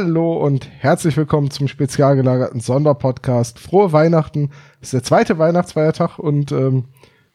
Hallo 0.00 0.34
und 0.46 0.68
herzlich 0.78 1.16
willkommen 1.16 1.50
zum 1.50 1.66
spezial 1.66 2.14
gelagerten 2.14 2.60
Sonderpodcast. 2.60 3.58
Frohe 3.58 3.90
Weihnachten. 3.90 4.50
Es 4.80 4.88
ist 4.88 4.92
der 4.92 5.02
zweite 5.02 5.38
Weihnachtsfeiertag 5.38 6.20
und 6.20 6.52
ähm, 6.52 6.84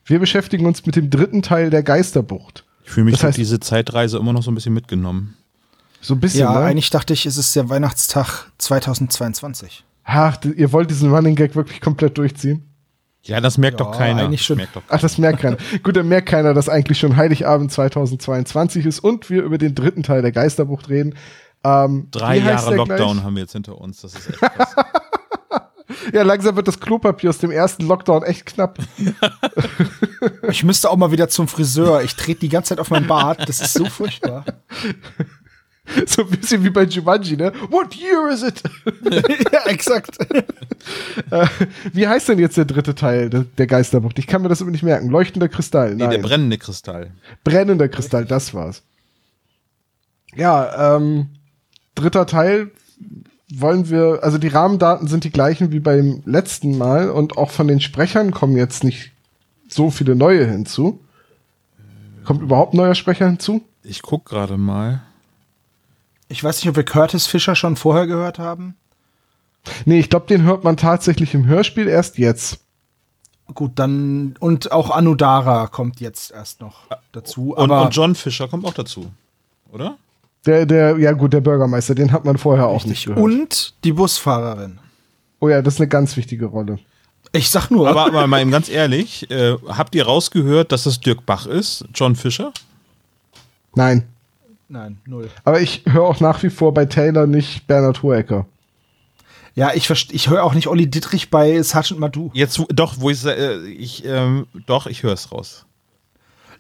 wir 0.06 0.18
beschäftigen 0.20 0.66
uns 0.66 0.86
mit 0.86 0.96
dem 0.96 1.10
dritten 1.10 1.42
Teil 1.42 1.70
der 1.70 1.84
Geisterbucht. 1.84 2.64
Ich 2.86 2.92
fühle 2.92 3.04
mich 3.08 3.16
Das 3.20 3.26
heißt- 3.34 3.36
diese 3.36 3.60
Zeitreise 3.60 4.18
immer 4.18 4.32
noch 4.32 4.44
so 4.44 4.50
ein 4.50 4.56
bisschen 4.56 4.74
mitgenommen. 4.74 5.36
So 6.00 6.14
ein 6.14 6.22
bisschen, 6.22 6.40
Ja, 6.40 6.54
ne? 6.54 6.60
eigentlich 6.62 6.90
dachte 6.90 7.12
ich, 7.12 7.26
es 7.26 7.36
ist 7.36 7.54
der 7.54 7.68
Weihnachtstag 7.68 8.46
2022. 8.60 9.84
Ach, 10.06 10.38
ihr 10.56 10.72
wollt 10.72 10.90
diesen 10.90 11.14
Running 11.14 11.36
Gag 11.36 11.58
wirklich 11.58 11.82
komplett 11.82 12.18
durchziehen? 12.18 12.64
Ja, 13.24 13.42
das 13.42 13.58
merkt 13.58 13.82
Ja, 13.82 13.86
doch 13.88 13.98
keiner. 13.98 14.24
eigentlich 14.24 14.42
schon. 14.42 14.56
Merkt 14.56 14.78
doch 14.78 14.84
Ach, 14.88 15.02
das 15.02 15.18
merkt 15.18 15.42
keiner. 15.42 15.58
Gut, 15.84 15.98
dann 15.98 16.08
merkt 16.08 16.30
keiner, 16.30 16.54
dass 16.54 16.70
eigentlich 16.70 16.98
schon 17.00 17.18
Heiligabend 17.18 17.74
2022 17.74 18.86
ist 18.86 19.00
und 19.02 19.30
wir 19.30 19.44
über 19.44 19.58
den 19.58 19.76
dritten 19.76 20.04
Teil 20.04 20.22
der 20.22 20.32
Geisterbucht 20.32 20.88
reden. 20.88 21.16
Ähm, 21.64 22.08
Drei 22.12 22.38
Jahre 22.38 22.70
der 22.70 22.78
Lockdown 22.78 23.14
gleich? 23.14 23.24
haben 23.26 23.36
wir 23.36 23.42
jetzt 23.44 23.54
hinter 23.54 23.78
uns. 23.80 24.02
Das 24.02 24.14
ist 24.16 24.30
echt 24.30 24.40
krass. 24.40 24.76
Ja, 26.12 26.24
langsam 26.24 26.56
wird 26.56 26.68
das 26.68 26.80
Klopapier 26.80 27.30
aus 27.30 27.38
dem 27.38 27.52
ersten 27.52 27.86
Lockdown 27.88 28.24
echt 28.24 28.46
knapp. 28.46 28.80
Ich 30.50 30.64
müsste 30.64 30.90
auch 30.90 30.96
mal 30.96 31.12
wieder 31.12 31.28
zum 31.30 31.48
Friseur. 31.48 32.02
Ich 32.02 32.16
trete 32.16 32.40
die 32.42 32.50
ganze 32.50 32.70
Zeit 32.70 32.80
auf 32.80 32.90
mein 32.90 33.06
Bart. 33.08 33.48
Das 33.48 33.60
ist 33.62 33.74
so 33.74 33.86
furchtbar. 33.86 34.46
So 36.08 36.22
ein 36.22 36.30
bisschen 36.30 36.64
wie 36.64 36.70
bei 36.70 36.84
Jumanji, 36.84 37.36
ne? 37.36 37.52
What 37.70 37.94
year 37.94 38.30
is 38.32 38.42
it? 38.42 38.64
ja, 39.52 39.66
exakt. 39.66 40.18
Äh, 41.30 41.46
wie 41.92 42.08
heißt 42.08 42.30
denn 42.30 42.40
jetzt 42.40 42.56
der 42.56 42.64
dritte 42.64 42.96
Teil 42.96 43.30
de- 43.30 43.44
der 43.58 43.68
Geisterbucht? 43.68 44.18
Ich 44.18 44.26
kann 44.26 44.42
mir 44.42 44.48
das 44.48 44.62
immer 44.62 44.72
nicht 44.72 44.84
merken. 44.84 45.10
Leuchtender 45.10 45.50
Kristall. 45.50 45.90
Nee, 45.96 46.04
Nein. 46.04 46.12
der 46.12 46.18
brennende 46.20 46.58
Kristall. 46.58 47.12
Brennender 47.44 47.90
Kristall, 47.90 48.24
das 48.24 48.54
war's. 48.54 48.82
Ja, 50.36 50.96
ähm, 50.96 51.28
dritter 51.96 52.26
Teil 52.26 52.72
wollen 53.54 53.90
wir, 53.90 54.20
also 54.24 54.38
die 54.38 54.48
Rahmendaten 54.48 55.08
sind 55.08 55.24
die 55.24 55.32
gleichen 55.32 55.72
wie 55.72 55.80
beim 55.80 56.24
letzten 56.26 56.78
Mal 56.78 57.10
und 57.12 57.38
auch 57.38 57.52
von 57.52 57.68
den 57.68 57.82
Sprechern 57.82 58.32
kommen 58.32 58.58
jetzt 58.58 58.84
nicht 58.84 59.12
so 59.68 59.92
viele 59.92 60.16
neue 60.16 60.46
hinzu. 60.46 61.00
Kommt 62.24 62.42
überhaupt 62.42 62.74
ein 62.74 62.78
neuer 62.78 62.96
Sprecher 62.96 63.28
hinzu? 63.28 63.64
Ich 63.84 64.02
guck 64.02 64.26
gerade 64.26 64.58
mal. 64.58 65.02
Ich 66.30 66.44
weiß 66.44 66.58
nicht, 66.58 66.70
ob 66.70 66.76
wir 66.76 66.84
Curtis 66.84 67.28
Fischer 67.28 67.56
schon 67.56 67.76
vorher 67.76 68.08
gehört 68.08 68.40
haben. 68.40 68.76
Nee, 69.86 70.00
ich 70.00 70.10
glaube, 70.10 70.28
den 70.28 70.44
hört 70.44 70.64
man 70.64 70.78
tatsächlich 70.78 71.34
im 71.34 71.46
Hörspiel 71.46 71.88
erst 71.88 72.18
jetzt. 72.18 72.60
Gut, 73.54 73.74
dann 73.76 74.36
und 74.40 74.72
auch 74.72 74.90
Anudara 74.90 75.68
kommt 75.68 76.00
jetzt 76.00 76.32
erst 76.32 76.62
noch 76.62 76.88
dazu. 77.12 77.54
Und, 77.54 77.60
Aber 77.60 77.84
und 77.84 77.96
John 77.96 78.16
Fisher 78.16 78.48
kommt 78.48 78.66
auch 78.66 78.74
dazu. 78.74 79.12
Oder? 79.72 79.98
Der, 80.46 80.66
der, 80.66 80.98
ja 80.98 81.12
gut, 81.14 81.32
der 81.34 81.42
Bürgermeister, 81.42 81.96
den 81.96 82.12
hat 82.12 82.26
man 82.26 82.38
vorher 82.38 82.68
auch 82.68 82.86
nicht 82.86 83.06
gehört. 83.06 83.22
und 83.24 83.74
die 83.84 83.94
Busfahrerin. 83.94 84.80
oh 85.40 85.48
ja, 85.50 85.62
das 85.62 85.76
ist 85.76 85.80
eine 85.80 85.88
ganz 85.88 86.18
wichtige 86.18 86.46
Rolle. 86.48 86.80
Ich 87.32 87.50
sag 87.50 87.72
nur, 87.72 87.88
Aber, 87.90 88.06
aber 88.08 88.28
mal 88.28 88.42
eben 88.42 88.52
ganz 88.52 88.70
ehrlich, 88.70 89.30
äh, 89.32 89.56
habt 89.70 89.96
ihr 89.96 90.06
rausgehört, 90.06 90.72
dass 90.72 90.84
das 90.84 91.00
Dirk 91.00 91.26
Bach 91.26 91.46
ist? 91.48 91.86
John 91.96 92.16
Fisher? 92.16 92.52
Nein. 93.76 94.04
nein, 94.70 94.98
null. 95.08 95.30
Aber 95.44 95.60
ich 95.62 95.84
höre 95.88 96.04
auch 96.04 96.20
nach 96.20 96.44
wie 96.44 96.50
vor 96.50 96.74
bei 96.74 96.86
Taylor 96.86 97.26
nicht 97.26 97.66
Bernhard 97.66 98.04
Hohecker. 98.04 98.46
Ja, 99.56 99.72
ich 99.74 99.88
verst- 99.88 100.12
ich 100.12 100.30
höre 100.30 100.44
auch 100.44 100.54
nicht 100.54 100.68
Olli 100.68 100.88
Dittrich 100.90 101.30
bei 101.32 101.62
Sergeant 101.64 102.00
Madu. 102.00 102.30
Jetzt, 102.34 102.62
doch, 102.70 102.96
wo 103.00 103.10
ich, 103.10 103.24
äh, 103.26 103.60
ich 103.68 104.04
ähm, 104.06 104.46
doch, 104.68 104.86
ich 104.88 105.02
höre 105.04 105.14
es 105.14 105.32
raus. 105.32 105.66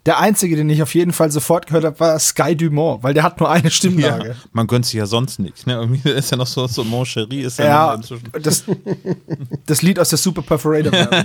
Der 0.05 0.19
einzige, 0.19 0.57
den 0.57 0.69
ich 0.69 0.83
auf 0.83 0.93
jeden 0.95 1.13
Fall 1.13 1.31
sofort 1.31 1.67
gehört 1.67 1.85
habe, 1.85 1.99
war 2.01 2.19
Sky 2.19 2.57
Dumont, 2.57 3.03
weil 3.03 3.13
der 3.13 3.23
hat 3.23 3.39
nur 3.39 3.49
eine 3.49 3.71
Stimmlage. 3.71 4.29
Ja, 4.29 4.35
man 4.51 4.67
gönnt 4.67 4.85
sich 4.85 4.95
ja 4.95 5.05
sonst 5.05 5.39
nicht. 5.39 5.65
Ne? 5.65 5.75
Irgendwie 5.75 6.09
ist 6.09 6.29
ja 6.29 6.35
noch 6.35 6.47
so, 6.47 6.67
so 6.67 6.83
Mon 6.83 7.05
Cherie 7.05 7.43
ist 7.43 7.59
ja, 7.59 7.65
Ja, 7.65 7.93
inzwischen. 7.93 8.29
das, 8.41 8.65
das 9.65 9.81
Lied 9.81 9.99
aus 9.99 10.09
der 10.09 10.17
Super 10.17 10.41
Perforator. 10.41 10.91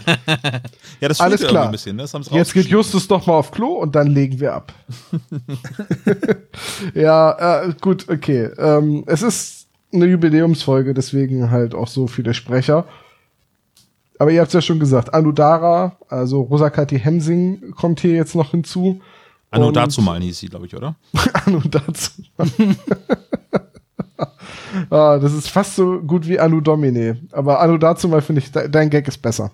Ja, 1.01 1.09
das 1.09 1.21
Alles 1.21 1.43
klar. 1.43 1.67
ein 1.67 1.73
bisschen. 1.73 1.97
Ne? 1.97 2.03
Das 2.03 2.15
haben's 2.15 2.29
Jetzt 2.31 2.53
geht. 2.53 2.67
Justus 2.67 3.07
doch 3.07 3.27
mal 3.27 3.35
auf 3.35 3.51
Klo 3.51 3.75
und 3.75 3.95
dann 3.95 4.09
legen 4.09 4.41
wir 4.41 4.55
ab. 4.55 4.73
ja, 6.95 7.63
äh, 7.63 7.75
gut, 7.81 8.09
okay. 8.09 8.51
Ähm, 8.59 9.05
es 9.07 9.23
ist 9.23 9.67
eine 9.93 10.07
Jubiläumsfolge, 10.07 10.95
deswegen 10.95 11.51
halt 11.51 11.75
auch 11.75 11.89
so 11.89 12.07
viele 12.07 12.35
Sprecher. 12.35 12.85
Aber 14.19 14.33
ihr 14.33 14.41
habt 14.41 14.49
es 14.49 14.55
ja 14.55 14.61
schon 14.61 14.81
gesagt, 14.81 15.15
Anudara, 15.15 15.97
also 16.09 16.43
Rosakati 16.43 16.99
Hemsing 16.99 17.73
kommt 17.73 18.01
hier 18.01 18.15
jetzt 18.15 18.35
noch 18.35 18.51
hinzu. 18.51 19.01
Anno 19.51 19.71
dazu 19.71 20.03
hieß 20.03 20.39
sie, 20.39 20.49
glaube 20.49 20.67
ich, 20.67 20.77
oder? 20.77 20.97
Anu 21.33 21.61
dazu. 21.61 22.11
ah, 24.91 25.19
das 25.19 25.33
ist 25.33 25.49
fast 25.49 25.77
so 25.77 26.01
gut 26.01 26.29
wie 26.29 26.39
Anu 26.39 26.61
Domine. 26.61 27.19
Aber 27.33 27.61
Anu 27.61 27.79
dazu 27.79 28.09
mal 28.09 28.21
finde 28.21 28.41
ich, 28.41 28.53
de 28.53 28.69
dein 28.69 28.91
Gag 28.91 29.09
ist 29.09 29.19
besser. 29.19 29.51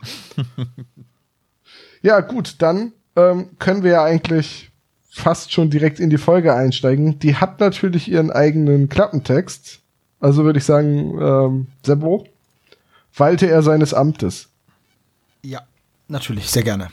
ja, 2.02 2.20
gut, 2.20 2.56
dann 2.58 2.92
ähm, 3.14 3.50
können 3.58 3.84
wir 3.84 3.92
ja 3.92 4.04
eigentlich 4.04 4.70
fast 5.10 5.52
schon 5.52 5.70
direkt 5.70 6.00
in 6.00 6.10
die 6.10 6.18
Folge 6.18 6.54
einsteigen. 6.54 7.20
Die 7.20 7.36
hat 7.36 7.60
natürlich 7.60 8.10
ihren 8.10 8.32
eigenen 8.32 8.88
Klappentext. 8.88 9.80
Also 10.18 10.44
würde 10.44 10.58
ich 10.58 10.64
sagen, 10.64 11.18
ähm, 11.20 11.66
Sebo, 11.84 12.26
walte 13.14 13.46
er 13.46 13.62
seines 13.62 13.94
Amtes. 13.94 14.48
Ja, 15.44 15.60
natürlich, 16.08 16.50
sehr 16.50 16.62
gerne. 16.62 16.88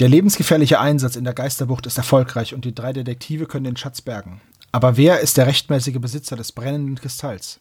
Der 0.00 0.08
lebensgefährliche 0.08 0.80
Einsatz 0.80 1.14
in 1.14 1.24
der 1.24 1.34
Geisterbucht 1.34 1.84
ist 1.84 1.98
erfolgreich 1.98 2.54
und 2.54 2.64
die 2.64 2.74
drei 2.74 2.94
Detektive 2.94 3.44
können 3.44 3.64
den 3.64 3.76
Schatz 3.76 4.00
bergen. 4.00 4.40
Aber 4.72 4.96
wer 4.96 5.20
ist 5.20 5.36
der 5.36 5.46
rechtmäßige 5.46 5.98
Besitzer 5.98 6.36
des 6.36 6.52
brennenden 6.52 6.94
Kristalls? 6.96 7.60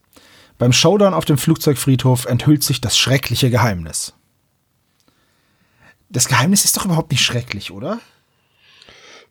Beim 0.58 0.72
Showdown 0.72 1.14
auf 1.14 1.26
dem 1.26 1.38
Flugzeugfriedhof 1.38 2.26
enthüllt 2.28 2.64
sich 2.64 2.80
das 2.80 2.98
schreckliche 2.98 3.50
Geheimnis. 3.50 4.14
Das 6.10 6.30
Geheimnis 6.30 6.64
ist 6.64 6.78
doch 6.78 6.86
überhaupt 6.86 7.12
nicht 7.12 7.24
schrecklich, 7.24 7.72
oder? 7.72 8.00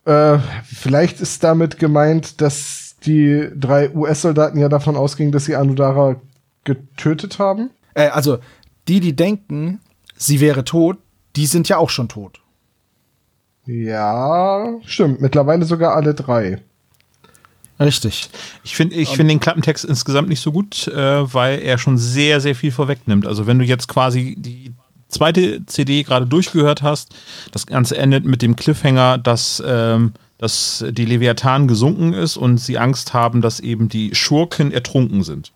Äh, 0.05 0.39
vielleicht 0.65 1.23
ist 1.23 1.43
damit 1.45 1.79
gemeint, 1.79 2.43
dass 2.43 2.97
die 3.07 3.49
drei 3.55 3.91
US-Soldaten 3.95 4.59
ja 4.59 4.69
davon 4.69 4.97
ausgingen, 4.97 5.33
dass 5.33 5.47
sie 5.47 5.57
Anudara 5.57 6.21
getötet 6.65 7.39
haben. 7.39 7.71
Äh, 7.95 8.09
also, 8.09 8.39
die, 8.87 9.01
die 9.01 9.17
denken, 9.17 9.81
sie 10.19 10.41
wäre 10.41 10.65
tot, 10.65 10.99
die 11.37 11.47
sind 11.47 11.69
ja 11.69 11.79
auch 11.79 11.91
schon 11.91 12.09
tot. 12.09 12.41
Ja, 13.67 14.79
stimmt. 14.85 15.21
Mittlerweile 15.21 15.65
sogar 15.65 15.95
alle 15.95 16.15
drei. 16.15 16.63
Richtig. 17.81 18.29
Ich 18.65 18.75
finde 18.75 18.97
ich 18.97 19.11
find 19.11 19.31
den 19.31 19.41
Klappentext 19.41 19.85
insgesamt 19.85 20.29
nicht 20.29 20.41
so 20.41 20.51
gut, 20.51 20.89
äh, 20.89 21.33
weil 21.33 21.61
er 21.61 21.79
schon 21.79 21.97
sehr, 21.97 22.41
sehr 22.41 22.55
viel 22.55 22.73
vorwegnimmt. 22.73 23.27
Also 23.27 23.47
wenn 23.47 23.59
du 23.59 23.65
jetzt 23.65 23.87
quasi 23.87 24.35
die 24.37 24.73
zweite 25.09 25.65
CD 25.67 26.03
gerade 26.03 26.27
durchgehört 26.27 26.83
hast, 26.83 27.15
das 27.53 27.67
Ganze 27.67 27.97
endet 27.97 28.25
mit 28.25 28.43
dem 28.43 28.57
Cliffhanger, 28.57 29.19
dass, 29.19 29.63
ähm, 29.65 30.13
dass 30.39 30.85
die 30.91 31.05
Leviathan 31.05 31.69
gesunken 31.69 32.15
ist 32.15 32.37
und 32.37 32.59
sie 32.59 32.79
Angst 32.79 33.15
haben, 33.15 33.43
dass 33.43 33.61
eben 33.61 33.89
die 33.89 34.15
Schurken 34.15 34.73
ertrunken 34.73 35.23
sind. 35.23 35.53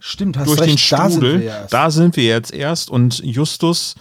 Stimmt, 0.00 0.36
hast 0.38 0.46
Durch 0.48 0.60
recht. 0.60 0.70
den 0.70 0.96
da 0.98 1.10
sind 1.10 1.18
Strudel, 1.20 1.40
wir 1.40 1.46
erst. 1.48 1.72
da 1.72 1.90
sind 1.90 2.16
wir 2.16 2.24
jetzt 2.24 2.52
erst 2.54 2.90
und 2.90 3.18
Justus 3.24 3.94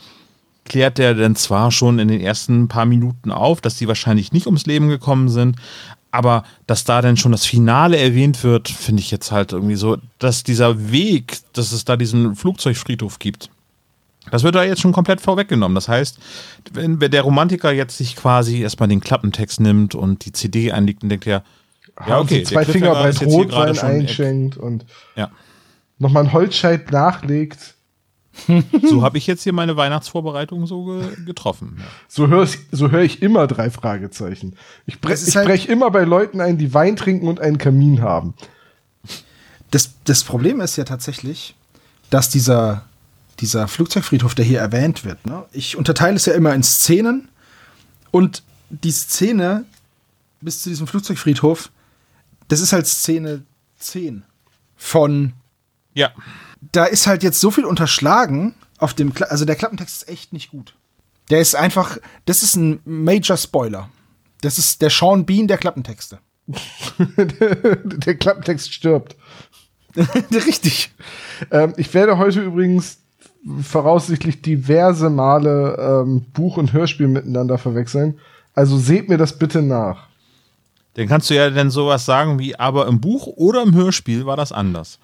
klärt 0.65 0.97
der 0.97 1.13
dann 1.15 1.35
zwar 1.35 1.71
schon 1.71 1.97
in 1.99 2.07
den 2.09 2.19
ersten 2.21 2.67
paar 2.67 2.85
Minuten 2.85 3.31
auf, 3.31 3.61
dass 3.61 3.75
die 3.75 3.87
wahrscheinlich 3.87 4.31
nicht 4.33 4.45
ums 4.47 4.65
Leben 4.65 4.89
gekommen 4.89 5.29
sind, 5.29 5.55
aber 6.11 6.43
dass 6.67 6.83
da 6.83 7.01
dann 7.01 7.17
schon 7.17 7.31
das 7.31 7.45
Finale 7.45 7.97
erwähnt 7.97 8.43
wird, 8.43 8.67
finde 8.69 9.01
ich 9.01 9.09
jetzt 9.11 9.31
halt 9.31 9.53
irgendwie 9.53 9.75
so, 9.75 9.97
dass 10.19 10.43
dieser 10.43 10.91
Weg, 10.91 11.37
dass 11.53 11.71
es 11.71 11.85
da 11.85 11.95
diesen 11.97 12.35
Flugzeugfriedhof 12.35 13.17
gibt, 13.19 13.49
das 14.29 14.43
wird 14.43 14.55
da 14.55 14.63
jetzt 14.65 14.81
schon 14.81 14.91
komplett 14.91 15.21
vorweggenommen. 15.21 15.73
Das 15.75 15.87
heißt, 15.87 16.19
wenn 16.73 16.99
der 16.99 17.21
Romantiker 17.21 17.71
jetzt 17.71 17.97
sich 17.97 18.15
quasi 18.17 18.61
erstmal 18.61 18.89
den 18.89 18.99
Klappentext 18.99 19.61
nimmt 19.61 19.95
und 19.95 20.25
die 20.25 20.33
CD 20.33 20.71
einlegt 20.73 21.01
und 21.01 21.09
denkt 21.09 21.25
ja, 21.25 21.43
ja, 22.05 22.19
okay, 22.19 22.43
zwei 22.43 22.65
Finger 22.65 22.91
bei 22.93 23.09
ist 23.09 23.21
jetzt 23.21 23.33
gerade 23.49 23.73
schon- 23.73 23.89
einschenkt 23.89 24.57
und 24.57 24.85
Ja. 25.15 25.31
Nochmal 25.99 26.23
einen 26.23 26.33
Holzscheit 26.33 26.91
nachlegt. 26.91 27.75
So 28.83 29.01
habe 29.01 29.17
ich 29.17 29.25
jetzt 29.25 29.43
hier 29.43 29.53
meine 29.53 29.77
Weihnachtsvorbereitung 29.77 30.67
so 30.67 30.85
ge 30.85 31.25
getroffen. 31.25 31.81
So 32.07 32.27
höre 32.27 32.47
so 32.71 32.91
hör 32.91 33.01
ich 33.01 33.21
immer 33.23 33.47
drei 33.47 33.71
Fragezeichen. 33.71 34.55
Ich, 34.85 35.01
bre 35.01 35.13
ich 35.13 35.35
halt- 35.35 35.47
breche 35.47 35.71
immer 35.71 35.89
bei 35.89 36.03
Leuten 36.03 36.39
ein, 36.39 36.57
die 36.57 36.73
Wein 36.73 36.95
trinken 36.95 37.27
und 37.27 37.39
einen 37.39 37.57
Kamin 37.57 38.01
haben. 38.01 38.35
Das, 39.71 39.91
das 40.03 40.23
Problem 40.23 40.61
ist 40.61 40.75
ja 40.77 40.83
tatsächlich, 40.83 41.55
dass 42.09 42.29
dieser, 42.29 42.85
dieser 43.39 43.67
Flugzeugfriedhof, 43.67 44.35
der 44.35 44.45
hier 44.45 44.59
erwähnt 44.59 45.03
wird, 45.03 45.25
ne? 45.25 45.45
ich 45.51 45.75
unterteile 45.75 46.15
es 46.15 46.25
ja 46.25 46.33
immer 46.33 46.53
in 46.53 46.63
Szenen 46.63 47.29
und 48.11 48.43
die 48.69 48.91
Szene 48.91 49.65
bis 50.41 50.61
zu 50.61 50.69
diesem 50.69 50.87
Flugzeugfriedhof, 50.87 51.71
das 52.47 52.61
ist 52.61 52.71
halt 52.71 52.87
Szene 52.87 53.43
10 53.79 54.23
von 54.75 55.33
ja. 55.97 56.11
da 56.71 56.85
ist 56.85 57.07
halt 57.07 57.23
jetzt 57.23 57.39
so 57.39 57.51
viel 57.51 57.65
unterschlagen 57.65 58.55
auf 58.77 58.93
dem, 58.93 59.13
Kla 59.13 59.27
also 59.27 59.45
der 59.45 59.55
Klappentext 59.55 60.03
ist 60.03 60.09
echt 60.09 60.33
nicht 60.33 60.51
gut. 60.51 60.75
Der 61.29 61.39
ist 61.41 61.55
einfach, 61.55 61.97
das 62.25 62.43
ist 62.43 62.55
ein 62.55 62.79
Major 62.85 63.35
Spoiler. 63.35 63.89
Das 64.41 64.57
ist 64.57 64.81
der 64.81 64.89
Sean 64.89 65.25
Bean 65.25 65.47
der 65.47 65.57
Klappentexte. 65.57 66.19
Der 67.17 68.15
Klapptext 68.15 68.73
stirbt. 68.73 69.17
Richtig. 70.31 70.91
Ähm, 71.51 71.73
ich 71.75 71.93
werde 71.93 72.17
heute 72.17 72.41
übrigens 72.41 72.99
voraussichtlich 73.61 74.41
diverse 74.41 75.09
Male 75.09 75.75
ähm, 75.77 76.25
Buch 76.31 76.55
und 76.55 76.71
Hörspiel 76.71 77.09
miteinander 77.09 77.57
verwechseln. 77.57 78.19
Also 78.53 78.77
seht 78.77 79.09
mir 79.09 79.17
das 79.17 79.37
bitte 79.37 79.61
nach. 79.61 80.07
Dann 80.93 81.07
kannst 81.07 81.29
du 81.29 81.35
ja 81.35 81.49
dann 81.49 81.69
sowas 81.69 82.05
sagen 82.05 82.39
wie, 82.39 82.57
aber 82.57 82.87
im 82.87 83.01
Buch 83.01 83.27
oder 83.27 83.63
im 83.63 83.75
Hörspiel 83.75 84.25
war 84.25 84.37
das 84.37 84.51
anders. 84.51 84.99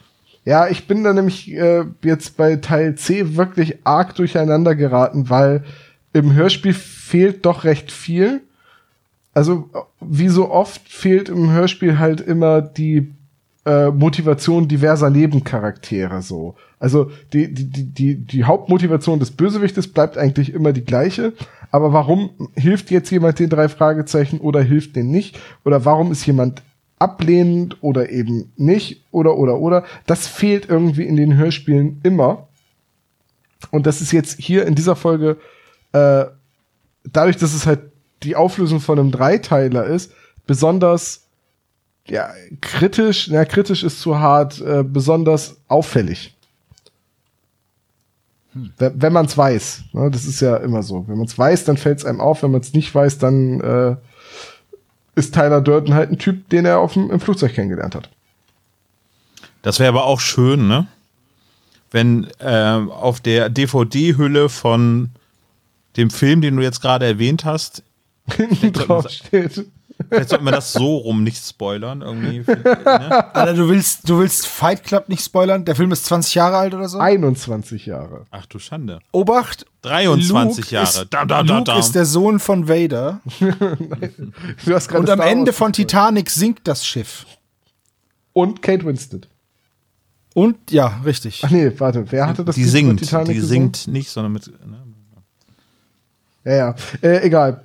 Ja, 0.45 0.68
ich 0.68 0.88
bin 0.88 1.04
da 1.04 1.13
nämlich 1.13 1.51
äh, 1.54 1.86
jetzt 2.04 2.36
bei 2.36 2.57
Teil 2.57 2.95
C 2.95 3.38
wirklich 3.38 3.78
arg 3.86 4.16
durcheinander 4.16 4.75
geraten, 4.75 5.30
weil 5.30 5.63
im 6.12 6.34
Hörspiel 6.34 6.74
fehlt 6.74 7.45
doch 7.45 7.63
recht 7.63 7.92
viel. 7.92 8.42
Also 9.34 9.69
wie 10.00 10.28
so 10.28 10.51
oft 10.51 10.88
fehlt 10.88 11.30
im 11.30 11.50
Hörspiel 11.51 11.98
halt 11.98 12.22
immer 12.22 12.62
die 12.62 13.13
äh, 13.66 13.90
Motivation 13.90 14.68
diverser 14.68 15.10
Nebencharaktere 15.10 16.22
so. 16.22 16.56
Also 16.80 17.12
die, 17.31 17.54
die, 17.54 17.69
die, 17.69 17.86
die, 17.86 18.16
die 18.16 18.44
Hauptmotivation 18.44 19.19
des 19.19 19.31
Bösewichtes 19.31 19.88
bleibt 19.88 20.18
eigentlich 20.18 20.54
immer 20.54 20.74
die 20.74 20.84
gleiche. 20.84 21.34
Aber 21.72 21.94
warum 21.94 22.31
hilft 22.56 22.92
jetzt 22.92 23.10
jemand 23.10 23.40
den 23.40 23.50
drei 23.50 23.69
Fragezeichen 23.69 24.40
oder 24.40 24.62
hilft 24.62 24.95
den 24.95 25.10
nicht? 25.10 25.40
Oder 25.63 25.86
warum 25.86 26.12
ist 26.12 26.25
jemand 26.25 26.62
ablehnend 27.00 27.78
oder 27.81 28.10
eben 28.10 28.51
nicht? 28.56 29.04
Oder, 29.12 29.38
oder, 29.38 29.60
oder? 29.60 29.84
Das 30.06 30.28
fehlt 30.28 30.69
irgendwie 30.69 31.04
in 31.04 31.16
den 31.16 31.36
Hörspielen 31.36 32.00
immer. 32.04 32.48
Und 33.72 33.86
das 33.86 34.01
ist 34.01 34.12
jetzt 34.12 34.40
hier 34.40 34.66
in 34.66 34.75
dieser 34.75 34.95
Folge, 34.95 35.38
äh, 35.94 36.25
dadurch, 37.04 37.38
dass 37.38 37.54
es 37.54 37.66
halt 37.66 37.81
die 38.24 38.36
Auflösung 38.36 38.80
von 38.80 39.00
einem 39.00 39.12
Dreiteiler 39.12 39.86
ist, 39.86 40.12
besonders 40.45 41.24
ja, 42.07 42.31
kritisch, 42.60 43.30
na, 43.31 43.45
kritisch 43.45 43.84
ist 43.84 44.01
zu 44.01 44.19
hart, 44.19 44.60
äh, 44.62 44.84
besonders 44.84 45.57
auffällig. 45.68 46.36
Wenn, 48.54 49.01
wenn 49.01 49.13
man 49.13 49.25
es 49.25 49.38
weiß. 49.38 49.84
Ne, 49.94 50.12
das 50.12 50.25
ist 50.25 50.42
ja 50.42 50.57
immer 50.57 50.84
so. 50.84 51.07
Wenn 51.07 51.18
man 51.18 51.25
es 51.25 51.38
weiß, 51.38 51.66
dann 51.66 51.78
fällt 51.78 52.00
es 52.00 52.06
einem 52.06 52.22
auf. 52.22 52.44
Wenn 52.44 52.51
man 52.51 52.62
es 52.62 52.74
nicht 52.74 52.94
weiß, 52.94 53.18
dann 53.18 53.60
äh, 53.62 53.95
ist 55.15 55.33
Tyler 55.33 55.62
Durden 55.62 55.94
halt 55.94 56.12
ein 56.12 56.18
Typ, 56.18 56.50
den 56.50 56.65
er 56.65 56.80
auf 56.80 56.94
dem, 56.94 57.12
im 57.12 57.19
Flugzeug 57.19 57.54
kennengelernt 57.54 57.95
hat. 57.95 58.10
Das 59.62 59.80
wäre 59.80 59.89
aber 59.89 60.06
auch 60.06 60.19
schön, 60.19 60.68
ne? 60.68 60.88
Wenn 61.92 62.27
ähm, 62.39 62.89
auf 62.92 63.21
der 63.21 63.50
DVD-Hülle 63.50 64.50
von 64.50 65.10
dem 65.95 66.10
Film, 66.10 66.42
den 66.42 66.56
du 66.56 66.63
jetzt 66.63 66.81
gerade 66.81 67.06
erwähnt 67.06 67.45
hast, 67.45 67.83
Hinten 68.36 68.71
drauf 68.71 69.10
steht. 69.10 69.65
Vielleicht 70.09 70.29
sollten 70.29 70.45
wir 70.45 70.51
das 70.51 70.73
so 70.73 70.97
rum 70.97 71.23
nicht 71.23 71.44
spoilern. 71.45 72.01
Irgendwie, 72.01 72.39
ne? 72.39 73.35
Alter, 73.35 73.53
du 73.53 73.69
willst, 73.69 74.09
du 74.09 74.19
willst 74.19 74.45
Fight 74.47 74.83
Club 74.83 75.09
nicht 75.09 75.23
spoilern? 75.23 75.65
Der 75.65 75.75
Film 75.75 75.91
ist 75.91 76.05
20 76.05 76.35
Jahre 76.35 76.57
alt 76.57 76.73
oder 76.73 76.88
so? 76.89 77.00
21 77.00 77.85
Jahre. 77.85 78.25
Ach 78.31 78.45
du 78.45 78.59
Schande. 78.59 79.00
Obacht. 79.11 79.65
23 79.83 80.65
Luke 80.65 80.73
Jahre. 80.75 80.88
Ist, 80.88 81.07
Da, 81.11 81.25
da, 81.25 81.44
da, 81.44 81.57
Luke 81.57 81.63
da. 81.65 81.79
ist 81.79 81.94
der 81.94 82.05
Sohn 82.05 82.39
von 82.39 82.67
Vader. 82.67 83.21
Du 84.65 84.73
hast 84.73 84.88
gerade 84.88 85.00
Und 85.03 85.09
am 85.09 85.19
Star 85.19 85.27
Ende 85.29 85.53
von. 85.53 85.73
Titanic 85.73 86.29
sinkt 86.29 86.67
das 86.67 86.85
Schiff. 86.85 87.25
Und 88.33 88.61
Kate 88.61 88.85
Winslet. 88.85 89.27
Und 90.33 90.71
ja, 90.71 90.99
richtig. 91.06 91.41
Ach 91.45 91.51
nee, 91.51 91.71
warte, 91.77 92.06
wer 92.11 92.27
hatte 92.27 92.44
das 92.44 92.56
die 92.56 92.63
Lied 92.63 92.71
singt. 92.71 92.99
Titanic 93.01 93.27
Die 93.27 93.33
gesungen? 93.35 93.73
singt 93.73 93.88
nicht, 93.94 94.09
sondern 94.09 94.31
mit. 94.33 94.47
Ne? 94.47 94.77
Ja, 96.45 96.53
ja. 96.56 96.75
Äh, 97.01 97.25
egal. 97.25 97.63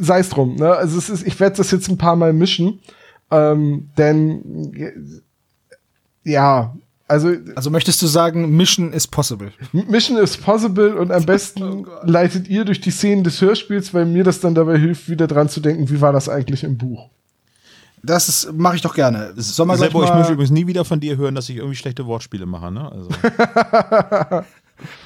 Sei 0.00 0.20
es 0.20 0.28
drum. 0.28 0.56
Ne? 0.56 0.70
Also 0.70 0.98
es 0.98 1.08
ist, 1.08 1.26
ich 1.26 1.38
werde 1.40 1.56
das 1.56 1.70
jetzt 1.70 1.88
ein 1.88 1.98
paar 1.98 2.16
Mal 2.16 2.32
mischen. 2.32 2.80
Ähm, 3.30 3.90
denn 3.96 5.22
ja, 6.24 6.74
also 7.06 7.34
Also 7.54 7.70
möchtest 7.70 8.02
du 8.02 8.06
sagen, 8.06 8.54
Mission 8.56 8.92
is 8.92 9.06
possible? 9.06 9.50
Mission 9.72 10.18
is 10.18 10.36
possible 10.36 10.94
und 10.96 11.10
am 11.10 11.24
besten 11.24 11.86
leitet 12.02 12.48
ihr 12.48 12.64
durch 12.64 12.80
die 12.80 12.90
Szenen 12.90 13.24
des 13.24 13.40
Hörspiels, 13.40 13.94
weil 13.94 14.04
mir 14.04 14.24
das 14.24 14.40
dann 14.40 14.54
dabei 14.54 14.78
hilft, 14.78 15.08
wieder 15.08 15.26
dran 15.26 15.48
zu 15.48 15.60
denken, 15.60 15.88
wie 15.88 16.00
war 16.00 16.12
das 16.12 16.28
eigentlich 16.28 16.64
im 16.64 16.76
Buch. 16.76 17.08
Das 18.02 18.48
mache 18.54 18.76
ich 18.76 18.82
doch 18.82 18.94
gerne. 18.94 19.32
Soll 19.36 19.66
man 19.66 19.76
gleich 19.76 19.88
Sebo, 19.88 20.04
ich 20.04 20.14
möchte 20.14 20.32
übrigens 20.32 20.52
nie 20.52 20.66
wieder 20.66 20.84
von 20.84 21.00
dir 21.00 21.16
hören, 21.16 21.34
dass 21.34 21.48
ich 21.48 21.56
irgendwie 21.56 21.76
schlechte 21.76 22.06
Wortspiele 22.06 22.46
mache. 22.46 22.70
Ne? 22.70 22.92
Also, 22.92 23.08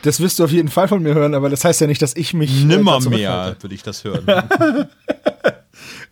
das 0.02 0.20
wirst 0.20 0.38
du 0.38 0.44
auf 0.44 0.52
jeden 0.52 0.68
Fall 0.68 0.88
von 0.88 1.02
mir 1.02 1.14
hören, 1.14 1.34
aber 1.34 1.48
das 1.48 1.64
heißt 1.64 1.80
ja 1.80 1.86
nicht, 1.86 2.02
dass 2.02 2.14
ich 2.16 2.34
mich 2.34 2.62
äh, 2.62 2.64
nimmer 2.64 2.94
dazu 2.94 3.10
mehr 3.10 3.30
rückhalte. 3.30 3.62
würde 3.62 3.74
ich 3.74 3.82
das 3.82 4.04
hören. 4.04 4.26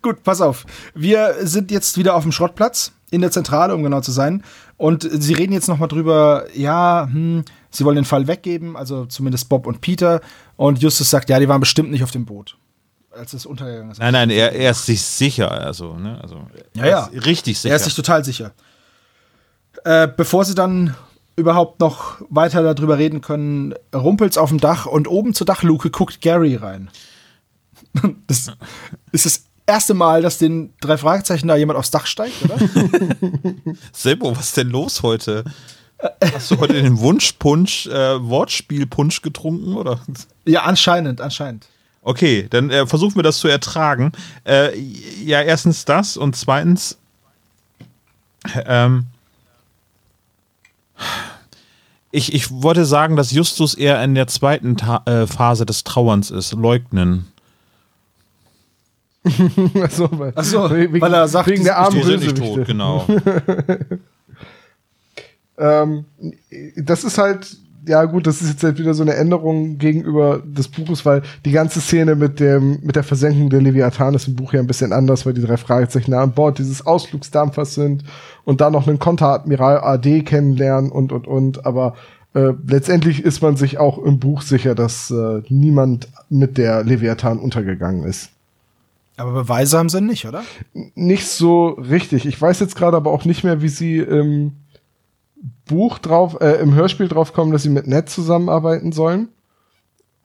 Gut, 0.02 0.22
pass 0.22 0.40
auf. 0.40 0.64
Wir 0.94 1.34
sind 1.42 1.70
jetzt 1.70 1.98
wieder 1.98 2.14
auf 2.14 2.22
dem 2.22 2.32
Schrottplatz 2.32 2.92
in 3.10 3.20
der 3.20 3.30
Zentrale, 3.30 3.74
um 3.74 3.82
genau 3.82 4.00
zu 4.00 4.12
sein. 4.12 4.42
Und 4.76 5.06
sie 5.10 5.34
reden 5.34 5.52
jetzt 5.52 5.68
noch 5.68 5.78
mal 5.78 5.88
drüber, 5.88 6.46
ja, 6.54 7.08
hm, 7.10 7.44
sie 7.70 7.84
wollen 7.84 7.96
den 7.96 8.04
Fall 8.04 8.26
weggeben, 8.26 8.76
also 8.76 9.04
zumindest 9.06 9.48
Bob 9.48 9.66
und 9.66 9.80
Peter. 9.80 10.20
Und 10.56 10.80
Justus 10.82 11.10
sagt, 11.10 11.28
ja, 11.28 11.38
die 11.38 11.48
waren 11.48 11.60
bestimmt 11.60 11.90
nicht 11.90 12.02
auf 12.02 12.10
dem 12.10 12.24
Boot, 12.24 12.56
als 13.10 13.34
es 13.34 13.44
untergegangen 13.44 13.90
ist. 13.90 13.98
Nein, 13.98 14.12
nein, 14.12 14.30
er, 14.30 14.52
er 14.52 14.70
ist 14.70 14.86
sich 14.86 15.02
sicher. 15.02 15.50
Also, 15.50 15.96
ne? 15.96 16.18
also, 16.22 16.46
Ja, 16.74 16.86
ja. 16.86 17.10
Richtig 17.12 17.58
sicher. 17.58 17.72
Er 17.72 17.76
ist 17.76 17.84
sich 17.84 17.94
total 17.94 18.24
sicher. 18.24 18.52
Äh, 19.84 20.08
bevor 20.08 20.44
sie 20.44 20.54
dann 20.54 20.94
überhaupt 21.40 21.80
noch 21.80 22.20
weiter 22.28 22.74
darüber 22.74 22.98
reden 22.98 23.20
können, 23.20 23.74
rumpelt's 23.94 24.38
auf 24.38 24.50
dem 24.50 24.60
Dach 24.60 24.86
und 24.86 25.08
oben 25.08 25.34
zur 25.34 25.46
Dachluke 25.46 25.90
guckt 25.90 26.20
Gary 26.20 26.56
rein. 26.56 26.90
Das 28.28 28.52
ist 29.10 29.26
das 29.26 29.44
erste 29.66 29.94
Mal, 29.94 30.22
dass 30.22 30.38
den 30.38 30.72
drei 30.80 30.96
Fragezeichen 30.96 31.48
da 31.48 31.56
jemand 31.56 31.76
aufs 31.76 31.90
Dach 31.90 32.06
steigt, 32.06 32.40
oder? 32.44 32.56
Sebo, 33.92 34.36
was 34.36 34.46
ist 34.46 34.56
denn 34.56 34.70
los 34.70 35.02
heute? 35.02 35.42
Hast 36.32 36.52
du 36.52 36.58
heute 36.58 36.74
den 36.74 36.98
Wunschpunsch, 37.00 37.86
äh, 37.86 38.22
Wortspielpunsch 38.22 39.22
getrunken? 39.22 39.74
Oder? 39.74 40.00
ja, 40.44 40.62
anscheinend, 40.62 41.20
anscheinend. 41.20 41.66
Okay, 42.02 42.46
dann 42.48 42.70
äh, 42.70 42.86
versuchen 42.86 43.16
wir 43.16 43.22
das 43.22 43.38
zu 43.38 43.48
ertragen. 43.48 44.12
Äh, 44.44 44.78
ja, 44.78 45.42
erstens 45.42 45.84
das 45.84 46.16
und 46.16 46.36
zweitens, 46.36 46.96
ähm, 48.64 49.06
ich, 52.12 52.34
ich 52.34 52.50
wollte 52.50 52.84
sagen, 52.84 53.16
dass 53.16 53.32
Justus 53.32 53.74
eher 53.74 54.02
in 54.02 54.14
der 54.14 54.26
zweiten 54.26 54.76
Ta 54.76 55.02
äh, 55.06 55.26
Phase 55.26 55.66
des 55.66 55.84
Trauerns 55.84 56.30
ist, 56.30 56.52
leugnen. 56.52 57.28
also, 59.80 60.08
weil, 60.12 60.32
Ach 60.34 60.44
so, 60.44 60.70
wegen, 60.70 61.00
weil 61.00 61.12
er 61.12 61.28
sagt, 61.28 61.48
wegen 61.48 61.64
der 61.64 61.78
armen 61.78 61.96
Die 61.96 62.02
sind 62.02 62.20
nicht 62.20 62.36
tot, 62.36 62.66
genau. 62.66 63.06
Ähm, 65.60 66.06
das 66.76 67.04
ist 67.04 67.18
halt, 67.18 67.54
ja 67.90 68.04
gut, 68.04 68.26
das 68.26 68.40
ist 68.40 68.48
jetzt 68.50 68.62
halt 68.62 68.78
wieder 68.78 68.94
so 68.94 69.02
eine 69.02 69.14
Änderung 69.14 69.78
gegenüber 69.78 70.40
des 70.44 70.68
Buches, 70.68 71.04
weil 71.04 71.22
die 71.44 71.50
ganze 71.50 71.80
Szene 71.80 72.14
mit 72.14 72.38
dem, 72.38 72.78
mit 72.82 72.96
der 72.96 73.02
Versenkung 73.02 73.50
der 73.50 73.60
Leviathan 73.60 74.14
ist 74.14 74.28
im 74.28 74.36
Buch 74.36 74.52
ja 74.52 74.60
ein 74.60 74.66
bisschen 74.66 74.92
anders, 74.92 75.26
weil 75.26 75.34
die 75.34 75.42
drei 75.42 75.56
Fragezeichen 75.56 76.14
an 76.14 76.32
Bord 76.32 76.58
dieses 76.58 76.86
Ausflugsdampfers 76.86 77.74
sind 77.74 78.04
und 78.44 78.60
dann 78.60 78.72
noch 78.72 78.86
einen 78.86 79.00
Konteradmiral 79.00 79.80
AD 79.80 80.22
kennenlernen 80.22 80.90
und, 80.90 81.12
und, 81.12 81.26
und, 81.26 81.66
aber 81.66 81.94
äh, 82.34 82.52
letztendlich 82.66 83.24
ist 83.24 83.42
man 83.42 83.56
sich 83.56 83.78
auch 83.78 83.98
im 83.98 84.20
Buch 84.20 84.42
sicher, 84.42 84.76
dass 84.76 85.10
äh, 85.10 85.42
niemand 85.48 86.08
mit 86.28 86.58
der 86.58 86.84
Leviathan 86.84 87.38
untergegangen 87.38 88.04
ist. 88.04 88.30
Aber 89.16 89.32
Beweise 89.32 89.76
haben 89.76 89.88
sie 89.88 90.00
nicht, 90.00 90.26
oder? 90.26 90.44
nicht 90.94 91.26
so 91.26 91.68
richtig. 91.70 92.24
Ich 92.24 92.40
weiß 92.40 92.60
jetzt 92.60 92.76
gerade 92.76 92.96
aber 92.96 93.10
auch 93.10 93.24
nicht 93.24 93.44
mehr, 93.44 93.60
wie 93.60 93.68
sie 93.68 93.98
im 93.98 94.52
Buch 95.70 95.98
drauf, 95.98 96.38
äh, 96.40 96.60
im 96.60 96.74
Hörspiel 96.74 97.08
drauf 97.08 97.32
kommen, 97.32 97.52
dass 97.52 97.62
sie 97.62 97.70
mit 97.70 97.86
Ned 97.86 98.10
zusammenarbeiten 98.10 98.92
sollen. 98.92 99.28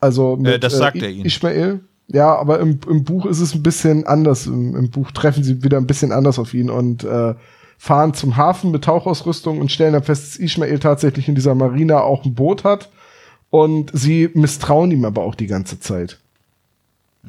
Also 0.00 0.36
mit 0.36 0.54
Äh, 0.54 0.58
das 0.58 0.76
sagt 0.76 1.00
er 1.00 1.08
ihnen. 1.08 1.24
Ishmael. 1.24 1.80
Ja, 2.08 2.36
aber 2.36 2.60
im, 2.60 2.78
im 2.88 3.04
Buch 3.04 3.24
ist 3.26 3.40
es 3.40 3.54
ein 3.54 3.62
bisschen 3.62 4.06
anders. 4.06 4.46
Im, 4.46 4.76
Im 4.76 4.90
Buch 4.90 5.10
treffen 5.12 5.42
sie 5.42 5.62
wieder 5.62 5.78
ein 5.78 5.86
bisschen 5.86 6.12
anders 6.12 6.38
auf 6.38 6.52
ihn 6.54 6.68
und 6.68 7.04
äh, 7.04 7.34
fahren 7.78 8.14
zum 8.14 8.36
Hafen 8.36 8.70
mit 8.70 8.84
Tauchausrüstung 8.84 9.60
und 9.60 9.72
stellen 9.72 9.94
dann 9.94 10.02
fest, 10.02 10.34
dass 10.34 10.36
Ishmael 10.36 10.78
tatsächlich 10.78 11.28
in 11.28 11.34
dieser 11.34 11.54
Marina 11.54 12.00
auch 12.00 12.24
ein 12.24 12.34
Boot 12.34 12.64
hat 12.64 12.90
Und 13.50 13.90
sie 13.94 14.30
misstrauen 14.34 14.90
ihm 14.90 15.04
aber 15.04 15.22
auch 15.22 15.34
die 15.34 15.46
ganze 15.46 15.80
Zeit. 15.80 16.18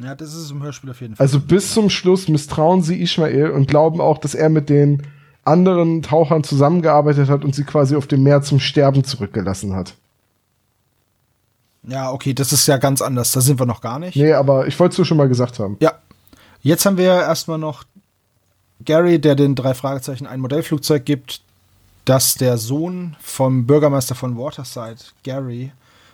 Ja, 0.02 0.14
das 0.14 0.36
ist 0.36 0.52
im 0.52 0.62
Hörspiel 0.62 0.92
auf 0.92 1.02
jeden 1.02 1.16
Fall. 1.16 1.24
Also 1.24 1.40
bis 1.40 1.74
zum 1.74 1.90
Schluss 1.90 2.28
misstrauen 2.28 2.82
sie 2.82 3.02
Ishmael 3.02 3.52
und 3.52 3.68
glauben 3.68 4.00
auch, 4.00 4.18
dass 4.20 4.36
er 4.36 4.50
mit 4.50 4.70
den 4.70 5.04
anderen 5.48 6.02
Tauchern 6.02 6.44
zusammengearbeitet 6.44 7.30
hat 7.30 7.44
und 7.44 7.56
sie 7.56 7.64
quasi 7.64 7.96
auf 7.96 8.08
dem 8.08 8.24
Meer 8.24 8.42
zum 8.42 8.60
Sterben 8.60 9.04
zurückgelassen 9.04 9.76
hat. 9.76 9.96
Ja, 11.84 12.12
okay, 12.12 12.34
das 12.34 12.52
ist 12.52 12.68
ja 12.68 12.78
ganz 12.78 13.02
anders. 13.02 13.32
Da 13.32 13.42
sind 13.42 13.60
wir 13.60 13.66
noch 13.66 13.82
gar 13.82 13.98
nicht. 13.98 14.16
Nee, 14.16 14.34
aber 14.34 14.68
ich 14.68 14.78
wollte 14.80 14.94
es 14.94 14.98
nur 14.98 15.06
schon 15.06 15.18
mal 15.18 15.30
gesagt 15.30 15.60
haben. 15.60 15.78
Ja. 15.80 15.94
Jetzt 16.62 16.86
haben 16.86 16.98
wir 16.98 17.06
erstmal 17.06 17.58
noch 17.58 17.86
Gary, 18.84 19.20
der 19.20 19.36
den 19.36 19.56
drei 19.56 19.74
Fragezeichen 19.74 20.28
ein 20.28 20.40
Modellflugzeug 20.42 21.06
gibt, 21.06 21.42
das 22.04 22.36
der 22.36 22.58
Sohn 22.58 23.16
vom 23.22 23.66
Bürgermeister 23.66 24.16
von 24.16 24.38
Waterside, 24.38 24.98
Gary, 25.24 25.72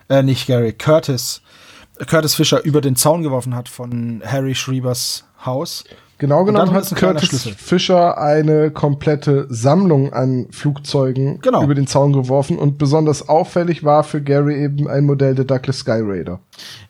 äh, 0.10 0.22
nicht 0.22 0.48
Gary, 0.48 0.74
Curtis, 0.74 1.42
Curtis 2.08 2.36
Fischer 2.36 2.64
über 2.64 2.82
den 2.82 2.96
Zaun 2.96 3.24
geworfen 3.24 3.56
hat 3.56 3.70
von 3.70 4.22
Harry 4.26 4.56
Schriebers 4.56 5.26
Haus. 5.46 5.84
Genau 6.24 6.46
genommen 6.46 6.72
hat 6.72 6.90
ein 6.90 6.96
Curtis. 6.98 7.50
Fischer 7.58 8.18
eine 8.18 8.72
komplette 8.72 9.46
Sammlung 9.50 10.14
an 10.14 10.48
Flugzeugen 10.52 11.42
Genau. 11.42 11.62
über 11.62 11.76
den 11.76 11.86
Zaun 11.86 12.14
geworfen 12.14 12.58
und 12.58 12.78
besonders 12.78 13.28
auffällig 13.28 13.84
war 13.84 14.06
für 14.06 14.22
Gary 14.22 14.64
eben 14.64 14.88
ein 14.88 15.04
Modell 15.04 15.36
der 15.36 15.44
Douglas 15.44 15.80
Sky 15.80 16.00
Raider. 16.02 16.40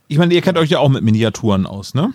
Ich 0.08 0.20
meine, 0.20 0.36
ihr 0.36 0.42
kennt 0.44 0.60
euch 0.60 0.70
ja 0.70 0.78
auch 0.78 0.90
mit 0.90 1.04
Miniaturen 1.04 1.66
aus, 1.66 1.96
ne? 1.96 2.14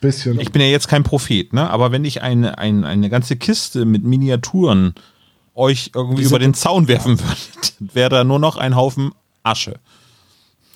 Bisschen. 0.00 0.38
Ich 0.38 0.52
bin 0.52 0.62
ja 0.62 0.68
jetzt 0.68 0.86
kein 0.86 1.02
Prophet, 1.02 1.52
ne? 1.52 1.68
Aber 1.68 1.90
wenn 1.90 2.04
ich 2.04 2.22
eine, 2.22 2.56
eine, 2.58 2.86
eine 2.86 3.10
ganze 3.10 3.34
Kiste 3.34 3.84
mit 3.84 4.04
Miniaturen 4.04 4.94
euch 5.56 5.90
irgendwie 5.92 6.22
über 6.22 6.38
den 6.38 6.54
Zaun 6.54 6.86
werfen 6.86 7.18
würde, 7.18 7.92
wäre 7.92 8.10
da 8.10 8.22
nur 8.22 8.38
noch 8.38 8.56
ein 8.58 8.76
Haufen 8.76 9.10
Asche. 9.42 9.80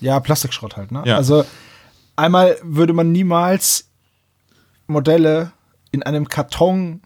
Ja, 0.01 0.19
Plastikschrott 0.19 0.75
halt, 0.75 0.91
ne? 0.91 1.03
Ja. 1.05 1.15
Also 1.15 1.45
einmal 2.17 2.57
würde 2.63 2.91
man 2.91 3.13
niemals 3.13 3.87
Modelle 4.87 5.53
in 5.95 6.03
einem 6.03 6.27
Karton 6.27 7.01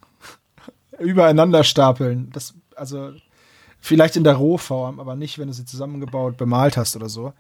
übereinander 1.00 1.64
stapeln. 1.64 2.30
Das, 2.34 2.54
also 2.76 3.12
vielleicht 3.80 4.18
in 4.18 4.24
der 4.24 4.36
Rohform, 4.36 5.00
aber 5.00 5.16
nicht, 5.16 5.40
wenn 5.40 5.48
du 5.48 5.54
sie 5.54 5.66
zusammengebaut, 5.66 6.38
bemalt 6.38 6.76
hast 6.76 6.96
oder 6.96 7.08
so. 7.08 7.34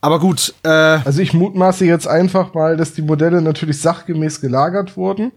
Aber 0.00 0.20
gut, 0.20 0.54
äh, 0.62 0.68
Also 0.68 1.20
ich 1.20 1.34
mutmaße 1.34 1.84
jetzt 1.84 2.06
einfach 2.06 2.54
mal, 2.54 2.76
dass 2.76 2.94
die 2.94 3.02
Modelle 3.02 3.42
natürlich 3.42 3.80
sachgemäß 3.80 4.40
gelagert 4.40 4.96
wurden. 4.96 5.32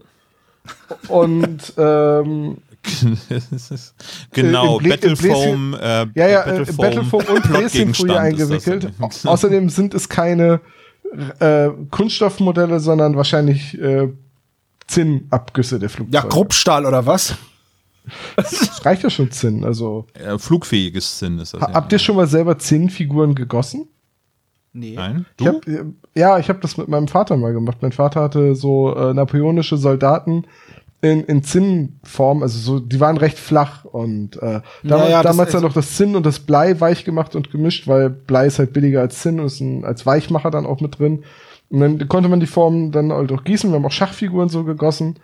Und 1.08 1.74
ähm, 1.76 2.58
genau, 4.32 4.78
Battlefoam, 4.78 5.74
äh, 5.74 6.06
ja, 6.14 6.28
ja, 6.28 6.42
äh, 6.44 6.58
Battlefoam, 6.58 6.76
Battlefoam 6.76 7.24
und 7.36 7.42
Bläschenfolie 7.48 8.18
eingewickelt. 8.18 8.92
Außerdem 9.24 9.68
sind 9.68 9.94
es 9.94 10.08
keine 10.08 10.60
äh, 11.38 11.68
Kunststoffmodelle, 11.90 12.80
sondern 12.80 13.16
wahrscheinlich 13.16 13.78
äh, 13.80 14.08
Zinnabgüsse 14.92 15.78
der 15.78 15.88
ja, 15.88 15.94
Flugzeuge. 15.94 16.28
Kruppstahl 16.28 16.86
oder 16.86 17.06
was? 17.06 17.34
Das 18.36 18.84
reicht 18.84 19.02
ja 19.04 19.10
schon 19.10 19.30
Zinn. 19.30 19.64
Also 19.64 20.06
Äh, 20.14 20.38
flugfähiges 20.38 21.18
Zinn 21.18 21.38
ist 21.38 21.54
das. 21.54 21.60
ha- 21.62 21.72
habt 21.72 21.92
ihr 21.92 21.98
schon 21.98 22.16
mal 22.16 22.26
selber 22.26 22.58
Zinnfiguren 22.58 23.34
gegossen? 23.34 23.88
Nee. 24.72 24.94
Nein? 24.96 25.26
Ich 25.38 25.46
hab, 25.46 25.66
äh, 25.68 25.84
ja, 26.14 26.38
ich 26.38 26.48
habe 26.48 26.58
das 26.60 26.76
mit 26.76 26.88
meinem 26.88 27.06
Vater 27.08 27.36
mal 27.36 27.52
gemacht. 27.52 27.78
Mein 27.80 27.92
Vater 27.92 28.22
hatte 28.22 28.54
so 28.54 28.94
äh, 28.96 29.12
napoleonische 29.14 29.76
Soldaten 29.76 30.44
in, 31.02 31.24
in 31.24 31.42
Zinnform, 31.42 32.42
also 32.42 32.58
so, 32.58 32.78
die 32.80 33.00
waren 33.00 33.16
recht 33.18 33.36
flach 33.38 33.84
und 33.84 34.36
äh, 34.36 34.60
damals, 34.84 35.10
ja, 35.10 35.22
das 35.22 35.32
damals 35.32 35.52
dann 35.52 35.62
noch 35.62 35.72
das 35.72 35.96
Zinn 35.96 36.14
und 36.16 36.24
das 36.24 36.38
Blei 36.40 36.80
weich 36.80 37.04
gemacht 37.04 37.34
und 37.34 37.50
gemischt, 37.50 37.86
weil 37.88 38.08
Blei 38.08 38.46
ist 38.46 38.58
halt 38.60 38.72
billiger 38.72 39.00
als 39.00 39.20
Zinn 39.20 39.40
und 39.40 39.46
ist 39.46 39.60
ein, 39.60 39.84
als 39.84 40.06
Weichmacher 40.06 40.50
dann 40.52 40.64
auch 40.64 40.80
mit 40.80 40.98
drin. 41.00 41.24
Und 41.72 41.80
dann 41.80 42.06
konnte 42.08 42.28
man 42.28 42.38
die 42.38 42.46
Formen 42.46 42.92
dann 42.92 43.10
halt 43.12 43.32
auch 43.32 43.42
gießen. 43.44 43.70
Wir 43.70 43.76
haben 43.76 43.86
auch 43.86 43.90
Schachfiguren 43.90 44.48
so 44.50 44.62
gegossen. 44.62 45.16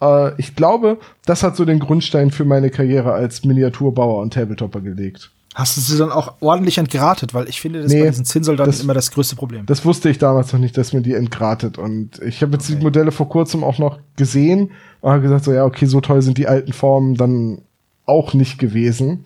Äh, 0.00 0.38
ich 0.38 0.54
glaube, 0.54 0.98
das 1.24 1.42
hat 1.42 1.56
so 1.56 1.64
den 1.64 1.78
Grundstein 1.80 2.30
für 2.30 2.44
meine 2.44 2.68
Karriere 2.70 3.12
als 3.14 3.42
Miniaturbauer 3.44 4.20
und 4.22 4.34
Tabletopper 4.34 4.80
gelegt. 4.82 5.30
Hast 5.54 5.76
du 5.76 5.80
sie 5.80 5.96
dann 5.96 6.10
auch 6.10 6.34
ordentlich 6.40 6.78
entgratet? 6.78 7.32
Weil 7.32 7.48
ich 7.48 7.60
finde, 7.60 7.80
das 7.82 7.92
Nee, 7.92 8.02
bei 8.02 8.08
diesen 8.10 8.24
Zinnsoldaten 8.24 8.72
das- 8.72 8.80
immer 8.82 8.92
das 8.92 9.12
größte 9.12 9.36
Problem. 9.36 9.64
Das 9.66 9.84
wusste 9.84 10.10
ich 10.10 10.18
damals 10.18 10.52
noch 10.52 10.60
nicht, 10.60 10.76
dass 10.76 10.92
man 10.92 11.04
die 11.04 11.14
entgratet. 11.14 11.78
Und 11.78 12.20
ich 12.22 12.42
habe 12.42 12.52
jetzt 12.52 12.68
die 12.68 12.76
Modelle 12.76 13.12
vor 13.12 13.28
kurzem 13.28 13.64
auch 13.64 13.78
noch 13.78 13.98
gesehen 14.16 14.72
und 15.00 15.10
habe 15.10 15.22
gesagt, 15.22 15.44
so 15.44 15.52
ja, 15.52 15.64
okay, 15.64 15.86
so 15.86 16.00
toll 16.00 16.20
sind 16.22 16.36
die 16.38 16.48
alten 16.48 16.72
Formen 16.72 17.14
dann 17.14 17.62
auch 18.04 18.34
nicht 18.34 18.58
gewesen. 18.58 19.24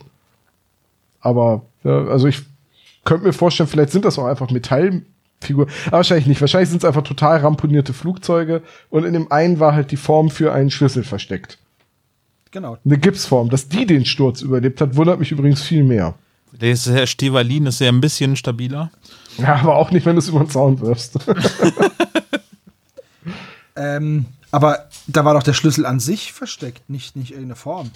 Aber, 1.21 1.63
ja, 1.83 2.05
also 2.07 2.29
ich 2.29 2.43
könnte 3.05 3.25
mir 3.27 3.33
vorstellen, 3.33 3.69
vielleicht 3.69 3.91
sind 3.91 4.05
das 4.05 4.19
auch 4.19 4.27
einfach 4.27 4.51
Metallfiguren. 5.41 5.69
Aber 5.87 5.99
wahrscheinlich 5.99 6.27
nicht. 6.27 6.41
Wahrscheinlich 6.41 6.71
sind 6.71 6.79
es 6.79 6.85
einfach 6.85 7.03
total 7.03 7.39
ramponierte 7.39 7.93
Flugzeuge 7.93 8.63
und 8.91 9.05
in 9.05 9.13
dem 9.13 9.31
einen 9.33 9.61
war 9.61 9.75
halt 9.75 9.91
die 9.91 9.97
Form 9.97 10.31
für 10.31 10.53
einen 10.53 10.71
Schlüssel 10.71 11.05
versteckt. 11.05 11.59
genau. 12.51 12.79
Eine 12.85 12.99
Gipsform. 12.99 13.51
Dass 13.51 13.69
die 13.69 13.87
den 13.87 14.05
Sturz 14.05 14.43
überlebt 14.43 14.81
hat, 14.81 14.97
wundert 14.97 15.19
mich 15.19 15.33
übrigens 15.33 15.63
viel 15.63 15.85
mehr. 15.85 16.15
Der 16.53 16.73
ist 16.73 16.85
sehr 16.85 17.07
Stevalin 17.07 17.67
ist 17.67 17.81
ja 17.81 17.89
ein 17.89 18.01
bisschen 18.01 18.35
stabiler. 18.35 18.91
Ja, 19.37 19.57
aber 19.57 19.77
auch 19.77 19.91
nicht, 19.91 20.07
wenn 20.07 20.17
du 20.17 20.21
es 20.21 20.29
über 20.29 20.41
den 20.41 20.51
Zaun 20.51 20.81
wirfst. 20.81 21.19
Ähm, 23.77 24.27
aber 24.51 24.89
da 25.07 25.25
war 25.25 25.35
doch 25.35 25.45
der 25.45 25.53
Schlüssel 25.53 25.87
an 25.87 26.01
sich 26.01 26.33
versteckt, 26.33 26.91
nicht, 26.91 27.15
nicht 27.15 27.31
irgendeine 27.31 27.55
Form. 27.55 27.93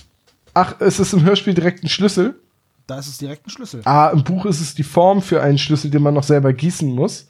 Ach, 0.54 0.76
es 0.78 1.00
ist 1.00 1.12
im 1.12 1.24
Hörspiel 1.24 1.54
direkt 1.54 1.82
ein 1.82 1.88
Schlüssel. 1.88 2.38
Da 2.86 3.00
ist 3.00 3.08
es 3.08 3.18
direkt 3.18 3.48
ein 3.48 3.50
Schlüssel. 3.50 3.80
Ah, 3.84 4.10
im 4.10 4.22
Buch 4.22 4.46
ist 4.46 4.60
es 4.60 4.76
die 4.76 4.84
Form 4.84 5.22
für 5.22 5.42
einen 5.42 5.58
Schlüssel, 5.58 5.90
den 5.90 6.02
man 6.02 6.14
noch 6.14 6.22
selber 6.22 6.52
gießen 6.52 6.88
muss. 6.88 7.26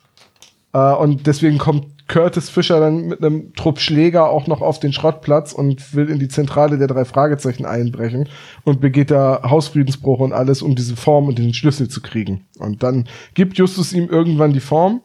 Äh, 0.73 0.95
und 0.95 1.27
deswegen 1.27 1.59
kommt 1.59 1.87
Curtis 2.09 2.51
Fischer 2.51 2.81
dann 2.81 3.07
mit 3.07 3.25
einem 3.25 3.55
Trupp 3.55 3.81
Schläger 3.81 4.29
auch 4.29 4.47
noch 4.47 4.61
auf 4.61 4.81
den 4.81 4.93
Schrottplatz 4.93 5.53
und 5.53 5.95
will 5.95 6.11
in 6.11 6.19
die 6.19 6.29
Zentrale 6.29 6.77
der 6.77 6.89
drei 6.89 7.05
Fragezeichen 7.05 7.65
einbrechen 7.65 8.29
und 8.65 8.81
begeht 8.81 9.11
da 9.11 9.43
Hausfriedensbruch 9.45 10.21
und 10.21 10.33
alles, 10.33 10.63
um 10.63 10.75
diese 10.75 10.97
Form 10.97 11.29
und 11.29 11.39
den 11.39 11.55
Schlüssel 11.55 11.89
zu 11.89 12.03
kriegen. 12.03 12.45
Und 12.59 12.83
dann 12.83 13.09
gibt 13.35 13.57
Justus 13.57 13.93
ihm 13.93 14.09
irgendwann 14.09 14.53
die 14.53 14.61
Form 14.61 15.01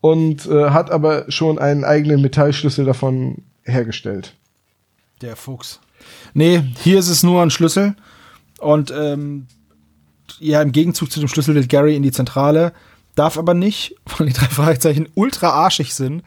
und 0.00 0.46
äh, 0.46 0.70
hat 0.70 0.90
aber 0.90 1.30
schon 1.30 1.58
einen 1.58 1.84
eigenen 1.84 2.22
Metallschlüssel 2.22 2.84
davon 2.84 3.42
hergestellt. 3.62 4.34
Der 5.20 5.36
Fuchs. 5.36 5.80
Nee, 6.32 6.62
hier 6.82 6.98
ist 6.98 7.10
es 7.10 7.22
nur 7.22 7.42
ein 7.42 7.50
Schlüssel. 7.50 7.94
Und 8.58 8.90
ähm, 8.90 9.46
ja, 10.38 10.62
im 10.62 10.72
Gegenzug 10.72 11.10
zu 11.10 11.20
dem 11.20 11.28
Schlüssel 11.28 11.54
will 11.54 11.66
Gary 11.66 11.96
in 11.96 12.02
die 12.02 12.12
Zentrale, 12.12 12.72
darf 13.14 13.38
aber 13.38 13.54
nicht, 13.54 13.94
weil 14.18 14.28
die 14.28 14.32
drei 14.32 14.46
Fragezeichen 14.46 15.08
ultra 15.14 15.50
arschig 15.50 15.94
sind. 15.94 16.22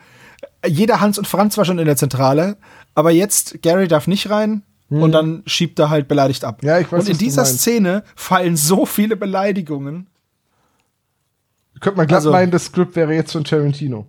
Jeder 0.65 1.01
Hans 1.01 1.17
und 1.17 1.27
Franz 1.27 1.57
war 1.57 1.65
schon 1.65 1.79
in 1.79 1.85
der 1.85 1.97
Zentrale, 1.97 2.57
aber 2.95 3.11
jetzt 3.11 3.61
Gary 3.61 3.87
darf 3.87 4.07
nicht 4.07 4.29
rein 4.29 4.63
und 4.89 5.11
dann 5.11 5.41
schiebt 5.47 5.79
er 5.79 5.89
halt 5.89 6.07
beleidigt 6.07 6.45
ab. 6.45 6.63
Ja, 6.63 6.77
ich 6.79 6.91
weiß, 6.91 7.05
und 7.05 7.09
in 7.09 7.17
dieser. 7.17 7.45
Szene 7.45 8.03
fallen 8.15 8.55
so 8.55 8.85
viele 8.85 9.15
Beleidigungen. 9.15 10.07
Könnte 11.79 11.97
man 11.97 12.05
glatt 12.07 12.17
Also- 12.19 12.31
meinen, 12.31 12.51
das 12.51 12.65
Skript 12.65 12.95
wäre 12.95 13.13
jetzt 13.15 13.31
von 13.31 13.43
Tarantino. 13.43 14.05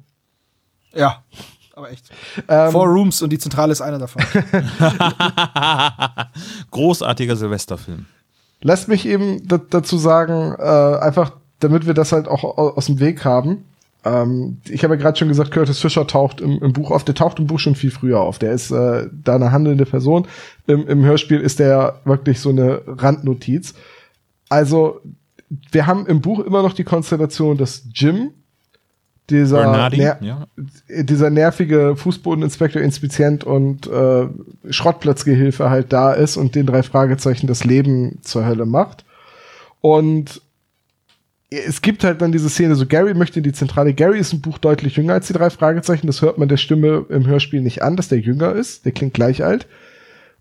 Ja, 0.94 1.24
aber 1.74 1.90
echt. 1.90 2.10
Ähm, 2.48 2.70
Four 2.70 2.86
Rooms 2.88 3.22
und 3.22 3.30
die 3.30 3.38
Zentrale 3.38 3.72
ist 3.72 3.80
einer 3.80 3.98
davon. 3.98 4.22
Großartiger 6.70 7.36
Silvesterfilm. 7.36 8.06
Lasst 8.60 8.88
mich 8.88 9.06
eben 9.06 9.46
da- 9.46 9.58
dazu 9.58 9.98
sagen, 9.98 10.54
äh, 10.58 10.98
einfach 11.00 11.32
damit 11.64 11.86
wir 11.86 11.94
das 11.94 12.12
halt 12.12 12.28
auch 12.28 12.44
au- 12.44 12.74
aus 12.76 12.86
dem 12.86 13.00
Weg 13.00 13.24
haben. 13.24 13.64
Ähm, 14.04 14.58
ich 14.68 14.84
habe 14.84 14.94
ja 14.94 15.00
gerade 15.00 15.18
schon 15.18 15.28
gesagt, 15.28 15.50
Curtis 15.50 15.80
Fischer 15.80 16.06
taucht 16.06 16.40
im, 16.40 16.62
im 16.62 16.72
Buch 16.72 16.90
auf. 16.90 17.04
Der 17.04 17.14
taucht 17.14 17.38
im 17.38 17.46
Buch 17.46 17.58
schon 17.58 17.74
viel 17.74 17.90
früher 17.90 18.20
auf. 18.20 18.38
Der 18.38 18.52
ist 18.52 18.70
äh, 18.70 19.08
da 19.12 19.34
eine 19.34 19.50
handelnde 19.50 19.86
Person. 19.86 20.26
Im, 20.66 20.86
Im 20.86 21.04
Hörspiel 21.04 21.40
ist 21.40 21.58
der 21.58 22.00
wirklich 22.04 22.38
so 22.40 22.50
eine 22.50 22.82
Randnotiz. 22.86 23.74
Also, 24.48 25.00
wir 25.72 25.86
haben 25.86 26.06
im 26.06 26.20
Buch 26.20 26.40
immer 26.40 26.62
noch 26.62 26.74
die 26.74 26.84
Konstellation, 26.84 27.56
dass 27.56 27.84
Jim, 27.94 28.30
dieser, 29.30 29.62
Bernardi, 29.62 29.96
ner 29.96 30.18
ja. 30.20 30.46
dieser 30.88 31.30
nervige 31.30 31.96
Fußbodeninspektor, 31.96 32.82
Inspizient 32.82 33.42
und 33.42 33.86
äh, 33.86 34.26
Schrottplatzgehilfe 34.68 35.70
halt 35.70 35.94
da 35.94 36.12
ist 36.12 36.36
und 36.36 36.54
den 36.54 36.66
drei 36.66 36.82
Fragezeichen 36.82 37.46
das 37.46 37.64
Leben 37.64 38.18
zur 38.20 38.44
Hölle 38.44 38.66
macht. 38.66 39.06
Und 39.80 40.42
es 41.58 41.82
gibt 41.82 42.04
halt 42.04 42.20
dann 42.22 42.32
diese 42.32 42.48
Szene, 42.48 42.74
so 42.74 42.86
Gary 42.86 43.14
möchte 43.14 43.40
in 43.40 43.44
die 43.44 43.52
Zentrale. 43.52 43.94
Gary 43.94 44.18
ist 44.18 44.32
im 44.32 44.40
Buch 44.40 44.58
deutlich 44.58 44.96
jünger 44.96 45.14
als 45.14 45.26
die 45.26 45.32
drei 45.32 45.50
Fragezeichen. 45.50 46.06
Das 46.06 46.22
hört 46.22 46.38
man 46.38 46.48
der 46.48 46.56
Stimme 46.56 47.06
im 47.08 47.26
Hörspiel 47.26 47.60
nicht 47.60 47.82
an, 47.82 47.96
dass 47.96 48.08
der 48.08 48.20
jünger 48.20 48.52
ist. 48.52 48.84
Der 48.84 48.92
klingt 48.92 49.14
gleich 49.14 49.44
alt. 49.44 49.66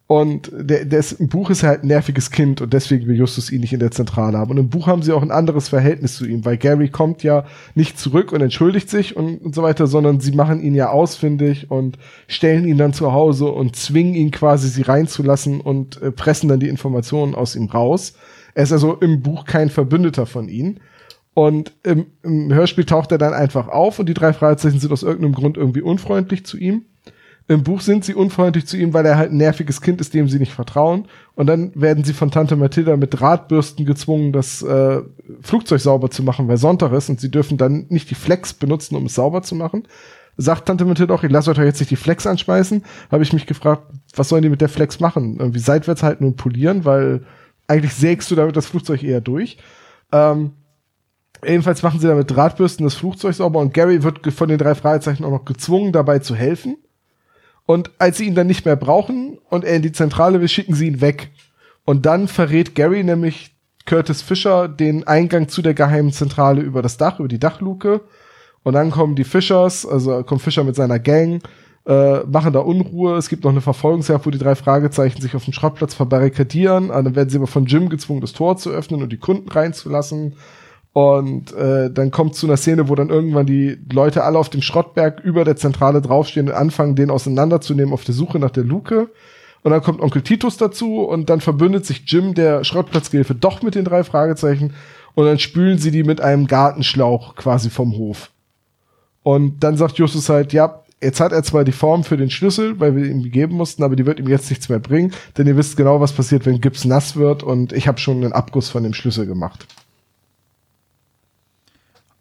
Und 0.06 0.52
der, 0.54 0.86
der 0.86 1.00
ist, 1.00 1.14
im 1.14 1.30
Buch 1.30 1.50
ist 1.50 1.64
er 1.64 1.70
halt 1.70 1.84
ein 1.84 1.88
nerviges 1.88 2.30
Kind 2.30 2.60
und 2.62 2.74
deswegen 2.74 3.08
will 3.08 3.16
Justus 3.16 3.52
ihn 3.52 3.62
nicht 3.62 3.72
in 3.72 3.80
der 3.80 3.92
Zentrale 3.92 4.38
haben. 4.38 4.52
Und 4.52 4.58
im 4.58 4.70
Buch 4.70 4.86
haben 4.86 5.02
sie 5.02 5.14
auch 5.14 5.22
ein 5.22 5.32
anderes 5.32 5.70
Verhältnis 5.70 6.18
zu 6.18 6.26
ihm, 6.26 6.44
weil 6.44 6.58
Gary 6.58 6.90
kommt 6.90 7.24
ja 7.24 7.46
nicht 7.74 7.98
zurück 7.98 8.34
und 8.34 8.42
entschuldigt 8.42 8.90
sich 8.90 9.16
und, 9.16 9.38
und 9.38 9.56
so 9.56 9.64
weiter, 9.64 9.88
sondern 9.88 10.20
sie 10.20 10.34
machen 10.34 10.62
ihn 10.62 10.76
ja 10.76 10.90
ausfindig 10.90 11.72
und 11.72 11.98
stellen 12.28 12.68
ihn 12.68 12.78
dann 12.78 12.94
zu 12.94 13.14
Hause 13.14 13.48
und 13.48 13.78
zwingen 13.78 14.14
ihn 14.14 14.32
quasi, 14.32 14.68
sie 14.68 14.82
reinzulassen 14.82 15.62
und 15.62 16.02
äh, 16.02 16.12
pressen 16.12 16.50
dann 16.50 16.60
die 16.60 16.70
Informationen 16.70 17.34
aus 17.34 17.56
ihm 17.56 17.68
raus. 17.68 18.14
Er 18.56 18.64
ist 18.64 18.74
also 18.74 18.96
im 18.96 19.22
Buch 19.22 19.46
kein 19.46 19.70
Verbündeter 19.70 20.26
von 20.26 20.50
ihnen. 20.50 20.80
Und 21.34 21.74
im, 21.84 22.06
im 22.22 22.54
Hörspiel 22.54 22.86
taucht 22.86 23.12
er 23.12 23.18
dann 23.18 23.34
einfach 23.34 23.68
auf 23.68 24.00
und 24.00 24.08
die 24.08 24.14
drei 24.14 24.34
Fragezeichen 24.34 24.80
sind 24.80 24.92
aus 24.92 25.04
irgendeinem 25.04 25.34
Grund 25.34 25.58
irgendwie 25.58 25.82
unfreundlich 25.82 26.46
zu 26.46 26.58
ihm. 26.58 26.86
Im 27.48 27.64
Buch 27.64 27.82
sind 27.82 28.06
sie 28.06 28.14
unfreundlich 28.14 28.68
zu 28.68 28.78
ihm, 28.78 28.94
weil 28.94 29.06
er 29.06 29.18
halt 29.18 29.32
ein 29.32 29.38
nerviges 29.38 29.82
Kind 29.82 30.00
ist, 30.00 30.14
dem 30.14 30.30
sie 30.30 30.40
nicht 30.40 30.54
vertrauen. 30.54 31.08
Und 31.36 31.48
dann 31.48 31.72
werden 31.76 32.06
sie 32.06 32.14
von 32.14 32.32
Tante 32.32 32.56
Mathilda 32.56 32.96
mit 32.96 33.20
Drahtbürsten 33.20 33.86
gezwungen, 33.86 34.32
das 34.32 34.62
äh, 34.62 35.02
Flugzeug 35.42 35.82
sauber 35.82 36.10
zu 36.10 36.24
machen, 36.24 36.48
weil 36.48 36.58
Sonntag 36.58 36.94
ist 36.94 37.10
und 37.10 37.20
sie 37.20 37.32
dürfen 37.32 37.58
dann 37.58 37.88
nicht 37.90 38.10
die 38.10 38.16
Flex 38.16 38.54
benutzen, 38.54 38.96
um 38.96 39.08
es 39.08 39.16
sauber 39.16 39.42
zu 39.42 39.56
machen. 39.56 39.84
Sagt 40.38 40.68
Tante 40.68 40.86
Mathilda 40.86 41.14
auch, 41.14 41.24
ich 41.24 41.32
lasse 41.32 41.52
euch 41.52 41.58
jetzt 41.58 41.80
nicht 41.80 41.92
die 41.92 41.98
Flex 41.98 42.26
anschmeißen. 42.26 42.84
Habe 43.12 43.24
ich 43.24 43.34
mich 43.34 43.46
gefragt, 43.46 43.92
was 44.16 44.30
sollen 44.30 44.44
die 44.44 44.50
mit 44.50 44.62
der 44.62 44.70
Flex 44.70 45.02
machen? 45.02 45.38
Irgendwie 45.40 45.60
seitwärts 45.60 46.02
halten 46.02 46.24
und 46.24 46.38
polieren, 46.38 46.86
weil 46.86 47.26
eigentlich 47.68 47.94
sägst 47.94 48.32
du 48.32 48.36
damit 48.36 48.56
das 48.56 48.68
Flugzeug 48.68 49.04
eher 49.04 49.22
durch. 49.22 49.58
Ähm, 50.14 50.52
jedenfalls 51.46 51.84
machen 51.84 52.00
sie 52.00 52.08
damit 52.08 52.32
Drahtbürsten 52.32 52.86
das 52.86 52.96
Flugzeug 52.96 53.36
sauber 53.36 53.60
und 53.60 53.74
Gary 53.74 54.04
wird 54.04 54.26
von 54.34 54.50
den 54.50 54.58
drei 54.58 54.76
Fragezeichen 54.76 55.24
auch 55.24 55.32
noch 55.32 55.46
gezwungen, 55.46 55.92
dabei 55.92 56.20
zu 56.20 56.36
helfen. 56.36 56.78
Und 57.66 57.92
als 57.98 58.18
sie 58.18 58.26
ihn 58.26 58.36
dann 58.36 58.48
nicht 58.48 58.66
mehr 58.66 58.76
brauchen 58.76 59.38
und 59.50 59.64
er 59.64 59.76
in 59.76 59.82
die 59.82 59.92
Zentrale 59.92 60.42
will, 60.42 60.50
schicken 60.50 60.76
sie 60.76 60.88
ihn 60.88 61.02
weg. 61.02 61.32
Und 61.86 62.06
dann 62.06 62.28
verrät 62.28 62.76
Gary 62.76 63.04
nämlich 63.04 63.56
Curtis 63.86 64.22
Fischer 64.22 64.68
den 64.68 65.08
Eingang 65.08 65.50
zu 65.50 65.62
der 65.62 65.74
geheimen 65.74 66.12
Zentrale 66.12 66.62
über 66.62 66.82
das 66.82 66.98
Dach, 66.98 67.20
über 67.20 67.28
die 67.28 67.40
Dachluke. 67.40 68.02
Und 68.64 68.74
dann 68.74 68.92
kommen 68.92 69.16
die 69.16 69.26
Fischers, 69.26 69.86
also 69.86 70.24
kommt 70.24 70.42
Fischer 70.42 70.64
mit 70.64 70.76
seiner 70.76 71.00
Gang, 71.00 71.42
äh, 71.86 72.20
machen 72.20 72.54
da 72.54 72.60
Unruhe. 72.60 73.18
Es 73.18 73.28
gibt 73.28 73.44
noch 73.44 73.52
eine 73.52 73.60
Verfolgungsjagd, 73.62 74.26
wo 74.26 74.30
die 74.30 74.38
drei 74.38 74.56
Fragezeichen 74.56 75.22
sich 75.22 75.36
auf 75.36 75.44
dem 75.44 75.54
Schrottplatz 75.54 75.94
verbarrikadieren. 75.94 76.90
Dann 76.90 77.16
werden 77.16 77.30
sie 77.30 77.38
aber 77.38 77.48
von 77.48 77.66
Jim 77.66 77.90
gezwungen, 77.90 78.22
das 78.22 78.32
Tor 78.32 78.56
zu 78.56 78.70
öffnen 78.70 79.04
und 79.04 79.12
die 79.12 79.18
Kunden 79.18 79.50
reinzulassen. 79.50 80.36
Und 80.94 81.52
äh, 81.54 81.90
dann 81.92 82.12
kommt 82.12 82.36
zu 82.36 82.46
einer 82.46 82.58
Szene, 82.58 82.88
wo 82.88 82.94
dann 82.94 83.10
irgendwann 83.10 83.48
die 83.48 83.80
Leute 83.92 84.24
alle 84.24 84.38
auf 84.38 84.50
dem 84.50 84.62
Schrottberg 84.62 85.22
über 85.22 85.44
der 85.44 85.56
Zentrale 85.56 86.02
draufstehen 86.02 86.50
und 86.50 86.54
anfangen, 86.54 86.96
den 86.96 87.10
auseinanderzunehmen 87.10 87.94
auf 87.94 88.04
der 88.04 88.14
Suche 88.14 88.38
nach 88.38 88.52
der 88.52 88.64
Luke. 88.64 89.10
Und 89.64 89.72
dann 89.72 89.82
kommt 89.82 90.02
Onkel 90.02 90.22
Titus 90.22 90.58
dazu 90.58 91.02
und 91.02 91.30
dann 91.30 91.42
verbündet 91.42 91.86
sich 91.86 92.04
Jim, 92.06 92.36
der 92.36 92.64
Schrottplatzgehilfe, 92.64 93.34
doch 93.34 93.64
mit 93.64 93.74
den 93.74 93.86
drei 93.86 94.04
Fragezeichen. 94.04 94.74
Und 95.16 95.26
dann 95.26 95.40
spülen 95.40 95.80
sie 95.80 95.90
die 95.90 96.04
mit 96.04 96.22
einem 96.22 96.46
Gartenschlauch 96.46 97.36
quasi 97.36 97.72
vom 97.72 97.94
Hof. 97.98 98.30
Und 99.24 99.64
dann 99.64 99.78
sagt 99.78 99.98
Justus 99.98 100.30
halt, 100.30 100.54
ja, 100.54 100.84
jetzt 101.02 101.20
hat 101.20 101.32
er 101.32 101.44
zwar 101.44 101.64
die 101.64 101.72
Form 101.72 102.04
für 102.04 102.18
den 102.18 102.30
Schlüssel, 102.30 102.80
weil 102.80 102.96
wir 102.96 103.06
ihm 103.06 103.24
geben 103.32 103.56
mussten, 103.56 103.84
aber 103.84 103.96
die 103.96 104.06
wird 104.06 104.20
ihm 104.20 104.28
jetzt 104.28 104.50
nichts 104.50 104.70
mehr 104.70 104.80
bringen, 104.80 105.14
denn 105.38 105.48
ihr 105.48 105.58
wisst 105.58 105.78
genau, 105.78 106.00
was 106.02 106.14
passiert, 106.14 106.46
wenn 106.46 106.62
Gips 106.62 106.86
nass 106.86 107.16
wird 107.16 107.42
und 107.42 107.74
ich 107.74 107.88
habe 107.88 108.00
schon 108.00 108.18
einen 108.18 108.34
Abguss 108.34 108.70
von 108.70 108.84
dem 108.84 108.94
Schlüssel 108.94 109.26
gemacht. 109.26 109.66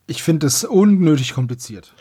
Ich 0.06 0.22
finde 0.22 0.46
es 0.46 0.64
unnötig 0.64 1.34
kompliziert. 1.34 1.94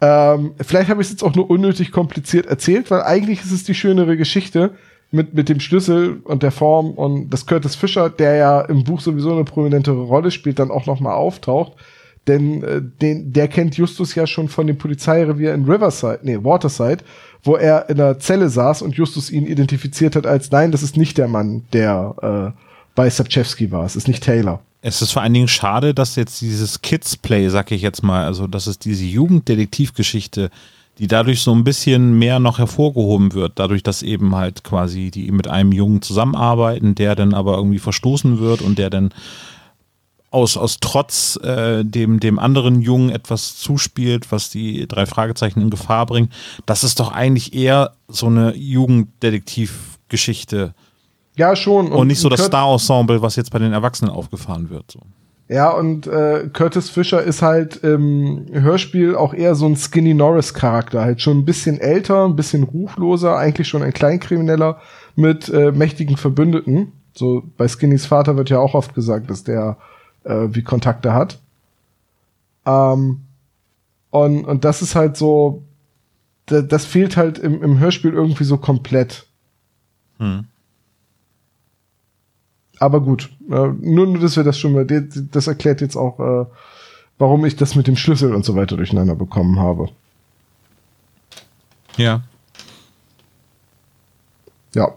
Ähm, 0.00 0.54
vielleicht 0.60 0.90
habe 0.90 1.00
ich 1.00 1.06
es 1.06 1.12
jetzt 1.12 1.22
auch 1.22 1.34
nur 1.34 1.48
unnötig 1.48 1.90
kompliziert 1.90 2.46
erzählt, 2.46 2.90
weil 2.90 3.02
eigentlich 3.02 3.40
ist 3.40 3.52
es 3.52 3.64
die 3.64 3.74
schönere 3.74 4.16
Geschichte 4.16 4.72
mit, 5.10 5.34
mit 5.34 5.48
dem 5.48 5.60
Schlüssel 5.60 6.20
und 6.24 6.42
der 6.42 6.50
Form 6.50 6.90
und 6.90 7.30
das 7.30 7.46
Curtis 7.46 7.76
Fischer, 7.76 8.10
der 8.10 8.36
ja 8.36 8.60
im 8.62 8.84
Buch 8.84 9.00
sowieso 9.00 9.32
eine 9.32 9.44
prominentere 9.44 10.02
Rolle 10.02 10.30
spielt, 10.30 10.58
dann 10.58 10.70
auch 10.70 10.86
noch 10.86 11.00
mal 11.00 11.14
auftaucht. 11.14 11.72
Denn 12.26 12.62
äh, 12.64 12.82
den, 12.82 13.32
der 13.32 13.48
kennt 13.48 13.76
Justus 13.76 14.14
ja 14.14 14.26
schon 14.26 14.48
von 14.48 14.66
dem 14.66 14.78
Polizeirevier 14.78 15.54
in 15.54 15.64
Riverside, 15.64 16.20
nee, 16.22 16.38
Waterside, 16.42 17.04
wo 17.44 17.56
er 17.56 17.88
in 17.88 17.96
der 17.98 18.18
Zelle 18.18 18.48
saß 18.48 18.82
und 18.82 18.96
Justus 18.96 19.30
ihn 19.30 19.46
identifiziert 19.46 20.16
hat 20.16 20.26
als, 20.26 20.50
nein, 20.50 20.72
das 20.72 20.82
ist 20.82 20.96
nicht 20.96 21.18
der 21.18 21.28
Mann, 21.28 21.64
der 21.72 22.54
äh, 22.56 22.60
bei 22.96 23.08
Sapchewski 23.08 23.70
war. 23.70 23.84
Es 23.84 23.94
ist 23.94 24.08
nicht 24.08 24.24
Taylor. 24.24 24.60
Es 24.86 25.02
ist 25.02 25.10
vor 25.10 25.22
allen 25.22 25.34
Dingen 25.34 25.48
schade, 25.48 25.94
dass 25.94 26.14
jetzt 26.14 26.40
dieses 26.40 26.80
Kids-Play, 26.80 27.48
sag 27.48 27.72
ich 27.72 27.82
jetzt 27.82 28.04
mal, 28.04 28.24
also 28.24 28.46
dass 28.46 28.68
es 28.68 28.78
diese 28.78 29.04
Jugenddetektivgeschichte, 29.04 30.48
die 31.00 31.08
dadurch 31.08 31.42
so 31.42 31.52
ein 31.52 31.64
bisschen 31.64 32.16
mehr 32.20 32.38
noch 32.38 32.60
hervorgehoben 32.60 33.32
wird, 33.32 33.54
dadurch, 33.56 33.82
dass 33.82 34.04
eben 34.04 34.36
halt 34.36 34.62
quasi 34.62 35.10
die 35.10 35.32
mit 35.32 35.48
einem 35.48 35.72
Jungen 35.72 36.02
zusammenarbeiten, 36.02 36.94
der 36.94 37.16
dann 37.16 37.34
aber 37.34 37.56
irgendwie 37.56 37.80
verstoßen 37.80 38.38
wird 38.38 38.62
und 38.62 38.78
der 38.78 38.88
dann 38.88 39.12
aus, 40.30 40.56
aus 40.56 40.78
Trotz 40.80 41.34
äh, 41.42 41.84
dem, 41.84 42.20
dem 42.20 42.38
anderen 42.38 42.80
Jungen 42.80 43.10
etwas 43.10 43.56
zuspielt, 43.56 44.30
was 44.30 44.50
die 44.50 44.86
drei 44.86 45.06
Fragezeichen 45.06 45.62
in 45.62 45.70
Gefahr 45.70 46.06
bringt. 46.06 46.32
Das 46.64 46.84
ist 46.84 47.00
doch 47.00 47.10
eigentlich 47.10 47.54
eher 47.54 47.96
so 48.06 48.26
eine 48.26 48.54
Jugenddetektivgeschichte. 48.54 50.74
Ja, 51.36 51.54
schon. 51.54 51.86
Und, 51.86 51.92
und 51.92 52.06
nicht 52.08 52.20
so 52.20 52.28
das 52.28 52.44
Star-Ensemble, 52.44 53.22
was 53.22 53.36
jetzt 53.36 53.50
bei 53.50 53.58
den 53.58 53.72
Erwachsenen 53.72 54.10
aufgefahren 54.10 54.70
wird. 54.70 54.90
So. 54.90 55.00
Ja, 55.48 55.70
und 55.70 56.06
äh, 56.08 56.48
Curtis 56.52 56.90
Fischer 56.90 57.22
ist 57.22 57.40
halt 57.40 57.76
im 57.76 58.46
Hörspiel 58.50 59.14
auch 59.14 59.32
eher 59.32 59.54
so 59.54 59.66
ein 59.66 59.76
Skinny 59.76 60.12
Norris-Charakter. 60.12 61.02
Halt 61.02 61.22
schon 61.22 61.38
ein 61.38 61.44
bisschen 61.44 61.78
älter, 61.78 62.24
ein 62.24 62.34
bisschen 62.34 62.64
ruchloser, 62.64 63.36
eigentlich 63.36 63.68
schon 63.68 63.82
ein 63.82 63.92
Kleinkrimineller 63.92 64.80
mit 65.14 65.48
äh, 65.48 65.70
mächtigen 65.70 66.16
Verbündeten. 66.16 66.92
So 67.14 67.44
bei 67.56 67.68
Skinnys 67.68 68.06
Vater 68.06 68.36
wird 68.36 68.50
ja 68.50 68.58
auch 68.58 68.74
oft 68.74 68.94
gesagt, 68.94 69.30
dass 69.30 69.44
der 69.44 69.76
äh, 70.24 70.48
wie 70.50 70.62
Kontakte 70.62 71.12
hat. 71.14 71.38
Ähm, 72.66 73.20
und, 74.10 74.44
und 74.44 74.64
das 74.64 74.82
ist 74.82 74.96
halt 74.96 75.16
so, 75.16 75.62
das 76.46 76.84
fehlt 76.84 77.16
halt 77.16 77.38
im, 77.38 77.62
im 77.62 77.78
Hörspiel 77.78 78.12
irgendwie 78.12 78.44
so 78.44 78.56
komplett. 78.56 79.26
Hm. 80.18 80.46
Aber 82.78 83.00
gut, 83.00 83.30
äh, 83.48 83.68
nur, 83.80 84.06
nur, 84.06 84.18
dass 84.18 84.36
wir 84.36 84.44
das 84.44 84.58
schon 84.58 84.72
mal, 84.72 84.86
das 84.86 85.46
erklärt 85.46 85.80
jetzt 85.80 85.96
auch, 85.96 86.20
äh, 86.20 86.46
warum 87.18 87.44
ich 87.44 87.56
das 87.56 87.74
mit 87.74 87.86
dem 87.86 87.96
Schlüssel 87.96 88.34
und 88.34 88.44
so 88.44 88.54
weiter 88.54 88.76
durcheinander 88.76 89.14
bekommen 89.14 89.58
habe. 89.58 89.88
Ja. 91.96 92.22
Ja. 94.74 94.92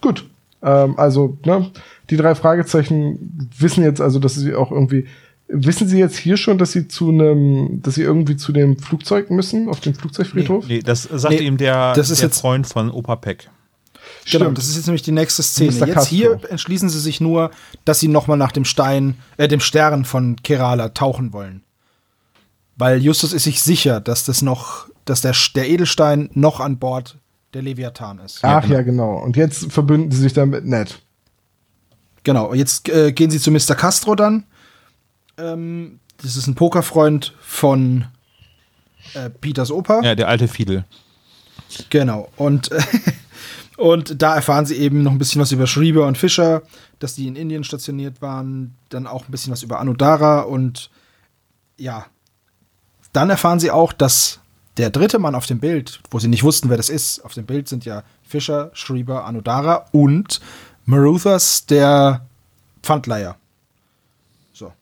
Gut. 0.00 0.28
Ähm, 0.62 0.98
also, 0.98 1.38
ne, 1.44 1.70
die 2.10 2.16
drei 2.16 2.34
Fragezeichen 2.34 3.50
wissen 3.56 3.84
jetzt 3.84 4.00
also, 4.00 4.18
dass 4.18 4.34
sie 4.34 4.54
auch 4.54 4.72
irgendwie, 4.72 5.06
wissen 5.48 5.86
sie 5.86 5.98
jetzt 5.98 6.16
hier 6.16 6.36
schon, 6.36 6.58
dass 6.58 6.72
sie 6.72 6.88
zu 6.88 7.10
einem, 7.10 7.82
dass 7.82 7.94
sie 7.94 8.02
irgendwie 8.02 8.36
zu 8.36 8.52
dem 8.52 8.78
Flugzeug 8.78 9.30
müssen, 9.30 9.68
auf 9.68 9.80
dem 9.80 9.94
Flugzeugfriedhof? 9.94 10.66
Nee, 10.66 10.76
nee 10.76 10.82
das 10.82 11.04
sagt 11.04 11.34
nee, 11.34 11.46
ihm 11.46 11.56
der, 11.56 11.94
das 11.94 12.10
ist 12.10 12.20
der 12.20 12.28
jetzt 12.28 12.40
Freund 12.40 12.66
von 12.66 12.90
Opa 12.90 13.16
Peck. 13.16 13.48
Genau, 14.30 14.50
das 14.50 14.68
ist 14.68 14.76
jetzt 14.76 14.86
nämlich 14.86 15.02
die 15.02 15.12
nächste 15.12 15.42
Szene. 15.42 15.86
Jetzt 15.86 16.08
hier 16.08 16.40
entschließen 16.48 16.88
sie 16.88 17.00
sich 17.00 17.20
nur, 17.20 17.50
dass 17.84 18.00
sie 18.00 18.08
nochmal 18.08 18.36
nach 18.36 18.52
dem 18.52 18.64
Stein, 18.64 19.16
äh, 19.36 19.48
dem 19.48 19.60
Stern 19.60 20.04
von 20.04 20.36
Kerala 20.42 20.90
tauchen 20.90 21.32
wollen. 21.32 21.62
Weil 22.76 23.02
Justus 23.02 23.32
ist 23.32 23.44
sich 23.44 23.62
sicher, 23.62 24.00
dass 24.00 24.24
das 24.24 24.42
noch, 24.42 24.88
dass 25.04 25.20
der, 25.20 25.34
der 25.54 25.68
Edelstein 25.68 26.28
noch 26.34 26.60
an 26.60 26.78
Bord 26.78 27.16
der 27.54 27.62
Leviathan 27.62 28.18
ist. 28.18 28.40
Ach 28.42 28.48
ja, 28.48 28.60
genau. 28.60 28.74
Ja, 28.74 28.82
genau. 28.82 29.24
Und 29.24 29.36
jetzt 29.36 29.72
verbünden 29.72 30.10
sie 30.10 30.20
sich 30.20 30.32
dann 30.32 30.50
mit 30.50 30.64
Ned. 30.64 31.00
Genau, 32.24 32.52
jetzt 32.52 32.88
äh, 32.88 33.12
gehen 33.12 33.30
sie 33.30 33.38
zu 33.38 33.50
Mr. 33.52 33.76
Castro 33.76 34.16
dann. 34.16 34.44
Ähm, 35.38 36.00
das 36.22 36.36
ist 36.36 36.48
ein 36.48 36.54
Pokerfreund 36.54 37.34
von 37.40 38.06
äh, 39.14 39.30
Peters 39.30 39.70
Opa. 39.70 40.02
Ja, 40.02 40.14
der 40.14 40.28
alte 40.28 40.48
Fiedel. 40.48 40.84
Genau. 41.88 42.28
Und 42.36 42.70
Und 43.76 44.22
da 44.22 44.34
erfahren 44.34 44.66
sie 44.66 44.76
eben 44.76 45.02
noch 45.02 45.12
ein 45.12 45.18
bisschen 45.18 45.40
was 45.40 45.52
über 45.52 45.66
Schrieber 45.66 46.06
und 46.06 46.16
Fischer, 46.16 46.62
dass 46.98 47.14
die 47.14 47.26
in 47.26 47.36
Indien 47.36 47.64
stationiert 47.64 48.22
waren, 48.22 48.74
dann 48.88 49.06
auch 49.06 49.26
ein 49.26 49.30
bisschen 49.30 49.52
was 49.52 49.62
über 49.62 49.80
Anudara 49.80 50.40
und 50.40 50.90
ja, 51.76 52.06
dann 53.12 53.30
erfahren 53.30 53.60
sie 53.60 53.70
auch, 53.70 53.92
dass 53.92 54.40
der 54.76 54.90
dritte 54.90 55.18
Mann 55.18 55.34
auf 55.34 55.46
dem 55.46 55.58
Bild, 55.58 56.00
wo 56.10 56.18
sie 56.18 56.28
nicht 56.28 56.42
wussten, 56.42 56.68
wer 56.68 56.76
das 56.76 56.88
ist, 56.88 57.24
auf 57.24 57.34
dem 57.34 57.46
Bild 57.46 57.68
sind 57.68 57.84
ja 57.84 58.02
Fischer, 58.22 58.70
Schrieber, 58.74 59.24
Anudara 59.24 59.86
und 59.92 60.40
Maruthas, 60.84 61.66
der 61.66 62.26
Pfandleier. 62.82 63.36
So. 64.52 64.72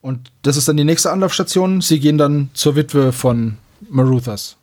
Und 0.00 0.30
das 0.42 0.56
ist 0.56 0.68
dann 0.68 0.76
die 0.76 0.84
nächste 0.84 1.10
Anlaufstation. 1.10 1.80
Sie 1.80 2.00
gehen 2.00 2.18
dann 2.18 2.50
zur 2.54 2.76
Witwe 2.76 3.12
von 3.12 3.58
Maruthas. 3.88 4.56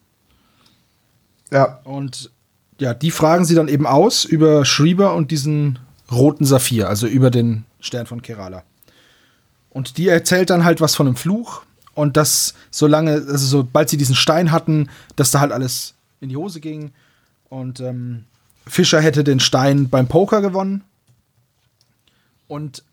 Ja. 1.52 1.80
Und 1.84 2.32
ja, 2.80 2.94
die 2.94 3.12
fragen 3.12 3.46
sie 3.46 3.56
dann 3.56 3.68
eben 3.68 3.88
aus 3.88 4.26
über 4.26 4.66
Schrieber 4.66 5.14
und 5.16 5.32
diesen 5.32 5.80
roten 6.12 6.46
Saphir, 6.46 6.88
also 6.90 7.08
über 7.08 7.32
den 7.32 7.66
Stern 7.80 8.06
von 8.06 8.22
Kerala. 8.22 8.64
Und 9.70 9.98
die 9.98 10.08
erzählt 10.08 10.50
dann 10.50 10.64
halt 10.64 10.82
was 10.82 10.96
von 10.96 11.08
einem 11.08 11.16
Fluch 11.16 11.64
und 11.94 12.18
dass 12.18 12.54
solange, 12.72 13.14
also 13.14 13.46
sobald 13.46 13.90
sie 13.90 13.98
diesen 13.98 14.16
Stein 14.16 14.52
hatten, 14.52 14.90
dass 15.16 15.32
da 15.32 15.40
halt 15.40 15.52
alles 15.52 15.96
in 16.20 16.30
die 16.30 16.38
Hose 16.38 16.60
ging. 16.60 16.92
Und 17.50 17.80
ähm, 17.80 18.26
Fischer 18.66 19.02
hätte 19.02 19.24
den 19.24 19.40
Stein 19.40 19.90
beim 19.90 20.08
Poker 20.08 20.42
gewonnen 20.42 20.84
und 22.48 22.84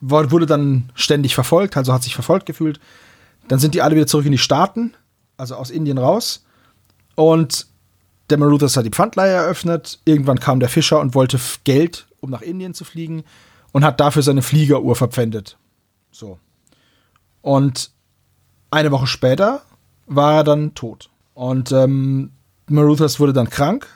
wurde 0.00 0.46
dann 0.46 0.90
ständig 0.94 1.34
verfolgt, 1.34 1.76
also 1.76 1.92
hat 1.92 2.02
sich 2.02 2.14
verfolgt 2.14 2.46
gefühlt. 2.46 2.78
Dann 3.48 3.58
sind 3.58 3.74
die 3.74 3.82
alle 3.82 3.96
wieder 3.96 4.06
zurück 4.06 4.26
in 4.26 4.32
die 4.32 4.38
Staaten, 4.38 4.94
also 5.36 5.56
aus 5.56 5.70
Indien 5.70 5.98
raus. 5.98 6.44
Und 7.14 7.66
der 8.30 8.38
Maruthas 8.38 8.76
hat 8.76 8.84
die 8.84 8.90
Pfandleihe 8.90 9.32
eröffnet. 9.32 10.00
Irgendwann 10.04 10.40
kam 10.40 10.60
der 10.60 10.68
Fischer 10.68 11.00
und 11.00 11.14
wollte 11.14 11.38
Geld, 11.64 12.06
um 12.20 12.30
nach 12.30 12.42
Indien 12.42 12.74
zu 12.74 12.84
fliegen 12.84 13.24
und 13.72 13.84
hat 13.84 14.00
dafür 14.00 14.22
seine 14.22 14.42
Fliegeruhr 14.42 14.96
verpfändet. 14.96 15.56
So. 16.10 16.38
Und 17.42 17.90
eine 18.70 18.90
Woche 18.90 19.06
später 19.06 19.62
war 20.06 20.34
er 20.36 20.44
dann 20.44 20.74
tot. 20.74 21.10
Und 21.34 21.72
ähm, 21.72 22.32
Maruthas 22.66 23.20
wurde 23.20 23.32
dann 23.32 23.50
krank 23.50 23.86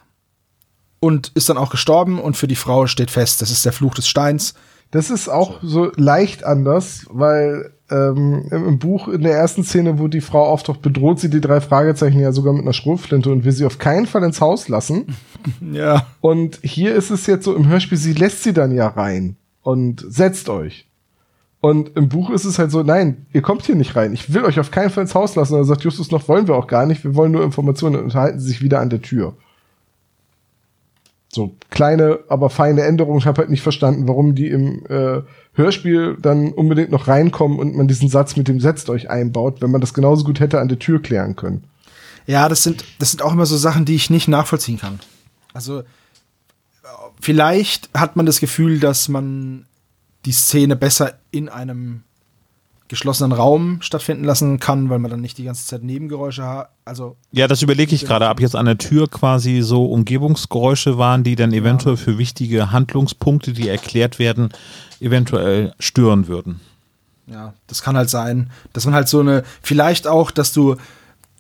und 1.01 1.33
ist 1.35 1.49
dann 1.49 1.59
auch 1.59 1.71
gestorben. 1.71 2.21
Und 2.21 2.37
für 2.37 2.47
die 2.47 2.57
Frau 2.57 2.87
steht 2.87 3.11
fest, 3.11 3.43
das 3.43 3.51
ist 3.51 3.65
der 3.65 3.73
Fluch 3.73 3.95
des 3.95 4.09
Steins. 4.09 4.55
Das 4.93 5.11
ist 5.11 5.31
auch 5.31 5.61
so 5.63 5.91
leicht 5.97 6.45
anders, 6.45 7.07
weil 7.11 7.73
ähm, 7.91 8.45
im, 8.51 8.79
Buch 8.79 9.09
in 9.09 9.23
der 9.23 9.35
ersten 9.35 9.65
Szene, 9.65 9.99
wo 9.99 10.07
die 10.07 10.21
Frau 10.21 10.45
auftaucht, 10.45 10.83
bedroht 10.83 11.19
sie 11.19 11.31
die 11.31 11.41
drei 11.41 11.63
Fragezeichen 11.63 12.21
ja 12.21 12.31
sogar 12.31 12.53
mit 12.53 12.63
einer 12.63 12.75
Schrotflinte 12.75 13.31
und 13.31 13.45
will 13.45 13.53
sie 13.53 13.65
auf 13.65 13.79
keinen 13.79 14.07
Fall 14.07 14.23
ins 14.23 14.41
Haus 14.41 14.69
lassen. 14.69 15.07
Ja. 15.73 16.07
Und 16.21 16.61
hier 16.63 16.95
ist 16.95 17.11
es 17.11 17.27
jetzt 17.27 17.45
so 17.45 17.57
im 17.57 17.67
Hörspiel, 17.67 17.99
sie 17.99 18.13
lässt 18.13 18.45
sie 18.45 18.53
dann 18.53 18.71
ja 18.71 18.87
rein 18.87 19.35
und 19.63 20.05
setzt 20.09 20.49
euch. 20.49 20.87
Und 21.61 21.97
im 21.97 22.09
Buch 22.09 22.31
ist 22.31 22.45
es 22.45 22.61
halt 22.61 22.71
so, 22.71 22.85
nein, 22.85 23.27
ihr 23.33 23.43
kommt 23.43 23.65
hier 23.65 23.75
nicht 23.75 23.97
rein. 23.97 24.13
Ich 24.13 24.33
will 24.33 24.45
euch 24.45 24.61
auf 24.61 24.71
keinen 24.71 24.91
Fall 24.91 25.03
ins 25.03 25.17
Haus 25.17 25.35
lassen. 25.35 25.55
Und 25.55 25.61
dann 25.61 25.67
sagt 25.67 25.83
Justus 25.83 26.13
noch, 26.13 26.29
wollen 26.29 26.47
wir 26.47 26.55
auch 26.55 26.69
gar 26.69 26.87
nicht. 26.87 27.03
Wir 27.03 27.17
wollen 27.17 27.33
nur 27.33 27.43
Informationen 27.43 27.97
und 27.97 28.15
halten 28.15 28.39
sich 28.39 28.63
wieder 28.63 28.79
an 28.79 28.91
der 28.91 29.03
Tür. 29.03 29.35
So 31.35 31.57
kleine, 31.71 32.21
aber 32.29 32.51
feine 32.51 32.83
Änderungen. 32.83 33.19
Ich 33.19 33.27
habe 33.27 33.41
halt 33.41 33.49
nicht 33.49 33.63
verstanden, 33.63 34.07
warum 34.07 34.35
die 34.35 34.49
im 34.49 34.85
äh, 34.87 35.23
Hörspiel 35.55 36.19
dann 36.21 36.53
unbedingt 36.53 36.91
noch 36.91 37.09
reinkommen 37.09 37.59
und 37.59 37.75
man 37.75 37.89
diesen 37.89 38.11
Satz 38.11 38.37
mit 38.37 38.49
dem 38.49 38.61
setzt 38.61 38.91
euch 38.91 39.09
einbaut, 39.09 39.63
wenn 39.63 39.71
man 39.71 39.81
das 39.81 39.95
genauso 39.95 40.25
gut 40.25 40.41
hätte 40.41 40.61
an 40.61 40.69
der 40.69 40.79
Tür 40.79 41.01
klären 41.01 41.35
können. 41.35 41.65
Ja, 42.27 42.51
das 42.51 42.63
sind, 42.63 42.85
das 42.99 43.13
sind 43.13 43.23
auch 43.23 43.33
immer 43.33 43.47
so 43.47 43.57
Sachen, 43.57 43.87
die 43.87 43.95
ich 43.95 44.11
nicht 44.11 44.29
nachvollziehen 44.29 44.79
kann. 44.79 45.01
Also, 45.55 45.85
vielleicht 47.19 47.89
hat 47.95 48.15
man 48.15 48.27
das 48.27 48.39
Gefühl, 48.39 48.79
dass 48.79 49.09
man 49.09 49.65
die 50.27 50.33
Szene 50.33 50.77
besser 50.77 51.15
in 51.31 51.49
einem 51.49 52.03
geschlossenen 52.93 53.33
Raum 53.33 53.79
stattfinden 53.81 54.25
lassen 54.25 54.61
kann, 54.61 54.91
weil 54.91 54.99
man 54.99 55.11
dann 55.11 55.23
nicht 55.23 55.39
die 55.39 55.45
ganze 55.45 55.67
Zeit 55.67 55.83
Nebengeräusche 55.83 56.45
hat. 56.45 56.69
Also 56.85 57.17
Ja, 57.33 57.49
das 57.49 57.63
überlege 57.63 57.95
ich 57.95 58.05
gerade, 58.05 58.29
ob 58.29 58.39
jetzt 58.39 58.55
an 58.55 58.67
der 58.67 58.77
Tür 58.77 59.09
quasi 59.09 59.63
so 59.63 59.87
Umgebungsgeräusche 59.87 60.99
waren, 60.99 61.25
die 61.25 61.35
dann 61.35 61.55
eventuell 61.55 61.97
für 61.97 62.19
wichtige 62.19 62.71
Handlungspunkte, 62.71 63.55
die 63.55 63.67
erklärt 63.67 64.19
werden, 64.19 64.51
eventuell 65.01 65.73
stören 65.79 66.29
würden. 66.29 66.61
ja, 67.27 67.55
das 67.67 67.83
kann 67.83 67.97
halt 67.97 68.11
sein, 68.11 68.51
dass 68.75 68.85
man 68.85 68.95
halt 68.95 69.09
so 69.09 69.21
eine, 69.21 69.43
vielleicht 69.63 70.07
auch, 70.07 70.31
dass 70.31 70.53
du 70.53 70.77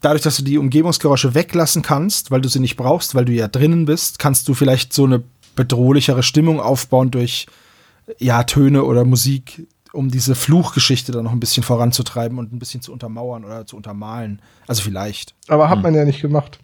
dadurch, 0.01 0.23
dass 0.23 0.39
du 0.39 0.45
die 0.45 0.57
Umgebungsgeräusche 0.57 1.35
weglassen 1.35 1.83
kannst, 1.83 2.31
weil 2.31 2.41
du 2.41 2.49
sie 2.49 2.61
nicht 2.61 2.79
brauchst, 2.79 3.15
weil 3.15 3.27
du 3.27 3.33
ja 3.33 3.47
drinnen 3.47 3.85
bist, 3.85 4.19
kannst 4.19 4.49
du 4.49 4.55
vielleicht 4.55 4.95
so 4.95 5.05
eine 5.05 5.23
bedrohlichere 5.55 6.23
Stimmung 6.23 6.61
aufbauen 6.61 7.11
durch 7.11 7.47
ja 8.19 8.43
Töne 8.45 8.85
oder 8.85 9.05
Musik, 9.05 9.67
um 9.93 10.11
diese 10.11 10.35
Fluchgeschichte 10.35 11.13
dann 11.13 11.25
noch 11.25 11.33
ein 11.33 11.41
bisschen 11.41 11.63
voranzutreiben 11.63 12.39
und 12.39 12.53
ein 12.53 12.59
bisschen 12.59 12.83
zu 12.83 12.93
untermauern 12.93 13.45
oder 13.45 13.67
zu 13.67 13.77
untermalen. 13.77 14.41
Also 14.67 14.83
vielleicht. 14.83 15.35
Aber 15.49 15.69
hat 15.69 15.83
man 15.83 15.95
ja 15.95 16.05
nicht 16.05 16.21
gemacht. 16.21 16.59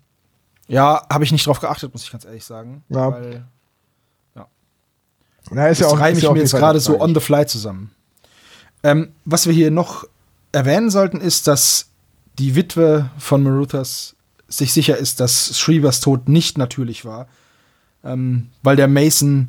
Ja, 0.67 1.07
habe 1.11 1.25
ich 1.25 1.33
nicht 1.33 1.47
drauf 1.47 1.61
geachtet, 1.61 1.93
muss 1.93 2.05
ich 2.05 2.11
ganz 2.11 2.25
ehrlich 2.25 2.45
sagen. 2.45 2.85
Ja. 2.89 3.13
Weil 3.13 3.45
Na, 5.51 5.69
ist 5.69 5.81
das 5.81 5.89
ja 5.89 5.95
auch, 5.95 6.01
reime 6.01 6.13
ist 6.13 6.19
ich 6.19 6.25
ja 6.25 6.31
auch 6.31 6.35
mir 6.35 6.41
jetzt 6.41 6.55
gerade 6.55 6.81
so 6.81 7.01
on 7.01 7.15
the 7.15 7.21
fly 7.21 7.47
zusammen. 7.47 7.91
Ähm, 8.83 9.13
was 9.25 9.47
wir 9.47 9.53
hier 9.53 9.71
noch 9.71 10.05
erwähnen 10.53 10.91
sollten, 10.91 11.21
ist, 11.21 11.47
dass 11.47 11.89
die 12.39 12.55
Witwe 12.55 13.11
von 13.19 13.43
Maruthas 13.43 14.15
sich 14.47 14.73
sicher 14.73 14.97
ist, 14.97 15.21
dass 15.21 15.59
Shreevers 15.59 16.01
Tod 16.01 16.29
nicht 16.29 16.57
natürlich 16.57 17.05
war, 17.05 17.29
ähm, 18.05 18.49
weil 18.63 18.77
der 18.77 18.89
Mason 18.89 19.49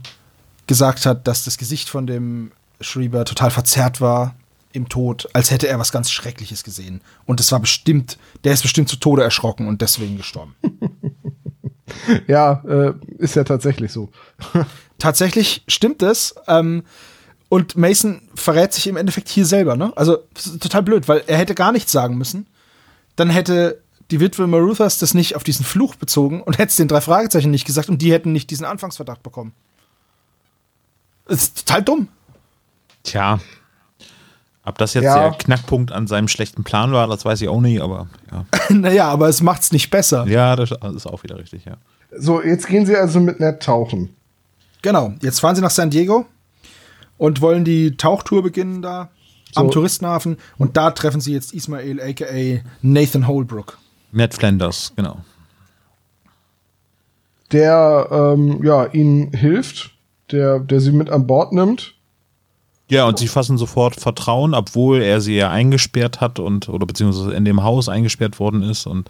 gesagt 0.67 1.05
hat, 1.05 1.27
dass 1.27 1.43
das 1.43 1.57
Gesicht 1.57 1.89
von 1.89 2.07
dem 2.07 2.51
Schrieber 2.81 3.25
total 3.25 3.51
verzerrt 3.51 4.01
war 4.01 4.35
im 4.71 4.87
Tod, 4.87 5.27
als 5.33 5.51
hätte 5.51 5.67
er 5.67 5.79
was 5.79 5.91
ganz 5.91 6.11
Schreckliches 6.11 6.63
gesehen. 6.63 7.01
Und 7.25 7.39
es 7.39 7.51
war 7.51 7.59
bestimmt, 7.59 8.17
der 8.43 8.53
ist 8.53 8.61
bestimmt 8.61 8.89
zu 8.89 8.97
Tode 8.97 9.23
erschrocken 9.23 9.67
und 9.67 9.81
deswegen 9.81 10.17
gestorben. 10.17 10.55
Ja, 12.27 12.63
äh, 12.67 12.93
ist 13.17 13.35
ja 13.35 13.43
tatsächlich 13.43 13.91
so. 13.91 14.09
tatsächlich 14.99 15.63
stimmt 15.67 16.03
es. 16.03 16.35
Ähm, 16.47 16.83
und 17.49 17.75
Mason 17.75 18.21
verrät 18.35 18.73
sich 18.73 18.85
im 18.87 18.95
Endeffekt 18.95 19.27
hier 19.27 19.45
selber, 19.45 19.75
ne? 19.75 19.91
Also 19.95 20.17
total 20.59 20.83
blöd, 20.83 21.07
weil 21.07 21.23
er 21.25 21.37
hätte 21.37 21.55
gar 21.55 21.71
nichts 21.71 21.91
sagen 21.91 22.17
müssen. 22.17 22.45
Dann 23.15 23.31
hätte 23.31 23.81
die 24.11 24.19
Witwe 24.19 24.47
Maruthas 24.47 24.99
das 24.99 25.13
nicht 25.13 25.35
auf 25.35 25.43
diesen 25.43 25.65
Fluch 25.65 25.95
bezogen 25.95 26.41
und 26.41 26.57
hätte 26.57 26.69
es 26.69 26.75
den 26.75 26.87
drei 26.87 27.01
Fragezeichen 27.01 27.51
nicht 27.51 27.65
gesagt 27.65 27.89
und 27.89 28.01
die 28.01 28.11
hätten 28.11 28.31
nicht 28.31 28.49
diesen 28.51 28.65
Anfangsverdacht 28.65 29.23
bekommen. 29.23 29.53
Das 31.25 31.43
ist 31.43 31.67
total 31.67 31.83
dumm. 31.83 32.07
Tja. 33.09 33.39
Ob 34.63 34.77
das 34.77 34.93
jetzt 34.93 35.05
Ja. 35.05 35.29
der 35.29 35.37
Knackpunkt 35.37 35.91
an 35.91 36.05
seinem 36.05 36.27
schlechten 36.27 36.63
Plan 36.63 36.91
war, 36.91 37.07
das 37.07 37.25
weiß 37.25 37.41
ich 37.41 37.47
auch 37.49 37.61
nicht, 37.61 37.81
aber 37.81 38.07
ja. 38.31 38.45
naja, 38.69 39.07
aber 39.09 39.27
es 39.27 39.41
macht's 39.41 39.71
nicht 39.71 39.89
besser. 39.89 40.27
Ja, 40.27 40.55
das 40.55 40.71
ist 40.71 41.07
auch 41.07 41.23
wieder 41.23 41.39
richtig, 41.39 41.65
ja. 41.65 41.77
So, 42.15 42.43
jetzt 42.43 42.67
gehen 42.67 42.85
sie 42.85 42.95
also 42.95 43.19
mit 43.19 43.39
Ned 43.39 43.63
tauchen. 43.63 44.15
Genau. 44.81 45.13
Jetzt 45.21 45.39
fahren 45.39 45.55
sie 45.55 45.61
nach 45.61 45.71
San 45.71 45.89
Diego 45.89 46.25
und 47.17 47.41
wollen 47.41 47.65
die 47.65 47.97
Tauchtour 47.97 48.43
beginnen 48.43 48.81
da 48.81 49.09
am 49.55 49.67
So. 49.67 49.71
Touristenhafen 49.73 50.37
und 50.59 50.77
da 50.77 50.91
treffen 50.91 51.19
sie 51.21 51.33
jetzt 51.33 51.53
Ismail 51.53 51.99
aka 51.99 52.61
Nathan 52.83 53.27
Holbrook. 53.27 53.79
Matt 54.11 54.35
Flanders, 54.35 54.93
genau. 54.95 55.17
Der, 57.51 58.07
ähm, 58.11 58.63
ja, 58.63 58.85
ihnen 58.85 59.31
hilft, 59.33 59.91
der, 60.31 60.59
der 60.59 60.79
sie 60.79 60.91
mit 60.91 61.09
an 61.09 61.25
Bord 61.25 61.51
nimmt. 61.51 61.95
Ja, 62.89 63.05
und 63.05 63.19
sie 63.19 63.27
fassen 63.27 63.57
sofort 63.57 63.99
Vertrauen, 63.99 64.53
obwohl 64.53 65.01
er 65.01 65.21
sie 65.21 65.35
ja 65.35 65.49
eingesperrt 65.49 66.21
hat 66.21 66.39
und 66.39 66.69
oder 66.69 66.85
beziehungsweise 66.85 67.33
in 67.33 67.45
dem 67.45 67.63
Haus 67.63 67.87
eingesperrt 67.87 68.39
worden 68.39 68.63
ist 68.63 68.87
und 68.87 69.09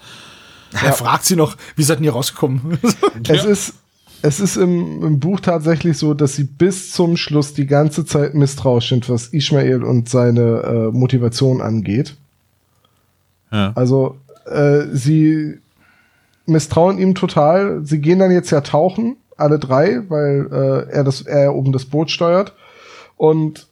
Er 0.84 0.94
fragt 0.94 1.26
sie 1.26 1.36
noch, 1.36 1.56
wie 1.76 1.84
seid 1.84 2.00
ihr 2.00 2.04
hier 2.04 2.14
rausgekommen? 2.14 2.78
Es 3.28 3.46
ist, 3.46 3.74
es 4.22 4.40
ist 4.40 4.58
im, 4.58 5.04
im 5.04 5.20
Buch 5.20 5.40
tatsächlich 5.40 5.98
so, 5.98 6.14
dass 6.14 6.36
sie 6.36 6.44
bis 6.44 6.92
zum 6.92 7.18
Schluss 7.18 7.54
die 7.54 7.66
ganze 7.66 8.06
Zeit 8.06 8.36
misstrauisch 8.36 8.90
sind, 8.90 9.10
was 9.10 9.34
Ishmael 9.34 9.84
und 9.84 10.10
seine 10.10 10.42
äh, 10.42 10.92
Motivation 10.92 11.62
angeht. 11.62 12.16
ja. 13.52 13.72
Also 13.76 14.18
äh, 14.46 14.86
sie 14.92 15.58
misstrauen 16.46 16.98
ihm 16.98 17.16
total. 17.16 17.82
Sie 17.86 18.00
gehen 18.00 18.20
dann 18.20 18.32
jetzt 18.32 18.52
ja 18.52 18.62
tauchen, 18.62 19.18
alle 19.38 19.60
drei, 19.60 20.02
weil 20.10 20.50
äh, 20.52 20.92
er 20.92 21.04
das 21.04 21.22
er 21.22 21.56
oben 21.56 21.72
das 21.72 21.86
Boot 21.86 22.12
steuert. 22.12 22.54
Und 23.16 23.68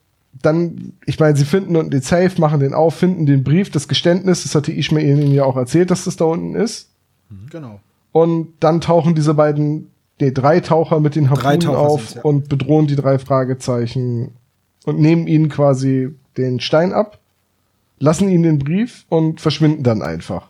dann, 0.48 0.94
ich 1.06 1.20
meine, 1.20 1.36
sie 1.36 1.46
finden 1.46 1.76
unten 1.76 1.92
den 1.92 2.02
Safe, 2.02 2.32
machen 2.40 2.62
den 2.62 2.74
auf, 2.74 2.96
finden 2.96 3.26
den 3.26 3.44
Brief, 3.44 3.70
das 3.70 3.88
Geständnis, 3.88 4.44
das 4.44 4.56
hatte 4.56 4.72
Ishmael 4.72 5.20
ihnen 5.20 5.34
ja 5.34 5.44
auch 5.44 5.58
erzählt, 5.58 5.92
dass 5.92 6.06
das 6.06 6.16
da 6.16 6.26
unten 6.26 6.56
ist. 6.56 6.90
genau. 7.50 7.82
Und 8.14 8.54
dann 8.62 8.82
tauchen 8.82 9.14
diese 9.14 9.34
beiden, 9.34 9.92
nee, 10.20 10.32
drei 10.32 10.62
Taucher 10.62 11.00
mit 11.02 11.16
den 11.16 11.26
Drei 11.26 11.56
Harpunen 11.56 11.76
auf 11.76 12.16
ja. 12.16 12.22
und 12.22 12.50
bedrohen 12.50 12.88
die 12.88 12.96
drei 12.96 13.20
Fragezeichen 13.20 14.32
und 14.86 15.00
nehmen 15.00 15.28
ihnen 15.28 15.50
quasi 15.50 16.16
den 16.38 16.62
Stein 16.62 16.94
ab, 16.94 17.20
lassen 18.00 18.30
ihnen 18.30 18.44
den 18.44 18.60
Brief 18.60 19.06
und 19.10 19.42
verschwinden 19.42 19.84
dann 19.84 20.02
einfach. 20.02 20.50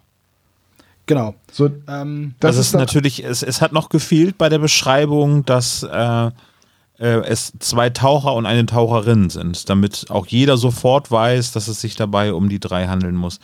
Genau. 1.07 1.33
So, 1.51 1.69
Ähm, 1.87 2.35
das, 2.39 2.57
Das, 2.57 2.67
ist, 2.67 2.73
natürlich, 2.73 3.23
es, 3.23 3.41
es 3.41 3.61
hat 3.61 3.73
noch 3.73 3.89
gefehlt 3.89 4.37
bei 4.37 4.49
der 4.49 4.59
Beschreibung, 4.59 5.43
dass 5.45 5.81
äh, 5.83 6.31
äh, 6.99 7.21
es 7.25 7.53
zwei 7.59 7.89
Taucher 7.89 8.33
und 8.33 8.45
eine 8.45 8.65
Taucherin 8.65 9.29
sind, 9.29 9.69
damit 9.69 10.05
auch 10.09 10.27
jeder 10.27 10.57
sofort 10.57 11.11
weiß, 11.11 11.51
dass 11.51 11.67
es 11.67 11.81
sich 11.81 11.95
dabei 11.95 12.33
um 12.33 12.49
die 12.49 12.59
drei 12.59 12.87
handeln 12.87 13.15
muss. 13.15 13.39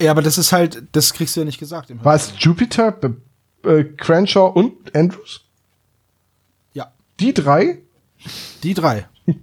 ja, 0.00 0.10
aber 0.10 0.22
das 0.22 0.38
ist 0.38 0.52
halt, 0.52 0.82
das 0.92 1.12
kriegst 1.14 1.36
du 1.36 1.40
ja 1.40 1.46
nicht 1.46 1.58
gesagt. 1.58 1.90
Im 1.90 2.04
War 2.04 2.14
es 2.16 2.32
Jupiter, 2.38 2.92
B 2.92 3.08
äh, 3.64 3.84
Crenshaw 3.84 4.48
und 4.52 4.94
Andrews? 4.94 5.42
Ja, 6.74 6.92
Die 7.20 7.32
drei? 7.32 7.78
die 8.62 8.74
drei. 8.74 9.06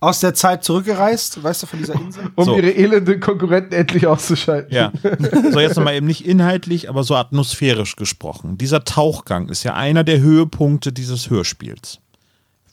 Aus 0.00 0.20
der 0.20 0.34
Zeit 0.34 0.62
zurückgereist, 0.64 1.42
weißt 1.42 1.62
du, 1.62 1.66
von 1.66 1.78
dieser 1.78 1.94
Insel? 1.94 2.24
Um 2.34 2.44
So. 2.44 2.56
ihre 2.58 2.70
elende 2.72 3.18
Konkurrenten 3.18 3.72
endlich 3.72 4.06
auszuschalten. 4.06 4.74
Ja. 4.74 4.92
So, 5.52 5.60
jetzt 5.60 5.76
nochmal 5.76 5.94
eben 5.94 6.06
nicht 6.06 6.26
inhaltlich, 6.26 6.90
aber 6.90 7.04
so 7.04 7.14
atmosphärisch 7.14 7.96
gesprochen. 7.96 8.58
Dieser 8.58 8.84
Tauchgang 8.84 9.48
ist 9.48 9.62
ja 9.62 9.72
einer 9.74 10.04
der 10.04 10.20
Höhepunkte 10.20 10.92
dieses 10.92 11.30
Hörspiels. 11.30 12.00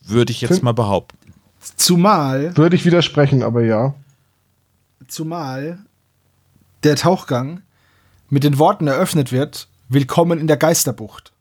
Würde 0.03 0.31
ich 0.31 0.41
jetzt 0.41 0.55
Fin- 0.55 0.63
mal 0.65 0.73
behaupten. 0.73 1.17
Zumal, 1.75 2.55
Würde 2.57 2.75
ich 2.75 2.85
widersprechen, 2.85 3.43
aber 3.43 3.61
ja. 3.63 3.93
zumal 5.07 5.79
der 6.83 6.95
Tauchgang 6.95 7.61
mit 8.29 8.43
den 8.43 8.57
Worten 8.57 8.87
eröffnet 8.87 9.31
wird, 9.31 9.67
Willkommen 9.89 10.39
in 10.39 10.47
der 10.47 10.55
Geisterbucht. 10.55 11.33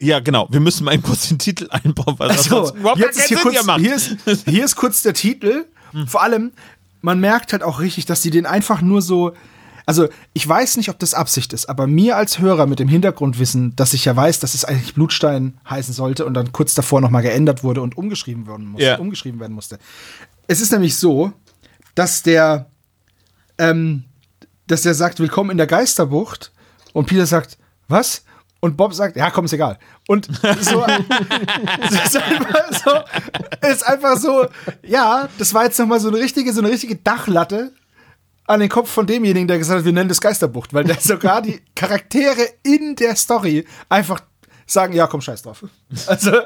Ja, 0.00 0.20
genau. 0.20 0.46
Wir 0.50 0.60
müssen 0.60 0.84
mal 0.84 0.96
kurz 1.00 1.28
den 1.28 1.40
Titel 1.40 1.66
einbauen, 1.70 2.14
weil 2.18 2.30
Also, 2.30 2.72
jetzt 2.94 3.18
ist 3.18 3.26
hier, 3.26 3.38
Sinn 3.38 3.52
kurz, 3.52 3.76
hier, 3.78 3.94
ist, 3.96 4.44
hier 4.48 4.64
ist 4.64 4.76
kurz 4.76 5.02
der 5.02 5.12
Titel. 5.12 5.66
Vor 6.06 6.22
allem, 6.22 6.52
man 7.00 7.18
merkt 7.18 7.52
halt 7.52 7.64
auch 7.64 7.80
richtig, 7.80 8.06
dass 8.06 8.22
die 8.22 8.30
den 8.30 8.46
einfach 8.46 8.80
nur 8.80 9.02
so. 9.02 9.32
Also, 9.90 10.08
ich 10.34 10.46
weiß 10.48 10.76
nicht, 10.76 10.88
ob 10.88 11.00
das 11.00 11.14
Absicht 11.14 11.52
ist, 11.52 11.68
aber 11.68 11.88
mir 11.88 12.16
als 12.16 12.38
Hörer 12.38 12.66
mit 12.66 12.78
dem 12.78 12.86
Hintergrundwissen, 12.86 13.74
dass 13.74 13.92
ich 13.92 14.04
ja 14.04 14.14
weiß, 14.14 14.38
dass 14.38 14.54
es 14.54 14.64
eigentlich 14.64 14.94
Blutstein 14.94 15.58
heißen 15.68 15.92
sollte 15.92 16.24
und 16.26 16.34
dann 16.34 16.52
kurz 16.52 16.74
davor 16.76 17.00
nochmal 17.00 17.22
geändert 17.22 17.64
wurde 17.64 17.82
und 17.82 17.98
umgeschrieben 17.98 18.46
werden 18.46 18.66
musste, 18.66 18.86
Ja. 18.86 18.98
umgeschrieben 18.98 19.40
werden 19.40 19.52
musste. 19.52 19.80
Es 20.46 20.60
ist 20.60 20.70
nämlich 20.70 20.96
so, 20.96 21.32
dass 21.96 22.22
der 22.22 22.66
ähm, 23.58 24.04
dass 24.68 24.82
der 24.82 24.94
sagt, 24.94 25.18
willkommen 25.18 25.50
in 25.50 25.56
der 25.58 25.66
Geisterbucht. 25.66 26.52
Und 26.92 27.06
Peter 27.06 27.26
sagt, 27.26 27.58
was? 27.88 28.22
Und 28.60 28.76
Bob 28.76 28.94
sagt, 28.94 29.16
ja, 29.16 29.28
komm, 29.32 29.46
ist 29.46 29.54
egal. 29.54 29.76
Und 30.06 30.26
so, 30.60 30.84
ist 32.04 32.16
einfach 32.16 32.72
so, 32.84 33.68
ist 33.68 33.84
einfach 33.84 34.16
so, 34.18 34.46
ja, 34.86 35.28
das 35.36 35.52
war 35.52 35.64
jetzt 35.64 35.80
nochmal 35.80 35.98
so 35.98 36.06
eine 36.10 36.18
richtige, 36.18 36.52
so 36.52 36.60
eine 36.60 36.70
richtige 36.70 36.94
Dachlatte 36.94 37.72
an 38.50 38.60
den 38.60 38.68
Kopf 38.68 38.90
von 38.90 39.06
demjenigen, 39.06 39.46
der 39.46 39.58
gesagt 39.58 39.78
hat, 39.78 39.84
wir 39.84 39.92
nennen 39.92 40.08
das 40.08 40.20
Geisterbucht, 40.20 40.74
weil 40.74 40.84
der 40.84 40.96
sogar 41.00 41.40
die 41.40 41.60
Charaktere 41.74 42.42
in 42.64 42.96
der 42.96 43.14
Story 43.14 43.64
einfach 43.88 44.20
sagen, 44.66 44.92
ja, 44.92 45.06
komm, 45.06 45.20
scheiß 45.20 45.42
drauf. 45.42 45.64
Also, 46.06 46.30
ja. 46.30 46.44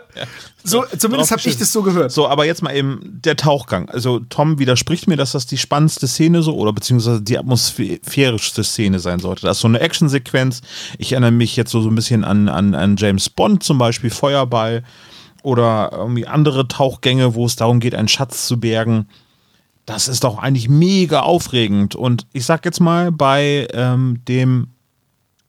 so, 0.62 0.84
zumindest 0.96 1.30
habe 1.30 1.42
ich 1.44 1.58
das 1.58 1.72
so 1.72 1.82
gehört. 1.82 2.10
So, 2.10 2.26
aber 2.28 2.46
jetzt 2.46 2.62
mal 2.62 2.74
eben 2.74 3.20
der 3.22 3.36
Tauchgang. 3.36 3.88
Also, 3.90 4.18
Tom 4.18 4.58
widerspricht 4.58 5.08
mir, 5.08 5.16
dass 5.16 5.32
das 5.32 5.46
die 5.46 5.58
spannendste 5.58 6.08
Szene 6.08 6.42
so 6.42 6.54
oder 6.56 6.72
beziehungsweise 6.72 7.20
die 7.20 7.38
atmosphärischste 7.38 8.64
Szene 8.64 8.98
sein 8.98 9.18
sollte. 9.18 9.42
Das 9.42 9.58
ist 9.58 9.62
so 9.62 9.68
eine 9.68 9.80
Actionsequenz. 9.80 10.62
Ich 10.98 11.12
erinnere 11.12 11.32
mich 11.32 11.56
jetzt 11.56 11.70
so, 11.70 11.82
so 11.82 11.90
ein 11.90 11.94
bisschen 11.94 12.24
an, 12.24 12.48
an, 12.48 12.74
an 12.74 12.96
James 12.96 13.28
Bond 13.28 13.62
zum 13.62 13.76
Beispiel, 13.76 14.10
Feuerball 14.10 14.84
oder 15.42 15.90
irgendwie 15.92 16.26
andere 16.26 16.66
Tauchgänge, 16.66 17.34
wo 17.34 17.44
es 17.44 17.56
darum 17.56 17.80
geht, 17.80 17.94
einen 17.94 18.08
Schatz 18.08 18.46
zu 18.46 18.58
bergen. 18.58 19.06
Das 19.86 20.08
ist 20.08 20.24
doch 20.24 20.38
eigentlich 20.38 20.68
mega 20.68 21.20
aufregend. 21.20 21.94
Und 21.94 22.26
ich 22.32 22.46
sag 22.46 22.64
jetzt 22.64 22.80
mal, 22.80 23.12
bei 23.12 23.68
ähm, 23.72 24.20
dem 24.26 24.68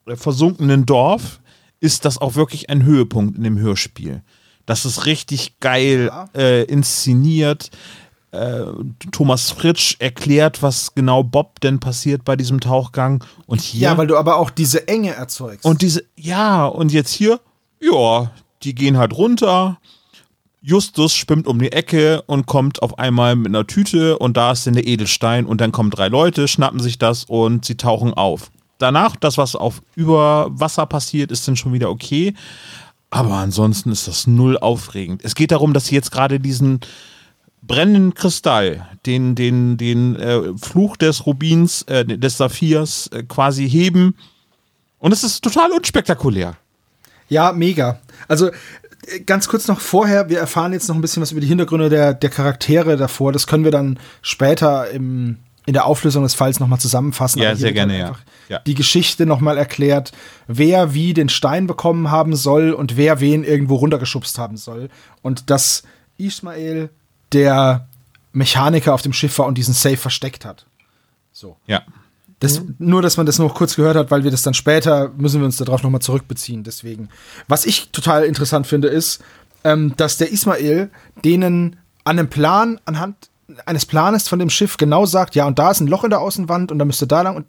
versunkenen 0.05 0.85
Dorf 0.85 1.39
ist 1.79 2.05
das 2.05 2.17
auch 2.17 2.35
wirklich 2.35 2.69
ein 2.69 2.83
Höhepunkt 2.83 3.37
in 3.37 3.43
dem 3.43 3.57
Hörspiel. 3.57 4.23
Das 4.65 4.85
ist 4.85 5.05
richtig 5.05 5.59
geil 5.59 6.11
äh, 6.35 6.63
inszeniert. 6.63 7.69
Äh, 8.31 8.65
Thomas 9.11 9.51
Fritsch 9.51 9.95
erklärt, 9.99 10.61
was 10.61 10.93
genau 10.95 11.23
Bob 11.23 11.61
denn 11.61 11.79
passiert 11.79 12.25
bei 12.25 12.35
diesem 12.35 12.59
Tauchgang. 12.59 13.23
Und 13.45 13.61
hier. 13.61 13.81
Ja, 13.81 13.97
weil 13.97 14.07
du 14.07 14.17
aber 14.17 14.37
auch 14.37 14.49
diese 14.49 14.87
Enge 14.87 15.13
erzeugst. 15.13 15.65
Und 15.65 15.81
diese, 15.81 16.03
ja, 16.15 16.65
und 16.65 16.91
jetzt 16.91 17.13
hier, 17.13 17.39
ja, 17.79 18.31
die 18.63 18.75
gehen 18.75 18.97
halt 18.97 19.13
runter. 19.13 19.79
Justus 20.65 21.13
schwimmt 21.13 21.47
um 21.47 21.59
die 21.59 21.71
Ecke 21.71 22.23
und 22.23 22.47
kommt 22.47 22.81
auf 22.81 22.97
einmal 22.97 23.35
mit 23.35 23.47
einer 23.47 23.67
Tüte 23.67 24.17
und 24.17 24.35
da 24.35 24.51
ist 24.51 24.65
dann 24.65 24.73
der 24.73 24.87
Edelstein 24.87 25.45
und 25.45 25.61
dann 25.61 25.71
kommen 25.71 25.91
drei 25.91 26.07
Leute, 26.07 26.47
schnappen 26.47 26.79
sich 26.79 26.97
das 26.97 27.25
und 27.25 27.65
sie 27.65 27.75
tauchen 27.77 28.13
auf 28.13 28.49
danach, 28.77 29.15
das, 29.15 29.37
was 29.37 29.55
auf 29.55 29.81
über 29.95 30.47
Wasser 30.51 30.85
passiert, 30.85 31.31
ist 31.31 31.47
dann 31.47 31.55
schon 31.55 31.73
wieder 31.73 31.89
okay. 31.89 32.33
Aber 33.09 33.35
ansonsten 33.35 33.91
ist 33.91 34.07
das 34.07 34.27
null 34.27 34.57
aufregend. 34.57 35.23
Es 35.23 35.35
geht 35.35 35.51
darum, 35.51 35.73
dass 35.73 35.87
sie 35.87 35.95
jetzt 35.95 36.11
gerade 36.11 36.39
diesen 36.39 36.81
brennenden 37.61 38.13
Kristall, 38.13 38.87
den, 39.05 39.35
den, 39.35 39.77
den 39.77 40.15
äh, 40.15 40.57
Fluch 40.57 40.97
des 40.97 41.25
Rubins, 41.25 41.83
äh, 41.83 42.05
des 42.05 42.37
Saphirs 42.37 43.07
äh, 43.07 43.23
quasi 43.23 43.69
heben. 43.69 44.15
Und 44.99 45.13
es 45.13 45.23
ist 45.23 45.43
total 45.43 45.71
unspektakulär. 45.71 46.57
Ja, 47.29 47.53
mega. 47.53 47.99
Also 48.27 48.51
ganz 49.25 49.47
kurz 49.47 49.67
noch 49.67 49.79
vorher, 49.79 50.29
wir 50.29 50.39
erfahren 50.39 50.73
jetzt 50.73 50.87
noch 50.87 50.95
ein 50.95 51.01
bisschen 51.01 51.21
was 51.21 51.31
über 51.31 51.41
die 51.41 51.47
Hintergründe 51.47 51.89
der, 51.89 52.13
der 52.13 52.29
Charaktere 52.29 52.97
davor. 52.97 53.31
Das 53.31 53.47
können 53.47 53.63
wir 53.63 53.71
dann 53.71 53.99
später 54.21 54.89
im, 54.91 55.37
in 55.65 55.73
der 55.73 55.85
Auflösung 55.85 56.23
des 56.23 56.33
Falls 56.33 56.59
nochmal 56.59 56.79
zusammenfassen. 56.79 57.41
Ja, 57.41 57.55
sehr 57.55 57.73
gerne, 57.73 57.97
ja. 57.97 58.15
ja. 58.49 58.59
Die 58.59 58.75
Geschichte 58.75 59.25
nochmal 59.25 59.57
erklärt, 59.57 60.11
wer 60.47 60.93
wie 60.93 61.13
den 61.13 61.29
Stein 61.29 61.67
bekommen 61.67 62.11
haben 62.11 62.35
soll 62.35 62.71
und 62.71 62.97
wer 62.97 63.19
wen 63.19 63.43
irgendwo 63.43 63.75
runtergeschubst 63.75 64.37
haben 64.37 64.57
soll. 64.57 64.89
Und 65.21 65.49
dass 65.49 65.83
Ismael 66.17 66.89
der 67.31 67.87
Mechaniker 68.31 68.93
auf 68.93 69.01
dem 69.01 69.13
Schiff 69.13 69.37
war 69.39 69.45
und 69.47 69.57
diesen 69.57 69.73
Safe 69.73 69.97
versteckt 69.97 70.45
hat. 70.45 70.65
So. 71.31 71.57
Ja. 71.67 71.83
Das, 72.39 72.59
mhm. 72.59 72.75
Nur, 72.79 73.01
dass 73.01 73.17
man 73.17 73.25
das 73.25 73.39
noch 73.39 73.55
kurz 73.55 73.75
gehört 73.75 73.95
hat, 73.95 74.11
weil 74.11 74.23
wir 74.23 74.31
das 74.31 74.41
dann 74.41 74.53
später, 74.53 75.11
müssen 75.17 75.39
wir 75.39 75.45
uns 75.45 75.57
darauf 75.57 75.83
nochmal 75.83 76.01
zurückbeziehen. 76.01 76.63
Deswegen. 76.63 77.09
Was 77.47 77.65
ich 77.65 77.89
total 77.91 78.23
interessant 78.25 78.67
finde, 78.67 78.87
ist, 78.89 79.21
ähm, 79.63 79.93
dass 79.97 80.17
der 80.17 80.31
Ismael 80.31 80.89
denen 81.23 81.77
an 82.03 82.19
einem 82.19 82.29
Plan 82.29 82.79
anhand 82.85 83.29
eines 83.65 83.85
Planes 83.85 84.27
von 84.27 84.39
dem 84.39 84.49
Schiff 84.49 84.77
genau 84.77 85.05
sagt, 85.05 85.35
ja, 85.35 85.45
und 85.45 85.59
da 85.59 85.71
ist 85.71 85.79
ein 85.79 85.87
Loch 85.87 86.03
in 86.03 86.09
der 86.09 86.21
Außenwand 86.21 86.71
und 86.71 86.79
da 86.79 86.85
müsste 86.85 87.07
da 87.07 87.21
lang 87.21 87.35
und 87.35 87.45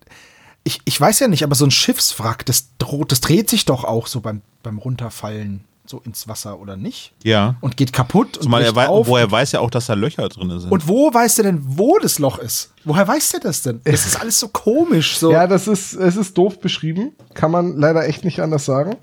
ich, 0.65 0.81
ich 0.85 1.01
weiß 1.01 1.21
ja 1.21 1.29
nicht, 1.29 1.45
aber 1.45 1.55
so 1.55 1.65
ein 1.65 1.71
Schiffswrack, 1.71 2.45
das, 2.45 2.71
das 3.09 3.21
dreht 3.21 3.49
sich 3.49 3.67
doch 3.67 3.85
auch 3.85 4.09
so 4.09 4.21
beim, 4.21 4.43
beim 4.63 4.79
Runterfallen 4.79 5.65
so 5.89 6.01
ins 6.05 6.29
Wasser 6.29 6.59
oder 6.61 6.77
nicht? 6.77 7.13
Ja. 7.23 7.57
Und 7.61 7.77
geht 7.77 7.93
kaputt. 7.93 8.39
Zumal 8.41 8.63
er 8.63 8.75
wei 8.75 8.89
auf. 8.89 9.07
Woher 9.07 9.31
weiß 9.31 9.53
ja 9.53 9.61
auch, 9.61 9.71
dass 9.71 9.87
da 9.87 9.95
Löcher 9.95 10.29
drin 10.29 10.59
sind. 10.59 10.71
Und 10.71 10.89
wo 10.89 11.13
weiß 11.13 11.37
der 11.37 11.45
denn, 11.45 11.61
wo 11.65 11.99
das 11.99 12.19
Loch 12.19 12.39
ist? 12.39 12.73
Woher 12.85 13.07
weiß 13.07 13.31
der 13.33 13.41
das 13.41 13.63
denn? 13.63 13.81
Das 13.85 14.07
ist 14.07 14.21
alles 14.21 14.39
so 14.41 14.49
komisch. 14.49 15.19
So. 15.19 15.33
Ja, 15.33 15.47
das 15.47 15.69
ist, 15.69 15.95
es 15.95 16.17
ist 16.17 16.37
doof 16.37 16.61
beschrieben. 16.61 17.13
Kann 17.35 17.51
man 17.51 17.77
leider 17.77 18.07
echt 18.07 18.25
nicht 18.25 18.41
anders 18.41 18.65
sagen. 18.65 18.97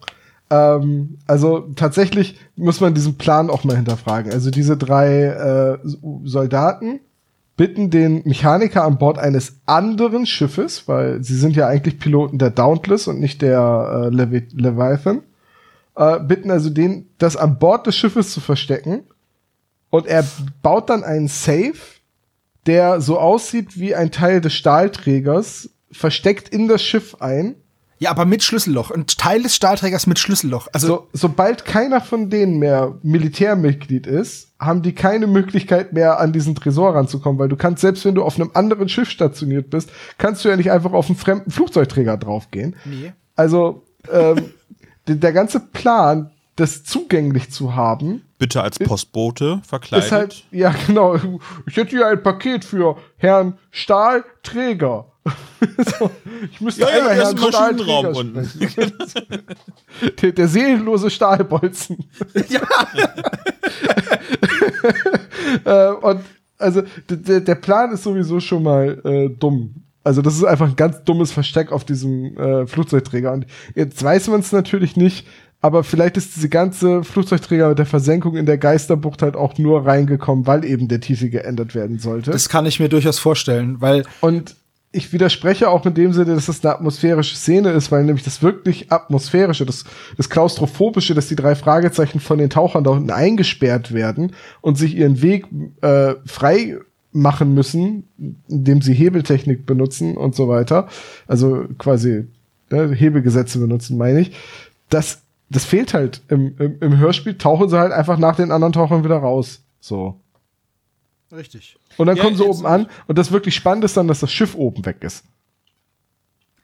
Ähm, 0.50 1.18
also 1.28 1.72
tatsächlich 1.76 2.38
muss 2.56 2.80
man 2.80 2.94
diesen 2.94 3.18
Plan 3.18 3.50
auch 3.50 3.64
mal 3.64 3.76
hinterfragen. 3.76 4.32
Also 4.32 4.52
diese 4.52 4.78
drei 4.78 5.26
äh, 5.26 5.78
Soldaten 6.24 7.00
bitten 7.56 7.90
den 7.90 8.24
Mechaniker 8.26 8.84
an 8.84 8.98
Bord 8.98 9.20
eines 9.20 9.58
anderen 9.66 10.26
Schiffes, 10.26 10.88
weil 10.88 11.24
sie 11.24 11.38
sind 11.38 11.56
ja 11.56 11.68
eigentlich 11.68 12.00
Piloten 12.00 12.40
der 12.40 12.50
Dauntless 12.50 13.08
und 13.08 13.20
nicht 13.20 13.42
der 13.42 14.10
äh, 14.12 14.16
Levi 14.16 14.48
Leviathan, 14.54 15.22
äh, 15.96 16.20
bitten 16.20 16.52
also 16.52 16.70
den, 16.70 17.10
das 17.18 17.36
an 17.36 17.60
Bord 17.60 17.88
des 17.88 17.96
Schiffes 17.96 18.34
zu 18.34 18.42
verstecken. 18.42 19.04
Und 19.90 20.08
er 20.08 20.26
baut 20.62 20.90
dann 20.90 21.04
einen 21.04 21.28
Safe, 21.28 21.74
der 22.66 23.02
so 23.02 23.20
aussieht 23.20 23.80
wie 23.80 23.94
ein 23.94 24.12
Teil 24.12 24.42
des 24.42 24.54
Stahlträgers, 24.54 25.70
versteckt 25.92 26.50
in 26.50 26.68
das 26.68 26.82
Schiff 26.82 27.18
ein 27.20 27.56
ja, 28.04 28.12
aber 28.12 28.26
mit 28.26 28.44
Schlüsselloch. 28.44 28.92
Ein 28.92 29.08
Teil 29.08 29.44
des 29.44 29.56
Stahlträgers 29.56 30.08
mit 30.08 30.20
Schlüsselloch. 30.20 30.68
Also 30.74 30.88
so, 30.88 31.08
sobald 31.14 31.64
keiner 31.64 32.02
von 32.02 32.30
denen 32.30 32.60
mehr 32.60 33.00
Militärmitglied 33.02 34.08
ist, 34.08 34.50
haben 34.60 34.82
die 34.82 34.94
keine 34.94 35.26
Möglichkeit 35.26 35.94
mehr 35.94 36.20
an 36.20 36.34
diesen 36.34 36.54
Tresor 36.54 36.96
ranzukommen, 36.96 37.40
weil 37.40 37.48
du 37.48 37.56
kannst, 37.56 37.80
selbst 37.80 38.04
wenn 38.04 38.14
du 38.14 38.24
auf 38.24 38.36
einem 38.36 38.52
anderen 38.56 38.90
Schiff 38.90 39.10
stationiert 39.10 39.70
bist, 39.70 39.90
kannst 40.18 40.44
du 40.44 40.50
ja 40.50 40.58
nicht 40.58 40.70
einfach 40.70 40.92
auf 40.92 41.08
einen 41.08 41.16
fremden 41.16 41.50
Flugzeugträger 41.50 42.18
draufgehen. 42.18 42.76
Nee. 42.84 43.14
Also, 43.38 43.84
ähm, 44.12 44.52
der, 45.08 45.34
ganze 45.34 45.60
Plan, 45.60 46.32
das 46.56 46.84
zugänglich 46.84 47.52
zu 47.52 47.76
haben. 47.76 48.24
Bitte 48.38 48.62
als 48.62 48.80
Postbote 48.80 49.62
verkleidet. 49.66 50.06
Ist 50.06 50.12
halt, 50.12 50.44
ja, 50.52 50.74
genau. 50.88 51.16
Ich 51.66 51.78
hätte 51.78 51.92
hier 51.92 52.08
ein 52.08 52.22
Paket 52.22 52.66
für 52.66 52.98
Herrn 53.18 53.58
Stahlträger. 53.72 55.08
so, 56.00 56.12
ich 56.52 56.60
müsste 56.60 56.82
ja, 56.82 56.88
einmal 56.88 57.18
ja, 57.18 57.24
Herrn 57.24 57.38
Stahlträger 57.38 58.16
unten. 58.16 58.52
der, 60.22 60.32
der 60.34 60.48
seelenlose 60.48 61.10
Stahlbolzen. 61.10 61.98
ja. 62.50 62.62
äh, 65.64 65.94
und 65.94 66.22
also 66.58 66.84
der, 67.10 67.42
der 67.42 67.56
Plan 67.56 67.92
ist 67.94 68.04
sowieso 68.04 68.40
schon 68.40 68.64
mal 68.64 69.02
äh, 69.06 69.30
dumm. 69.30 69.83
Also 70.04 70.22
das 70.22 70.36
ist 70.36 70.44
einfach 70.44 70.68
ein 70.68 70.76
ganz 70.76 71.04
dummes 71.04 71.32
Versteck 71.32 71.72
auf 71.72 71.86
diesem 71.86 72.38
äh, 72.38 72.68
Flugzeugträger. 72.68 73.32
Und 73.32 73.46
jetzt 73.76 74.04
weiß 74.04 74.28
man 74.28 74.42
es 74.42 74.52
natürlich 74.52 74.98
nicht, 74.98 75.26
aber 75.62 75.86
vielleicht 75.86 76.18
ist 76.18 76.36
diese 76.36 76.50
ganze 76.50 77.06
Flugzeugträger 77.06 77.70
mit 77.70 77.80
der 77.80 77.86
Versenkung 77.86 78.36
in 78.36 78.46
der 78.46 78.58
Geisterbucht 78.58 79.22
halt 79.22 79.38
auch 79.38 79.58
nur 79.58 79.86
reingekommen, 79.86 80.46
weil 80.46 80.66
eben 80.66 80.90
der 80.90 81.00
Titel 81.00 81.30
geändert 81.30 81.74
werden 81.74 82.00
sollte. 82.00 82.32
Das 82.32 82.50
kann 82.50 82.66
ich 82.66 82.82
mir 82.82 82.90
durchaus 82.90 83.18
vorstellen, 83.18 83.80
weil. 83.80 84.04
Und 84.20 84.58
ich 84.92 85.14
widerspreche 85.14 85.70
auch 85.70 85.86
in 85.86 85.94
dem 85.94 86.12
Sinne, 86.14 86.36
dass 86.36 86.46
das 86.46 86.64
eine 86.64 86.76
atmosphärische 86.76 87.36
Szene 87.36 87.72
ist, 87.72 87.92
weil 87.92 88.04
nämlich 88.04 88.24
das 88.24 88.44
wirklich 88.44 88.92
atmosphärische, 88.92 89.66
das, 89.66 89.86
das 90.18 90.30
klaustrophobische, 90.30 91.16
dass 91.16 91.30
die 91.30 91.36
drei 91.36 91.56
Fragezeichen 91.56 92.20
von 92.20 92.38
den 92.38 92.52
Tauchern 92.52 92.84
da 92.84 92.92
unten 92.92 93.10
eingesperrt 93.10 93.94
werden 93.94 94.36
und 94.62 94.78
sich 94.78 94.96
ihren 94.96 95.22
Weg 95.22 95.46
äh, 95.82 96.16
frei 96.26 96.78
machen 97.14 97.54
müssen, 97.54 98.08
indem 98.48 98.82
sie 98.82 98.94
Hebeltechnik 98.94 99.66
benutzen 99.66 100.18
und 100.18 100.36
so 100.36 100.48
weiter. 100.48 100.88
Also 101.28 101.66
quasi 101.78 102.28
ne, 102.70 102.92
Hebelgesetze 102.94 103.60
benutzen, 103.60 103.98
meine 103.98 104.22
ich. 104.22 104.36
Das, 104.90 105.22
das 105.50 105.66
fehlt 105.66 105.94
halt. 105.94 106.22
Im, 106.28 106.56
im, 106.58 106.80
Im 106.80 106.98
Hörspiel 106.98 107.38
tauchen 107.38 107.70
sie 107.70 107.78
halt 107.78 107.92
einfach 107.92 108.18
nach 108.18 108.36
den 108.36 108.52
anderen 108.52 108.74
Tauchern 108.74 109.04
wieder 109.04 109.18
raus. 109.18 109.62
So. 109.80 110.20
Richtig. 111.32 111.78
Und 111.98 112.08
dann 112.08 112.18
ja, 112.18 112.24
kommen 112.24 112.36
sie 112.36 112.44
oben 112.44 112.66
an 112.66 112.88
und 113.08 113.18
das 113.18 113.32
wirklich 113.32 113.56
spannend 113.56 113.84
ist 113.84 113.98
dann, 113.98 114.08
dass 114.08 114.20
das 114.20 114.32
Schiff 114.32 114.56
oben 114.56 114.86
weg 114.86 114.98
ist. 115.02 115.24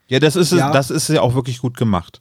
Ja, 0.08 0.20
das 0.20 0.36
ist, 0.36 0.52
ja. 0.52 0.72
das 0.72 0.90
ist 0.90 1.08
ja 1.10 1.22
auch 1.22 1.36
wirklich 1.36 1.60
gut 1.60 1.78
gemacht. 1.78 2.20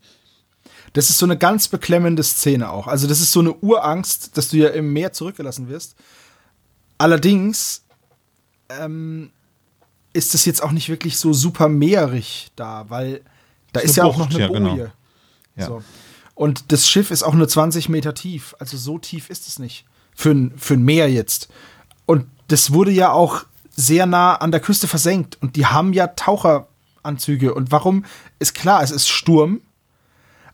Das 0.92 1.10
ist 1.10 1.18
so 1.18 1.26
eine 1.26 1.36
ganz 1.36 1.68
beklemmende 1.68 2.22
Szene 2.22 2.70
auch. 2.70 2.86
Also, 2.86 3.06
das 3.06 3.20
ist 3.20 3.32
so 3.32 3.40
eine 3.40 3.54
Urangst, 3.54 4.36
dass 4.36 4.48
du 4.48 4.56
ja 4.56 4.68
im 4.68 4.92
Meer 4.92 5.12
zurückgelassen 5.12 5.68
wirst. 5.68 5.96
Allerdings 6.98 7.84
ähm, 8.68 9.30
ist 10.12 10.34
es 10.34 10.44
jetzt 10.44 10.62
auch 10.62 10.72
nicht 10.72 10.88
wirklich 10.88 11.18
so 11.18 11.32
super 11.32 11.68
meerig 11.68 12.50
da, 12.56 12.86
weil 12.88 13.22
da 13.72 13.80
ist, 13.80 13.90
ist 13.90 13.96
ja 13.96 14.04
Bucht, 14.04 14.14
auch 14.14 14.18
noch 14.18 14.30
eine 14.30 14.40
ja, 14.40 14.48
Boje. 14.48 14.60
Genau. 14.60 14.76
Ja. 15.56 15.66
So. 15.66 15.82
Und 16.34 16.70
das 16.72 16.88
Schiff 16.88 17.10
ist 17.10 17.22
auch 17.22 17.34
nur 17.34 17.48
20 17.48 17.88
Meter 17.88 18.14
tief. 18.14 18.54
Also 18.58 18.76
so 18.76 18.98
tief 18.98 19.28
ist 19.28 19.48
es 19.48 19.58
nicht. 19.58 19.84
Für 20.14 20.30
ein, 20.30 20.52
für 20.56 20.74
ein 20.74 20.82
Meer 20.82 21.10
jetzt. 21.10 21.48
Und 22.06 22.26
das 22.48 22.72
wurde 22.72 22.90
ja 22.90 23.12
auch 23.12 23.44
sehr 23.70 24.06
nah 24.06 24.34
an 24.34 24.50
der 24.50 24.60
Küste 24.60 24.88
versenkt 24.88 25.38
und 25.40 25.54
die 25.56 25.66
haben 25.66 25.92
ja 25.92 26.08
Taucheranzüge. 26.08 27.54
Und 27.54 27.70
warum? 27.70 28.04
Ist 28.38 28.54
klar, 28.54 28.82
es 28.82 28.90
ist 28.90 29.08
Sturm. 29.08 29.60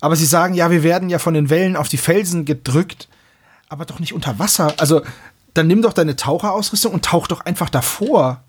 Aber 0.01 0.17
sie 0.17 0.27
sagen, 0.27 0.55
ja, 0.55 0.71
wir 0.71 0.83
werden 0.83 1.09
ja 1.09 1.19
von 1.19 1.33
den 1.33 1.49
Wellen 1.49 1.77
auf 1.77 1.89
die 1.89 1.97
Felsen 1.97 2.45
gedrückt, 2.45 3.09
aber 3.71 3.87
doch 3.87 4.01
nicht 4.01 4.13
unter 4.13 4.39
Wasser. 4.39 4.75
Also, 4.77 5.01
dann 5.55 5.69
nimm 5.69 5.83
doch 5.83 5.93
deine 5.93 6.17
Taucherausrüstung 6.17 6.93
und 6.93 7.05
tauch 7.05 7.29
doch 7.29 7.41
einfach 7.41 7.71
davor. 7.71 8.43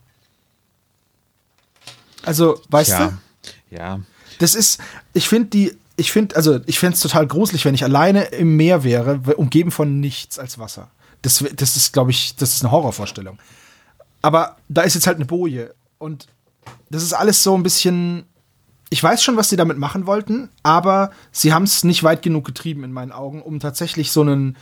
Also, 2.24 2.60
weißt 2.70 2.89
ja. 2.89 3.08
du? 3.08 3.76
Ja. 3.76 4.00
Das 4.39 4.56
ist, 4.56 4.80
ich 5.13 5.30
finde 5.30 5.50
die, 5.50 5.78
ich 5.96 6.12
finde, 6.12 6.36
also 6.36 6.60
ich 6.65 6.80
fände 6.80 6.96
es 6.96 7.02
total 7.02 7.28
gruselig, 7.28 7.63
wenn 7.63 7.76
ich 7.76 7.84
alleine 7.84 8.24
im 8.26 8.58
Meer 8.58 8.84
wäre, 8.84 9.22
umgeben 9.38 9.72
von 9.72 10.00
nichts 10.00 10.39
als 10.39 10.60
Wasser. 10.60 10.89
Das, 11.22 11.44
das 11.56 11.78
ist, 11.78 11.94
glaube 11.94 12.12
ich, 12.12 12.36
das 12.36 12.54
ist 12.54 12.63
eine 12.63 12.72
Horrorvorstellung. 12.72 13.39
Aber 14.22 14.58
da 14.68 14.82
ist 14.82 14.96
jetzt 14.96 15.08
halt 15.08 15.18
eine 15.18 15.26
Boje. 15.26 15.74
Und 16.00 16.28
das 16.89 17.04
ist 17.04 17.13
alles 17.13 17.44
so 17.44 17.56
ein 17.56 17.63
bisschen. 17.63 18.26
Ich 18.89 19.02
weiß 19.02 19.24
schon, 19.24 19.38
was 19.38 19.50
sie 19.50 19.56
damit 19.56 19.78
machen 19.78 20.06
wollten, 20.06 20.50
aber 20.62 21.12
sie 21.32 21.54
haben 21.54 21.63
es 21.63 21.84
nicht 21.84 22.04
weit 22.04 22.22
genug 22.22 22.46
getrieben 22.46 22.84
in 22.84 22.91
meinen 22.91 23.12
Augen, 23.12 23.41
um 23.41 23.60
tatsächlich 23.60 24.12
so 24.12 24.22
einen 24.22 24.58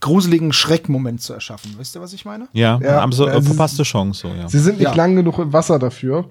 gruseligen 0.00 0.52
Schreckmoment 0.52 1.20
zu 1.20 1.32
erschaffen. 1.34 1.74
Wisst 1.78 1.94
ihr, 1.96 2.00
was 2.00 2.12
ich 2.12 2.24
meine? 2.24 2.48
Ja, 2.52 2.78
Ja, 2.82 3.00
haben 3.02 3.12
so 3.12 3.26
äh, 3.26 3.40
sie- 3.40 3.48
verpasste 3.48 3.82
Chance, 3.82 4.20
so, 4.22 4.28
ja. 4.34 4.48
Sie 4.48 4.58
sind 4.58 4.78
nicht 4.78 4.88
Ja. 4.88 4.94
lang 4.94 5.14
genug 5.16 5.38
im 5.38 5.52
Wasser 5.52 5.78
dafür. 5.78 6.30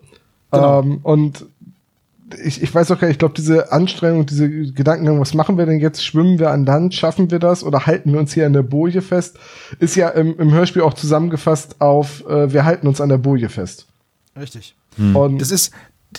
Genau. 0.52 0.82
Ähm, 0.82 1.00
und 1.04 1.46
ich, 2.44 2.62
ich 2.62 2.74
weiß 2.74 2.92
auch 2.92 3.00
gar 3.00 3.08
nicht, 3.08 3.16
ich 3.16 3.20
glaube, 3.20 3.34
diese 3.36 3.72
Anstrengung, 3.72 4.26
diese 4.26 4.48
Gedankengang, 4.50 5.20
was 5.20 5.34
machen 5.34 5.58
wir 5.58 5.66
denn 5.66 5.80
jetzt? 5.80 6.04
Schwimmen 6.06 6.38
wir 6.40 6.52
an 6.52 6.66
Land? 6.66 6.94
Schaffen 6.94 7.32
wir 7.32 7.40
das? 7.40 7.64
Oder 7.64 7.86
halten 7.88 8.12
wir 8.14 8.20
uns 8.20 8.34
hier 8.34 8.46
an 8.46 8.54
der 8.54 8.62
Boje 8.64 9.02
fest? 9.02 9.38
Ist 9.80 9.96
ja 9.96 10.10
im, 10.10 10.38
im 10.40 10.52
Hörspiel 10.52 10.82
auch 10.84 10.94
zusammengefasst 10.94 11.82
auf, 11.82 12.24
äh, 12.28 12.52
wir 12.54 12.66
halten 12.66 12.88
uns 12.88 13.02
an 13.02 13.10
der 13.10 13.18
Boje 13.18 13.50
fest. 13.50 13.88
Richtig. 14.40 14.76
Und 15.14 15.40
Das 15.40 15.50
ist. 15.52 15.72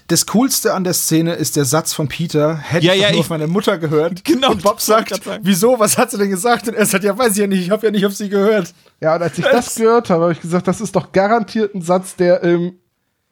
Das 0.07 0.27
Coolste 0.27 0.73
an 0.75 0.85
der 0.85 0.95
Szene 0.95 1.33
ist 1.35 1.57
der 1.57 1.65
Satz 1.65 1.93
von 1.93 2.07
Peter, 2.07 2.57
hätte 2.57 2.87
Ja, 2.87 2.95
ich 2.95 3.01
ja, 3.01 3.07
doch 3.09 3.13
nur 3.13 3.21
ich- 3.21 3.25
auf 3.27 3.31
meine 3.31 3.47
Mutter 3.49 3.77
gehört. 3.79 4.25
Genau, 4.25 4.53
Und 4.53 4.63
Bob 4.63 4.77
das 4.77 4.87
sagt, 4.87 5.21
wieso, 5.43 5.81
was 5.81 5.99
hat 5.99 6.13
sie 6.13 6.19
denn 6.19 6.31
gesagt? 6.31 6.69
Und 6.69 6.75
er 6.75 6.87
sagt, 6.87 7.03
ja, 7.03 7.17
weiß 7.19 7.33
ich 7.33 7.39
ja 7.39 7.47
nicht, 7.49 7.63
ich 7.63 7.71
habe 7.71 7.87
ja 7.87 7.91
nicht 7.91 8.07
auf 8.07 8.15
sie 8.15 8.29
gehört. 8.29 8.73
ja, 9.01 9.17
und 9.17 9.23
als 9.23 9.37
ich 9.37 9.45
das 9.45 9.75
gehört 9.75 10.09
habe, 10.11 10.23
habe 10.25 10.33
ich 10.33 10.41
gesagt, 10.41 10.69
das 10.69 10.81
ist 10.81 10.95
doch 10.95 11.11
garantiert 11.11 11.75
ein 11.75 11.83
Satz, 11.83 12.15
der 12.15 12.43
im 12.45 12.75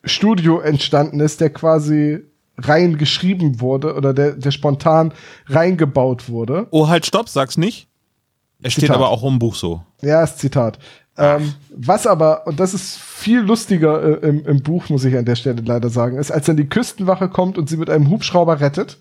Studio 0.04 0.58
entstanden 0.60 1.20
ist, 1.20 1.40
der 1.40 1.50
quasi 1.50 2.24
rein 2.56 2.98
geschrieben 2.98 3.60
wurde 3.60 3.94
oder 3.94 4.12
der, 4.12 4.32
der 4.32 4.50
spontan 4.50 5.12
reingebaut 5.46 6.28
wurde. 6.28 6.66
Oh, 6.70 6.88
halt, 6.88 7.06
stopp, 7.06 7.28
sag's 7.28 7.56
nicht. 7.56 7.86
Es 8.62 8.72
steht 8.72 8.82
Zitat. 8.86 8.96
aber 8.96 9.10
auch 9.10 9.22
im 9.22 9.38
Buch 9.38 9.54
so. 9.54 9.82
Ja, 10.02 10.24
ist 10.24 10.38
Zitat. 10.40 10.80
Ähm, 11.18 11.54
was 11.76 12.06
aber, 12.06 12.46
und 12.46 12.60
das 12.60 12.74
ist 12.74 12.96
viel 12.98 13.40
lustiger 13.40 14.22
äh, 14.22 14.28
im, 14.28 14.46
im 14.46 14.62
Buch, 14.62 14.88
muss 14.88 15.04
ich 15.04 15.16
an 15.16 15.24
der 15.24 15.34
Stelle 15.34 15.62
leider 15.64 15.90
sagen, 15.90 16.16
ist, 16.16 16.30
als 16.30 16.46
dann 16.46 16.56
die 16.56 16.68
Küstenwache 16.68 17.28
kommt 17.28 17.58
und 17.58 17.68
sie 17.68 17.76
mit 17.76 17.90
einem 17.90 18.08
Hubschrauber 18.08 18.60
rettet, 18.60 18.98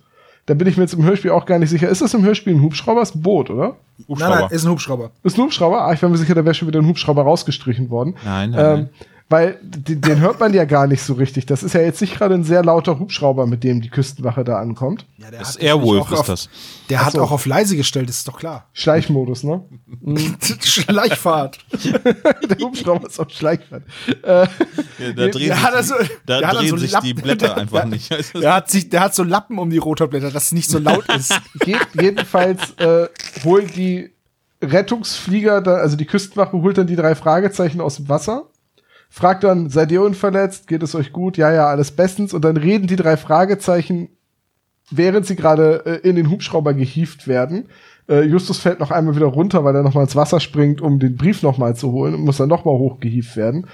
da 0.48 0.54
bin 0.54 0.68
ich 0.68 0.78
mir 0.78 0.84
jetzt 0.84 0.94
im 0.94 1.04
Hörspiel 1.04 1.32
auch 1.32 1.46
gar 1.46 1.60
nicht 1.60 1.70
sicher. 1.70 1.90
Ist 1.90 2.02
das 2.02 2.14
im 2.14 2.24
Hörspiel 2.24 2.56
ein 2.56 2.62
Hubschrauber? 2.62 3.02
Ist 3.02 3.16
ein 3.16 3.22
Boot, 3.22 3.50
oder? 3.50 3.76
Hubschrauber. 4.08 4.36
Nein, 4.36 4.44
nein, 4.44 4.52
ist 4.52 4.66
ein 4.66 4.72
Hubschrauber. 4.72 5.12
Ist 5.24 5.38
ein 5.38 5.44
Hubschrauber? 5.44 5.82
Ah, 5.82 5.94
ich 5.94 6.02
war 6.02 6.10
mir 6.10 6.18
sicher, 6.18 6.36
da 6.36 6.46
wäre 6.46 6.54
schon 6.56 6.68
wieder 6.70 6.80
ein 6.80 6.88
Hubschrauber 6.88 7.24
rausgestrichen 7.24 7.90
worden. 7.90 8.16
Nein, 8.24 8.52
nein, 8.52 8.60
Ähm, 8.60 8.74
nein. 8.74 8.90
Weil 9.30 9.58
den, 9.62 10.00
den 10.02 10.20
hört 10.20 10.40
man 10.40 10.54
ja 10.54 10.64
gar 10.66 10.88
nicht 10.88 11.02
so 11.02 11.14
richtig. 11.14 11.46
Das 11.46 11.62
ist 11.64 11.74
ja 11.74 11.82
jetzt 11.82 12.00
nicht 12.02 12.16
gerade 12.18 12.34
ein 12.36 12.44
sehr 12.46 12.64
lauter 12.64 12.98
Hubschrauber, 12.98 13.46
mit 13.46 13.64
dem 13.64 13.82
die 13.82 13.90
Küstenwache 13.90 14.44
da 14.46 14.58
ankommt. 14.60 15.06
Ja, 15.18 15.30
der 15.32 15.40
Das 15.40 15.56
hat 15.56 15.64
Airwolf 15.64 16.12
ist 16.12 16.20
auf, 16.20 16.28
das. 16.28 16.50
Der 16.90 17.02
Ach 17.02 17.06
hat 17.08 17.14
so. 17.14 17.22
auch 17.22 17.32
auf 17.32 17.46
leise 17.46 17.76
gestellt, 17.76 18.08
das 18.08 18.18
ist 18.20 18.28
doch 18.28 18.40
klar. 18.40 18.68
Schleichmodus, 18.74 19.44
ne? 19.44 19.64
Schleichfahrt. 20.64 21.58
der 21.84 22.58
Hubschrauber 22.60 23.08
ist 23.08 23.20
auf 23.20 23.30
Schleichfahrt. 23.30 23.84
Äh, 24.24 24.34
Ja, 24.34 24.48
da 25.16 25.28
drehen, 25.28 25.32
der 25.34 25.34
sich, 25.34 25.52
hat 25.54 25.74
die, 26.02 26.10
da 26.26 26.40
der 26.40 26.50
drehen 26.54 26.70
so 26.70 26.78
sich 26.78 26.90
die 26.92 26.96
Lappen- 27.14 27.22
Blätter 27.22 27.58
einfach 27.58 27.80
der- 27.82 27.86
nicht. 27.90 28.12
Also, 28.12 28.40
Der 28.40 28.54
hat, 28.54 28.70
sich, 28.70 28.90
der 28.90 29.02
hat 29.02 29.16
so 29.16 29.24
Lappen 29.24 29.58
um 29.60 29.70
die 29.70 29.78
Rotorblätter, 29.78 30.32
dass 30.32 30.46
es 30.46 30.52
nicht 30.54 30.70
so 30.70 30.80
laut 30.80 31.06
ist. 31.16 31.34
Geht, 31.60 31.80
jedenfalls 32.00 32.72
äh, 32.78 33.08
holt 33.44 33.76
die 33.76 34.12
Rettungsflieger, 34.64 35.62
da, 35.62 35.76
also 35.76 35.96
die 35.96 36.06
Küstenwache 36.06 36.54
holt 36.54 36.78
dann 36.78 36.88
die 36.88 36.96
drei 36.96 37.14
Fragezeichen 37.16 37.80
aus 37.82 37.98
dem 37.98 38.10
Wasser, 38.10 38.46
fragt 39.10 39.44
dann, 39.44 39.70
seid 39.70 39.92
ihr 39.92 40.02
unverletzt? 40.02 40.68
Geht 40.68 40.84
es 40.84 40.96
euch 40.96 41.12
gut? 41.12 41.38
Ja, 41.38 41.52
ja, 41.52 41.68
alles 41.68 41.92
bestens. 41.92 42.34
Und 42.34 42.44
dann 42.44 42.58
reden 42.58 42.88
die 42.88 42.96
drei 42.96 43.18
Fragezeichen, 43.18 44.10
während 44.92 45.26
sie 45.26 45.36
gerade 45.36 45.86
äh, 45.86 46.08
in 46.08 46.16
den 46.16 46.30
Hubschrauber 46.30 46.74
gehievt 46.74 47.28
werden. 47.28 47.70
Äh, 48.10 48.24
Justus 48.24 48.60
fällt 48.60 48.80
noch 48.80 48.92
einmal 48.92 49.16
wieder 49.16 49.26
runter, 49.26 49.64
weil 49.64 49.76
er 49.76 49.84
noch 49.84 49.94
mal 49.94 50.04
ins 50.04 50.16
Wasser 50.16 50.40
springt, 50.40 50.82
um 50.82 51.00
den 51.00 51.18
Brief 51.18 51.44
noch 51.44 51.58
mal 51.58 51.76
zu 51.76 51.92
holen 51.92 52.14
und 52.14 52.22
muss 52.22 52.38
dann 52.38 52.50
noch 52.50 52.66
mal 52.66 52.72
hochgehievt 52.72 53.36
werden. 53.36 53.68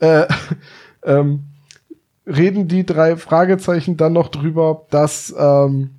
Äh, 0.00 0.26
ähm, 1.04 1.44
reden 2.26 2.68
die 2.68 2.84
drei 2.84 3.16
Fragezeichen 3.16 3.96
dann 3.96 4.12
noch 4.12 4.28
drüber, 4.28 4.86
dass 4.90 5.34
ähm, 5.38 5.95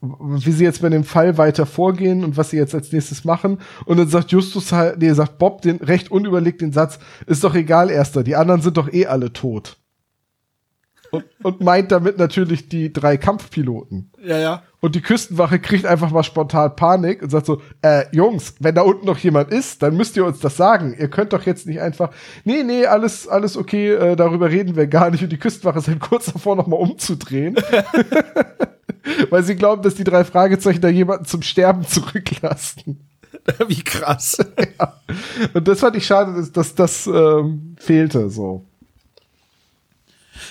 wie 0.00 0.52
sie 0.52 0.64
jetzt 0.64 0.82
bei 0.82 0.88
dem 0.88 1.04
Fall 1.04 1.36
weiter 1.36 1.66
vorgehen 1.66 2.24
und 2.24 2.36
was 2.36 2.50
sie 2.50 2.56
jetzt 2.56 2.74
als 2.74 2.92
nächstes 2.92 3.24
machen. 3.24 3.58
Und 3.84 3.98
dann 3.98 4.08
sagt 4.08 4.32
Justus 4.32 4.72
halt, 4.72 4.98
nee, 4.98 5.12
sagt 5.12 5.38
Bob 5.38 5.62
den 5.62 5.76
recht 5.76 6.10
unüberlegt 6.10 6.62
den 6.62 6.72
Satz, 6.72 6.98
ist 7.26 7.44
doch 7.44 7.54
egal, 7.54 7.90
Erster, 7.90 8.22
die 8.22 8.36
anderen 8.36 8.62
sind 8.62 8.76
doch 8.76 8.92
eh 8.92 9.06
alle 9.06 9.32
tot. 9.32 9.76
Und, 11.10 11.24
und 11.42 11.60
meint 11.60 11.90
damit 11.90 12.18
natürlich 12.18 12.68
die 12.68 12.92
drei 12.92 13.16
Kampfpiloten. 13.16 14.12
ja, 14.22 14.38
ja. 14.38 14.62
Und 14.82 14.94
die 14.94 15.02
Küstenwache 15.02 15.58
kriegt 15.58 15.84
einfach 15.84 16.10
mal 16.10 16.22
spontan 16.22 16.74
Panik 16.74 17.22
und 17.22 17.28
sagt 17.28 17.44
so, 17.44 17.60
äh, 17.82 18.04
Jungs, 18.12 18.54
wenn 18.60 18.74
da 18.74 18.80
unten 18.80 19.04
noch 19.04 19.18
jemand 19.18 19.50
ist, 19.50 19.82
dann 19.82 19.94
müsst 19.94 20.16
ihr 20.16 20.24
uns 20.24 20.40
das 20.40 20.56
sagen. 20.56 20.96
Ihr 20.98 21.08
könnt 21.08 21.34
doch 21.34 21.44
jetzt 21.44 21.66
nicht 21.66 21.82
einfach, 21.82 22.10
nee, 22.44 22.62
nee, 22.62 22.86
alles, 22.86 23.28
alles 23.28 23.58
okay, 23.58 23.90
äh, 23.90 24.16
darüber 24.16 24.48
reden 24.48 24.76
wir 24.76 24.86
gar 24.86 25.10
nicht. 25.10 25.22
Und 25.22 25.30
die 25.30 25.38
Küstenwache 25.38 25.80
ist 25.80 25.88
halt 25.88 26.00
kurz 26.00 26.32
davor, 26.32 26.56
nochmal 26.56 26.80
umzudrehen. 26.80 27.56
Weil 29.30 29.42
sie 29.42 29.56
glauben, 29.56 29.82
dass 29.82 29.94
die 29.94 30.04
drei 30.04 30.24
Fragezeichen 30.24 30.80
da 30.80 30.88
jemanden 30.88 31.24
zum 31.24 31.42
Sterben 31.42 31.86
zurücklassen. 31.86 33.00
Wie 33.68 33.82
krass. 33.82 34.36
Und 35.54 35.66
das 35.68 35.80
fand 35.80 35.96
ich 35.96 36.06
schade, 36.06 36.34
dass, 36.34 36.52
dass 36.52 36.74
das 36.74 37.06
ähm, 37.06 37.76
fehlte 37.78 38.28
so. 38.30 38.64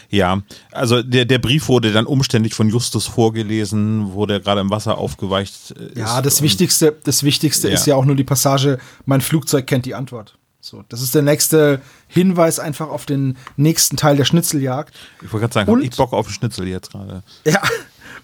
ja, 0.10 0.42
also 0.72 1.04
der, 1.04 1.26
der 1.26 1.38
Brief 1.40 1.68
wurde 1.68 1.92
dann 1.92 2.06
umständlich 2.06 2.54
von 2.56 2.70
Justus 2.70 3.06
vorgelesen, 3.06 4.14
wo 4.14 4.26
der 4.26 4.40
gerade 4.40 4.62
im 4.62 4.70
Wasser 4.72 4.98
aufgeweicht 4.98 5.72
äh, 5.78 5.84
ist. 5.90 5.98
Ja, 5.98 6.22
das 6.22 6.42
Wichtigste, 6.42 6.96
das 7.04 7.24
Wichtigste 7.24 7.68
Ja. 7.70 7.76
ist 7.76 7.86
ja 7.86 7.96
auch 7.96 8.06
nur 8.06 8.16
die 8.16 8.24
Passage, 8.24 8.80
mein 9.06 9.22
Flugzeug 9.22 9.68
kennt 9.68 9.86
die 9.86 9.94
Antwort. 9.96 10.36
So, 10.62 10.84
das 10.90 11.02
ist 11.02 11.16
der 11.16 11.22
nächste 11.22 11.80
Hinweis 12.08 12.60
einfach 12.60 12.90
auf 12.90 13.06
den 13.06 13.38
nächsten 13.56 13.96
Teil 13.98 14.18
der 14.18 14.26
Schnitzeljagd. 14.26 14.94
Ich 15.24 15.32
wollte 15.32 15.44
gerade 15.46 15.54
sagen, 15.54 15.72
Und- 15.72 15.80
hab 15.86 15.92
ich 15.92 15.96
Bock 15.98 16.12
auf 16.14 16.30
Schnitzel 16.30 16.68
jetzt 16.68 16.92
gerade. 16.92 17.24
Ja. 17.46 17.62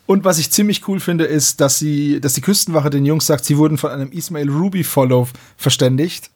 Und 0.06 0.24
was 0.24 0.38
ich 0.38 0.52
ziemlich 0.52 0.88
cool 0.88 1.00
finde, 1.00 1.26
ist, 1.26 1.62
dass 1.62 1.80
sie, 1.80 2.22
dass 2.22 2.34
die 2.34 2.42
Küstenwache 2.42 2.90
den 2.90 3.06
Jungs 3.06 3.26
sagt, 3.26 3.46
sie 3.46 3.58
wurden 3.58 3.78
von 3.78 3.90
einem 3.90 4.12
Ismail 4.12 4.50
Ruby 4.50 4.84
Follow 4.84 5.28
verständigt. 5.58 6.30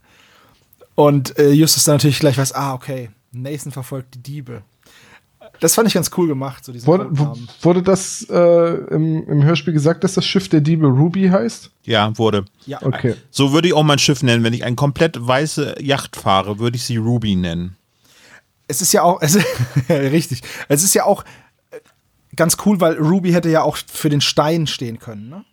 Und 0.96 1.38
äh, 1.38 1.52
Justus 1.52 1.84
dann 1.84 1.96
natürlich 1.96 2.20
gleich 2.20 2.38
weiß, 2.38 2.54
ah, 2.54 2.74
okay, 2.74 3.10
Nathan 3.32 3.72
verfolgt 3.72 4.16
die 4.16 4.24
Diebe. 4.24 4.64
Das 5.60 5.76
fand 5.76 5.88
ich 5.88 5.94
ganz 5.94 6.10
cool 6.18 6.28
gemacht, 6.28 6.64
so 6.64 6.72
diesen 6.72 6.88
Wurde, 6.88 7.10
wurde 7.62 7.84
das 7.84 8.26
äh, 8.30 8.74
im, 8.94 9.28
im 9.28 9.44
Hörspiel 9.44 9.74
gesagt, 9.74 10.04
dass 10.04 10.14
das 10.14 10.26
Schiff 10.26 10.48
der 10.48 10.62
Diebe 10.62 10.88
Ruby 10.88 11.28
heißt? 11.28 11.72
Ja, 11.84 12.18
wurde. 12.18 12.46
Ja, 12.66 12.80
Okay. 12.82 13.16
So 13.30 13.52
würde 13.52 13.68
ich 13.68 13.74
auch 13.74 13.84
mein 13.84 14.00
Schiff 14.00 14.24
nennen. 14.24 14.44
Wenn 14.44 14.54
ich 14.54 14.64
eine 14.64 14.76
komplett 14.76 15.18
weiße 15.20 15.76
Yacht 15.82 16.16
fahre, 16.16 16.60
würde 16.60 16.78
ich 16.78 16.84
sie 16.84 16.98
Ruby 16.98 17.36
nennen. 17.36 17.76
es 18.68 18.82
ist 18.82 18.94
ja 18.94 19.04
auch, 19.04 19.22
es, 19.22 19.38
richtig, 19.90 20.42
es 20.70 20.84
ist 20.84 20.94
ja 20.94 21.06
auch 21.06 21.26
ganz 22.39 22.58
cool, 22.65 22.80
weil 22.82 22.97
Ruby 22.97 23.32
hätte 23.32 23.49
ja 23.49 23.62
auch 23.62 23.78
für 23.78 24.10
den 24.10 24.21
Stein 24.21 24.65
stehen 24.65 24.97
können, 24.97 25.30
ne? 25.30 25.45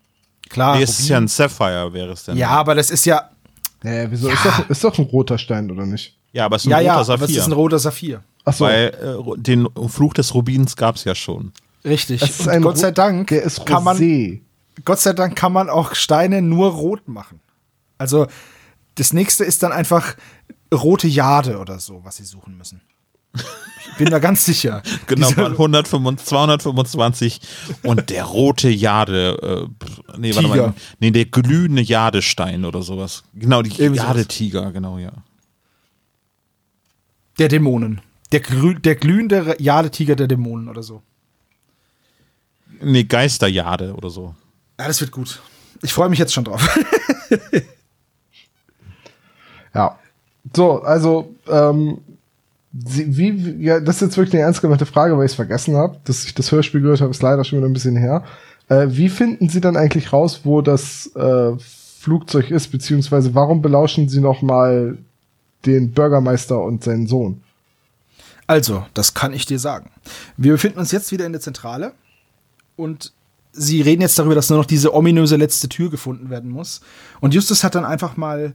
Klar. 0.49 0.77
Nee, 0.77 0.85
es 0.85 1.01
ist 1.01 1.09
ja 1.09 1.19
ein 1.19 1.29
Sapphire, 1.29 1.93
wäre 1.93 2.13
es 2.13 2.25
denn. 2.25 2.37
ja, 2.37 2.51
aber 2.51 2.77
das 2.77 2.91
ist 2.91 3.05
ja, 3.05 3.31
Naja, 3.83 4.11
wieso? 4.11 4.29
Ist, 4.29 4.45
doch, 4.45 4.71
ist 4.71 4.85
doch 4.85 4.99
ein 4.99 5.05
roter 5.05 5.37
Stein, 5.37 5.71
oder 5.71 5.85
nicht? 5.85 6.17
Ja, 6.33 6.45
aber 6.45 6.57
es 6.57 6.63
ist 6.63 6.69
ein 6.69 6.71
ja, 6.71 6.77
roter 6.77 6.87
ja, 6.87 6.95
aber 6.95 7.05
Saphir. 7.05 7.25
es 7.27 7.37
ist 7.37 7.47
ein 7.47 7.53
roter 7.53 7.79
Saphir. 7.79 8.23
Achso, 8.45 8.65
Weil 8.65 8.87
äh, 8.87 9.41
den 9.41 9.69
Fluch 9.89 10.15
des 10.15 10.35
Rubins 10.35 10.77
gab 10.77 10.95
es 10.95 11.05
ja 11.05 11.17
schon. 11.17 11.53
Richtig. 11.85 12.23
es 12.23 12.41
ist 12.41 12.49
ein 12.49 12.63
Gott 12.63 12.79
sei 12.79 12.93
Dank 12.93 13.29
der 13.29 13.43
ist 13.43 13.67
kann 13.67 13.83
man. 13.83 13.99
Gott 14.85 15.01
sei 15.01 15.13
Dank 15.13 15.35
kann 15.37 15.53
man 15.53 15.69
auch 15.69 15.95
Steine 15.95 16.43
nur 16.43 16.71
rot 16.71 17.09
machen. 17.09 17.41
Also 17.99 18.27
das 18.95 19.13
nächste 19.13 19.45
ist 19.45 19.63
dann 19.63 19.73
einfach 19.73 20.17
rote 20.73 21.09
Jade 21.09 21.59
oder 21.59 21.81
so, 21.81 22.05
was 22.05 22.17
sie 22.17 22.25
suchen 22.25 22.57
müssen. 22.57 22.81
Ich 23.91 23.97
bin 23.99 24.11
da 24.11 24.19
ganz 24.19 24.45
sicher. 24.45 24.83
Genau, 25.07 25.29
Diese- 25.29 25.47
125, 25.47 26.27
225 26.27 27.41
und 27.83 28.11
der 28.11 28.25
rote 28.25 28.69
Jade, 28.69 29.69
äh, 29.69 30.19
nee, 30.19 30.35
warte 30.35 30.49
Tiger. 30.49 30.67
mal, 30.69 30.75
nee, 31.01 31.11
der 31.11 31.25
glühende 31.27 31.83
Jadestein 31.83 32.65
oder 32.65 32.83
sowas. 32.83 33.23
Genau, 33.35 33.63
die. 33.63 33.71
Jadetiger, 33.71 34.73
genau, 34.73 34.99
ja. 34.99 35.13
Der 37.39 37.49
Dämonen. 37.49 38.01
Der, 38.33 38.41
grü 38.41 38.75
der 38.75 38.97
glühende 38.97 39.57
Jadetiger 39.59 40.17
der 40.17 40.27
Dämonen 40.27 40.69
oder 40.69 40.83
so. 40.83 41.03
Nee, 42.83 43.05
Geisterjade 43.05 43.95
oder 43.95 44.11
so. 44.11 44.35
Ja, 44.79 44.89
das 44.89 45.01
wird 45.01 45.11
gut. 45.13 45.41
Ich 45.83 45.93
freue 45.93 46.09
mich 46.11 46.19
jetzt 46.19 46.35
schon 46.35 46.45
drauf. 46.45 46.79
Ja. 49.75 49.99
So, 50.55 50.81
also, 50.83 51.35
ähm, 51.49 51.99
Sie, 52.85 53.17
wie, 53.17 53.65
ja, 53.65 53.81
das 53.81 53.97
ist 53.97 54.03
jetzt 54.03 54.17
wirklich 54.17 54.35
eine 54.35 54.43
ernst 54.43 54.61
gemeinte 54.61 54.87
Frage, 54.87 55.17
weil 55.17 55.25
ich 55.25 55.33
es 55.33 55.37
vergessen 55.37 55.77
habe, 55.77 55.99
dass 56.05 56.25
ich 56.25 56.35
das 56.35 56.51
Hörspiel 56.53 56.81
gehört 56.81 57.01
habe, 57.01 57.11
ist 57.11 57.23
leider 57.23 57.45
schon 57.45 57.59
wieder 57.59 57.69
ein 57.69 57.73
bisschen 57.73 57.97
her. 57.97 58.25
Äh, 58.69 58.89
wie 58.91 59.09
finden 59.09 59.49
Sie 59.49 59.61
dann 59.61 59.77
eigentlich 59.77 60.13
raus, 60.13 60.41
wo 60.45 60.61
das 60.61 61.11
äh, 61.15 61.53
Flugzeug 61.59 62.51
ist, 62.51 62.69
beziehungsweise 62.69 63.35
warum 63.35 63.63
belauschen 63.63 64.09
Sie 64.09 64.21
noch 64.21 64.43
mal 64.43 64.99
den 65.65 65.93
Bürgermeister 65.93 66.61
und 66.61 66.85
seinen 66.85 67.07
Sohn? 67.07 67.43
Also, 68.47 68.87
das 68.95 69.15
kann 69.15 69.33
ich 69.33 69.47
dir 69.47 69.59
sagen. 69.59 69.91
Wir 70.37 70.53
befinden 70.53 70.79
uns 70.79 70.93
jetzt 70.93 71.11
wieder 71.13 71.27
in 71.27 71.33
der 71.33 71.41
Zentrale 71.41 71.93
und 72.77 73.13
sie 73.53 73.81
reden 73.81 74.03
jetzt 74.03 74.19
darüber, 74.19 74.35
dass 74.35 74.51
nur 74.51 74.59
noch 74.59 74.67
diese 74.67 74.95
ominöse 74.95 75.37
letzte 75.37 75.69
Tür 75.69 75.91
gefunden 75.91 76.31
werden 76.31 76.51
muss. 76.51 76.81
Und 77.21 77.35
Justus 77.35 77.65
hat 77.65 77.75
dann 77.75 77.85
einfach 77.85 78.17
mal 78.17 78.55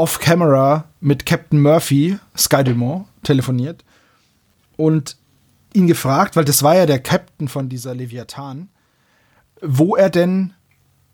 off-camera 0.00 0.86
mit 1.00 1.26
Captain 1.26 1.60
Murphy, 1.60 2.18
Sky 2.36 2.64
Dumont, 2.64 3.06
telefoniert 3.22 3.84
und 4.78 5.16
ihn 5.74 5.86
gefragt, 5.86 6.36
weil 6.36 6.44
das 6.46 6.62
war 6.62 6.74
ja 6.74 6.86
der 6.86 7.00
Captain 7.00 7.48
von 7.48 7.68
dieser 7.68 7.94
Leviathan, 7.94 8.70
wo 9.60 9.96
er 9.96 10.08
denn, 10.08 10.54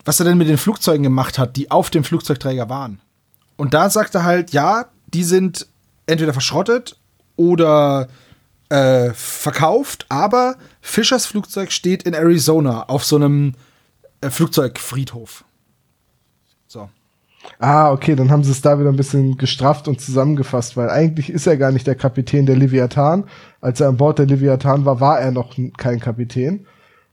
was 0.05 0.21
er 0.21 0.25
denn 0.25 0.39
mit 0.39 0.49
den 0.49 0.57
Flugzeugen 0.57 1.03
gemacht 1.03 1.37
hat, 1.37 1.57
die 1.57 1.71
auf 1.71 1.91
dem 1.91 2.05
Flugzeugträger 2.05 2.69
waren. 2.69 3.01
Und 3.57 3.75
da 3.75 3.91
sagt 3.91 4.15
er 4.15 4.23
halt, 4.23 4.53
ja, 4.53 4.87
die 5.09 5.25
sind 5.25 5.67
entweder 6.07 6.33
verschrottet 6.33 6.97
oder 7.35 8.07
äh, 8.69 9.11
verkauft, 9.15 10.07
aber 10.09 10.57
Fischers 10.81 11.27
Flugzeug 11.27 11.73
steht 11.73 12.05
in 12.05 12.15
Arizona 12.15 12.85
auf 12.85 13.05
so 13.05 13.17
einem 13.17 13.55
äh, 14.21 14.31
Flugzeugfriedhof. 14.31 15.45
Ah, 17.59 17.91
okay, 17.93 18.15
dann 18.15 18.31
haben 18.31 18.45
sie 18.45 18.51
es 18.51 18.61
da 18.61 18.79
wieder 18.79 18.91
ein 18.91 18.97
bisschen 18.97 19.37
gestrafft 19.37 19.89
und 19.89 20.01
zusammengefasst, 20.01 20.77
weil 20.77 20.91
eigentlich 20.91 21.31
ist 21.31 21.47
er 21.47 21.57
gar 21.57 21.73
nicht 21.73 21.87
der 21.87 21.95
Kapitän 21.95 22.47
der 22.47 22.57
Leviathan. 22.57 23.25
Als 23.61 23.81
er 23.81 23.89
an 23.89 23.97
Bord 23.97 24.19
der 24.19 24.27
Leviathan 24.27 24.85
war, 24.85 25.01
war 25.01 25.21
er 25.21 25.31
noch 25.31 25.57
kein 25.77 26.01
Kapitän. 26.01 26.67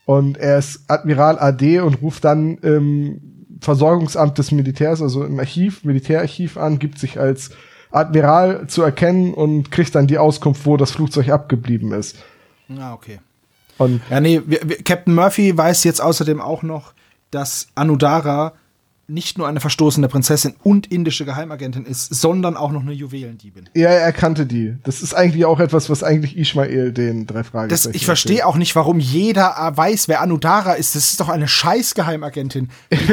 Und 0.06 0.38
er 0.38 0.58
ist 0.58 0.84
Admiral 0.90 1.40
AD 1.40 1.80
und 1.80 2.02
ruft 2.02 2.26
dann 2.26 2.58
im 2.58 3.22
Versorgungsamt 3.62 4.38
des 4.38 4.52
Militärs, 4.52 5.02
also 5.02 5.24
im 5.24 5.40
Archiv, 5.40 5.86
Militärarchiv 5.86 6.58
an, 6.58 6.80
gibt 6.80 7.00
sich 7.00 7.20
als 7.20 7.52
Admiral 7.92 8.68
zu 8.68 8.82
erkennen 8.82 9.34
und 9.34 9.72
kriegt 9.72 9.96
dann 9.96 10.08
die 10.08 10.18
Auskunft, 10.18 10.66
wo 10.66 10.76
das 10.76 10.92
Flugzeug 10.92 11.30
abgeblieben 11.30 11.94
ist. 11.94 12.18
Ah, 12.78 12.94
okay. 12.94 13.20
Und 13.78 14.02
Ja, 14.10 14.20
nee, 14.20 14.42
wir, 14.46 14.60
wir, 14.64 14.84
Captain 14.84 15.16
Murphy 15.16 15.56
weiß 15.58 15.84
jetzt 15.84 16.02
außerdem 16.02 16.42
auch 16.42 16.64
noch, 16.64 16.94
dass 17.32 17.68
Anudara 17.76 18.54
nicht 19.08 19.38
nur 19.38 19.48
eine 19.48 19.60
verstoßene 19.60 20.08
Prinzessin 20.08 20.56
und 20.64 20.88
indische 20.88 21.26
Geheimagentin 21.26 21.86
ist, 21.86 22.14
sondern 22.16 22.56
auch 22.56 22.72
noch 22.72 22.82
eine 22.82 22.94
Juwelendiebin. 22.94 23.70
ja, 23.74 23.90
er 23.90 24.14
kannte 24.14 24.46
die. 24.46 24.76
Das 24.84 25.02
ist 25.02 25.14
eigentlich 25.14 25.44
auch 25.46 25.60
etwas, 25.60 25.90
was 25.90 26.04
eigentlich 26.04 26.38
Ismail 26.38 26.94
den 26.94 27.28
drei 27.28 27.42
Das, 27.42 27.50
Fragezeichen 27.50 27.96
ich 27.96 28.06
verstehe 28.06 28.48
auch 28.48 28.56
nicht, 28.56 28.76
warum 28.76 29.00
jeder 29.00 29.56
äh, 29.60 29.76
weiß, 29.76 30.08
wer 30.08 30.22
Anudara 30.22 30.74
ist. 30.74 30.96
Das 30.96 31.12
ist 31.12 31.20
doch 31.20 31.30
eine 31.30 31.48
Scheißgeheimagentin. 31.48 32.70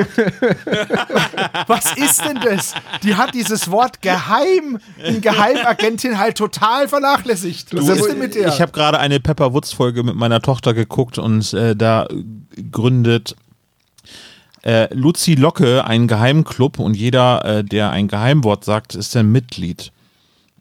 Was 1.66 1.97
ist 1.97 2.24
denn 2.24 2.38
das? 2.43 2.74
Die 3.03 3.16
hat 3.16 3.34
dieses 3.34 3.70
Wort 3.70 4.01
geheim 4.03 4.78
in 5.05 5.20
Geheimagentin 5.20 6.18
halt 6.18 6.36
total 6.36 6.88
vernachlässigt. 6.88 7.74
Was 7.74 7.86
Du, 7.86 7.93
ist 7.93 8.07
denn 8.07 8.18
mit 8.18 8.34
der? 8.34 8.49
Ich 8.49 8.61
habe 8.61 8.72
gerade 8.72 8.99
eine 8.99 9.20
Pepper 9.20 9.53
Woods 9.53 9.72
Folge 9.72 10.03
mit 10.03 10.14
meiner 10.14 10.41
Tochter 10.41 10.74
geguckt 10.74 11.18
und 11.18 11.53
äh, 11.53 11.74
da 11.74 12.07
gründet 12.70 13.36
äh, 14.63 14.93
Luzi 14.95 15.35
Locke 15.35 15.85
einen 15.85 16.09
Geheimclub 16.09 16.79
und 16.79 16.95
jeder, 16.95 17.45
äh, 17.45 17.65
der 17.65 17.91
ein 17.91 18.09
Geheimwort 18.09 18.65
sagt, 18.65 18.95
ist 18.95 19.17
ein 19.17 19.31
Mitglied. 19.31 19.93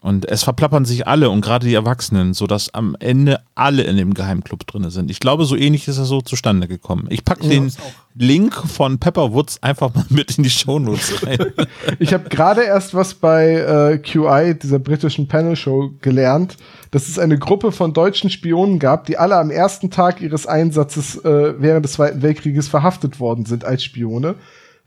Und 0.02 0.26
es 0.26 0.44
verplappern 0.44 0.86
sich 0.86 1.08
alle 1.08 1.30
und 1.30 1.42
gerade 1.42 1.68
die 1.68 1.74
Erwachsenen, 1.74 2.34
sodass 2.34 2.74
am 2.74 2.96
Ende 3.00 3.42
alle 3.56 3.84
in 3.84 3.98
dem 3.98 4.14
Geheimclub 4.14 4.66
drin 4.66 4.90
sind. 4.90 5.12
Ich 5.12 5.20
glaube, 5.20 5.44
so 5.46 5.56
ähnlich 5.56 5.88
ist 5.88 5.98
es 5.98 6.08
so 6.08 6.22
zustande 6.22 6.68
gekommen. 6.68 7.08
Ich 7.10 7.26
packe 7.26 7.48
den. 7.48 7.72
Link 8.16 8.54
von 8.54 9.00
Pepper 9.00 9.34
Woods 9.34 9.64
einfach 9.64 9.94
mal 9.96 10.06
mit 10.10 10.38
in 10.38 10.44
die 10.44 10.50
Shownotes 10.50 11.26
rein. 11.26 11.38
Ich 12.00 12.14
habe 12.14 12.30
gerade 12.30 12.64
erst 12.64 12.94
was 12.94 13.14
bei 13.14 13.54
äh, 13.54 13.98
QI, 13.98 14.56
dieser 14.56 14.80
britischen 14.80 15.28
Panel-Show, 15.28 15.92
gelernt, 16.02 16.58
dass 16.92 17.08
es 17.08 17.18
eine 17.18 17.38
Gruppe 17.38 17.72
von 17.72 17.94
deutschen 17.94 18.30
Spionen 18.30 18.80
gab, 18.80 19.06
die 19.06 19.18
alle 19.18 19.38
am 19.38 19.52
ersten 19.52 19.90
Tag 19.90 20.22
ihres 20.22 20.48
Einsatzes 20.48 21.18
äh, 21.24 21.54
während 21.62 21.86
des 21.86 21.94
Zweiten 21.94 22.22
Weltkrieges 22.22 22.68
verhaftet 22.68 23.20
worden 23.20 23.46
sind 23.46 23.64
als 23.64 23.84
Spione. 23.84 24.36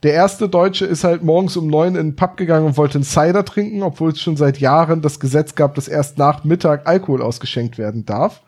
Der 0.02 0.14
erste 0.14 0.48
Deutsche 0.48 0.84
ist 0.84 1.04
halt 1.04 1.22
morgens 1.22 1.56
um 1.56 1.68
neun 1.68 1.94
in 1.94 2.10
den 2.10 2.16
Pub 2.16 2.36
gegangen 2.36 2.66
und 2.66 2.76
wollte 2.76 2.96
einen 2.96 3.04
Cider 3.04 3.44
trinken, 3.44 3.84
obwohl 3.84 4.10
es 4.10 4.20
schon 4.20 4.36
seit 4.36 4.58
Jahren 4.58 5.00
das 5.00 5.20
Gesetz 5.20 5.54
gab, 5.54 5.76
dass 5.76 5.86
erst 5.86 6.18
nach 6.18 6.42
Mittag 6.42 6.88
Alkohol 6.88 7.22
ausgeschenkt 7.22 7.78
werden 7.78 8.04
darf. 8.04 8.42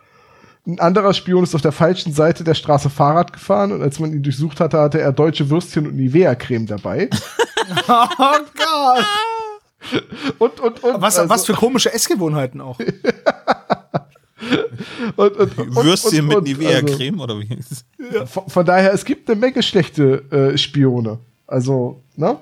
Ein 0.67 0.81
anderer 0.81 1.15
Spion 1.15 1.45
ist 1.45 1.55
auf 1.55 1.61
der 1.61 1.73
falschen 1.73 2.13
Seite 2.13 2.43
der 2.43 2.55
Straße 2.55 2.91
Fahrrad 2.91 3.33
gefahren 3.33 3.71
und 3.71 3.83
als 3.83 4.01
man 4.01 4.13
ihn 4.13 4.23
durchsucht 4.23 4.59
hatte, 4.59 4.81
hatte 4.81 5.01
er 5.01 5.13
deutsche 5.13 5.49
Würstchen 5.51 5.87
und 5.87 5.95
Nivea-Creme 5.95 6.67
dabei. 6.67 7.09
oh 7.89 8.07
Gott! 8.57 9.05
Und, 10.39 10.61
und, 10.61 10.83
und. 10.83 11.03
Was, 11.03 11.19
also- 11.19 11.29
was 11.29 11.47
für 11.47 11.53
komische 11.53 11.93
Essgewohnheiten 11.93 12.63
auch. 12.63 12.79
und, 15.17 15.37
und, 15.37 15.59
und, 15.59 15.77
Würstchen 15.77 16.21
und, 16.21 16.29
mit 16.29 16.37
und, 16.39 16.45
Nivea-Creme 16.45 17.21
oder 17.21 17.39
wie? 17.39 17.55
Also, 17.55 18.27
von, 18.27 18.49
von 18.49 18.67
daher, 18.67 18.93
es 18.93 19.05
gibt 19.05 19.31
eine 19.31 19.39
Menge 19.39 19.63
schlechte 19.63 20.25
äh, 20.33 20.59
Spione. 20.59 21.21
Also, 21.47 22.01
ne? 22.17 22.37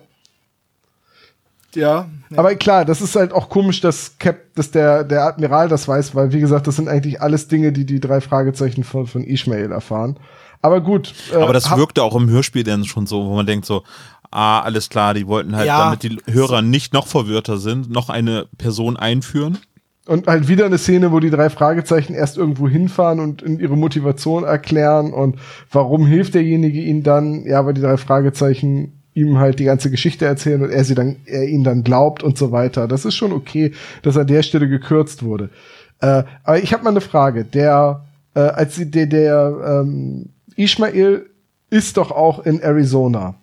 Ja. 1.75 2.09
Aber 2.37 2.55
klar, 2.55 2.85
das 2.85 3.01
ist 3.01 3.17
halt 3.17 3.33
auch 3.33 3.49
komisch, 3.49 3.81
dass 3.81 4.19
Cap, 4.19 4.41
dass 4.55 4.71
der, 4.71 5.05
der 5.05 5.25
Admiral 5.25 5.69
das 5.69 5.89
weiß, 5.89 6.15
weil, 6.15 6.33
wie 6.33 6.41
gesagt, 6.41 6.67
das 6.67 6.77
sind 6.77 6.89
eigentlich 6.89 7.21
alles 7.23 7.49
Dinge, 7.49 7.73
die 7.73 7.87
die 7.87 7.99
drei 8.01 8.21
Fragezeichen 8.21 8.85
von, 8.85 9.07
von 9.07 9.25
Ishmael 9.25 9.73
erfahren. 9.73 10.17
Aber 10.61 10.81
gut. 10.83 11.15
äh, 11.33 11.37
Aber 11.37 11.53
das 11.55 11.75
wirkte 11.77 12.03
auch 12.03 12.15
im 12.15 12.29
Hörspiel 12.29 12.63
dann 12.63 12.85
schon 12.85 13.07
so, 13.07 13.27
wo 13.27 13.35
man 13.35 13.47
denkt 13.47 13.65
so, 13.65 13.85
ah, 14.31 14.61
alles 14.61 14.91
klar, 14.91 15.15
die 15.15 15.27
wollten 15.27 15.57
halt, 15.57 15.67
Ja. 15.67 15.85
damit 15.85 16.03
die 16.03 16.19
Hörer 16.31 16.61
nicht 16.63 16.93
noch 16.93 17.07
verwirrter 17.07 17.57
sind, 17.59 17.91
noch 17.91 18.11
eine 18.11 18.47
Person 18.59 18.97
einführen. 18.99 19.59
Und 20.07 20.27
halt 20.27 20.49
wieder 20.49 20.67
eine 20.67 20.79
Szene, 20.79 21.13
wo 21.13 21.21
die 21.21 21.31
drei 21.31 21.49
Fragezeichen 21.49 22.15
erst 22.15 22.37
irgendwo 22.37 22.69
hinfahren 22.69 23.21
und 23.21 23.43
ihre 23.43 23.77
Motivation 23.77 24.43
erklären 24.43 25.13
und 25.13 25.37
warum 25.71 26.07
hilft 26.07 26.35
derjenige 26.35 26.81
ihnen 26.81 27.05
dann? 27.05 27.45
Ja, 27.45 27.65
weil 27.65 27.75
die 27.75 27.83
drei 27.83 27.97
Fragezeichen 27.97 29.01
ihm 29.15 29.39
halt 29.39 29.59
die 29.59 29.65
ganze 29.65 29.91
Geschichte 29.91 30.25
erzählen 30.25 30.63
und 30.63 30.71
er 30.71 30.85
sie 30.85 30.95
dann, 30.95 31.17
er 31.27 31.47
ihnen 31.47 31.65
dann 31.65 31.85
glaubt 31.85 32.23
und 32.23 32.39
so 32.39 32.51
weiter. 32.51 32.89
Das 32.89 33.05
ist 33.05 33.15
schon 33.15 33.33
okay, 33.33 33.73
dass 34.03 34.17
an 34.17 34.27
der 34.27 34.43
Stelle 34.43 34.69
gekürzt 34.69 35.23
wurde. 35.23 35.51
Äh, 36.01 36.25
aber 36.43 36.59
ich 36.59 36.73
habe 36.73 36.83
mal 36.83 36.91
eine 36.91 37.01
Frage. 37.01 37.45
Der, 37.45 38.05
äh, 38.35 38.41
als 38.41 38.75
sie, 38.75 38.91
der, 38.91 39.07
der 39.07 39.83
ähm, 39.85 40.31
Ishmael 40.57 41.27
ist 41.71 41.97
doch 41.97 42.11
auch 42.11 42.45
in 42.45 42.61
Arizona. 42.61 43.37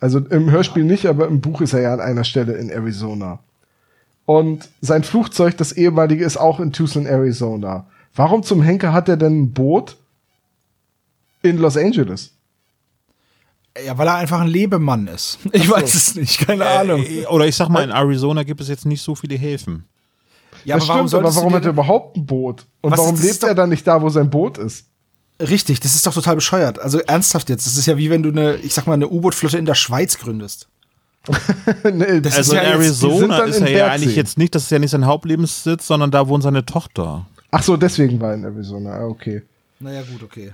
Also 0.00 0.18
im 0.18 0.50
Hörspiel 0.50 0.84
nicht, 0.84 1.06
aber 1.06 1.26
im 1.26 1.40
Buch 1.40 1.60
ist 1.60 1.72
er 1.72 1.80
ja 1.80 1.92
an 1.92 2.00
einer 2.00 2.24
Stelle 2.24 2.54
in 2.54 2.70
Arizona. 2.70 3.40
Und 4.26 4.68
sein 4.80 5.04
Flugzeug, 5.04 5.56
das 5.56 5.72
ehemalige, 5.72 6.24
ist 6.24 6.36
auch 6.36 6.60
in 6.60 6.72
Tucson, 6.72 7.06
Arizona. 7.06 7.86
Warum 8.14 8.42
zum 8.42 8.60
Henker 8.62 8.92
hat 8.92 9.08
er 9.08 9.16
denn 9.16 9.42
ein 9.42 9.52
Boot 9.52 9.96
in 11.42 11.58
Los 11.58 11.76
Angeles? 11.76 12.32
Ja, 13.84 13.96
weil 13.98 14.08
er 14.08 14.16
einfach 14.16 14.40
ein 14.40 14.48
Lebemann 14.48 15.06
ist. 15.06 15.38
Ich 15.52 15.70
weiß 15.70 15.94
es 15.94 16.14
nicht, 16.14 16.46
keine 16.46 16.64
Ahnung. 16.66 17.04
Äh, 17.04 17.26
Oder 17.26 17.46
ich 17.46 17.54
sag 17.54 17.68
mal, 17.68 17.84
in 17.84 17.90
Arizona 17.90 18.42
gibt 18.42 18.60
es 18.60 18.68
jetzt 18.68 18.86
nicht 18.86 19.02
so 19.02 19.14
viele 19.14 19.36
Häfen. 19.36 19.84
Ja, 20.64 20.76
das 20.76 20.84
stimmt, 20.86 21.12
aber 21.14 21.28
du 21.28 21.36
warum 21.36 21.50
dir 21.50 21.56
hat 21.56 21.62
er 21.62 21.66
denn- 21.66 21.70
überhaupt 21.72 22.16
ein 22.16 22.26
Boot? 22.26 22.66
Und 22.80 22.90
Was 22.92 22.98
warum 22.98 23.20
lebt 23.20 23.42
er 23.42 23.54
dann 23.54 23.68
nicht 23.68 23.86
da, 23.86 24.00
wo 24.02 24.08
sein 24.08 24.30
Boot 24.30 24.58
ist? 24.58 24.86
Richtig, 25.38 25.80
das 25.80 25.94
ist 25.94 26.06
doch 26.06 26.14
total 26.14 26.34
bescheuert. 26.36 26.78
Also 26.78 26.98
ernsthaft 27.00 27.50
jetzt. 27.50 27.66
Das 27.66 27.76
ist 27.76 27.84
ja 27.86 27.98
wie 27.98 28.08
wenn 28.08 28.22
du 28.22 28.30
eine, 28.30 28.56
ich 28.56 28.72
sag 28.72 28.86
mal, 28.86 28.94
eine 28.94 29.08
U-Boot-Flotte 29.08 29.58
in 29.58 29.66
der 29.66 29.74
Schweiz 29.74 30.16
gründest. 30.18 30.68
nee, 31.92 32.20
Das 32.20 32.36
Also 32.36 32.52
ist 32.52 32.56
ja 32.56 32.62
in 32.62 32.80
jetzt- 32.82 33.02
Arizona 33.02 33.38
dann 33.38 33.48
ist 33.50 33.60
er 33.60 33.70
ja 33.70 33.86
eigentlich 33.88 34.16
jetzt 34.16 34.38
nicht, 34.38 34.54
das 34.54 34.64
ist 34.64 34.70
ja 34.70 34.78
nicht 34.78 34.90
sein 34.90 35.06
Hauptlebenssitz, 35.06 35.86
sondern 35.86 36.10
da 36.10 36.28
wohnt 36.28 36.42
seine 36.42 36.64
Tochter. 36.64 37.26
Ach 37.50 37.62
so, 37.62 37.76
deswegen 37.76 38.20
war 38.20 38.30
er 38.30 38.34
in 38.34 38.44
Arizona. 38.44 38.92
Ah, 39.00 39.06
okay. 39.06 39.42
Naja, 39.80 40.02
gut, 40.02 40.22
okay. 40.22 40.52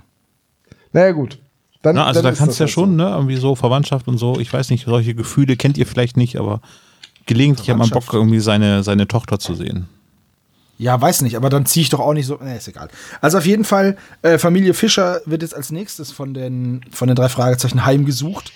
Naja, 0.91 1.11
gut. 1.11 1.39
Dann, 1.81 1.95
Na, 1.95 2.05
also 2.05 2.21
dann 2.21 2.33
da 2.33 2.37
kannst 2.37 2.59
du 2.59 2.63
ja 2.63 2.67
halt 2.67 2.73
schon, 2.73 2.95
ne, 2.95 3.09
irgendwie 3.09 3.35
so 3.35 3.55
Verwandtschaft 3.55 4.07
und 4.07 4.17
so. 4.17 4.39
Ich 4.39 4.51
weiß 4.53 4.69
nicht, 4.69 4.85
solche 4.85 5.15
Gefühle 5.15 5.57
kennt 5.57 5.77
ihr 5.77 5.85
vielleicht 5.85 6.15
nicht, 6.17 6.37
aber 6.37 6.61
gelegentlich 7.25 7.69
hat 7.69 7.77
man 7.77 7.89
Bock, 7.89 8.13
irgendwie 8.13 8.39
seine, 8.39 8.83
seine 8.83 9.07
Tochter 9.07 9.37
zu 9.39 9.53
sehen. 9.55 9.87
Ja, 10.77 10.99
weiß 10.99 11.21
nicht, 11.21 11.35
aber 11.35 11.49
dann 11.49 11.65
ziehe 11.65 11.81
ich 11.83 11.89
doch 11.89 11.99
auch 11.99 12.13
nicht 12.13 12.25
so. 12.25 12.39
Nee, 12.41 12.57
ist 12.57 12.67
egal. 12.67 12.89
Also 13.21 13.37
auf 13.37 13.45
jeden 13.45 13.63
Fall, 13.63 13.97
äh, 14.21 14.37
Familie 14.37 14.73
Fischer 14.73 15.21
wird 15.25 15.41
jetzt 15.41 15.55
als 15.55 15.71
nächstes 15.71 16.11
von 16.11 16.33
den, 16.33 16.81
von 16.91 17.07
den 17.07 17.15
drei 17.15 17.29
Fragezeichen 17.29 17.85
heimgesucht. 17.85 18.51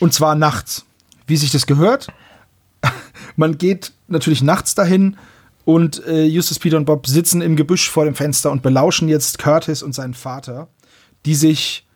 Und 0.00 0.12
zwar 0.12 0.34
nachts. 0.34 0.84
Wie 1.30 1.36
sich 1.36 1.50
das 1.50 1.66
gehört. 1.66 2.08
Man 3.36 3.56
geht 3.56 3.92
natürlich 4.08 4.42
nachts 4.42 4.74
dahin 4.74 5.16
und 5.64 6.04
äh, 6.06 6.24
Justus, 6.24 6.58
Peter 6.58 6.76
und 6.76 6.84
Bob 6.84 7.06
sitzen 7.06 7.40
im 7.40 7.54
Gebüsch 7.54 7.88
vor 7.88 8.04
dem 8.04 8.14
Fenster 8.14 8.50
und 8.50 8.62
belauschen 8.62 9.08
jetzt 9.08 9.38
Curtis 9.38 9.82
und 9.82 9.94
seinen 9.94 10.14
Vater, 10.14 10.68
die 11.24 11.36
sich 11.36 11.86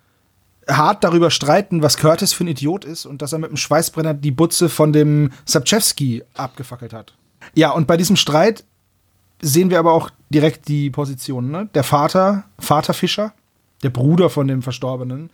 hart 0.68 1.02
darüber 1.04 1.30
streiten, 1.30 1.82
was 1.82 1.96
Curtis 1.96 2.32
für 2.32 2.44
ein 2.44 2.48
Idiot 2.48 2.84
ist 2.84 3.06
und 3.06 3.22
dass 3.22 3.32
er 3.32 3.38
mit 3.40 3.50
dem 3.50 3.56
Schweißbrenner 3.56 4.14
die 4.14 4.30
Butze 4.30 4.68
von 4.68 4.92
dem 4.92 5.32
Sapchewski 5.44 6.22
abgefackelt 6.34 6.92
hat. 6.92 7.14
Ja, 7.54 7.70
und 7.70 7.86
bei 7.86 7.96
diesem 7.96 8.16
Streit 8.16 8.64
sehen 9.42 9.70
wir 9.70 9.78
aber 9.78 9.92
auch 9.92 10.10
direkt 10.30 10.68
die 10.68 10.90
Positionen. 10.90 11.50
Ne? 11.50 11.68
Der 11.74 11.84
Vater, 11.84 12.44
Vater 12.58 12.94
Fischer, 12.94 13.34
der 13.82 13.90
Bruder 13.90 14.30
von 14.30 14.48
dem 14.48 14.62
Verstorbenen, 14.62 15.30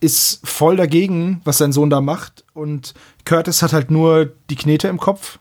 ist 0.00 0.46
voll 0.46 0.76
dagegen, 0.76 1.40
was 1.44 1.58
sein 1.58 1.72
Sohn 1.72 1.90
da 1.90 2.00
macht. 2.00 2.44
Und 2.54 2.94
Curtis 3.24 3.62
hat 3.62 3.72
halt 3.72 3.90
nur 3.90 4.32
die 4.50 4.56
Knete 4.56 4.88
im 4.88 4.98
Kopf. 4.98 5.38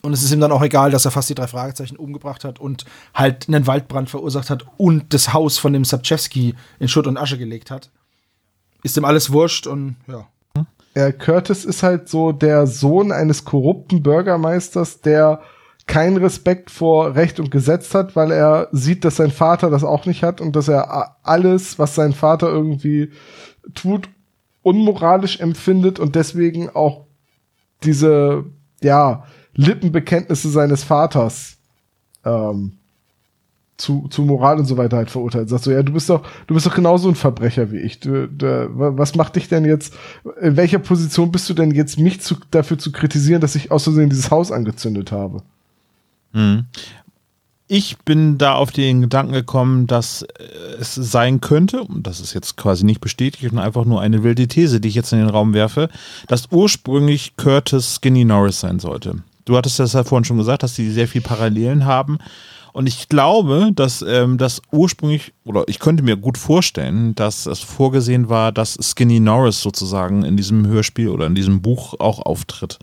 Und 0.00 0.12
es 0.12 0.22
ist 0.22 0.32
ihm 0.32 0.40
dann 0.40 0.52
auch 0.52 0.62
egal, 0.62 0.90
dass 0.90 1.04
er 1.04 1.10
fast 1.10 1.28
die 1.28 1.34
drei 1.34 1.48
Fragezeichen 1.48 1.96
umgebracht 1.96 2.44
hat 2.44 2.60
und 2.60 2.84
halt 3.14 3.48
einen 3.48 3.66
Waldbrand 3.66 4.08
verursacht 4.08 4.48
hat 4.48 4.64
und 4.76 5.12
das 5.12 5.32
Haus 5.32 5.58
von 5.58 5.72
dem 5.72 5.84
Sapchewski 5.84 6.54
in 6.78 6.88
Schutt 6.88 7.06
und 7.06 7.16
Asche 7.16 7.36
gelegt 7.36 7.70
hat. 7.70 7.90
Ist 8.84 8.96
ihm 8.96 9.04
alles 9.04 9.32
wurscht 9.32 9.66
und 9.66 9.96
ja. 10.06 10.28
Ja, 10.94 11.12
Curtis 11.12 11.64
ist 11.64 11.82
halt 11.82 12.08
so 12.08 12.32
der 12.32 12.66
Sohn 12.66 13.12
eines 13.12 13.44
korrupten 13.44 14.02
Bürgermeisters, 14.02 15.00
der 15.00 15.42
keinen 15.88 16.18
Respekt 16.18 16.70
vor 16.70 17.16
Recht 17.16 17.40
und 17.40 17.50
Gesetz 17.50 17.94
hat, 17.94 18.14
weil 18.14 18.30
er 18.30 18.68
sieht, 18.72 19.04
dass 19.04 19.16
sein 19.16 19.32
Vater 19.32 19.70
das 19.70 19.82
auch 19.82 20.06
nicht 20.06 20.22
hat 20.22 20.40
und 20.40 20.54
dass 20.54 20.68
er 20.68 21.16
alles, 21.22 21.78
was 21.78 21.96
sein 21.96 22.12
Vater 22.12 22.48
irgendwie 22.48 23.10
tut, 23.74 24.08
unmoralisch 24.62 25.40
empfindet 25.40 25.98
und 25.98 26.14
deswegen 26.14 26.68
auch 26.68 27.06
diese, 27.82 28.44
ja, 28.82 29.24
Lippenbekenntnisse 29.54 30.50
seines 30.50 30.84
Vaters 30.84 31.56
ähm, 32.24 32.74
zu, 33.78 34.08
zu 34.08 34.22
Moral 34.22 34.58
und 34.58 34.66
so 34.66 34.76
weiter 34.76 34.98
halt 34.98 35.10
verurteilt. 35.10 35.48
Sagst 35.48 35.66
du, 35.66 35.70
ja, 35.70 35.82
du 35.82 35.92
bist 35.92 36.10
doch, 36.10 36.22
du 36.46 36.54
bist 36.54 36.66
doch 36.66 36.74
genauso 36.74 37.08
ein 37.08 37.14
Verbrecher 37.14 37.72
wie 37.72 37.78
ich. 37.78 37.98
Du, 38.00 38.28
du, 38.28 38.68
was 38.74 39.14
macht 39.14 39.36
dich 39.36 39.48
denn 39.48 39.64
jetzt, 39.64 39.94
in 40.40 40.56
welcher 40.56 40.80
Position 40.80 41.32
bist 41.32 41.48
du 41.48 41.54
denn 41.54 41.70
jetzt, 41.70 41.98
mich 41.98 42.20
zu, 42.20 42.36
dafür 42.50 42.78
zu 42.78 42.92
kritisieren, 42.92 43.40
dass 43.40 43.54
ich 43.54 43.70
aus 43.70 43.84
Versehen 43.84 44.10
dieses 44.10 44.30
Haus 44.30 44.52
angezündet 44.52 45.12
habe? 45.12 45.42
Mhm. 46.32 46.66
Ich 47.70 47.98
bin 47.98 48.38
da 48.38 48.54
auf 48.54 48.70
den 48.70 49.02
Gedanken 49.02 49.34
gekommen, 49.34 49.86
dass 49.86 50.22
äh, 50.22 50.26
es 50.80 50.94
sein 50.94 51.42
könnte, 51.42 51.82
und 51.82 52.06
das 52.06 52.20
ist 52.20 52.32
jetzt 52.32 52.56
quasi 52.56 52.84
nicht 52.84 53.02
bestätigt 53.02 53.52
und 53.52 53.58
einfach 53.58 53.84
nur 53.84 54.00
eine 54.00 54.22
wilde 54.22 54.48
These, 54.48 54.80
die 54.80 54.88
ich 54.88 54.94
jetzt 54.94 55.12
in 55.12 55.18
den 55.18 55.28
Raum 55.28 55.52
werfe, 55.52 55.90
dass 56.28 56.50
ursprünglich 56.50 57.36
Curtis 57.36 57.96
Skinny 57.96 58.24
Norris 58.24 58.60
sein 58.60 58.78
sollte. 58.78 59.16
Du 59.44 59.56
hattest 59.56 59.78
das 59.78 59.92
ja 59.92 60.04
vorhin 60.04 60.24
schon 60.24 60.38
gesagt, 60.38 60.62
dass 60.62 60.74
sie 60.74 60.90
sehr 60.90 61.08
viel 61.08 61.20
Parallelen 61.20 61.84
haben. 61.84 62.18
Und 62.72 62.86
ich 62.86 63.08
glaube, 63.08 63.70
dass 63.74 64.02
ähm, 64.02 64.38
das 64.38 64.62
ursprünglich, 64.70 65.32
oder 65.44 65.64
ich 65.66 65.78
könnte 65.78 66.02
mir 66.02 66.16
gut 66.16 66.38
vorstellen, 66.38 67.14
dass 67.14 67.46
es 67.46 67.60
vorgesehen 67.60 68.28
war, 68.28 68.52
dass 68.52 68.78
Skinny 68.80 69.20
Norris 69.20 69.60
sozusagen 69.60 70.22
in 70.22 70.36
diesem 70.36 70.66
Hörspiel 70.66 71.08
oder 71.08 71.26
in 71.26 71.34
diesem 71.34 71.60
Buch 71.60 71.94
auch 71.98 72.20
auftritt. 72.20 72.78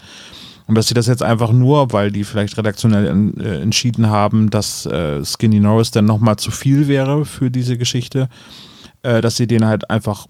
Und 0.68 0.76
dass 0.76 0.88
sie 0.88 0.94
das 0.94 1.08
jetzt 1.08 1.22
einfach 1.22 1.52
nur, 1.52 1.94
weil 1.94 2.12
die 2.12 2.24
vielleicht 2.24 2.58
redaktionell 2.58 3.06
in, 3.06 3.40
äh, 3.40 3.62
entschieden 3.62 4.10
haben, 4.10 4.50
dass 4.50 4.86
äh, 4.86 5.24
Skinny 5.24 5.60
Norris 5.60 5.92
dann 5.92 6.06
nochmal 6.06 6.38
zu 6.38 6.52
viel 6.52 6.88
wäre 6.88 7.26
für 7.26 7.52
diese 7.52 7.78
Geschichte, 7.78 8.30
äh, 9.04 9.22
dass 9.22 9.38
sie 9.38 9.48
den 9.48 9.66
halt 9.66 9.90
einfach 9.90 10.28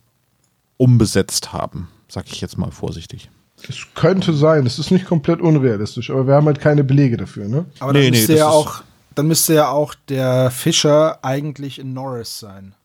umbesetzt 0.78 1.54
haben, 1.54 1.88
sag 2.10 2.26
ich 2.28 2.42
jetzt 2.42 2.58
mal 2.58 2.72
vorsichtig. 2.72 3.30
Das 3.66 3.78
könnte 3.96 4.34
sein, 4.34 4.66
es 4.66 4.78
ist 4.78 4.92
nicht 4.92 5.06
komplett 5.06 5.40
unrealistisch, 5.40 6.10
aber 6.10 6.28
wir 6.28 6.36
haben 6.36 6.46
halt 6.46 6.60
keine 6.60 6.84
Belege 6.84 7.18
dafür, 7.18 7.48
ne? 7.48 7.66
Aber 7.80 7.94
dann, 7.94 8.02
nee, 8.02 8.12
müsste 8.12 8.34
nee, 8.34 8.40
ja 8.40 8.50
auch, 8.50 8.84
dann 9.16 9.28
müsste 9.28 9.54
ja 9.54 9.70
auch 9.70 9.96
der 10.10 10.52
Fischer 10.52 11.24
eigentlich 11.24 11.80
in 11.80 11.94
Norris 11.94 12.40
sein. 12.40 12.76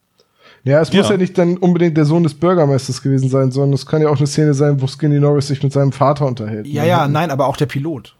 Ja, 0.64 0.80
es 0.80 0.92
ja. 0.92 1.00
muss 1.00 1.10
ja 1.10 1.16
nicht 1.16 1.38
dann 1.38 1.56
unbedingt 1.56 1.96
der 1.96 2.04
Sohn 2.04 2.22
des 2.22 2.34
Bürgermeisters 2.34 3.02
gewesen 3.02 3.28
sein, 3.28 3.50
sondern 3.50 3.72
es 3.72 3.86
kann 3.86 4.02
ja 4.02 4.08
auch 4.08 4.18
eine 4.18 4.26
Szene 4.26 4.54
sein, 4.54 4.80
wo 4.80 4.86
Skinny 4.86 5.18
Norris 5.18 5.48
sich 5.48 5.62
mit 5.62 5.72
seinem 5.72 5.92
Vater 5.92 6.26
unterhält. 6.26 6.66
Ja, 6.66 6.84
ja, 6.84 7.08
nein, 7.08 7.30
aber 7.30 7.46
auch 7.46 7.56
der 7.56 7.66
Pilot. 7.66 8.16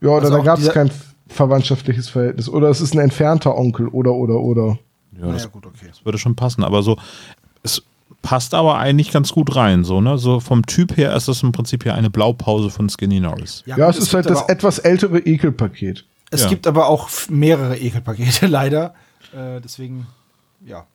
Ja, 0.00 0.10
oder 0.10 0.26
also 0.26 0.36
da 0.38 0.42
gab 0.42 0.58
es 0.58 0.70
kein 0.70 0.90
verwandtschaftliches 1.28 2.08
Verhältnis. 2.08 2.48
Oder 2.48 2.68
es 2.68 2.80
ist 2.80 2.94
ein 2.94 3.00
entfernter 3.00 3.56
Onkel, 3.56 3.88
oder, 3.88 4.12
oder, 4.12 4.40
oder. 4.40 4.78
Ja, 5.12 5.30
das, 5.30 5.44
ja, 5.44 5.48
gut, 5.48 5.66
okay. 5.66 5.86
Das 5.88 6.04
würde 6.04 6.18
schon 6.18 6.34
passen, 6.34 6.64
aber 6.64 6.82
so, 6.82 6.98
es 7.62 7.82
passt 8.22 8.52
aber 8.54 8.78
eigentlich 8.78 9.12
ganz 9.12 9.32
gut 9.32 9.54
rein, 9.54 9.84
so, 9.84 10.00
ne? 10.00 10.18
So 10.18 10.40
vom 10.40 10.66
Typ 10.66 10.96
her 10.96 11.14
ist 11.14 11.28
das 11.28 11.42
im 11.42 11.52
Prinzip 11.52 11.84
ja 11.84 11.94
eine 11.94 12.10
Blaupause 12.10 12.70
von 12.70 12.88
Skinny 12.88 13.20
Norris. 13.20 13.62
Ja, 13.66 13.76
ja 13.78 13.88
es, 13.88 13.98
es 13.98 14.04
ist 14.04 14.14
halt 14.14 14.28
das 14.28 14.42
etwas 14.48 14.80
ältere 14.80 15.20
Ekelpaket. 15.20 16.04
Es 16.30 16.42
ja. 16.42 16.48
gibt 16.48 16.66
aber 16.66 16.88
auch 16.88 17.08
mehrere 17.28 17.78
Ekelpakete, 17.78 18.46
leider. 18.48 18.94
Äh, 19.32 19.60
deswegen 19.60 20.06
ja. 20.64 20.86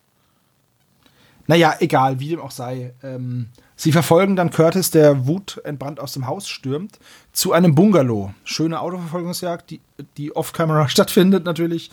Naja, 1.48 1.76
egal, 1.80 2.20
wie 2.20 2.30
dem 2.30 2.42
auch 2.42 2.52
sei. 2.52 2.94
Ähm, 3.02 3.48
sie 3.76 3.92
verfolgen 3.92 4.36
dann 4.36 4.52
Curtis, 4.52 4.92
der 4.92 5.26
Wut 5.26 5.60
entbrannt 5.64 6.00
aus 6.00 6.14
dem 6.14 6.28
Haus 6.28 6.48
stürmt, 6.48 7.00
zu 7.34 7.54
einem 7.54 7.74
Bungalow. 7.74 8.34
Schöne 8.44 8.80
Autoverfolgungsjagd, 8.80 9.72
die, 9.72 9.82
die 10.18 10.36
off-camera 10.36 10.88
stattfindet 10.90 11.46
natürlich. 11.46 11.90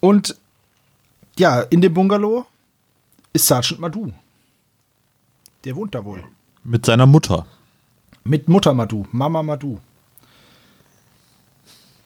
Und 0.00 0.36
ja, 1.38 1.60
in 1.60 1.82
dem 1.82 1.92
Bungalow 1.92 2.46
ist 3.34 3.46
Sergeant 3.46 3.80
Madu. 3.80 4.12
Der 5.64 5.76
wohnt 5.76 5.94
da 5.94 6.04
wohl. 6.04 6.24
Mit 6.64 6.86
seiner 6.86 7.06
Mutter. 7.06 7.46
Mit 8.24 8.48
Mutter 8.48 8.72
Madu, 8.72 9.06
Mama 9.12 9.42
Madu. 9.42 9.78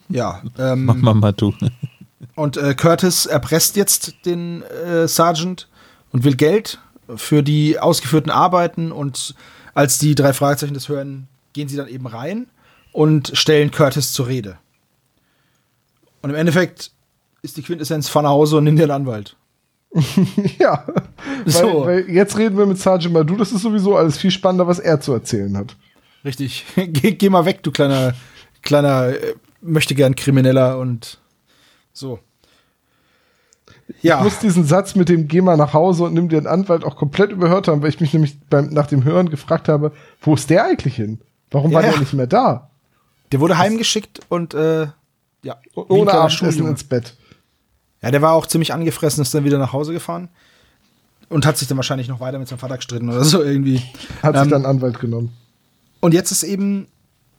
Ja. 0.09 0.43
Ähm, 0.59 0.87
Mama 0.87 1.15
Madu. 1.15 1.53
Und 2.35 2.57
äh, 2.57 2.75
Curtis 2.75 3.27
erpresst 3.27 3.77
jetzt 3.77 4.15
den 4.25 4.63
äh, 4.63 5.07
Sergeant 5.09 5.69
und 6.13 6.25
will 6.25 6.37
Geld 6.37 6.79
für 7.17 7.43
die 7.43 7.79
ausgeführten 7.79 8.31
Arbeiten. 8.31 8.93
Und 8.93 9.35
als 9.75 9.99
die 9.99 10.15
drei 10.15 10.33
Fragezeichen 10.33 10.75
das 10.75 10.89
hören, 10.89 11.29
gehen 11.53 11.69
sie 11.69 11.77
dann 11.77 11.89
eben 11.89 12.07
rein 12.07 12.47
und 12.93 13.33
stellen 13.35 13.71
Curtis 13.71 14.13
zur 14.13 14.29
Rede. 14.29 14.59
Und 16.23 16.31
im 16.31 16.37
Endeffekt 16.37 16.93
ist 17.43 17.57
die 17.57 17.63
Quintessenz 17.63 18.09
von 18.09 18.27
Hause 18.27 18.57
und 18.57 18.65
nimm 18.65 18.77
dir 18.77 18.85
einen 18.85 18.93
Anwalt. 18.93 19.37
ja, 20.59 20.85
so. 21.47 21.85
weil, 21.85 22.07
weil, 22.07 22.11
jetzt 22.11 22.37
reden 22.37 22.57
wir 22.57 22.67
mit 22.67 22.79
Sergeant 22.79 23.15
Madu, 23.15 23.37
das 23.37 23.53
ist 23.53 23.63
sowieso 23.63 23.97
alles 23.97 24.17
viel 24.17 24.31
spannender, 24.31 24.67
was 24.67 24.81
er 24.81 25.01
zu 25.01 25.13
erzählen 25.13 25.57
hat. 25.57 25.77
Richtig. 26.25 26.65
geh, 26.77 27.13
geh 27.13 27.29
mal 27.29 27.45
weg, 27.45 27.63
du 27.63 27.71
kleiner, 27.71 28.15
kleiner, 28.63 29.09
äh, 29.09 29.35
möchte 29.61 29.95
gern 29.95 30.17
Krimineller 30.17 30.79
und 30.79 31.19
so. 31.95 32.19
Ja. 34.03 34.19
Ich 34.19 34.25
muss 34.25 34.39
diesen 34.39 34.65
Satz 34.65 34.95
mit 34.95 35.09
dem 35.09 35.29
Geh 35.29 35.41
mal 35.41 35.57
nach 35.57 35.73
Hause 35.73 36.05
und 36.05 36.15
nimm 36.15 36.29
dir 36.29 36.39
einen 36.39 36.47
Anwalt 36.47 36.85
auch 36.85 36.97
komplett 36.97 37.31
überhört 37.31 37.69
haben, 37.69 37.83
weil 37.83 37.89
ich 37.89 38.01
mich 38.01 38.13
nämlich 38.13 38.39
beim, 38.51 38.69
nach 38.69 38.87
dem 38.87 39.05
Hören 39.05 39.31
gefragt 39.31 39.69
habe, 39.69 39.93
wo 40.21 40.35
ist 40.35 40.51
der 40.51 40.65
eigentlich 40.65 40.97
hin? 40.97 41.21
Warum 41.51 41.71
ja, 41.71 41.77
war 41.77 41.83
der 41.83 41.99
nicht 41.99 42.13
mehr 42.13 42.27
da? 42.27 42.71
Der 43.33 43.41
wurde 43.41 43.59
heimgeschickt 43.59 44.21
und 44.29 44.55
äh, 44.55 44.89
ja. 45.43 45.57
Ohne 45.75 46.13
Abendessen 46.13 46.67
ins 46.67 46.85
Bett. 46.85 47.17
Ja, 48.03 48.11
der 48.11 48.23
war 48.23 48.33
auch 48.33 48.47
ziemlich 48.47 48.73
angefressen, 48.73 49.23
ist 49.23 49.35
dann 49.35 49.45
wieder 49.45 49.59
nach 49.59 49.73
Hause 49.73 49.93
gefahren. 49.93 50.29
Und 51.29 51.47
hat 51.47 51.57
sich 51.57 51.69
dann 51.69 51.79
wahrscheinlich 51.79 52.09
noch 52.09 52.21
weiter 52.21 52.39
mit 52.39 52.49
seinem 52.49 52.59
Vater 52.59 52.77
gestritten 52.77 53.09
oder 53.09 53.25
so 53.25 53.43
irgendwie. 53.43 53.83
Hat 54.23 54.35
ähm, 54.35 54.43
sich 54.43 54.51
dann 54.51 54.67
Anwalt 54.67 55.01
genommen. 55.01 55.33
Und 56.01 56.13
jetzt 56.13 56.31
ist 56.31 56.43
eben, 56.43 56.87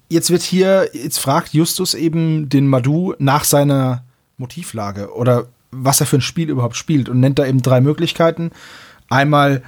jetzt 0.10 0.32
wird 0.32 0.42
hier, 0.42 0.90
jetzt 0.94 1.20
fragt 1.20 1.54
Justus 1.54 1.94
eben 1.94 2.50
den 2.50 2.68
Madu 2.68 3.14
nach 3.20 3.44
seiner 3.44 4.05
Motivlage 4.38 5.14
oder 5.14 5.48
was 5.72 6.00
er 6.00 6.06
für 6.06 6.18
ein 6.18 6.22
Spiel 6.22 6.50
überhaupt 6.50 6.76
spielt 6.76 7.10
und 7.10 7.20
nennt 7.20 7.40
da 7.40 7.46
eben 7.46 7.62
drei 7.62 7.82
Möglichkeiten. 7.82 8.52
Einmal, 9.10 9.64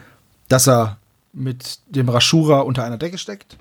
dass 0.47 0.67
er 0.67 0.97
mit 1.33 1.79
dem 1.89 2.09
Rashura 2.09 2.59
unter 2.59 2.83
einer 2.83 2.97
Decke 2.97 3.17
steckt, 3.17 3.57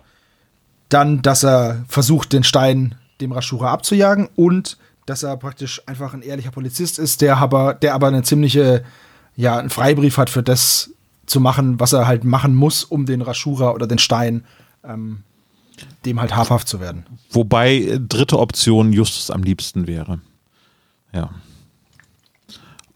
dann, 0.88 1.22
dass 1.22 1.44
er 1.44 1.84
versucht, 1.88 2.32
den 2.32 2.44
Stein 2.44 2.94
dem 3.20 3.32
Rashura 3.32 3.72
abzujagen 3.72 4.28
und 4.36 4.78
dass 5.07 5.22
er 5.22 5.36
praktisch 5.36 5.82
einfach 5.86 6.14
ein 6.14 6.22
ehrlicher 6.22 6.50
Polizist 6.50 6.98
ist, 6.98 7.20
der 7.20 7.38
aber, 7.38 7.74
der 7.74 7.94
aber 7.94 8.09
eine 8.09 8.22
ziemliche, 8.22 8.84
ja, 9.36 9.57
einen 9.59 9.70
Freibrief 9.70 10.18
hat 10.18 10.30
für 10.30 10.42
das 10.42 10.90
zu 11.26 11.40
machen, 11.40 11.80
was 11.80 11.92
er 11.92 12.07
halt 12.07 12.24
machen 12.24 12.54
muss, 12.54 12.84
um 12.84 13.07
den 13.07 13.22
Rashura 13.22 13.72
oder 13.72 13.86
den 13.86 13.98
Stein 13.98 14.44
ähm, 14.84 15.22
dem 16.04 16.20
halt 16.20 16.34
habhaft 16.34 16.68
zu 16.68 16.80
werden. 16.80 17.04
Wobei 17.30 17.76
äh, 17.76 18.00
dritte 18.00 18.38
Option 18.38 18.92
Justus 18.92 19.30
am 19.30 19.42
liebsten 19.42 19.86
wäre. 19.86 20.20
Ja. 21.17 21.31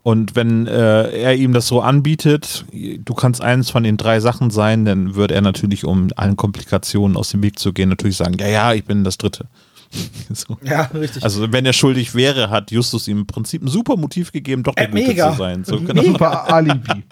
Und 0.03 0.35
wenn 0.35 0.67
äh, 0.67 1.11
er 1.11 1.35
ihm 1.37 1.53
das 1.53 1.67
so 1.67 1.83
anbietet, 1.83 2.65
du 2.73 3.15
kannst 3.15 3.43
eines 3.43 3.71
von 3.71 3.83
den 3.83 3.99
drei 3.99 4.21
Sachen 4.21 4.51
sein, 4.51 4.85
dann 4.85 5.15
würde 5.15 5.35
er 5.35 5.43
natürlich, 5.43 5.85
um 5.85 6.09
allen 6.17 6.37
Komplikationen 6.37 7.17
aus 7.17 7.31
dem 7.31 7.43
Weg 7.43 7.59
zu 7.59 7.73
gehen, 7.73 7.91
natürlich 7.91 8.17
sagen, 8.17 8.37
ja, 8.39 8.49
ja, 8.49 8.73
ich 8.73 8.85
bin 8.85 9.05
das 9.05 9.19
Dritte. 9.19 9.47
so. 10.33 10.57
Ja, 10.63 10.83
richtig. 10.95 11.23
Also 11.23 11.53
wenn 11.53 11.67
er 11.67 11.73
schuldig 11.73 12.15
wäre, 12.15 12.49
hat 12.49 12.71
Justus 12.71 13.09
ihm 13.09 13.19
im 13.19 13.27
Prinzip 13.27 13.63
ein 13.63 13.69
super 13.69 13.97
Motiv 13.97 14.33
gegeben, 14.33 14.63
doch 14.63 14.75
der 14.75 14.89
äh, 14.89 14.91
Gute 14.91 15.09
mega. 15.09 15.33
zu 15.33 15.39
sein. 15.39 15.65
So, 15.65 15.81
genau. 15.81 16.03
Super 16.03 16.53
Alibi. 16.53 17.05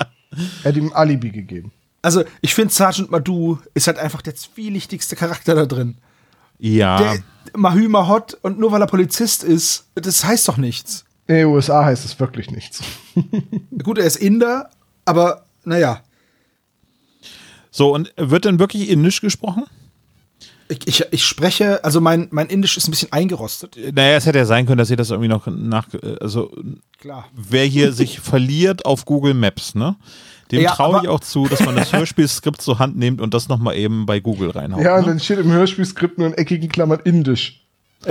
er 0.63 0.69
hat 0.71 0.77
ihm 0.77 0.87
ein 0.87 0.93
Alibi 0.93 1.31
gegeben. 1.31 1.73
Also 2.01 2.23
ich 2.41 2.55
finde, 2.55 2.73
Sergeant 2.73 3.11
Madu 3.11 3.59
ist 3.75 3.87
halt 3.87 3.99
einfach 3.99 4.23
der 4.23 4.35
zwielichtigste 4.35 5.17
Charakter 5.17 5.55
da 5.55 5.67
drin. 5.67 5.97
Ja. 6.59 6.99
Der 6.99 7.23
Mahü 7.55 7.89
Mahot 7.89 8.37
und 8.43 8.59
nur 8.59 8.73
weil 8.73 8.83
er 8.83 8.87
Polizist 8.87 9.45
ist, 9.45 9.87
das 9.95 10.25
heißt 10.25 10.49
doch 10.49 10.57
nichts. 10.57 11.05
In 11.27 11.37
den 11.37 11.47
USA 11.47 11.85
heißt 11.85 12.05
es 12.05 12.19
wirklich 12.19 12.51
nichts. 12.51 12.83
Gut, 13.83 13.99
er 13.99 14.07
ist 14.07 14.17
Inder, 14.17 14.71
aber 15.05 15.45
naja. 15.65 16.03
So, 17.71 17.95
und 17.95 18.13
wird 18.17 18.45
denn 18.45 18.59
wirklich 18.59 18.89
Indisch 18.89 19.21
gesprochen? 19.21 19.65
Ich, 20.71 20.87
ich, 20.87 21.05
ich 21.13 21.25
spreche, 21.25 21.83
also 21.85 22.01
mein, 22.01 22.29
mein 22.31 22.49
Indisch 22.49 22.77
ist 22.77 22.89
ein 22.89 22.91
bisschen 22.91 23.13
eingerostet. 23.13 23.77
Naja, 23.77 24.17
es 24.17 24.27
hätte 24.27 24.39
ja 24.39 24.45
sein 24.45 24.67
können, 24.67 24.79
dass 24.79 24.91
ihr 24.91 24.97
das 24.97 25.11
irgendwie 25.11 25.29
noch 25.29 25.47
nach. 25.47 25.89
Also, 26.21 26.55
Klar. 27.01 27.29
wer 27.35 27.65
hier 27.65 27.93
sich 27.93 28.21
verliert 28.21 28.85
auf 28.85 29.05
Google 29.07 29.35
Maps, 29.35 29.75
ne? 29.75 29.97
Dem 30.51 30.63
Ja, 30.63 30.73
traue 30.73 31.01
ich 31.03 31.09
auch 31.09 31.21
zu, 31.21 31.47
dass 31.47 31.65
man 31.65 31.77
das 31.77 31.93
Hörspielskript 31.95 32.63
zur 32.63 32.79
Hand 32.79 32.97
nimmt 32.97 33.21
und 33.21 33.35
das 33.35 33.49
nochmal 33.49 33.77
eben 33.77 34.07
bei 34.07 34.21
Google 34.21 34.51
reinhaut. 34.51 34.83
Ja, 34.83 34.97
und 34.97 35.03
ne? 35.03 35.07
dann 35.09 35.21
steht 35.21 35.39
im 35.39 35.51
Hörspielskript 35.53 36.19
nur 36.19 36.29
in 36.29 36.35
eckigen 36.35 36.69
Klammern 36.69 37.01
indisch. 37.05 37.65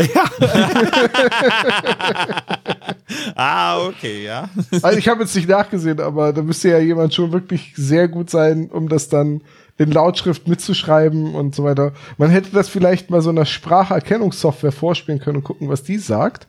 Ah, 3.36 3.86
okay, 3.86 4.26
ja. 4.26 4.50
Also 4.82 4.98
ich 4.98 5.08
habe 5.08 5.22
jetzt 5.22 5.36
nicht 5.36 5.48
nachgesehen, 5.48 6.00
aber 6.00 6.34
da 6.34 6.42
müsste 6.42 6.70
ja 6.70 6.80
jemand 6.80 7.14
schon 7.14 7.32
wirklich 7.32 7.74
sehr 7.76 8.08
gut 8.08 8.30
sein, 8.30 8.70
um 8.70 8.90
das 8.90 9.10
dann 9.10 9.42
in 9.78 9.92
Lautschrift 9.92 10.48
mitzuschreiben 10.48 11.36
und 11.36 11.56
so 11.56 11.64
weiter. 11.64 11.94
Man 12.18 12.30
hätte 12.30 12.50
das 12.52 12.68
vielleicht 12.68 13.10
mal 13.10 13.22
so 13.22 13.30
einer 13.30 13.46
Spracherkennungssoftware 13.46 14.72
vorspielen 14.72 15.20
können 15.20 15.38
und 15.38 15.44
gucken, 15.44 15.70
was 15.70 15.84
die 15.84 15.98
sagt. 15.98 16.48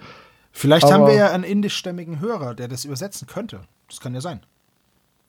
Vielleicht 0.50 0.84
Aber- 0.86 0.94
haben 0.94 1.06
wir 1.06 1.14
ja 1.14 1.30
einen 1.30 1.44
indischstämmigen 1.44 2.20
Hörer, 2.20 2.54
der 2.54 2.68
das 2.68 2.84
übersetzen 2.84 3.28
könnte. 3.28 3.60
Das 3.88 4.00
kann 4.00 4.14
ja 4.14 4.20
sein. 4.20 4.40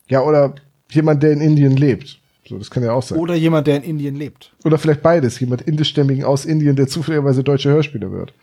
Ja, 0.10 0.22
oder 0.22 0.56
jemand, 0.92 1.24
der 1.24 1.32
in 1.32 1.42
Indien 1.42 1.78
lebt. 1.78 2.20
So, 2.48 2.58
das 2.58 2.72
kann 2.72 2.84
ja 2.84 2.94
auch 2.94 3.04
sein. 3.04 3.20
Oder 3.20 3.36
jemand, 3.36 3.68
der 3.68 3.78
in 3.78 3.84
Indien 3.84 4.16
lebt. 4.16 4.52
Oder 4.64 4.80
vielleicht 4.80 5.04
beides. 5.04 5.40
Jemand 5.40 5.62
indischstämmigen 5.62 6.24
aus 6.24 6.46
Indien, 6.46 6.76
der 6.76 6.88
zufälligerweise 6.88 7.44
deutscher 7.44 7.70
Hörspieler 7.70 8.12
wird. 8.12 8.34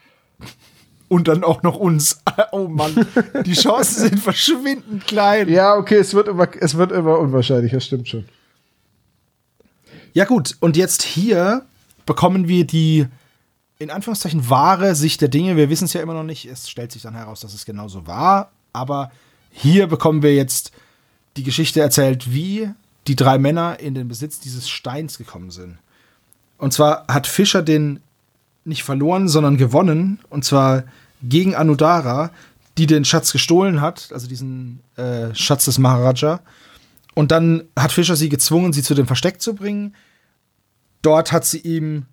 Und 1.08 1.28
dann 1.28 1.44
auch 1.44 1.62
noch 1.62 1.76
uns. 1.76 2.22
Oh 2.52 2.68
Mann, 2.68 3.06
die 3.46 3.54
Chancen 3.54 4.08
sind 4.08 4.20
verschwindend 4.20 5.06
klein. 5.06 5.48
Ja, 5.48 5.74
okay, 5.74 5.96
es 5.96 6.12
wird 6.12 6.28
immer, 6.28 6.48
es 6.60 6.76
wird 6.76 6.92
immer 6.92 7.18
unwahrscheinlicher, 7.18 7.80
stimmt 7.80 8.08
schon. 8.08 8.26
Ja, 10.12 10.26
gut. 10.26 10.54
Und 10.60 10.76
jetzt 10.76 11.02
hier 11.02 11.64
bekommen 12.04 12.46
wir 12.46 12.66
die, 12.66 13.06
in 13.78 13.90
Anführungszeichen, 13.90 14.50
wahre 14.50 14.94
Sicht 14.94 15.22
der 15.22 15.28
Dinge. 15.28 15.56
Wir 15.56 15.70
wissen 15.70 15.86
es 15.86 15.94
ja 15.94 16.02
immer 16.02 16.12
noch 16.12 16.24
nicht. 16.24 16.44
Es 16.44 16.68
stellt 16.68 16.92
sich 16.92 17.02
dann 17.02 17.14
heraus, 17.14 17.40
dass 17.40 17.54
es 17.54 17.64
genauso 17.64 18.06
war. 18.06 18.50
Aber 18.74 19.10
hier 19.50 19.86
bekommen 19.86 20.22
wir 20.22 20.34
jetzt 20.34 20.72
die 21.36 21.42
Geschichte 21.42 21.80
erzählt, 21.80 22.32
wie 22.32 22.70
die 23.06 23.16
drei 23.16 23.38
Männer 23.38 23.78
in 23.80 23.94
den 23.94 24.08
Besitz 24.08 24.40
dieses 24.40 24.68
Steins 24.68 25.18
gekommen 25.18 25.50
sind. 25.50 25.78
Und 26.58 26.72
zwar 26.72 27.06
hat 27.08 27.26
Fischer 27.26 27.62
den 27.62 28.00
nicht 28.64 28.82
verloren, 28.82 29.28
sondern 29.28 29.56
gewonnen. 29.56 30.18
Und 30.28 30.44
zwar 30.44 30.84
gegen 31.22 31.54
Anudara, 31.54 32.30
die 32.78 32.86
den 32.86 33.04
Schatz 33.04 33.32
gestohlen 33.32 33.80
hat, 33.80 34.10
also 34.12 34.26
diesen 34.26 34.80
äh, 34.96 35.34
Schatz 35.34 35.64
des 35.66 35.78
Maharaja. 35.78 36.40
Und 37.14 37.30
dann 37.30 37.64
hat 37.78 37.92
Fischer 37.92 38.16
sie 38.16 38.28
gezwungen, 38.28 38.72
sie 38.72 38.82
zu 38.82 38.94
dem 38.94 39.06
Versteck 39.06 39.40
zu 39.40 39.54
bringen. 39.54 39.94
Dort 41.02 41.32
hat 41.32 41.44
sie 41.44 41.60
ihm 41.60 42.06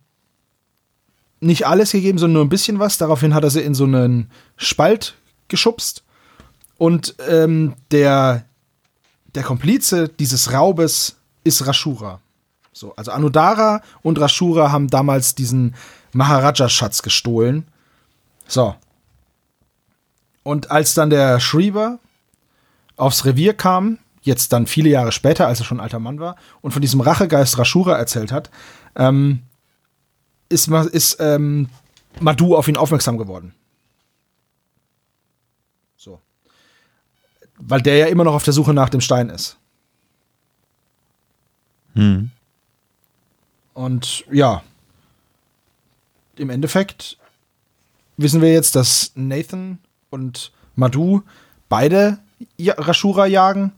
nicht 1.41 1.67
alles 1.67 1.91
gegeben, 1.91 2.17
sondern 2.17 2.35
nur 2.35 2.45
ein 2.45 2.49
bisschen 2.49 2.79
was. 2.79 2.97
Daraufhin 2.97 3.33
hat 3.33 3.43
er 3.43 3.49
sie 3.49 3.61
in 3.61 3.75
so 3.75 3.83
einen 3.83 4.29
Spalt 4.55 5.15
geschubst. 5.49 6.03
Und 6.77 7.15
ähm, 7.27 7.73
der, 7.91 8.45
der 9.35 9.43
Komplize 9.43 10.09
dieses 10.09 10.51
Raubes 10.53 11.17
ist 11.43 11.65
Rashura. 11.65 12.19
So, 12.71 12.95
also 12.95 13.11
Anudara 13.11 13.81
und 14.01 14.19
Rashura 14.19 14.71
haben 14.71 14.87
damals 14.87 15.35
diesen 15.35 15.75
Maharaja-Schatz 16.13 17.01
gestohlen. 17.03 17.67
So. 18.47 18.75
Und 20.43 20.71
als 20.71 20.93
dann 20.93 21.09
der 21.09 21.39
Shriver 21.39 21.99
aufs 22.97 23.25
Revier 23.25 23.53
kam, 23.53 23.99
jetzt 24.21 24.53
dann 24.53 24.67
viele 24.67 24.89
Jahre 24.89 25.11
später, 25.11 25.47
als 25.47 25.59
er 25.59 25.65
schon 25.65 25.79
alter 25.79 25.99
Mann 25.99 26.19
war, 26.19 26.35
und 26.61 26.71
von 26.71 26.81
diesem 26.81 27.01
Rachegeist 27.01 27.57
Rashura 27.57 27.97
erzählt 27.97 28.31
hat, 28.31 28.49
ähm, 28.95 29.43
ist, 30.49 30.67
ist 30.67 31.17
ähm, 31.19 31.69
Madhu 32.19 32.55
auf 32.55 32.67
ihn 32.67 32.77
aufmerksam 32.77 33.17
geworden. 33.17 33.53
So. 35.97 36.21
Weil 37.65 37.81
der 37.81 37.97
ja 37.97 38.05
immer 38.07 38.23
noch 38.23 38.33
auf 38.33 38.43
der 38.43 38.53
Suche 38.53 38.73
nach 38.73 38.89
dem 38.89 39.01
Stein 39.01 39.29
ist. 39.29 39.57
Hm. 41.93 42.31
Und 43.73 44.25
ja, 44.31 44.63
im 46.35 46.49
Endeffekt 46.49 47.17
wissen 48.17 48.41
wir 48.41 48.51
jetzt, 48.51 48.75
dass 48.75 49.11
Nathan 49.15 49.79
und 50.09 50.51
Madhu 50.75 51.21
beide 51.69 52.19
Rashura 52.59 53.25
jagen 53.25 53.73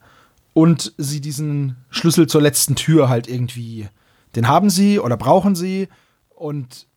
und 0.53 0.93
sie 0.97 1.21
diesen 1.21 1.77
Schlüssel 1.89 2.27
zur 2.27 2.41
letzten 2.41 2.75
Tür 2.75 3.09
halt 3.09 3.27
irgendwie, 3.27 3.87
den 4.35 4.47
haben 4.47 4.69
sie 4.69 4.99
oder 4.99 5.17
brauchen 5.17 5.55
sie 5.55 5.87
und 6.29 6.87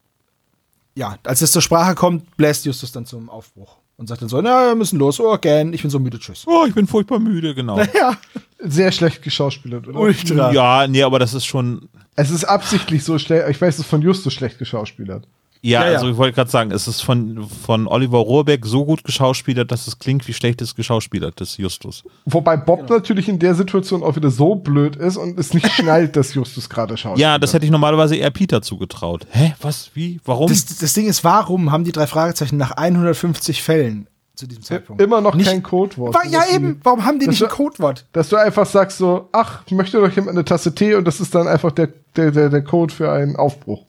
ja, 0.95 1.17
als 1.25 1.43
es 1.43 1.53
zur 1.53 1.63
Sprache 1.63 1.95
kommt, 1.95 2.37
bläst 2.37 2.65
Justus 2.65 2.91
dann 2.91 3.07
zum 3.07 3.31
Aufbruch 3.31 3.77
und 3.99 4.07
sagt 4.07 4.23
dann 4.23 4.29
so, 4.29 4.41
na, 4.41 4.69
wir 4.69 4.75
müssen 4.77 4.99
los, 4.99 5.19
oh, 5.21 5.33
again, 5.33 5.73
ich 5.75 5.83
bin 5.83 5.91
so 5.91 5.99
müde, 5.99 6.19
tschüss. 6.19 6.45
Oh, 6.47 6.65
ich 6.67 6.75
bin 6.75 6.87
furchtbar 6.87 7.19
müde, 7.19 7.55
genau. 7.55 7.79
Ja, 7.95 8.17
Sehr 8.61 8.93
schlecht 8.93 9.23
geschauspielert, 9.23 9.89
oder? 9.89 9.99
ultra. 9.99 10.53
Ja, 10.53 10.87
nee, 10.87 11.03
aber 11.03 11.19
das 11.19 11.35
ist 11.35 11.45
schon. 11.45 11.89
Es 12.15 12.31
ist 12.31 12.45
absichtlich 12.45 13.05
so 13.05 13.19
schlecht. 13.19 13.49
Ich 13.51 13.61
weiß, 13.61 13.75
es 13.75 13.81
ist 13.81 13.87
von 13.87 14.01
Justus 14.01 14.33
schlecht 14.33 14.59
geschauspielert. 14.59 15.27
Ja, 15.63 15.83
Ja, 15.83 15.91
ja. 15.91 15.97
also 15.97 16.09
ich 16.11 16.17
wollte 16.17 16.35
gerade 16.35 16.51
sagen, 16.51 16.71
es 16.71 16.87
ist 16.89 17.01
von, 17.01 17.47
von 17.65 17.87
Oliver 17.87 18.19
Rohrbeck 18.19 18.65
so 18.67 18.85
gut 18.85 19.05
geschauspielert, 19.05 19.71
dass 19.73 19.87
es 19.87 19.99
klingt 19.99 20.27
wie 20.29 20.33
schlechtes 20.33 20.75
geschauspielertes 20.75 21.57
Justus. 21.57 22.05
Wobei 22.25 22.57
Bob 22.57 22.81
Genau. 22.81 22.95
natürlich 22.95 23.29
in 23.29 23.39
der 23.39 23.55
Situation 23.55 24.03
auch 24.03 24.17
wieder 24.17 24.31
so 24.31 24.55
blöd 24.55 24.97
ist 24.97 25.17
und 25.17 25.39
es 25.39 25.55
nicht 25.55 25.69
schnallt, 25.73 26.17
dass 26.17 26.35
Justus 26.35 26.69
gerade 26.69 26.97
schaut. 26.97 27.19
Ja, 27.19 27.39
das 27.39 27.53
hätte 27.55 27.65
ich 27.65 27.71
normalerweise 27.71 28.17
eher 28.17 28.31
Peter 28.31 28.63
zugetraut. 28.63 29.27
Hä? 29.31 29.55
Was? 29.61 29.91
Wie? 29.95 30.21
Warum? 30.25 30.49
Das, 30.49 30.65
das 30.65 30.93
Ding 30.93 31.07
ist, 31.07 31.25
warum 31.25 31.73
haben 31.73 31.85
die 31.85 31.93
drei 31.93 32.07
Fragezeichen 32.07 32.57
nach 32.57 32.73
150 32.73 33.63
Fällen 33.63 34.07
zu 34.39 34.47
diesem 34.47 34.63
Zeitpunkt 34.63 35.03
Immer 35.03 35.21
noch 35.21 35.35
nicht, 35.35 35.49
kein 35.49 35.63
Codewort. 35.63 36.15
War, 36.15 36.25
ja, 36.27 36.45
eben. 36.55 36.81
Warum 36.85 37.05
haben 37.05 37.19
die 37.19 37.27
nicht 37.27 37.43
ein 37.43 37.49
Codewort? 37.49 38.07
Dass 38.13 38.29
du 38.29 38.37
einfach 38.37 38.67
sagst 38.67 38.99
so, 38.99 39.29
ach, 39.33 39.63
möchte 39.71 40.01
doch 40.01 40.11
jemand 40.11 40.37
eine 40.37 40.45
Tasse 40.45 40.75
Tee 40.75 40.95
und 40.95 41.05
das 41.05 41.21
ist 41.21 41.35
dann 41.35 41.49
einfach 41.49 41.73
der, 41.73 41.89
der, 42.17 42.31
der, 42.31 42.49
der 42.49 42.63
Code 42.63 42.95
für 42.95 43.11
einen 43.11 43.35
Aufbruch. 43.37 43.85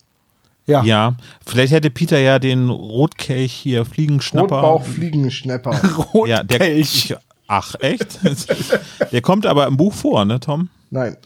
Ja. 0.70 0.84
ja, 0.84 1.18
vielleicht 1.46 1.74
hätte 1.74 1.90
Peter 1.90 2.20
ja 2.20 2.38
den 2.40 2.70
Rotkelch 2.70 3.52
hier 3.52 3.86
Fliegenschnapper. 3.86 4.62
Rotbauch 4.62 4.86
Fliegenschnapper. 4.86 5.72
Ja, 6.28 6.44
der 6.44 6.60
Rotkelch. 6.60 7.16
Ach, 7.48 7.74
echt? 7.80 8.20
der 9.12 9.22
kommt 9.22 9.46
aber 9.48 9.66
im 9.66 9.76
Buch 9.78 9.94
vor, 9.94 10.24
ne, 10.26 10.40
Tom? 10.40 10.70
Nein, 10.92 11.18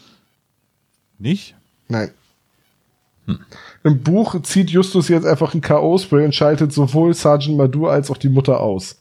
Nicht? 1.19 1.55
nein. 1.89 2.11
Im 3.83 4.03
Buch 4.03 4.41
zieht 4.41 4.69
Justus 4.69 5.07
jetzt 5.09 5.25
einfach 5.25 5.53
ein 5.53 5.61
K.O.-Spray 5.61 6.25
und 6.25 6.35
schaltet 6.35 6.73
sowohl 6.73 7.13
Sergeant 7.13 7.57
Madhu 7.57 7.87
als 7.87 8.09
auch 8.11 8.17
die 8.17 8.29
Mutter 8.29 8.59
aus. 8.59 8.97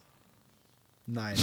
Nein. 1.06 1.36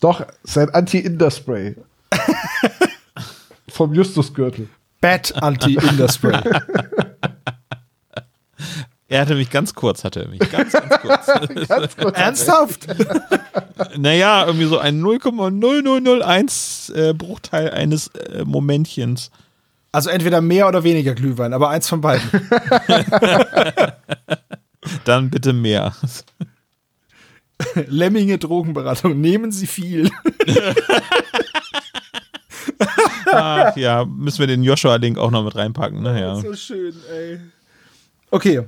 Doch, 0.00 0.24
sein 0.44 0.70
Anti-Inder-Spray. 0.70 1.76
Vom 3.68 3.94
Justus-Gürtel. 3.94 4.68
Bad 5.00 5.42
Anti-Inder-Spray. 5.42 6.40
Er 9.10 9.22
hatte 9.22 9.34
mich 9.36 9.48
ganz 9.48 9.72
kurz, 9.74 10.04
hatte 10.04 10.20
er 10.24 10.28
mich. 10.28 10.38
Ganz, 10.50 10.72
ganz 10.72 11.00
kurz. 11.00 11.26
Ganz 11.68 11.96
kurz. 11.96 12.18
Ernsthaft? 12.18 12.86
naja, 13.96 14.44
irgendwie 14.46 14.66
so 14.66 14.78
ein 14.78 15.02
0,0001 15.02 16.94
äh, 16.94 17.14
Bruchteil 17.14 17.70
eines 17.70 18.08
äh, 18.08 18.44
Momentchens. 18.44 19.30
Also 19.92 20.10
entweder 20.10 20.42
mehr 20.42 20.68
oder 20.68 20.84
weniger 20.84 21.14
Glühwein, 21.14 21.54
aber 21.54 21.70
eins 21.70 21.88
von 21.88 22.02
beiden. 22.02 22.28
Dann 25.06 25.30
bitte 25.30 25.54
mehr. 25.54 25.94
Lemminge 27.86 28.36
Drogenberatung. 28.36 29.18
Nehmen 29.18 29.50
Sie 29.50 29.66
viel. 29.66 30.10
Ach 33.32 33.74
ja, 33.76 34.04
müssen 34.04 34.40
wir 34.40 34.46
den 34.46 34.62
Joshua-Link 34.62 35.16
auch 35.16 35.30
noch 35.30 35.44
mit 35.44 35.56
reinpacken. 35.56 36.02
ne? 36.02 36.12
Naja. 36.12 36.36
So 36.36 36.54
schön, 36.54 36.94
ey. 37.10 37.40
Okay. 38.30 38.64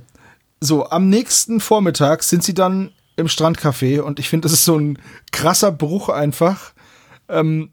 So, 0.63 0.87
am 0.89 1.09
nächsten 1.09 1.59
Vormittag 1.59 2.21
sind 2.23 2.43
sie 2.43 2.53
dann 2.53 2.91
im 3.15 3.27
Strandcafé 3.27 3.99
und 4.01 4.19
ich 4.19 4.29
finde, 4.29 4.45
das 4.45 4.53
ist 4.53 4.63
so 4.63 4.77
ein 4.77 4.99
krasser 5.31 5.71
Bruch 5.71 6.09
einfach 6.09 6.73
ähm, 7.29 7.71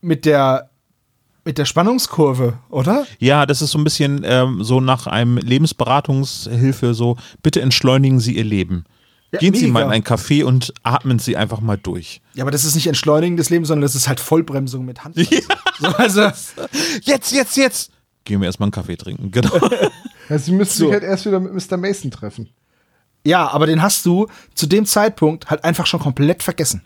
mit 0.00 0.24
der 0.24 0.70
mit 1.44 1.58
der 1.58 1.64
Spannungskurve, 1.64 2.58
oder? 2.70 3.04
Ja, 3.18 3.46
das 3.46 3.62
ist 3.62 3.72
so 3.72 3.78
ein 3.78 3.84
bisschen 3.84 4.22
ähm, 4.24 4.62
so 4.62 4.80
nach 4.80 5.06
einem 5.08 5.38
Lebensberatungshilfe, 5.38 6.94
so 6.94 7.16
bitte 7.42 7.60
entschleunigen 7.60 8.20
Sie 8.20 8.36
Ihr 8.36 8.44
Leben. 8.44 8.84
Ja, 9.32 9.40
Gehen 9.40 9.54
Sie 9.54 9.62
mega. 9.62 9.72
mal 9.72 9.82
in 9.84 9.90
ein 9.90 10.04
Café 10.04 10.44
und 10.44 10.72
atmen 10.84 11.18
Sie 11.18 11.36
einfach 11.36 11.60
mal 11.60 11.78
durch. 11.78 12.20
Ja, 12.34 12.44
aber 12.44 12.50
das 12.52 12.64
ist 12.64 12.74
nicht 12.76 12.86
Entschleunigen 12.86 13.36
des 13.36 13.50
Lebens, 13.50 13.68
sondern 13.68 13.82
das 13.82 13.94
ist 13.96 14.06
halt 14.06 14.20
Vollbremsung 14.20 14.84
mit 14.84 15.04
Hand. 15.04 15.16
So, 15.80 15.88
also, 15.88 16.20
Jetzt, 17.02 17.32
jetzt, 17.32 17.56
jetzt! 17.56 17.90
Gehen 18.24 18.40
wir 18.40 18.46
erstmal 18.46 18.66
einen 18.66 18.72
Kaffee 18.72 18.96
trinken, 18.96 19.30
genau. 19.32 19.50
Ja, 20.28 20.38
sie 20.38 20.52
müssen 20.52 20.78
So. 20.78 20.84
sich 20.86 20.92
halt 20.92 21.02
erst 21.04 21.26
wieder 21.26 21.40
mit 21.40 21.52
Mr. 21.52 21.76
Mason 21.76 22.10
treffen. 22.10 22.48
ja, 23.24 23.48
aber 23.48 23.66
den 23.66 23.82
hast 23.82 24.04
du 24.06 24.26
zu 24.54 24.66
dem 24.66 24.86
Zeitpunkt 24.86 25.50
halt 25.50 25.64
einfach 25.64 25.86
schon 25.86 26.00
komplett 26.00 26.42
vergessen. 26.42 26.82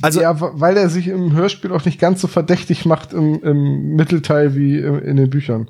Also, 0.00 0.20
ja, 0.20 0.34
weil 0.40 0.76
er 0.76 0.88
sich 0.88 1.06
im 1.06 1.32
Hörspiel 1.34 1.70
auch 1.72 1.84
nicht 1.84 2.00
ganz 2.00 2.20
so 2.20 2.26
verdächtig 2.26 2.84
macht 2.84 3.12
im, 3.12 3.40
im 3.44 3.94
Mittelteil 3.94 4.56
wie 4.56 4.78
im, 4.78 4.98
in 5.00 5.16
den 5.16 5.30
Büchern. 5.30 5.68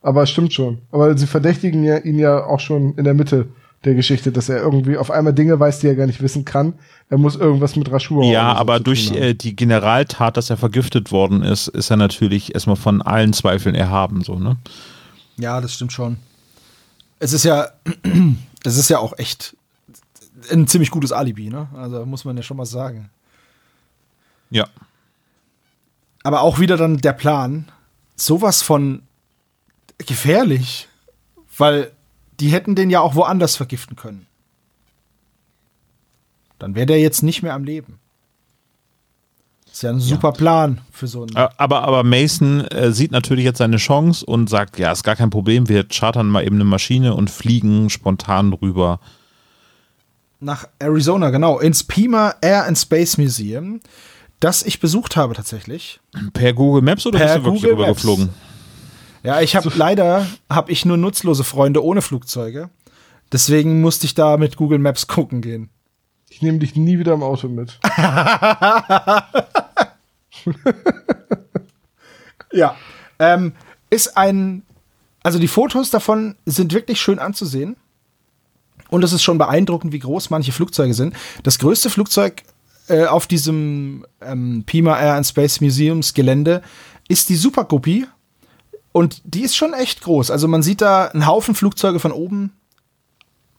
Aber 0.00 0.24
stimmt 0.26 0.54
schon. 0.54 0.78
Aber 0.90 1.16
sie 1.18 1.26
verdächtigen 1.26 1.84
ja, 1.84 1.98
ihn 1.98 2.18
ja 2.18 2.44
auch 2.44 2.60
schon 2.60 2.94
in 2.96 3.04
der 3.04 3.12
Mitte 3.12 3.48
der 3.84 3.94
Geschichte, 3.94 4.32
dass 4.32 4.48
er 4.48 4.58
irgendwie 4.62 4.96
auf 4.96 5.10
einmal 5.10 5.34
Dinge 5.34 5.60
weiß, 5.60 5.80
die 5.80 5.88
er 5.88 5.96
gar 5.96 6.06
nicht 6.06 6.22
wissen 6.22 6.44
kann. 6.46 6.74
Er 7.08 7.18
muss 7.18 7.36
irgendwas 7.36 7.76
mit 7.76 7.90
Raschur. 7.90 8.24
Ja, 8.24 8.52
so 8.52 8.58
aber 8.58 8.80
durch 8.80 9.12
äh, 9.12 9.34
die 9.34 9.54
Generaltat, 9.54 10.36
dass 10.36 10.50
er 10.50 10.56
vergiftet 10.56 11.12
worden 11.12 11.42
ist, 11.42 11.68
ist 11.68 11.90
er 11.90 11.96
natürlich 11.96 12.54
erstmal 12.54 12.76
von 12.76 13.00
allen 13.00 13.32
Zweifeln 13.32 13.74
erhaben, 13.74 14.22
so, 14.22 14.38
ne? 14.38 14.56
Ja, 15.36 15.60
das 15.60 15.74
stimmt 15.74 15.92
schon. 15.92 16.16
Es 17.18 17.32
ist 17.32 17.44
ja, 17.44 17.68
es 18.64 18.76
ist 18.76 18.90
ja 18.90 18.98
auch 18.98 19.16
echt 19.18 19.56
ein 20.50 20.66
ziemlich 20.66 20.90
gutes 20.90 21.12
Alibi, 21.12 21.48
ne? 21.48 21.68
Also 21.74 22.04
muss 22.06 22.24
man 22.24 22.36
ja 22.36 22.42
schon 22.42 22.56
mal 22.56 22.66
sagen. 22.66 23.10
Ja. 24.50 24.66
Aber 26.24 26.40
auch 26.40 26.58
wieder 26.58 26.76
dann 26.76 26.98
der 26.98 27.12
Plan, 27.12 27.70
sowas 28.16 28.62
von 28.62 29.02
gefährlich, 29.98 30.88
weil 31.56 31.92
die 32.40 32.48
hätten 32.48 32.74
den 32.74 32.90
ja 32.90 33.00
auch 33.00 33.14
woanders 33.14 33.56
vergiften 33.56 33.96
können. 33.96 34.26
Dann 36.58 36.74
wäre 36.74 36.86
der 36.86 37.00
jetzt 37.00 37.22
nicht 37.22 37.42
mehr 37.42 37.54
am 37.54 37.64
Leben. 37.64 37.98
Ist 39.70 39.82
ja 39.82 39.90
ein 39.90 40.00
super 40.00 40.28
ja. 40.28 40.32
Plan 40.32 40.80
für 40.90 41.06
so 41.06 41.24
einen. 41.24 41.36
Aber, 41.36 41.82
aber 41.82 42.02
Mason 42.02 42.62
äh, 42.68 42.92
sieht 42.92 43.12
natürlich 43.12 43.44
jetzt 43.44 43.58
seine 43.58 43.76
Chance 43.76 44.24
und 44.24 44.48
sagt: 44.48 44.78
Ja, 44.78 44.90
ist 44.90 45.02
gar 45.02 45.16
kein 45.16 45.28
Problem, 45.28 45.68
wir 45.68 45.84
chartern 45.84 46.28
mal 46.28 46.46
eben 46.46 46.56
eine 46.56 46.64
Maschine 46.64 47.14
und 47.14 47.28
fliegen 47.28 47.90
spontan 47.90 48.54
rüber. 48.54 49.00
Nach 50.40 50.66
Arizona, 50.78 51.28
genau, 51.28 51.58
ins 51.58 51.84
Pima 51.84 52.36
Air 52.40 52.64
and 52.66 52.78
Space 52.78 53.18
Museum, 53.18 53.80
das 54.40 54.62
ich 54.62 54.80
besucht 54.80 55.14
habe 55.14 55.34
tatsächlich. 55.34 56.00
Per 56.32 56.54
Google 56.54 56.80
Maps 56.80 57.04
oder 57.04 57.18
per 57.18 57.26
bist 57.26 57.38
du 57.38 57.44
wirklich 57.44 57.70
Google 57.70 57.86
geflogen? 57.86 58.30
Ja, 59.22 59.42
ich 59.42 59.56
habe 59.56 59.70
leider 59.74 60.26
habe 60.48 60.72
ich 60.72 60.86
nur 60.86 60.96
nutzlose 60.96 61.44
Freunde 61.44 61.84
ohne 61.84 62.00
Flugzeuge. 62.00 62.70
Deswegen 63.30 63.82
musste 63.82 64.06
ich 64.06 64.14
da 64.14 64.38
mit 64.38 64.56
Google 64.56 64.78
Maps 64.78 65.06
gucken 65.06 65.42
gehen. 65.42 65.68
Ich 66.36 66.42
nehme 66.42 66.58
dich 66.58 66.76
nie 66.76 66.98
wieder 66.98 67.14
im 67.14 67.22
Auto 67.22 67.48
mit. 67.48 67.80
ja. 72.52 72.76
Ähm, 73.18 73.54
ist 73.88 74.18
ein. 74.18 74.64
Also 75.22 75.38
die 75.38 75.48
Fotos 75.48 75.88
davon 75.88 76.36
sind 76.44 76.74
wirklich 76.74 77.00
schön 77.00 77.18
anzusehen. 77.18 77.76
Und 78.90 79.02
es 79.02 79.14
ist 79.14 79.22
schon 79.22 79.38
beeindruckend, 79.38 79.94
wie 79.94 79.98
groß 79.98 80.28
manche 80.28 80.52
Flugzeuge 80.52 80.92
sind. 80.92 81.16
Das 81.42 81.58
größte 81.58 81.88
Flugzeug 81.88 82.42
äh, 82.88 83.06
auf 83.06 83.26
diesem 83.26 84.04
ähm, 84.20 84.64
Pima 84.66 85.00
Air 85.00 85.14
and 85.14 85.26
Space 85.26 85.62
Museums 85.62 86.12
Gelände 86.12 86.60
ist 87.08 87.30
die 87.30 87.36
Super 87.36 87.64
Guppy. 87.64 88.06
Und 88.92 89.22
die 89.24 89.40
ist 89.40 89.56
schon 89.56 89.72
echt 89.72 90.02
groß. 90.02 90.30
Also 90.30 90.48
man 90.48 90.62
sieht 90.62 90.82
da 90.82 91.06
einen 91.06 91.26
Haufen 91.26 91.54
Flugzeuge 91.54 91.98
von 91.98 92.12
oben 92.12 92.52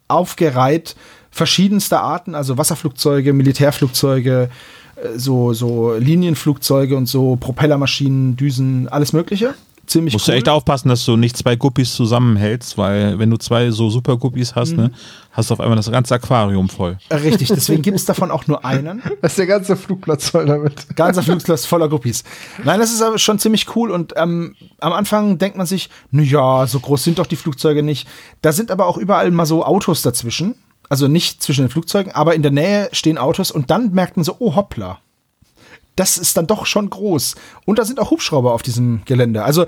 aufgereiht, 0.07 0.95
verschiedenster 1.37 2.01
Arten, 2.01 2.35
also 2.35 2.57
Wasserflugzeuge, 2.57 3.31
Militärflugzeuge, 3.33 4.49
äh, 4.95 5.17
so, 5.17 5.53
so 5.53 5.93
Linienflugzeuge 5.93 6.97
und 6.97 7.05
so, 7.05 7.37
Propellermaschinen, 7.37 8.35
Düsen, 8.35 8.87
alles 8.89 9.13
Mögliche 9.13 9.55
ziemlich 9.87 10.13
Musst 10.13 10.27
cool. 10.27 10.33
du 10.33 10.37
echt 10.37 10.49
aufpassen, 10.49 10.89
dass 10.89 11.03
du 11.05 11.15
nicht 11.15 11.35
zwei 11.37 11.55
Guppies 11.55 11.93
zusammenhältst, 11.95 12.77
weil 12.77 13.17
wenn 13.19 13.29
du 13.29 13.37
zwei 13.37 13.71
so 13.71 13.89
super 13.89 14.17
Guppies 14.17 14.55
hast, 14.55 14.71
mhm. 14.71 14.77
ne, 14.77 14.91
hast 15.31 15.49
du 15.49 15.53
auf 15.53 15.59
einmal 15.59 15.77
das 15.77 15.89
ganze 15.89 16.15
Aquarium 16.15 16.69
voll. 16.69 16.97
Richtig, 17.11 17.47
deswegen 17.49 17.81
gibt 17.81 17.97
es 17.97 18.05
davon 18.05 18.31
auch 18.31 18.47
nur 18.47 18.63
einen. 18.63 19.01
Das 19.21 19.31
ist 19.31 19.39
der 19.39 19.47
ganze 19.47 19.75
Flugplatz 19.75 20.29
voll 20.29 20.45
damit. 20.45 20.95
Ganzer 20.95 21.23
Flugplatz 21.23 21.65
voller 21.65 21.89
Guppies. 21.89 22.23
Nein, 22.63 22.79
das 22.79 22.91
ist 22.91 23.01
aber 23.01 23.17
schon 23.17 23.39
ziemlich 23.39 23.75
cool 23.75 23.89
und 23.89 24.13
ähm, 24.15 24.55
am 24.79 24.93
Anfang 24.93 25.37
denkt 25.37 25.57
man 25.57 25.65
sich, 25.65 25.89
na 26.11 26.21
ja, 26.21 26.67
so 26.67 26.79
groß 26.79 27.03
sind 27.03 27.19
doch 27.19 27.25
die 27.25 27.35
Flugzeuge 27.35 27.83
nicht. 27.83 28.07
Da 28.41 28.51
sind 28.51 28.69
aber 28.69 28.85
auch 28.85 28.97
überall 28.97 29.31
mal 29.31 29.45
so 29.45 29.65
Autos 29.65 30.01
dazwischen. 30.01 30.55
Also 30.89 31.07
nicht 31.07 31.43
zwischen 31.43 31.65
den 31.65 31.69
Flugzeugen, 31.69 32.13
aber 32.13 32.35
in 32.35 32.41
der 32.41 32.51
Nähe 32.51 32.89
stehen 32.91 33.17
Autos 33.17 33.51
und 33.51 33.69
dann 33.69 33.91
merkt 33.91 34.15
man 34.15 34.23
so, 34.23 34.37
oh 34.39 34.55
hoppla, 34.55 34.99
das 35.95 36.17
ist 36.17 36.37
dann 36.37 36.47
doch 36.47 36.65
schon 36.65 36.89
groß. 36.89 37.35
Und 37.65 37.79
da 37.79 37.85
sind 37.85 37.99
auch 37.99 38.11
Hubschrauber 38.11 38.53
auf 38.53 38.61
diesem 38.61 39.01
Gelände. 39.05 39.43
Also 39.43 39.65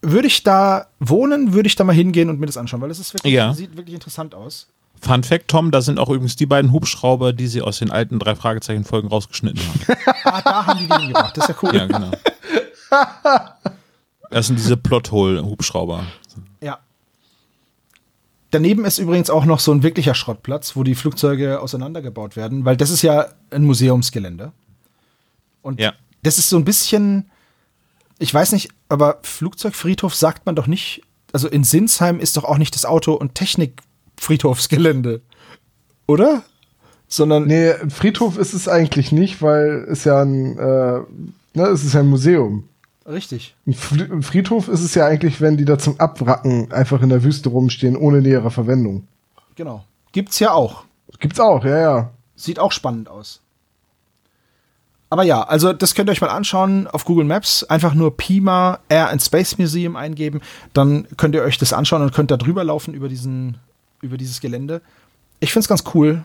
würde 0.00 0.28
ich 0.28 0.42
da 0.42 0.86
wohnen, 1.00 1.52
würde 1.52 1.66
ich 1.66 1.76
da 1.76 1.84
mal 1.84 1.94
hingehen 1.94 2.30
und 2.30 2.40
mir 2.40 2.46
das 2.46 2.56
anschauen, 2.56 2.80
weil 2.80 2.90
es 2.90 3.12
wirklich, 3.12 3.32
ja. 3.32 3.52
sieht 3.52 3.76
wirklich 3.76 3.94
interessant 3.94 4.34
aus. 4.34 4.68
Fun 5.00 5.22
Fact, 5.22 5.48
Tom, 5.48 5.70
da 5.70 5.82
sind 5.82 5.98
auch 5.98 6.08
übrigens 6.08 6.36
die 6.36 6.46
beiden 6.46 6.72
Hubschrauber, 6.72 7.32
die 7.32 7.46
sie 7.46 7.60
aus 7.60 7.78
den 7.78 7.90
alten 7.90 8.18
drei 8.18 8.34
Fragezeichen-Folgen 8.34 9.08
rausgeschnitten 9.08 9.60
haben. 9.60 9.80
ah, 10.24 10.40
da 10.42 10.66
haben 10.66 10.78
die 10.78 10.86
die 10.86 10.94
hingebracht. 10.94 11.36
Das 11.36 11.48
ist 11.48 11.54
ja 11.54 11.68
cool. 11.68 11.76
Ja, 11.76 11.86
genau. 11.86 12.10
Das 14.30 14.48
sind 14.48 14.58
diese 14.58 14.76
Plothole-Hubschrauber. 14.76 16.06
Daneben 18.54 18.84
ist 18.84 19.00
übrigens 19.00 19.30
auch 19.30 19.46
noch 19.46 19.58
so 19.58 19.72
ein 19.72 19.82
wirklicher 19.82 20.14
Schrottplatz, 20.14 20.76
wo 20.76 20.84
die 20.84 20.94
Flugzeuge 20.94 21.58
auseinandergebaut 21.58 22.36
werden, 22.36 22.64
weil 22.64 22.76
das 22.76 22.90
ist 22.90 23.02
ja 23.02 23.26
ein 23.50 23.64
Museumsgelände. 23.64 24.52
Und 25.60 25.80
ja. 25.80 25.92
das 26.22 26.38
ist 26.38 26.50
so 26.50 26.56
ein 26.56 26.64
bisschen, 26.64 27.32
ich 28.20 28.32
weiß 28.32 28.52
nicht, 28.52 28.68
aber 28.88 29.18
Flugzeugfriedhof 29.24 30.14
sagt 30.14 30.46
man 30.46 30.54
doch 30.54 30.68
nicht. 30.68 31.02
Also 31.32 31.48
in 31.48 31.64
Sinsheim 31.64 32.20
ist 32.20 32.36
doch 32.36 32.44
auch 32.44 32.58
nicht 32.58 32.76
das 32.76 32.84
Auto- 32.84 33.14
und 33.14 33.34
Technikfriedhofsgelände. 33.34 35.20
Oder? 36.06 36.44
Sondern. 37.08 37.48
Nee, 37.48 37.72
Friedhof 37.88 38.38
ist 38.38 38.54
es 38.54 38.68
eigentlich 38.68 39.10
nicht, 39.10 39.42
weil 39.42 39.84
es 39.90 40.04
ja 40.04 40.22
ein, 40.22 40.56
äh, 40.56 41.00
ne, 41.54 41.66
es 41.72 41.82
ist 41.82 41.94
ja 41.94 42.00
ein 42.00 42.06
Museum. 42.06 42.68
Richtig. 43.06 43.54
Ein 43.66 44.22
Friedhof 44.22 44.68
ist 44.68 44.80
es 44.80 44.94
ja 44.94 45.06
eigentlich, 45.06 45.40
wenn 45.40 45.56
die 45.56 45.66
da 45.66 45.78
zum 45.78 46.00
Abwracken 46.00 46.72
einfach 46.72 47.02
in 47.02 47.10
der 47.10 47.22
Wüste 47.22 47.50
rumstehen, 47.50 47.96
ohne 47.96 48.22
nähere 48.22 48.50
Verwendung. 48.50 49.06
Genau. 49.56 49.84
Gibt's 50.12 50.38
ja 50.38 50.52
auch. 50.52 50.84
Gibt's 51.18 51.38
auch, 51.38 51.64
ja, 51.64 51.78
ja. 51.78 52.10
Sieht 52.34 52.58
auch 52.58 52.72
spannend 52.72 53.08
aus. 53.08 53.40
Aber 55.10 55.22
ja, 55.22 55.42
also 55.42 55.72
das 55.72 55.94
könnt 55.94 56.08
ihr 56.08 56.12
euch 56.12 56.20
mal 56.20 56.28
anschauen 56.28 56.86
auf 56.86 57.04
Google 57.04 57.26
Maps. 57.26 57.62
Einfach 57.62 57.94
nur 57.94 58.16
Pima 58.16 58.80
Air 58.88 59.10
and 59.10 59.22
Space 59.22 59.58
Museum 59.58 59.96
eingeben. 59.96 60.40
Dann 60.72 61.06
könnt 61.16 61.34
ihr 61.34 61.42
euch 61.42 61.58
das 61.58 61.72
anschauen 61.72 62.02
und 62.02 62.14
könnt 62.14 62.30
da 62.30 62.36
drüber 62.36 62.64
laufen 62.64 62.94
über, 62.94 63.08
diesen, 63.08 63.58
über 64.00 64.16
dieses 64.16 64.40
Gelände. 64.40 64.80
Ich 65.40 65.52
finde 65.52 65.64
es 65.64 65.68
ganz 65.68 65.84
cool. 65.94 66.24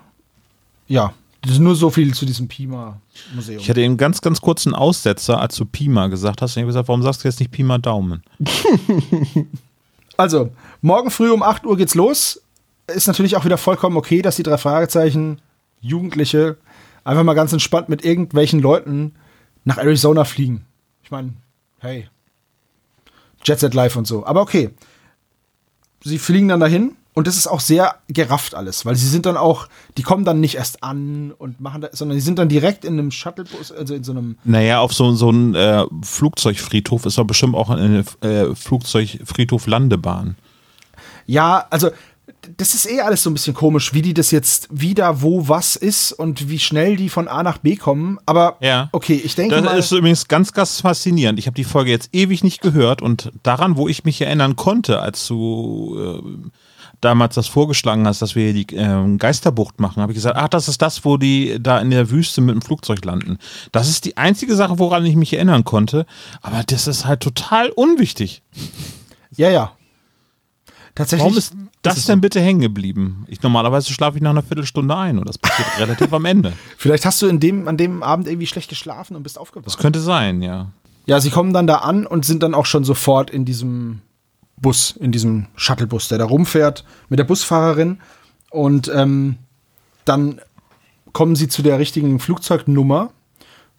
Ja, 0.88 1.14
nur 1.46 1.76
so 1.76 1.90
viel 1.90 2.14
zu 2.14 2.26
diesem 2.26 2.48
Pima-Museum. 2.48 3.60
Ich 3.60 3.70
hatte 3.70 3.84
einen 3.84 3.98
ganz, 3.98 4.22
ganz 4.22 4.42
kurzen 4.42 4.74
Aussetzer, 4.74 5.40
als 5.40 5.56
du 5.56 5.66
Pima 5.66 6.08
gesagt 6.08 6.42
hast. 6.42 6.52
Und 6.52 6.60
ich 6.60 6.64
habe 6.64 6.68
gesagt, 6.68 6.88
warum 6.88 7.02
sagst 7.02 7.24
du 7.24 7.28
jetzt 7.28 7.40
nicht 7.40 7.52
Pima 7.52 7.78
Daumen? 7.78 8.24
also, 10.18 10.52
morgen 10.82 11.12
früh 11.12 11.32
um 11.32 11.44
8 11.44 11.66
Uhr 11.66 11.78
geht's 11.78 11.96
los. 11.96 12.42
Ist 12.88 13.08
natürlich 13.08 13.38
auch 13.38 13.46
wieder 13.46 13.58
vollkommen 13.58 13.98
okay, 13.98 14.22
dass 14.22 14.36
die 14.36 14.44
drei 14.44 14.58
Fragezeichen 14.58 15.40
Jugendliche 15.82 16.58
einfach 17.04 17.24
mal 17.24 17.36
ganz 17.36 17.54
entspannt 17.54 17.88
mit 17.88 18.04
irgendwelchen 18.04 18.60
Leuten 18.60 19.14
nach 19.64 19.78
Arizona 19.78 20.26
fliegen. 20.26 20.66
Ich 21.04 21.12
meine, 21.12 21.34
hey, 21.80 22.08
Jet 23.44 23.60
Set 23.60 23.74
Live 23.74 23.96
und 23.96 24.06
so. 24.06 24.26
Aber 24.26 24.42
okay. 24.42 24.72
Sie 26.04 26.18
fliegen 26.18 26.48
dann 26.48 26.60
dahin 26.60 26.96
und 27.20 27.28
das 27.28 27.36
ist 27.36 27.48
auch 27.48 27.60
sehr 27.60 27.96
gerafft 28.08 28.56
alles, 28.56 28.86
weil 28.86 28.96
sie 28.96 29.06
sind 29.06 29.26
dann 29.26 29.36
auch, 29.36 29.68
die 29.98 30.04
kommen 30.04 30.24
dann 30.24 30.40
nicht 30.40 30.56
erst 30.56 30.84
an 30.84 31.34
und 31.38 31.60
machen 31.60 31.82
das, 31.82 32.00
sondern 32.00 32.18
die 32.18 32.22
sind 32.22 32.40
dann 32.40 32.48
direkt 32.48 32.86
in 32.86 32.94
einem 32.94 33.12
Shuttlebus, 33.12 33.74
also 33.74 33.94
in 33.94 34.06
so 34.06 34.14
einem. 34.14 34.38
Naja, 34.46 34.80
auf 34.80 34.94
so, 34.94 35.12
so 35.12 35.28
einem 35.28 35.54
äh, 35.54 35.84
Flugzeugfriedhof 36.02 37.06
ist 37.06 37.18
doch 37.18 37.26
bestimmt 37.26 37.56
auch 37.56 37.70
eine 37.70 38.06
äh, 38.22 38.56
Flugzeugfriedhof-Landebahn. 38.56 40.38
Ja, 41.26 41.68
also 41.70 41.90
das 42.58 42.74
ist 42.74 42.90
eh 42.90 43.02
alles 43.02 43.24
so 43.24 43.30
ein 43.30 43.34
bisschen 43.34 43.54
komisch, 43.54 43.94
wie 43.94 44.02
die 44.02 44.14
das 44.14 44.32
jetzt 44.32 44.70
wieder 44.72 45.22
wo 45.22 45.50
was 45.50 45.76
ist 45.76 46.14
und 46.14 46.50
wie 46.50 46.60
schnell 46.60 46.96
die 46.96 47.10
von 47.10 47.28
A 47.28 47.44
nach 47.44 47.58
B 47.58 47.76
kommen. 47.76 48.18
Aber 48.26 48.56
ja. 48.62 48.88
okay, 48.94 49.22
ich 49.22 49.36
denke 49.36 49.56
das 49.56 49.66
mal. 49.66 49.78
Ist 49.78 49.92
übrigens 49.92 50.30
ganz, 50.30 50.54
ganz 50.54 50.80
faszinierend. 50.80 51.38
Ich 51.38 51.48
habe 51.48 51.56
die 51.56 51.66
Folge 51.66 51.92
jetzt 51.92 52.10
ewig 52.14 52.44
nicht 52.44 52.62
gehört 52.62 53.02
und 53.02 53.32
daran, 53.44 53.76
wo 53.76 53.90
ich 53.90 54.06
mich 54.06 54.22
erinnern 54.22 54.56
konnte, 54.56 55.02
als 55.02 55.28
du 55.28 55.98
äh, 55.98 56.50
damals 57.02 57.36
das 57.36 57.48
vorgeschlagen 57.48 58.06
hast, 58.08 58.22
dass 58.22 58.36
wir 58.36 58.52
hier 58.52 58.66
die 58.66 58.76
äh, 58.76 59.18
Geisterbucht 59.18 59.80
machen, 59.80 60.02
habe 60.02 60.12
ich 60.12 60.18
gesagt, 60.18 60.36
ach, 60.38 60.50
das 60.50 60.68
ist 60.68 60.82
das, 60.82 61.06
wo 61.06 61.18
die 61.18 61.58
da 61.62 61.80
in 61.80 61.92
der 61.92 62.10
Wüste 62.10 62.42
mit 62.42 62.56
dem 62.56 62.62
Flugzeug 62.62 63.04
landen. 63.06 63.38
Das 63.72 63.90
ist 63.90 64.06
die 64.06 64.18
einzige 64.18 64.56
Sache, 64.56 64.80
woran 64.80 65.06
ich 65.06 65.16
mich 65.16 65.34
erinnern 65.34 65.64
konnte. 65.64 66.06
Aber 66.42 66.64
das 66.64 66.88
ist 66.88 67.06
halt 67.06 67.22
total 67.22 67.70
unwichtig. 67.70 68.42
Ja, 69.36 69.50
ja. 69.50 69.72
Tatsächlich. 70.96 71.24
Warum 71.24 71.38
ist 71.38 71.54
das 71.82 71.98
ist 71.98 72.10
denn 72.10 72.20
bitte 72.20 72.42
hängen 72.42 72.60
geblieben? 72.60 73.26
Ich 73.30 73.42
normalerweise 73.42 73.94
schlafe 73.94 74.18
ich 74.18 74.22
nach 74.22 74.32
einer 74.32 74.44
Viertelstunde 74.44 74.96
ein 74.98 75.18
und 75.18 75.30
das 75.30 75.38
passiert 75.38 75.68
relativ 75.80 76.12
am 76.12 76.26
Ende. 76.26 76.52
Vielleicht 76.78 77.06
hast 77.06 77.22
du 77.22 77.28
in 77.28 77.40
dem, 77.40 77.70
an 77.70 77.78
dem 77.78 78.04
Abend 78.04 78.28
irgendwie 78.28 78.48
schlecht 78.48 78.70
geschlafen 78.70 79.16
und 79.16 79.24
bist 79.24 79.40
aufgewacht. 79.40 79.68
Das 79.68 79.78
könnte 79.78 80.02
sein, 80.02 80.42
ja. 80.42 80.72
Ja, 81.06 81.22
sie 81.22 81.30
kommen 81.30 81.54
dann 81.54 81.68
da 81.68 81.78
an 81.78 82.06
und 82.06 82.26
sind 82.26 82.44
dann 82.44 82.54
auch 82.54 82.66
schon 82.66 82.84
sofort 82.84 83.30
in 83.30 83.46
diesem 83.46 84.02
Bus, 84.62 84.92
in 84.92 85.12
diesem 85.12 85.48
Shuttlebus, 85.56 86.08
der 86.08 86.18
da 86.18 86.26
rumfährt 86.26 86.84
mit 87.10 87.20
der 87.20 87.24
Busfahrerin. 87.24 88.00
Und 88.50 88.92
ähm, 88.94 89.38
dann 90.06 90.42
kommen 91.14 91.36
sie 91.36 91.48
zu 91.48 91.62
der 91.62 91.80
richtigen 91.80 92.20
Flugzeugnummer, 92.20 93.12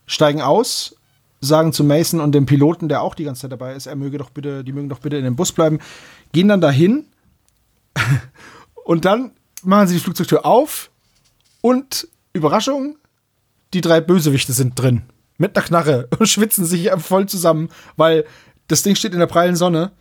steigen 0.07 0.43
aus 0.43 0.97
sagen 1.41 1.73
zu 1.73 1.85
Mason 1.85 2.21
und 2.21 2.33
dem 2.33 2.47
Piloten, 2.47 2.89
der 2.89 3.03
auch 3.03 3.15
die 3.15 3.25
ganze 3.25 3.43
Zeit 3.43 3.53
dabei 3.53 3.75
ist, 3.75 3.87
er 3.87 3.97
möge 3.97 4.19
doch 4.19 4.31
bitte, 4.31 4.63
die 4.63 4.73
mögen 4.73 4.89
doch 4.89 4.99
bitte 4.99 5.17
in 5.17 5.25
den 5.25 5.37
Bus 5.37 5.53
bleiben, 5.53 5.79
gehen 6.33 6.49
dann 6.49 6.61
dahin 6.61 7.07
und 8.85 9.05
dann 9.05 9.33
machen 9.63 9.89
sie 9.89 9.95
die 9.95 10.01
Flugzeugtür 10.01 10.45
auf 10.45 10.91
und 11.61 12.09
Überraschung, 12.33 12.97
die 13.75 13.81
drei 13.81 14.01
Bösewichte 14.01 14.53
sind 14.53 14.79
drin. 14.79 15.03
Mit 15.39 15.57
einer 15.57 15.67
Knarre 15.67 16.09
und 16.19 16.27
schwitzen 16.29 16.65
sich 16.67 16.91
voll 16.99 17.27
zusammen, 17.27 17.71
weil 17.97 18.25
das 18.69 18.83
Ding 18.83 18.95
steht 18.95 19.15
in 19.15 19.19
der 19.19 19.27
prallen 19.27 19.57
Sonne. 19.57 19.93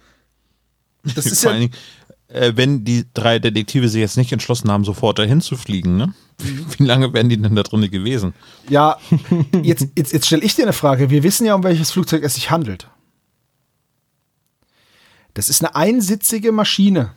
Das 1.04 1.26
ist 1.26 1.42
Vor 1.42 1.52
ja, 1.52 1.58
allen 1.58 1.70
Dingen, 1.70 1.82
äh, 2.30 2.54
wenn 2.56 2.84
die 2.84 3.06
drei 3.14 3.40
Detektive 3.40 3.90
sich 3.90 4.02
jetzt 4.02 4.18
nicht 4.18 4.32
entschlossen 4.32 4.72
haben, 4.72 4.84
sofort 4.84 5.20
dahin 5.20 5.42
zu 5.42 5.58
fliegen, 5.58 5.98
ne? 5.98 6.14
Wie 6.38 6.86
lange 6.86 7.12
wären 7.14 7.28
die 7.28 7.42
denn 7.42 7.56
da 7.56 7.64
drin 7.64 7.90
gewesen? 7.92 8.34
ja, 8.70 8.98
jetzt, 9.62 9.88
jetzt, 9.96 10.14
jetzt 10.14 10.26
stelle 10.26 10.44
ich 10.44 10.56
dir 10.56 10.64
eine 10.64 10.74
Frage. 10.74 11.10
Wir 11.10 11.24
wissen 11.24 11.46
ja, 11.46 11.56
um 11.56 11.64
welches 11.64 11.92
Flugzeug 11.92 12.24
es 12.24 12.36
sich 12.36 12.50
handelt. 12.50 12.88
Das 15.34 15.50
ist 15.50 15.64
eine 15.64 15.76
einsitzige 15.76 16.52
Maschine. 16.52 17.12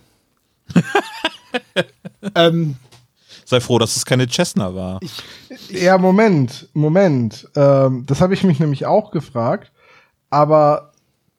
ähm, 2.35 2.77
Sei 3.45 3.61
froh, 3.61 3.79
dass 3.79 3.97
es 3.97 4.07
keine 4.07 4.29
Cessna 4.29 4.75
war. 4.75 5.01
Ja, 5.69 5.99
Moment, 5.99 6.69
Moment. 6.73 7.49
Ähm, 7.55 8.05
das 8.07 8.21
habe 8.21 8.35
ich 8.35 8.45
mich 8.45 8.61
nämlich 8.61 8.87
auch 8.87 9.11
gefragt. 9.11 9.73
Aber 10.31 10.92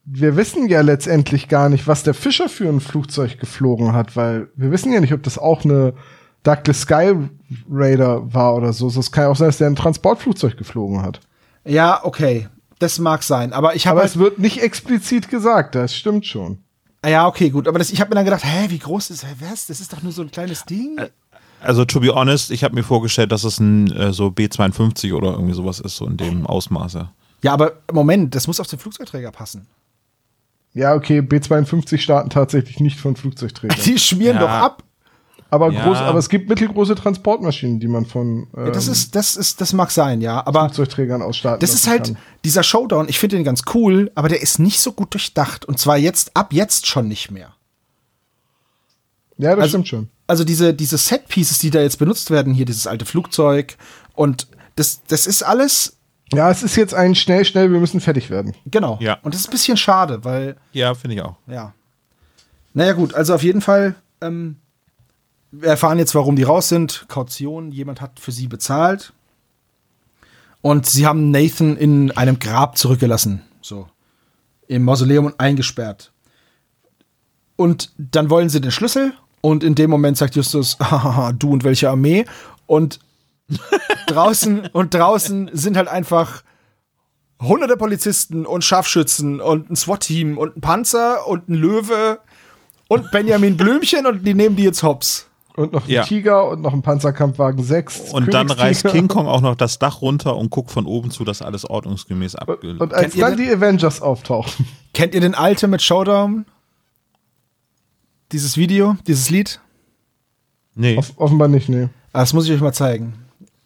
wir 0.06 0.36
wissen 0.36 0.68
ja 0.68 0.82
letztendlich 0.82 1.48
gar 1.48 1.70
nicht, 1.70 1.88
was 1.88 2.04
der 2.04 2.14
Fischer 2.14 2.50
für 2.50 2.68
ein 2.68 2.82
Flugzeug 2.82 3.40
geflogen 3.40 3.94
hat, 3.94 4.16
weil 4.16 4.50
wir 4.56 4.72
wissen 4.72 4.92
ja 4.92 5.00
nicht, 5.00 5.14
ob 5.14 5.24
das 5.24 5.38
auch 5.38 5.64
eine 5.64 5.94
Douglas 6.44 6.82
Sky 6.82 7.14
Raider 7.70 8.34
war 8.34 8.56
oder 8.56 8.74
so. 8.74 8.88
Es 8.88 9.12
kann 9.12 9.26
ja 9.26 9.30
auch 9.30 9.36
sein, 9.36 9.48
dass 9.48 9.60
der 9.60 9.68
ein 9.68 9.76
Transportflugzeug 9.76 10.58
geflogen 10.58 11.02
hat. 11.02 11.22
ja, 11.66 12.04
okay. 12.04 12.48
Das 12.80 13.00
mag 13.00 13.24
sein. 13.24 13.54
Aber 13.54 13.76
ich 13.76 13.88
habe 13.88 14.00
Aber 14.00 14.02
halt, 14.02 14.12
es 14.12 14.20
wird 14.20 14.40
nicht 14.40 14.62
explizit 14.62 15.30
gesagt, 15.30 15.74
das 15.76 15.96
stimmt 15.96 16.26
schon. 16.26 16.58
Ja, 17.06 17.28
okay, 17.28 17.50
gut. 17.50 17.70
Aber 17.70 17.80
das, 17.80 17.92
ich 17.92 18.02
habe 18.02 18.10
mir 18.10 18.16
dann 18.16 18.26
gedacht, 18.26 18.44
hä, 18.44 18.66
wie 18.70 18.80
groß 18.80 19.10
ist 19.12 19.26
was? 19.40 19.68
Das 19.68 19.80
ist 19.80 19.94
doch 19.94 20.02
nur 20.02 20.12
so 20.12 20.22
ein 20.22 20.32
kleines 20.32 20.66
Ding. 20.66 21.00
Also, 21.62 21.86
to 21.86 22.02
be 22.02 22.14
honest, 22.14 22.52
ich 22.52 22.62
habe 22.62 22.76
mir 22.76 22.84
vorgestellt, 22.84 23.32
dass 23.32 23.46
es 23.46 23.60
ein 23.60 23.90
äh, 23.92 24.12
so 24.12 24.28
B52 24.28 25.14
oder 25.14 25.32
irgendwie 25.32 25.54
sowas 25.54 25.80
ist, 25.80 25.96
so 25.96 26.06
in 26.08 26.18
dem 26.18 26.46
Ausmaße. 26.46 27.08
Ja, 27.42 27.54
aber 27.54 27.74
Moment, 27.94 28.36
das 28.36 28.48
muss 28.48 28.60
auf 28.60 28.68
den 28.68 28.80
Flugzeugträger 28.80 29.32
passen. 29.32 29.66
Ja, 30.74 30.96
okay, 30.96 31.22
B-52 31.22 32.00
starten 32.00 32.30
tatsächlich 32.30 32.80
nicht 32.80 33.00
von 33.00 33.16
Flugzeugträgern. 33.16 33.78
Die 33.86 34.00
schmieren 34.00 34.38
Ja. 34.38 34.42
doch 34.42 34.50
ab. 34.50 34.84
Aber, 35.52 35.72
Ja. 35.72 35.86
groß, 35.86 35.98
aber 36.00 36.18
es 36.18 36.30
gibt 36.30 36.50
mittelgroße 36.50 36.96
Transportmaschinen, 36.96 37.80
die 37.80 37.88
man 37.88 38.08
von 38.08 38.48
ähm, 38.58 38.66
Ja, 38.66 38.72
das 38.72 38.88
ist, 38.88 39.16
das 39.16 39.36
ist, 39.36 39.62
das 39.62 39.72
mag 39.74 39.92
sein, 39.92 40.20
ja. 40.20 40.44
Aber 40.48 40.62
Flugzeugträgern 40.62 41.22
ausstarten 41.22 41.60
das 41.60 41.76
ist 41.76 41.86
halt 41.86 42.06
kann. 42.06 42.18
dieser 42.44 42.64
Showdown. 42.64 43.08
Ich 43.08 43.20
finde 43.20 43.36
den 43.36 43.44
ganz 43.46 43.62
cool, 43.76 44.12
aber 44.16 44.30
der 44.30 44.42
ist 44.42 44.58
nicht 44.58 44.80
so 44.80 44.94
gut 44.94 45.14
durchdacht. 45.14 45.64
Und 45.66 45.78
zwar 45.78 45.98
jetzt, 45.98 46.36
ab 46.36 46.54
jetzt 46.54 46.88
schon 46.88 47.08
nicht 47.08 47.30
mehr. 47.30 47.54
Ja, 49.38 49.52
das 49.52 49.60
also- 49.64 49.70
stimmt 49.70 49.88
schon. 49.88 50.10
Also 50.26 50.44
diese, 50.46 50.74
diese 50.74 50.98
Set-Pieces, 50.98 51.60
die 51.60 51.70
da 51.70 51.82
jetzt 51.82 52.00
benutzt 52.00 52.32
werden, 52.32 52.54
hier 52.54 52.66
dieses 52.66 52.88
alte 52.88 53.06
Flugzeug 53.06 53.76
und 54.16 54.48
das, 54.78 55.02
das 55.08 55.28
ist 55.28 55.44
alles, 55.44 55.98
Ja, 56.36 56.50
es 56.52 56.64
ist 56.64 56.76
jetzt 56.76 56.94
ein 56.94 57.16
schnell, 57.16 57.46
schnell, 57.46 57.72
wir 57.72 57.80
müssen 57.80 58.00
fertig 58.02 58.30
werden. 58.30 58.54
genau. 58.66 58.98
Ja. 59.02 59.18
Und 59.24 59.34
das 59.34 59.42
ist 59.42 59.48
ein 59.48 59.52
bisschen 59.52 59.78
schade, 59.78 60.24
weil 60.24 60.56
Ja, 60.72 60.94
finde 60.94 61.16
ich 61.16 61.22
auch. 61.22 61.36
Ja. 61.48 61.74
Naja, 62.74 62.94
gut, 62.94 63.14
also 63.14 63.34
auf 63.36 63.44
jeden 63.44 63.62
Fall, 63.62 63.96
ähm, 64.22 64.58
wir 65.52 65.70
erfahren 65.70 66.00
jetzt, 66.00 66.16
warum 66.16 66.36
die 66.36 66.44
raus 66.44 66.70
sind. 66.70 67.06
Kaution, 67.08 67.72
jemand 67.72 68.02
hat 68.02 68.20
für 68.20 68.32
sie 68.32 68.48
bezahlt. 68.48 69.14
Und 70.62 70.86
sie 70.88 71.06
haben 71.06 71.30
Nathan 71.32 71.76
in 71.78 72.12
einem 72.12 72.40
Grab 72.40 72.78
zurückgelassen. 72.78 73.42
So. 73.62 73.88
Im 74.68 74.84
Mausoleum 74.84 75.26
und 75.26 75.40
eingesperrt. 75.40 76.12
Und 77.56 77.92
dann 77.98 78.30
wollen 78.30 78.50
sie 78.50 78.62
den 78.62 78.72
Schlüssel. 78.72 79.14
Und 79.42 79.64
in 79.64 79.76
dem 79.76 79.90
Moment 79.90 80.18
sagt 80.18 80.36
Justus, 80.36 80.78
"Hahaha, 80.80 81.34
du 81.34 81.52
und 81.52 81.64
welche 81.64 81.90
Armee? 81.90 82.26
Und 82.66 83.00
draußen, 84.08 84.68
und 84.74 84.94
draußen 84.94 85.50
sind 85.54 85.78
halt 85.78 85.88
einfach 85.88 86.44
hunderte 87.42 87.78
Polizisten 87.78 88.46
und 88.46 88.64
Scharfschützen 88.64 89.42
und 89.42 89.70
ein 89.70 89.76
SWAT-Team 89.76 90.38
und 90.38 90.58
ein 90.58 90.62
Panzer 90.62 91.28
und 91.28 91.50
ein 91.50 91.56
Löwe 91.56 92.20
und 92.88 93.12
Benjamin 93.12 93.58
Blümchen 93.58 94.06
und 94.06 94.26
die 94.26 94.34
nehmen 94.34 94.56
die 94.56 94.64
jetzt 94.64 94.84
hops. 94.84 95.28
Und 95.56 95.72
noch 95.74 95.86
ein 95.86 95.92
Ja. 95.92 96.04
Tiger 96.04 96.50
und 96.50 96.62
noch 96.62 96.74
ein 96.74 96.82
Panzerkampfwagen 96.82 97.64
6. 97.64 98.12
Und 98.12 98.34
dann 98.34 98.50
reißt. 98.50 98.86
King 98.88 99.08
Kong 99.08 99.28
auch 99.28 99.42
noch 99.42 99.56
das 99.56 99.78
Dach 99.78 100.02
runter 100.02 100.36
und 100.36 100.50
guckt 100.50 100.72
von 100.72 100.86
oben 100.88 101.12
zu, 101.12 101.24
dass 101.26 101.44
alles 101.44 101.70
ordnungsgemäß 101.70 102.34
Und, 102.36 102.42
abgelegt 102.50 102.82
und 102.82 102.94
als 102.94 103.16
dann 103.16 103.38
die 103.38 103.50
Avengers 103.52 104.02
auftauchen. 104.02 104.66
Kennt 104.96 105.14
ihr 105.14 105.22
den 105.22 105.36
Ultimate 105.36 105.84
Showdown? 105.84 106.46
Dieses 108.32 108.58
Video, 108.58 108.96
dieses 109.06 109.30
Lied? 109.30 109.60
Nee. 110.74 110.98
Off 110.98 111.14
offenbar 111.18 111.48
nicht, 111.50 111.70
nee. 111.70 111.90
Ah, 112.14 112.22
Das 112.22 112.34
muss 112.34 112.46
ich 112.48 112.52
euch 112.52 112.62
mal 112.62 112.74
zeigen. 112.74 113.14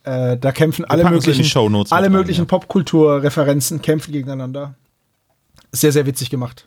Äh, 0.07 0.37
da 0.37 0.53
kämpfen 0.53 0.85
alle 0.85 1.03
möglichen, 1.03 1.85
alle 1.89 2.09
möglichen 2.09 2.43
ja. 2.43 2.45
Popkulturreferenzen 2.45 3.81
kämpfen 3.81 4.13
gegeneinander. 4.13 4.75
Sehr, 5.73 5.91
sehr 5.91 6.05
witzig 6.05 6.29
gemacht. 6.29 6.65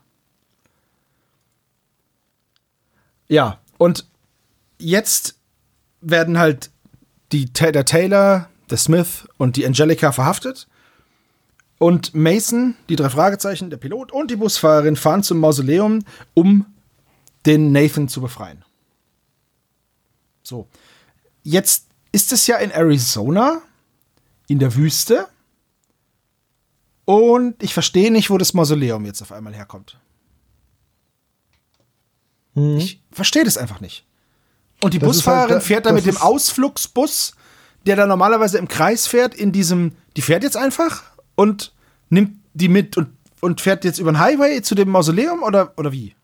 Ja, 3.29 3.59
und 3.79 4.05
jetzt 4.79 5.39
werden 6.03 6.39
halt 6.39 6.71
die, 7.33 7.47
der 7.47 7.87
Taylor, 7.87 8.51
der 8.69 8.77
Smith 8.77 9.27
und 9.39 9.57
die 9.57 9.65
Angelica 9.65 10.13
verhaftet. 10.13 10.69
Und 11.79 12.15
Mason, 12.15 12.75
die 12.91 12.97
drei 12.97 13.09
Fragezeichen, 13.09 13.71
der 13.71 13.79
Pilot 13.79 14.13
und 14.13 14.31
die 14.31 14.37
Busfahrerin 14.37 14.97
fahren 14.97 15.23
zum 15.23 15.39
Mausoleum, 15.39 16.01
um 16.35 16.67
den 17.47 17.73
Nathan 17.73 18.07
zu 18.07 18.21
befreien. 18.21 18.67
So. 20.43 20.69
Jetzt 21.43 21.90
ist 22.13 22.33
es 22.33 22.47
ja 22.47 22.57
in 22.57 22.71
Arizona, 22.71 23.63
in 24.49 24.59
der 24.59 24.75
Wüste. 24.75 25.29
Und 27.05 27.63
ich 27.63 27.75
verstehe 27.75 28.11
nicht, 28.13 28.31
wo 28.31 28.39
das 28.39 28.55
Mausoleum 28.55 29.05
jetzt 29.05 29.23
auf 29.23 29.33
einmal 29.33 29.55
herkommt. 29.55 29.99
Ich 32.55 33.03
verstehe 33.11 33.45
das 33.45 33.57
einfach 33.57 33.81
nicht. 33.81 34.05
Und 34.83 34.95
die 34.95 34.99
Das 34.99 35.11
ist 35.11 35.17
Busfahrerin 35.17 35.55
halt 35.55 35.63
fährt 35.63 35.87
da 35.87 35.93
mit 35.93 36.07
dem 36.07 36.17
Ausflugsbus, 36.17 37.35
der 37.87 37.97
da 37.97 38.07
normalerweise 38.07 38.59
im 38.59 38.69
Kreis 38.69 39.07
fährt, 39.07 39.35
in 39.35 39.53
diesem, 39.53 39.93
die 40.17 40.23
fährt 40.23 40.43
jetzt 40.43 40.57
einfach 40.57 41.03
und 41.35 41.73
nimmt 42.09 42.39
die 42.55 42.69
mit 42.69 42.97
und, 42.97 43.09
und 43.41 43.61
fährt 43.61 43.85
jetzt 43.85 43.99
über 43.99 44.13
den 44.13 44.19
Highway 44.19 44.63
zu 44.63 44.75
dem 44.75 44.91
Mausoleum 44.91 45.43
oder, 45.43 45.73
oder 45.77 45.93
wie? 45.93 46.15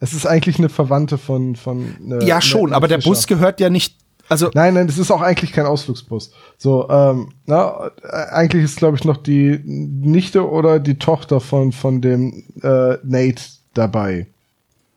Es 0.00 0.14
ist 0.14 0.26
eigentlich 0.26 0.58
eine 0.58 0.70
Verwandte 0.70 1.18
von. 1.18 1.56
von 1.56 1.94
äh, 2.10 2.26
ja, 2.26 2.40
schon, 2.40 2.72
aber 2.72 2.88
der. 2.88 2.98
Bus 2.98 3.26
gehört 3.26 3.60
ja 3.60 3.68
nicht. 3.68 3.96
Also, 4.30 4.48
Nein, 4.54 4.74
nein, 4.74 4.86
das 4.86 4.96
ist 4.96 5.10
auch 5.10 5.22
eigentlich 5.22 5.50
kein 5.52 5.66
Ausflugsbus. 5.66 6.30
So, 6.56 6.88
ähm, 6.88 7.30
na, 7.46 7.90
eigentlich 8.30 8.62
ist, 8.62 8.76
glaube 8.76 8.96
ich, 8.96 9.02
noch 9.02 9.16
die 9.16 9.60
Nichte 9.64 10.48
oder 10.48 10.78
die 10.78 11.00
Tochter 11.00 11.40
von, 11.40 11.72
von 11.72 12.00
dem 12.00 12.44
äh, 12.62 12.96
Nate 13.02 13.42
dabei. 13.74 14.28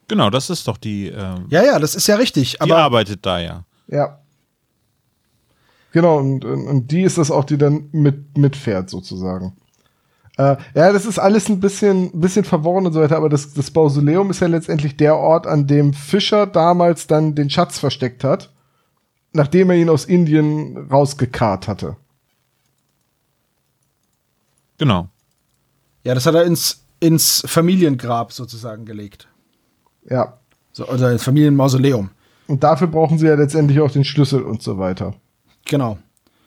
Genau, 0.08 0.30
das 0.30 0.52
ist 0.52 0.68
doch 0.68 0.78
die. 0.78 1.08
ähm, 1.08 1.48
ja, 1.50 1.64
ja, 1.64 1.80
das 1.80 1.96
ist 1.96 2.06
ja 2.06 2.16
richtig. 2.16 2.52
die 2.52 2.62
Aber 2.62 2.78
arbeitet 2.78 3.26
da 3.26 3.40
ja. 3.40 3.66
Ja. 3.88 4.20
Genau, 5.94 6.20
und, 6.20 6.46
und, 6.46 6.68
und 6.68 6.92
die 6.92 7.02
ist 7.02 7.18
das 7.18 7.32
auch, 7.32 7.46
die 7.46 7.58
dann 7.58 7.90
mit, 7.92 8.38
mitfährt, 8.38 8.92
sozusagen. 8.92 9.54
Äh, 10.38 10.58
ja, 10.76 10.94
das 10.94 11.08
ist 11.08 11.18
alles 11.18 11.50
ein 11.50 11.60
bisschen, 11.60 12.22
bisschen 12.22 12.44
verworren 12.44 12.86
und 12.86 12.94
so 12.94 13.02
weiter, 13.02 13.18
aber 13.18 13.30
das, 13.30 13.54
das 13.54 13.74
Mausoleum 13.74 14.30
ist 14.30 14.42
ja 14.42 14.48
letztendlich 14.48 14.96
der 14.96 15.18
Ort, 15.18 15.48
an 15.48 15.66
dem 15.66 15.94
Fischer 15.94 16.46
damals 16.46 17.08
dann 17.08 17.34
den 17.34 17.50
Schatz 17.50 17.80
versteckt 17.80 18.24
hat, 18.24 18.53
nachdem 19.34 19.70
er 19.70 19.76
ihn 19.76 19.90
aus 19.90 20.06
Indien 20.06 20.78
rausgekarrt 20.90 21.68
hatte. 21.68 21.98
Genau. 24.78 25.08
ja, 26.04 26.14
das 26.14 26.26
hat 26.26 26.36
er 26.36 26.44
ins, 26.44 26.84
ins 27.00 27.44
Familiengrab 27.46 28.34
sozusagen 28.34 28.86
gelegt. 28.86 29.28
Ja. 30.10 30.40
So, 30.72 30.88
oder 30.88 31.12
ins 31.12 31.24
Familienmausoleum. 31.24 32.10
Und 32.48 32.64
dafür 32.64 32.88
brauchen 32.88 33.18
sie 33.18 33.28
ja 33.28 33.36
letztendlich 33.36 33.80
auch 33.80 33.92
den 33.92 34.04
Schlüssel 34.04 34.42
und 34.42 34.62
so 34.62 34.78
weiter. 34.78 35.14
Genau. 35.66 35.98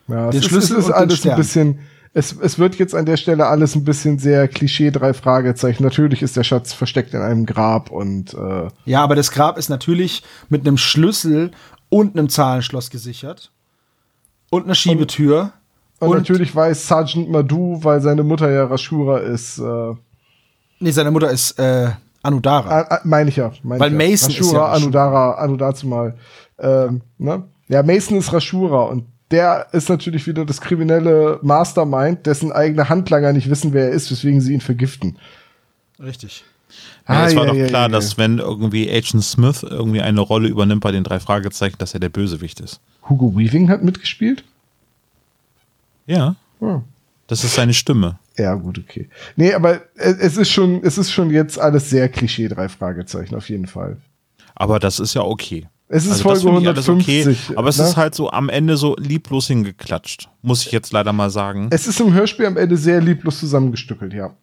Ja, 0.09 0.31
Den 0.31 0.41
es 0.41 0.47
Schlüssel 0.47 0.77
ist, 0.77 0.85
es 0.85 0.89
ist 0.89 0.95
alles 0.95 1.27
ein 1.27 1.37
bisschen, 1.37 1.79
es, 2.13 2.33
es 2.33 2.59
wird 2.59 2.77
jetzt 2.77 2.95
an 2.95 3.07
der 3.07 3.17
Stelle 3.17 3.47
alles 3.47 3.75
ein 3.75 3.85
bisschen 3.85 4.19
sehr 4.19 4.49
Klischee, 4.49 4.91
drei 4.91 5.15
Fragezeichen. 5.15 5.83
Natürlich 5.83 6.23
ist 6.23 6.37
der 6.37 6.45
Schatz 6.45 6.73
versteckt 6.73 7.15
in 7.15 7.21
einem 7.21 7.47
Grab 7.47 7.91
und 7.91 8.35
äh, 8.35 8.69
Ja, 8.85 9.03
aber 9.03 9.15
das 9.15 9.31
Grab 9.31 9.57
ist 9.59 9.69
natürlich 9.69 10.23
mit 10.49 10.67
einem 10.67 10.77
Schlüssel 10.77 11.51
und 11.89 12.17
einem 12.19 12.29
Zahlenschloss 12.29 12.91
gesichert. 12.91 13.51
Und 14.51 14.65
einer 14.65 14.75
Schiebetür. 14.75 15.53
Und, 15.99 16.09
Und- 16.11 16.19
natürlich 16.19 16.55
weiß 16.55 16.87
Sergeant 16.89 17.31
Madhu, 17.31 17.79
weil 17.83 18.01
seine 18.01 18.23
Mutter 18.23 18.51
ja 18.51 18.65
Rashura 18.67 19.19
ist, 19.19 19.59
äh, 19.59 19.95
Nee, 20.79 20.91
seine 20.91 21.11
Mutter 21.11 21.31
ist 21.31 21.59
äh, 21.59 21.91
Anudara. 22.23 22.83
äh, 22.83 22.99
meine 23.05 23.31
ich 23.31 23.37
ja. 23.37 23.51
Mein 23.63 23.81
Weil 23.81 23.93
ich 23.95 23.99
ja. 24.01 24.09
Mason 24.11 24.31
ist 24.31 24.41
Rashura, 24.41 24.53
ja 24.59 24.65
Rashura. 24.67 24.77
Anudara, 24.85 25.35
Anudazu 25.37 25.87
mal. 25.87 26.15
Ähm, 26.59 27.01
ne? 27.19 27.45
Ja, 27.69 27.83
Mason 27.83 28.19
ist 28.19 28.33
Rashura 28.33 28.83
und 28.85 29.07
der 29.31 29.67
ist 29.73 29.89
natürlich 29.89 30.27
wieder 30.27 30.45
das 30.45 30.61
kriminelle 30.61 31.39
Mastermind, 31.43 32.27
dessen 32.27 32.53
eigene 32.53 32.89
Handlanger 32.89 33.33
nicht 33.33 33.49
wissen, 33.51 33.73
wer 33.73 33.87
er 33.87 33.91
ist, 33.91 34.11
weswegen 34.11 34.41
sie 34.41 34.53
ihn 34.53 34.61
vergiften. 34.61 35.19
Richtig. 35.99 36.45
Ja, 37.09 37.15
Ah, 37.15 37.27
es 37.27 37.37
war 37.37 37.45
ja, 37.47 37.51
doch 37.53 37.57
ja, 37.59 37.67
klar, 37.67 37.89
dass 37.89 38.19
wenn 38.19 38.39
irgendwie 38.39 38.91
Agent 38.91 39.23
Smith 39.25 39.63
irgendwie 39.63 40.01
eine 40.01 40.21
Rolle 40.21 40.49
übernimmt 40.49 40.83
bei 40.83 40.91
den 40.93 41.05
drei 41.05 41.21
Fragezeichen, 41.21 41.77
dass 41.79 41.95
er 41.95 42.01
der 42.01 42.09
Bösewicht 42.09 42.61
ist. 42.61 42.81
Hugo 43.09 43.37
Weaving 43.37 43.69
hat 43.69 43.85
mitgespielt? 43.85 44.45
Ja, 46.07 46.37
Hm. 46.61 46.83
das 47.27 47.45
ist 47.45 47.55
seine 47.55 47.75
Stimme. 47.75 48.19
Ja, 48.39 48.55
gut, 48.55 48.79
okay. 48.79 49.09
Nee, 49.37 49.55
aber 49.55 49.81
es 49.97 50.37
ist 50.37 50.51
schon, 50.51 50.83
es 50.85 50.99
ist 50.99 51.11
schon 51.11 51.31
jetzt 51.31 51.59
alles 51.59 51.89
sehr 51.91 52.09
Klischee, 52.09 52.49
drei 52.49 52.69
Fragezeichen, 52.69 53.35
auf 53.35 53.49
jeden 53.49 53.67
Fall. 53.67 53.97
Aber 54.55 54.79
das 54.79 55.01
ist 55.01 55.15
ja 55.15 55.23
okay. 55.23 55.67
Es 55.89 56.05
ist 56.05 56.13
Also 56.13 56.23
Folge 56.25 56.41
finde 56.41 56.61
ich 56.63 56.69
alles 56.69 56.89
150. 56.89 57.57
aber 57.59 57.69
es 57.69 57.79
ne? 57.79 57.85
ist 57.85 57.97
halt 57.97 58.15
so 58.15 58.31
am 58.31 58.49
Ende 58.49 58.77
so 58.77 58.97
lieblos 58.99 59.47
hingeklatscht. 59.47 60.29
Muss 60.43 60.67
ich 60.67 60.73
jetzt 60.73 60.93
leider 60.93 61.13
mal 61.13 61.31
sagen. 61.31 61.69
Es 61.71 61.87
ist 61.87 62.01
im 62.01 62.13
Hörspiel 62.13 62.47
am 62.47 62.57
Ende 62.57 62.77
sehr 62.77 63.01
lieblos 63.01 63.39
zusammengestückelt, 63.39 64.13
ja. 64.13 64.35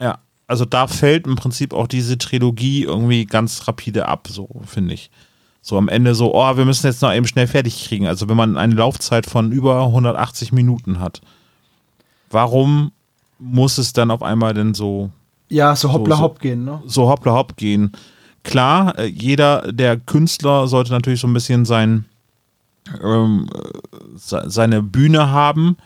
Ja. 0.00 0.18
Also 0.52 0.66
da 0.66 0.86
fällt 0.86 1.26
im 1.26 1.34
Prinzip 1.36 1.72
auch 1.72 1.86
diese 1.86 2.18
Trilogie 2.18 2.82
irgendwie 2.84 3.24
ganz 3.24 3.66
rapide 3.66 4.06
ab, 4.06 4.28
so 4.30 4.48
finde 4.66 4.92
ich. 4.92 5.10
So 5.62 5.78
am 5.78 5.88
Ende 5.88 6.14
so, 6.14 6.34
oh, 6.34 6.56
wir 6.58 6.66
müssen 6.66 6.86
jetzt 6.86 7.00
noch 7.00 7.10
eben 7.14 7.26
schnell 7.26 7.46
fertig 7.46 7.84
kriegen. 7.86 8.06
Also 8.06 8.28
wenn 8.28 8.36
man 8.36 8.58
eine 8.58 8.74
Laufzeit 8.74 9.24
von 9.24 9.50
über 9.50 9.82
180 9.86 10.52
Minuten 10.52 11.00
hat, 11.00 11.22
warum 12.30 12.92
muss 13.38 13.78
es 13.78 13.92
dann 13.92 14.10
auf 14.10 14.22
einmal 14.22 14.54
denn 14.54 14.74
so 14.74 15.10
Ja, 15.48 15.74
so 15.74 15.92
hoppla 15.92 16.16
so. 16.16 16.22
hopp 16.22 16.38
gehen, 16.40 16.64
ne? 16.64 16.82
so 16.86 17.08
hoppla 17.08 17.32
hopp 17.32 17.56
gehen. 17.56 17.92
Klar, 18.44 18.98
äh, 18.98 19.06
jeder 19.06 19.72
der 19.72 19.96
Künstler 19.98 20.66
sollte 20.68 20.92
natürlich 20.92 21.20
so 21.20 21.28
ein 21.28 21.32
bisschen 21.34 21.64
sein, 21.64 22.04
ähm, 23.02 23.48
äh, 23.54 23.68
se- 24.16 24.44
seine 24.48 24.82
Bühne 24.82 25.30
haben. 25.30 25.76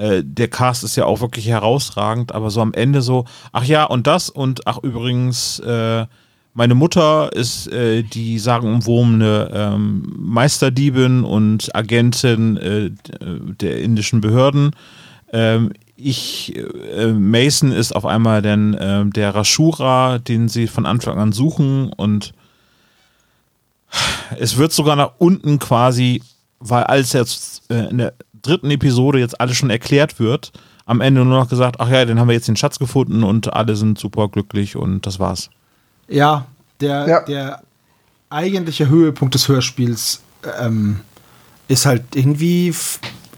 Äh, 0.00 0.22
der 0.24 0.48
Cast 0.48 0.82
ist 0.82 0.96
ja 0.96 1.04
auch 1.04 1.20
wirklich 1.20 1.46
herausragend, 1.46 2.32
aber 2.32 2.50
so 2.50 2.62
am 2.62 2.72
Ende 2.72 3.02
so, 3.02 3.26
ach 3.52 3.64
ja, 3.64 3.84
und 3.84 4.06
das 4.06 4.30
und 4.30 4.66
ach 4.66 4.78
übrigens, 4.78 5.58
äh, 5.58 6.06
meine 6.54 6.74
Mutter 6.74 7.30
ist 7.34 7.68
äh, 7.68 8.02
die 8.02 8.38
sagenumwobene 8.38 9.50
ähm, 9.52 10.10
Meisterdiebin 10.16 11.22
und 11.22 11.74
Agentin 11.76 12.56
äh, 12.56 12.90
der 13.60 13.82
indischen 13.82 14.22
Behörden. 14.22 14.70
Ähm, 15.34 15.72
ich, 15.96 16.56
äh, 16.56 17.12
Mason 17.12 17.70
ist 17.70 17.94
auf 17.94 18.06
einmal 18.06 18.40
dann 18.40 18.74
ähm, 18.80 19.12
der 19.12 19.34
Rashura, 19.34 20.18
den 20.18 20.48
sie 20.48 20.66
von 20.66 20.86
Anfang 20.86 21.18
an 21.18 21.32
suchen 21.32 21.92
und 21.92 22.32
es 24.38 24.56
wird 24.56 24.72
sogar 24.72 24.96
nach 24.96 25.12
unten 25.18 25.58
quasi, 25.58 26.22
weil 26.60 26.84
alles 26.84 27.12
jetzt 27.12 27.62
äh, 27.70 27.88
in 27.90 27.98
der 27.98 28.12
dritten 28.42 28.70
Episode 28.70 29.18
jetzt 29.18 29.40
alles 29.40 29.56
schon 29.56 29.70
erklärt 29.70 30.18
wird, 30.20 30.52
am 30.86 31.00
Ende 31.00 31.24
nur 31.24 31.38
noch 31.38 31.48
gesagt, 31.48 31.76
ach 31.78 31.88
ja, 31.90 32.04
dann 32.04 32.18
haben 32.18 32.28
wir 32.28 32.34
jetzt 32.34 32.48
den 32.48 32.56
Schatz 32.56 32.78
gefunden 32.78 33.22
und 33.22 33.52
alle 33.52 33.76
sind 33.76 33.98
super 33.98 34.28
glücklich 34.28 34.76
und 34.76 35.06
das 35.06 35.18
war's. 35.18 35.50
Ja, 36.08 36.46
der, 36.80 37.08
Ja. 37.08 37.20
der 37.20 37.62
eigentliche 38.30 38.88
Höhepunkt 38.88 39.34
des 39.34 39.48
Hörspiels 39.48 40.20
ähm, 40.60 41.00
ist 41.68 41.86
halt 41.86 42.02
irgendwie, 42.14 42.74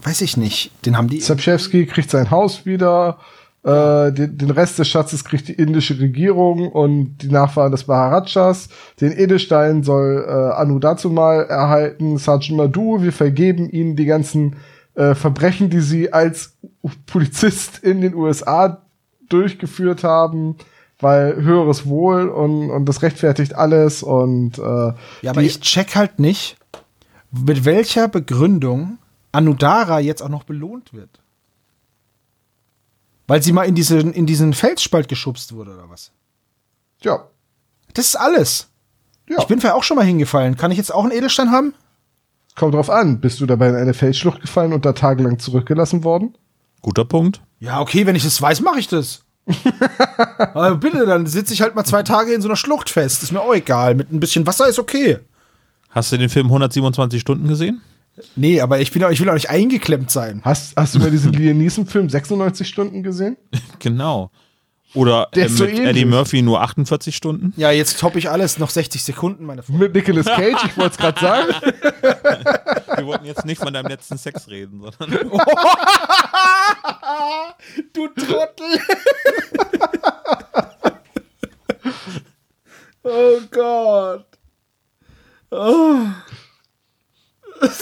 weiß 0.03 0.21
ich 0.21 0.37
nicht, 0.37 0.71
den 0.85 0.97
haben 0.97 1.09
die. 1.09 1.19
Sapchewski 1.19 1.85
kriegt 1.85 2.09
sein 2.09 2.31
Haus 2.31 2.65
wieder, 2.65 3.19
äh, 3.63 4.11
den, 4.11 4.37
den 4.37 4.51
Rest 4.51 4.77
des 4.77 4.89
Schatzes 4.89 5.23
kriegt 5.23 5.47
die 5.47 5.53
indische 5.53 5.97
Regierung 5.97 6.69
und 6.69 7.17
die 7.19 7.29
Nachfahren 7.29 7.71
des 7.71 7.87
Maharajas. 7.87 8.67
Den 8.99 9.17
Edelstein 9.17 9.83
soll 9.83 10.25
äh, 10.27 10.53
Anu 10.55 10.79
dazu 10.79 11.09
mal 11.09 11.43
erhalten, 11.45 12.17
Sergeant 12.17 12.57
Madhu, 12.57 13.01
wir 13.01 13.13
vergeben 13.13 13.69
ihnen 13.69 13.95
die 13.95 14.05
ganzen 14.05 14.57
äh, 14.95 15.15
Verbrechen, 15.15 15.69
die 15.69 15.79
sie 15.79 16.11
als 16.11 16.57
Polizist 17.05 17.79
in 17.79 18.01
den 18.01 18.15
USA 18.15 18.81
durchgeführt 19.29 20.03
haben, 20.03 20.57
weil 20.99 21.35
höheres 21.35 21.87
Wohl 21.87 22.27
und, 22.27 22.69
und 22.69 22.85
das 22.85 23.01
rechtfertigt 23.01 23.55
alles 23.55 24.03
und 24.03 24.59
äh, 24.59 24.61
ja, 24.61 24.95
aber 25.31 25.41
ich 25.41 25.61
check 25.61 25.95
halt 25.95 26.19
nicht, 26.19 26.57
mit 27.31 27.63
welcher 27.65 28.09
Begründung 28.09 28.97
Anudara 29.31 29.99
jetzt 29.99 30.21
auch 30.21 30.29
noch 30.29 30.43
belohnt 30.43 30.93
wird. 30.93 31.22
Weil 33.27 33.41
sie 33.41 33.51
mal 33.53 33.63
in 33.63 33.75
diesen, 33.75 34.13
in 34.13 34.25
diesen 34.25 34.53
Felsspalt 34.53 35.07
geschubst 35.07 35.53
wurde, 35.53 35.73
oder 35.73 35.89
was? 35.89 36.11
ja, 37.01 37.25
Das 37.93 38.05
ist 38.05 38.15
alles. 38.15 38.67
ja. 39.29 39.37
Ich 39.39 39.45
bin 39.45 39.59
vielleicht 39.59 39.75
auch 39.75 39.83
schon 39.83 39.95
mal 39.97 40.05
hingefallen. 40.05 40.57
Kann 40.57 40.71
ich 40.71 40.77
jetzt 40.77 40.93
auch 40.93 41.03
einen 41.03 41.11
Edelstein 41.13 41.51
haben? 41.51 41.73
Kommt 42.55 42.75
drauf 42.75 42.89
an, 42.89 43.19
bist 43.19 43.39
du 43.41 43.45
dabei 43.45 43.69
in 43.69 43.75
eine 43.75 43.93
Felsschlucht 43.93 44.41
gefallen 44.41 44.73
und 44.73 44.85
da 44.85 44.93
tagelang 44.93 45.39
zurückgelassen 45.39 46.03
worden? 46.03 46.35
Guter 46.81 47.05
Punkt. 47.05 47.41
Ja, 47.59 47.79
okay, 47.81 48.05
wenn 48.05 48.15
ich 48.15 48.23
das 48.23 48.41
weiß, 48.41 48.61
mache 48.61 48.79
ich 48.79 48.87
das. 48.87 49.23
Aber 50.37 50.75
bitte, 50.75 51.05
dann 51.05 51.25
sitze 51.25 51.53
ich 51.53 51.61
halt 51.61 51.75
mal 51.75 51.83
zwei 51.85 52.03
Tage 52.03 52.33
in 52.33 52.41
so 52.41 52.47
einer 52.47 52.55
Schlucht 52.55 52.89
fest. 52.89 53.23
Ist 53.23 53.31
mir 53.31 53.41
auch 53.41 53.53
egal. 53.53 53.95
Mit 53.95 54.11
ein 54.11 54.19
bisschen 54.19 54.45
Wasser 54.45 54.67
ist 54.67 54.79
okay. 54.79 55.19
Hast 55.89 56.11
du 56.11 56.17
den 56.17 56.29
Film 56.29 56.47
127 56.47 57.19
Stunden 57.21 57.47
gesehen? 57.47 57.81
Nee, 58.35 58.61
aber 58.61 58.79
ich, 58.79 58.91
bin 58.91 59.03
auch, 59.03 59.09
ich 59.09 59.19
will 59.19 59.29
auch 59.29 59.33
nicht 59.33 59.49
eingeklemmt 59.49 60.11
sein. 60.11 60.41
Hast, 60.43 60.75
hast 60.77 60.93
du 60.95 60.99
mal 60.99 61.09
diesen 61.09 61.33
Liam 61.33 61.57
Neeson-Film 61.57 62.09
96 62.09 62.67
Stunden 62.67 63.03
gesehen? 63.03 63.37
Genau. 63.79 64.29
Oder 64.93 65.27
Der 65.33 65.43
äh, 65.43 65.45
ist 65.47 65.57
so 65.57 65.63
mit 65.63 65.73
ähnlich. 65.73 65.89
Eddie 65.89 66.05
Murphy 66.05 66.41
nur 66.43 66.61
48 66.61 67.15
Stunden? 67.15 67.51
Ja, 67.57 67.71
jetzt 67.71 67.99
toppe 67.99 68.19
ich 68.19 68.29
alles. 68.29 68.59
Noch 68.59 68.69
60 68.69 69.03
Sekunden, 69.03 69.43
meine 69.45 69.63
Freunde. 69.63 69.85
Mit 69.85 69.95
Nicolas 69.95 70.27
Cage, 70.27 70.65
ich 70.65 70.77
wollte 70.77 70.91
es 70.91 70.97
gerade 70.97 71.19
sagen. 71.19 71.53
Wir 72.95 73.05
wollten 73.07 73.25
jetzt 73.25 73.43
nicht 73.45 73.59
von 73.59 73.73
deinem 73.73 73.87
letzten 73.87 74.19
Sex 74.19 74.47
reden, 74.47 74.81
sondern 74.99 75.31
Du 77.93 78.07
Trottel! 78.09 78.79
oh 83.03 83.39
Gott. 83.49 84.25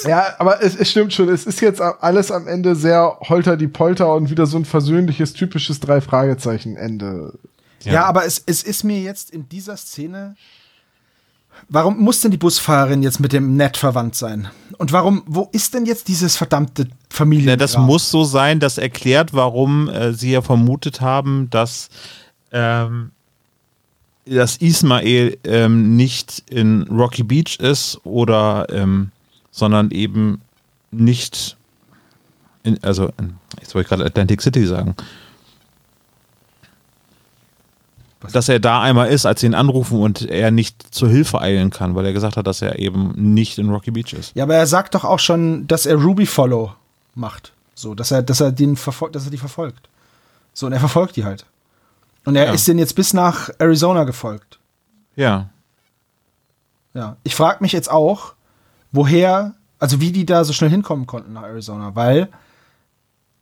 Ja, 0.05 0.35
aber 0.39 0.61
es, 0.61 0.75
es 0.75 0.91
stimmt 0.91 1.13
schon, 1.13 1.29
es 1.29 1.45
ist 1.45 1.61
jetzt 1.61 1.81
alles 1.81 2.31
am 2.31 2.47
Ende 2.47 2.75
sehr 2.75 3.17
holter 3.21 3.57
die 3.57 3.67
Polter 3.67 4.13
und 4.13 4.29
wieder 4.29 4.45
so 4.45 4.57
ein 4.57 4.65
versöhnliches, 4.65 5.33
typisches 5.33 5.79
Drei-Fragezeichen-Ende. 5.79 7.33
Ja, 7.83 8.05
aber 8.05 8.25
es, 8.25 8.41
es 8.45 8.63
ist 8.63 8.83
mir 8.83 8.99
jetzt 8.99 9.31
in 9.31 9.49
dieser 9.49 9.77
Szene. 9.77 10.35
Warum 11.69 11.99
muss 11.99 12.21
denn 12.21 12.31
die 12.31 12.37
Busfahrerin 12.37 13.03
jetzt 13.03 13.19
mit 13.19 13.33
dem 13.33 13.55
Ned 13.55 13.77
verwandt 13.77 14.15
sein? 14.15 14.49
Und 14.77 14.91
warum, 14.91 15.23
wo 15.25 15.49
ist 15.51 15.73
denn 15.73 15.85
jetzt 15.85 16.07
dieses 16.07 16.35
verdammte 16.35 16.87
Familien? 17.09 17.49
Ja, 17.49 17.55
das 17.55 17.77
muss 17.77 18.09
so 18.09 18.23
sein, 18.23 18.59
das 18.59 18.77
erklärt, 18.77 19.33
warum 19.33 19.87
äh, 19.89 20.13
sie 20.13 20.31
ja 20.31 20.41
vermutet 20.41 21.01
haben, 21.01 21.49
dass, 21.49 21.89
ähm, 22.51 23.11
dass 24.25 24.57
Ismael 24.57 25.37
ähm, 25.43 25.95
nicht 25.95 26.43
in 26.49 26.83
Rocky 26.83 27.23
Beach 27.23 27.59
ist 27.59 27.99
oder 28.03 28.67
ähm, 28.69 29.11
sondern 29.51 29.91
eben 29.91 30.41
nicht 30.91 31.57
in, 32.63 32.81
also 32.83 33.11
jetzt 33.59 33.73
wollte 33.75 33.81
ich 33.85 33.89
gerade 33.89 34.05
Atlantic 34.05 34.41
City 34.41 34.65
sagen. 34.65 34.95
Dass 38.33 38.49
er 38.49 38.59
da 38.59 38.81
einmal 38.81 39.09
ist, 39.09 39.25
als 39.25 39.39
sie 39.41 39.47
ihn 39.47 39.55
anrufen 39.55 39.99
und 39.99 40.21
er 40.29 40.51
nicht 40.51 40.93
zur 40.93 41.09
Hilfe 41.09 41.41
eilen 41.41 41.71
kann, 41.71 41.95
weil 41.95 42.05
er 42.05 42.13
gesagt 42.13 42.37
hat, 42.37 42.45
dass 42.45 42.61
er 42.61 42.77
eben 42.77 43.13
nicht 43.15 43.57
in 43.57 43.69
Rocky 43.69 43.89
Beach 43.89 44.13
ist. 44.13 44.35
Ja, 44.35 44.43
aber 44.43 44.55
er 44.55 44.67
sagt 44.67 44.93
doch 44.93 45.03
auch 45.03 45.17
schon, 45.17 45.65
dass 45.67 45.87
er 45.87 45.95
Ruby 45.95 46.27
Follow 46.27 46.75
macht. 47.15 47.51
So, 47.73 47.95
dass 47.95 48.11
er, 48.11 48.21
dass 48.21 48.39
er 48.39 48.51
den 48.51 48.75
verfolgt, 48.75 49.15
dass 49.15 49.25
er 49.25 49.31
die 49.31 49.37
verfolgt. 49.37 49.89
So, 50.53 50.67
und 50.67 50.73
er 50.73 50.79
verfolgt 50.79 51.15
die 51.15 51.25
halt. 51.25 51.45
Und 52.23 52.35
er 52.35 52.45
Ja. 52.45 52.51
ist 52.53 52.67
denen 52.67 52.77
jetzt 52.77 52.95
bis 52.95 53.13
nach 53.13 53.49
Arizona 53.57 54.03
gefolgt. 54.03 54.59
Ja. 55.15 55.49
Ja. 56.93 57.17
Ich 57.23 57.33
frage 57.33 57.63
mich 57.63 57.71
jetzt 57.71 57.89
auch, 57.89 58.33
woher, 58.91 59.53
also 59.79 59.99
wie 60.01 60.11
die 60.11 60.25
da 60.25 60.43
so 60.43 60.53
schnell 60.53 60.69
hinkommen 60.69 61.07
konnten 61.07 61.33
nach 61.33 61.43
Arizona, 61.43 61.95
weil 61.95 62.29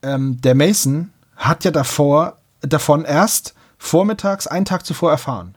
ähm, 0.02 0.40
der 0.42 0.56
Mason 0.56 1.12
hat 1.36 1.64
ja 1.66 1.72
davor, 1.72 2.38
davon 2.62 3.06
erst 3.06 3.54
vormittags 3.78 4.48
einen 4.48 4.66
Tag 4.66 4.86
zuvor 4.86 5.12
erfahren. 5.12 5.56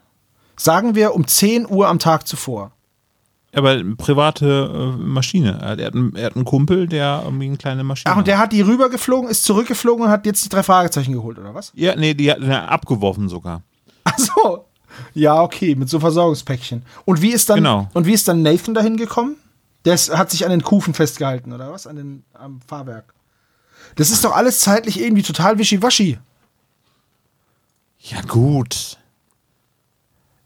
Sagen 0.56 0.94
wir 0.94 1.14
um 1.14 1.26
10 1.26 1.68
Uhr 1.68 1.88
am 1.88 1.98
Tag 1.98 2.26
zuvor. 2.26 2.70
Aber 3.54 3.70
eine 3.70 3.96
private 3.96 4.94
äh, 4.96 5.02
Maschine. 5.02 5.58
Er 5.60 5.68
hat, 5.70 5.80
er, 5.80 5.92
einen, 5.92 6.14
er 6.16 6.26
hat 6.26 6.36
einen 6.36 6.44
Kumpel, 6.44 6.86
der 6.86 7.22
irgendwie 7.24 7.46
eine 7.46 7.56
kleine 7.58 7.84
Maschine 7.84 8.12
Ach, 8.14 8.16
und 8.18 8.26
der 8.26 8.38
hat 8.38 8.52
die 8.52 8.62
rübergeflogen, 8.62 9.28
ist 9.28 9.44
zurückgeflogen 9.44 10.04
und 10.06 10.10
hat 10.10 10.24
jetzt 10.24 10.44
die 10.44 10.48
drei 10.48 10.62
Fragezeichen 10.62 11.12
geholt, 11.12 11.38
oder 11.38 11.54
was? 11.54 11.70
Ja, 11.74 11.94
nee, 11.96 12.14
die 12.14 12.30
hat 12.30 12.38
ihn 12.38 12.50
ja 12.50 12.64
abgeworfen 12.66 13.28
sogar. 13.28 13.62
Ach 14.04 14.18
so. 14.18 14.64
Ja, 15.14 15.42
okay, 15.42 15.74
mit 15.74 15.88
so 15.90 16.00
Versorgungspäckchen. 16.00 16.82
Und 17.04 17.20
wie 17.22 17.30
ist 17.30 17.50
dann, 17.50 17.56
Genau. 17.58 17.88
und 17.92 18.06
wie 18.06 18.12
ist 18.12 18.26
dann 18.28 18.42
Nathan 18.42 18.74
dahin 18.74 18.96
gekommen? 18.96 19.36
Der 19.84 19.94
ist, 19.94 20.16
hat 20.16 20.30
sich 20.30 20.44
an 20.44 20.50
den 20.50 20.62
Kufen 20.62 20.94
festgehalten, 20.94 21.52
oder 21.52 21.72
was? 21.72 21.86
An 21.86 21.96
den, 21.96 22.24
am 22.34 22.60
Fahrwerk. 22.60 23.14
Das 23.96 24.10
ist 24.10 24.24
doch 24.24 24.34
alles 24.34 24.60
zeitlich 24.60 25.00
irgendwie 25.00 25.22
total 25.22 25.58
wischiwaschi. 25.58 26.18
Ja, 27.98 28.20
gut. 28.22 28.96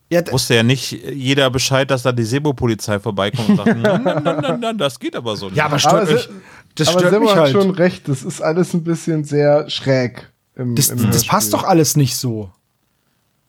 Ja, 0.08 0.20
Wusste 0.30 0.54
ja 0.54 0.62
nicht 0.62 0.92
jeder 0.92 1.50
Bescheid, 1.50 1.90
dass 1.90 2.02
da 2.02 2.12
die 2.12 2.22
Sebo-Polizei 2.22 3.00
vorbeikommt 3.00 3.48
und 3.48 3.56
sagt, 3.56 3.66
nein, 3.76 4.02
nein, 4.04 4.22
nein, 4.22 4.38
nein, 4.40 4.60
nein, 4.60 4.78
das 4.78 4.98
geht 5.00 5.16
aber 5.16 5.36
so 5.36 5.46
nicht. 5.46 5.56
ja 5.56 5.64
aber 5.64 5.72
Aber, 5.74 5.78
stört 5.80 6.06
Se- 6.08 6.14
mich. 6.14 6.28
Das 6.76 6.88
aber 6.88 6.98
stört 7.00 7.12
Sebo 7.14 7.24
mich 7.24 7.32
hat 7.32 7.38
halt. 7.40 7.52
schon 7.52 7.70
recht, 7.70 8.08
das 8.08 8.22
ist 8.22 8.40
alles 8.40 8.72
ein 8.74 8.84
bisschen 8.84 9.24
sehr 9.24 9.68
schräg. 9.68 10.30
Im, 10.54 10.76
Das, 10.76 10.90
im 10.90 11.10
das 11.10 11.26
passt 11.26 11.52
doch 11.52 11.64
alles 11.64 11.96
nicht 11.96 12.14
so. 12.16 12.50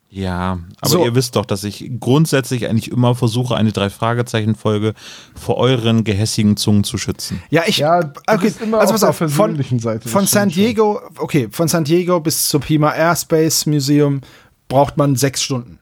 Ja, 0.09 0.59
aber 0.79 0.89
So. 0.89 1.05
ihr 1.05 1.15
wisst 1.15 1.35
doch, 1.35 1.45
dass 1.45 1.65
ich 1.65 1.91
grundsätzlich 1.99 2.67
eigentlich 2.67 2.91
immer 2.91 3.13
versuche, 3.13 3.55
eine 3.55 3.73
Drei-Fragezeichen-Folge 3.73 4.93
vor 5.35 5.57
euren 5.57 6.05
gehässigen 6.05 6.55
Zungen 6.55 6.85
zu 6.85 6.97
schützen. 6.97 7.43
Ja, 7.49 7.63
ich. 7.67 7.79
Ja, 7.79 8.01
du 8.03 8.21
okay, 8.25 8.53
immer 8.61 8.79
also 8.79 8.93
auf 8.93 9.01
pass 9.01 9.19
der 9.19 9.27
auf. 9.27 9.33
Von, 9.33 9.79
Seite, 9.79 10.07
von 10.07 10.25
San 10.25 10.49
stimmt 10.49 10.53
schon. 10.53 10.63
Diego, 10.63 11.01
okay, 11.17 11.49
von 11.51 11.67
San 11.67 11.83
Diego 11.83 12.21
bis 12.21 12.47
zum 12.47 12.61
Pima 12.61 12.91
Airspace 12.91 13.65
Museum 13.65 14.21
braucht 14.69 14.95
man 14.95 15.17
sechs 15.17 15.43
Stunden. 15.43 15.79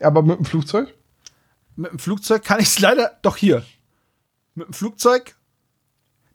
Aber 0.00 0.22
mit 0.22 0.38
dem 0.38 0.44
Flugzeug? 0.44 0.92
Mit 1.76 1.92
dem 1.92 1.98
Flugzeug 2.00 2.42
kann 2.44 2.60
ich 2.60 2.66
es 2.66 2.80
leider 2.80 3.12
doch 3.22 3.36
hier. 3.36 3.62
Mit 4.56 4.66
dem 4.66 4.74
Flugzeug 4.74 5.36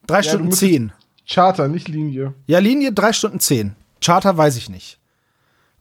drei 0.08 0.22
du 0.22 0.30
Stunden 0.30 0.52
zehn. 0.54 0.94
Charter, 1.28 1.68
nicht 1.68 1.90
Linie. 1.90 2.34
Ja, 2.48 2.60
Linie 2.60 2.94
drei 2.94 3.12
Stunden 3.12 3.42
zehn. 3.42 3.76
Charter 4.00 4.38
weiß 4.38 4.56
ich 4.56 4.70
nicht. 4.70 4.98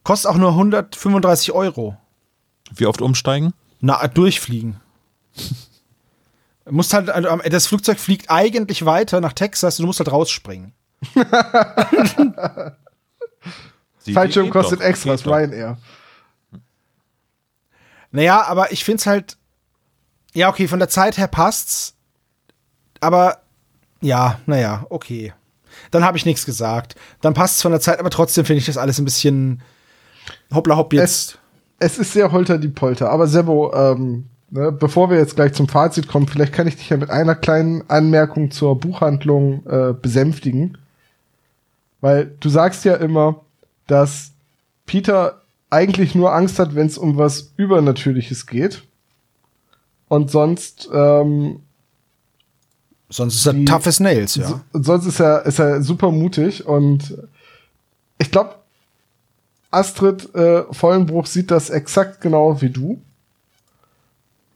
Kostet 0.06 0.30
auch 0.30 0.36
nur 0.36 0.50
135 0.50 1.50
Euro. 1.50 1.96
Wie 2.72 2.86
oft 2.86 3.02
umsteigen? 3.02 3.54
Na, 3.80 4.06
durchfliegen. 4.06 4.80
musst 6.70 6.94
halt, 6.94 7.10
also, 7.10 7.36
das 7.50 7.66
Flugzeug 7.66 7.98
fliegt 7.98 8.30
eigentlich 8.30 8.84
weiter 8.86 9.20
nach 9.20 9.32
Texas, 9.32 9.78
du 9.78 9.82
musst 9.84 9.98
halt 9.98 10.12
rausspringen. 10.12 10.72
Die- 14.06 14.12
Fallschirm 14.12 14.50
kostet 14.50 14.80
doch, 14.80 14.86
geht 14.86 15.26
doch. 15.26 15.32
Ryanair. 15.32 15.76
Naja, 18.12 18.44
aber 18.46 18.70
ich 18.70 18.84
find's 18.84 19.06
halt. 19.06 19.36
Ja, 20.34 20.50
okay, 20.50 20.68
von 20.68 20.78
der 20.78 20.88
Zeit 20.88 21.18
her 21.18 21.26
passt's. 21.26 21.96
Aber 23.00 23.38
ja, 24.00 24.38
naja, 24.46 24.86
okay. 24.88 25.34
Dann 25.90 26.04
habe 26.04 26.16
ich 26.16 26.24
nichts 26.24 26.46
gesagt. 26.46 26.94
Dann 27.22 27.34
passt's 27.34 27.60
von 27.62 27.72
der 27.72 27.80
Zeit, 27.80 27.98
aber 27.98 28.10
trotzdem 28.10 28.44
finde 28.44 28.60
ich 28.60 28.66
das 28.66 28.76
alles 28.76 29.00
ein 29.00 29.04
bisschen 29.04 29.62
hoppla 30.52 30.76
hopp 30.76 30.92
jetzt. 30.92 31.38
Es 31.78 31.98
ist 31.98 32.12
sehr 32.12 32.32
holter 32.32 32.58
die 32.58 32.68
Polter. 32.68 33.10
Aber 33.10 33.26
Sebo, 33.26 33.72
ähm, 33.74 34.26
ne, 34.50 34.72
bevor 34.72 35.10
wir 35.10 35.18
jetzt 35.18 35.36
gleich 35.36 35.52
zum 35.52 35.68
Fazit 35.68 36.08
kommen, 36.08 36.26
vielleicht 36.26 36.52
kann 36.52 36.66
ich 36.66 36.76
dich 36.76 36.88
ja 36.88 36.96
mit 36.96 37.10
einer 37.10 37.34
kleinen 37.34 37.88
Anmerkung 37.88 38.50
zur 38.50 38.78
Buchhandlung 38.78 39.64
äh, 39.66 39.92
besänftigen. 39.92 40.78
Weil 42.00 42.32
du 42.40 42.48
sagst 42.48 42.84
ja 42.84 42.94
immer, 42.96 43.40
dass 43.86 44.32
Peter 44.86 45.42
eigentlich 45.70 46.14
nur 46.14 46.32
Angst 46.34 46.58
hat, 46.58 46.74
wenn 46.74 46.86
es 46.86 46.96
um 46.96 47.16
was 47.18 47.52
Übernatürliches 47.56 48.46
geht. 48.46 48.82
Und 50.08 50.30
sonst, 50.30 50.88
ähm, 50.92 51.60
Sonst 53.08 53.36
ist 53.36 53.46
er 53.46 53.52
die- 53.52 53.64
tough 53.64 53.86
as 53.86 54.00
nails, 54.00 54.34
ja. 54.36 54.48
so, 54.48 54.60
und 54.72 54.84
sonst 54.84 55.06
ist 55.06 55.20
er, 55.20 55.46
ist 55.46 55.58
er 55.60 55.80
super 55.82 56.10
mutig. 56.10 56.66
Und 56.66 57.16
ich 58.18 58.30
glaube, 58.30 58.54
Astrid 59.70 60.34
äh, 60.34 60.62
Vollenbruch 60.70 61.26
sieht 61.26 61.50
das 61.50 61.70
exakt 61.70 62.20
genau 62.20 62.60
wie 62.60 62.70
du. 62.70 63.00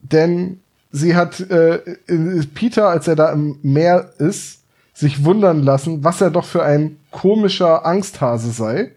Denn 0.02 0.60
sie 0.92 1.14
hat 1.14 1.40
äh, 1.40 1.76
äh, 1.76 2.46
Peter, 2.54 2.88
als 2.88 3.06
er 3.08 3.16
da 3.16 3.30
im 3.32 3.58
Meer 3.62 4.12
ist, 4.18 4.60
sich 4.94 5.24
wundern 5.24 5.62
lassen, 5.62 6.04
was 6.04 6.20
er 6.20 6.30
doch 6.30 6.44
für 6.44 6.62
ein 6.62 6.96
komischer 7.10 7.84
Angsthase 7.86 8.50
sei. 8.50 8.92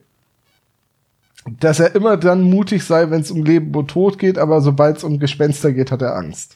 Dass 1.59 1.79
er 1.81 1.93
immer 1.93 2.15
dann 2.15 2.41
mutig 2.41 2.85
sei, 2.85 3.09
wenn 3.09 3.21
es 3.21 3.31
um 3.31 3.43
Leben 3.43 3.75
und 3.75 3.89
Tod 3.89 4.17
geht, 4.17 4.37
aber 4.37 4.61
sobald 4.61 4.97
es 4.97 5.03
um 5.03 5.19
Gespenster 5.19 5.73
geht, 5.73 5.91
hat 5.91 6.01
er 6.01 6.15
Angst. 6.15 6.55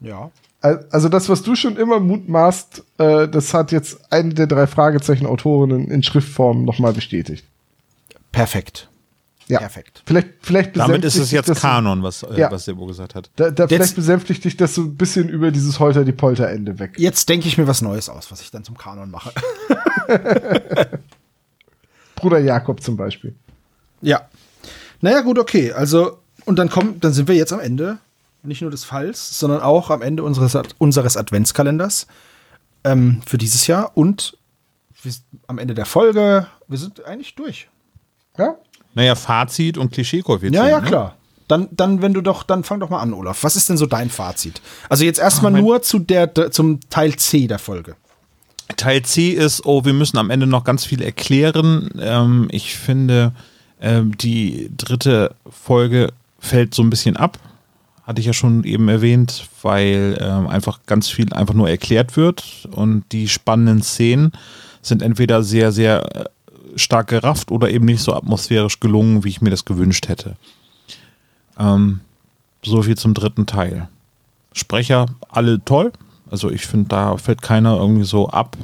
Ja. 0.00 0.30
Al- 0.60 0.86
Also 0.90 1.08
das, 1.08 1.28
was 1.30 1.42
du 1.42 1.54
schon 1.56 1.76
immer 1.76 1.98
mutmaßt, 1.98 2.82
äh, 2.98 3.28
das 3.28 3.54
hat 3.54 3.72
jetzt 3.72 4.12
eine 4.12 4.34
der 4.34 4.46
drei 4.46 4.66
Fragezeichen-Autorinnen 4.66 5.90
in 5.90 6.02
Schriftform 6.02 6.64
nochmal 6.66 6.92
bestätigt. 6.92 7.44
Perfekt. 8.36 8.90
Ja. 9.48 9.60
Perfekt. 9.60 10.02
Vielleicht, 10.04 10.28
vielleicht 10.42 10.76
Damit 10.76 11.04
ist 11.04 11.14
besänftigt 11.14 11.48
es 11.48 11.48
jetzt 11.48 11.60
Kanon, 11.62 12.02
was, 12.02 12.22
äh, 12.22 12.38
Ja. 12.38 12.50
was 12.50 12.66
Sebo 12.66 12.84
gesagt 12.84 13.14
hat. 13.14 13.30
Da, 13.36 13.50
da 13.50 13.62
Jetzt- 13.64 13.72
vielleicht 13.74 13.96
besänftigt 13.96 14.44
dich 14.44 14.58
das 14.58 14.74
so 14.74 14.82
ein 14.82 14.94
bisschen 14.96 15.30
über 15.30 15.50
dieses 15.50 15.80
Holter-die-Polter-Ende 15.80 16.78
weg. 16.78 16.96
Jetzt 16.98 17.30
denke 17.30 17.48
ich 17.48 17.56
mir 17.56 17.66
was 17.66 17.80
Neues 17.80 18.10
aus, 18.10 18.30
was 18.30 18.42
ich 18.42 18.50
dann 18.50 18.62
zum 18.62 18.76
Kanon 18.76 19.10
mache. 19.10 19.32
Bruder 22.16 22.38
Jakob 22.40 22.82
zum 22.82 22.98
Beispiel. 22.98 23.34
Ja. 24.02 24.28
Naja, 25.00 25.22
gut, 25.22 25.38
okay. 25.38 25.72
Also, 25.72 26.18
und 26.44 26.58
dann 26.58 26.68
kommen, 26.68 27.00
dann 27.00 27.14
sind 27.14 27.26
wir 27.28 27.36
jetzt 27.36 27.54
am 27.54 27.60
Ende 27.60 27.96
nicht 28.42 28.60
nur 28.60 28.70
des 28.70 28.84
Falls, 28.84 29.38
sondern 29.38 29.60
auch 29.62 29.88
am 29.88 30.02
Ende 30.02 30.22
unseres, 30.24 30.58
unseres 30.76 31.16
Adventskalenders 31.16 32.06
ähm, 32.84 33.22
für 33.26 33.38
dieses 33.38 33.66
Jahr 33.66 33.96
und 33.96 34.36
wir 35.02 35.12
am 35.46 35.58
Ende 35.58 35.72
der 35.74 35.86
Folge. 35.86 36.48
Wir 36.68 36.78
sind 36.78 37.02
eigentlich 37.06 37.34
durch. 37.34 37.68
Ja? 38.38 38.56
Naja, 38.94 39.14
Fazit 39.14 39.76
und 39.78 39.92
Klischee-Koeffizient. 39.92 40.54
Ja, 40.54 40.68
ja, 40.68 40.80
ne? 40.80 40.86
klar. 40.86 41.16
Dann, 41.48 41.68
dann, 41.70 42.02
wenn 42.02 42.12
du 42.12 42.22
doch, 42.22 42.42
dann 42.42 42.64
fang 42.64 42.80
doch 42.80 42.90
mal 42.90 43.00
an, 43.00 43.12
Olaf. 43.12 43.44
Was 43.44 43.54
ist 43.54 43.68
denn 43.68 43.76
so 43.76 43.86
dein 43.86 44.10
Fazit? 44.10 44.60
Also 44.88 45.04
jetzt 45.04 45.20
erstmal 45.20 45.52
nur 45.52 45.82
zu 45.82 45.98
der, 46.00 46.50
zum 46.50 46.80
Teil 46.90 47.14
C 47.16 47.46
der 47.46 47.58
Folge. 47.60 47.94
Teil 48.76 49.02
C 49.02 49.30
ist, 49.30 49.64
oh, 49.64 49.84
wir 49.84 49.92
müssen 49.92 50.18
am 50.18 50.30
Ende 50.30 50.46
noch 50.46 50.64
ganz 50.64 50.84
viel 50.84 51.02
erklären. 51.02 51.90
Ähm, 52.00 52.48
ich 52.50 52.74
finde, 52.74 53.32
ähm, 53.80 54.16
die 54.18 54.70
dritte 54.76 55.36
Folge 55.48 56.08
fällt 56.40 56.74
so 56.74 56.82
ein 56.82 56.90
bisschen 56.90 57.16
ab. 57.16 57.38
Hatte 58.02 58.20
ich 58.20 58.26
ja 58.26 58.32
schon 58.32 58.64
eben 58.64 58.88
erwähnt, 58.88 59.48
weil 59.62 60.18
ähm, 60.20 60.48
einfach 60.48 60.80
ganz 60.86 61.08
viel 61.08 61.32
einfach 61.32 61.54
nur 61.54 61.68
erklärt 61.68 62.16
wird 62.16 62.68
und 62.72 63.04
die 63.12 63.28
spannenden 63.28 63.82
Szenen 63.82 64.32
sind 64.80 65.02
entweder 65.02 65.42
sehr, 65.42 65.72
sehr 65.72 66.30
stark 66.76 67.08
gerafft 67.08 67.50
oder 67.50 67.70
eben 67.70 67.86
nicht 67.86 68.02
so 68.02 68.14
atmosphärisch 68.14 68.80
gelungen, 68.80 69.24
wie 69.24 69.30
ich 69.30 69.40
mir 69.40 69.50
das 69.50 69.64
gewünscht 69.64 70.08
hätte. 70.08 70.36
Ähm, 71.58 72.00
so 72.62 72.82
viel 72.82 72.96
zum 72.96 73.14
dritten 73.14 73.46
Teil. 73.46 73.88
Sprecher, 74.52 75.06
alle 75.28 75.64
toll. 75.64 75.92
Also 76.30 76.50
ich 76.50 76.66
finde, 76.66 76.88
da 76.88 77.16
fällt 77.16 77.42
keiner 77.42 77.76
irgendwie 77.76 78.04
so 78.04 78.28
ab. 78.28 78.56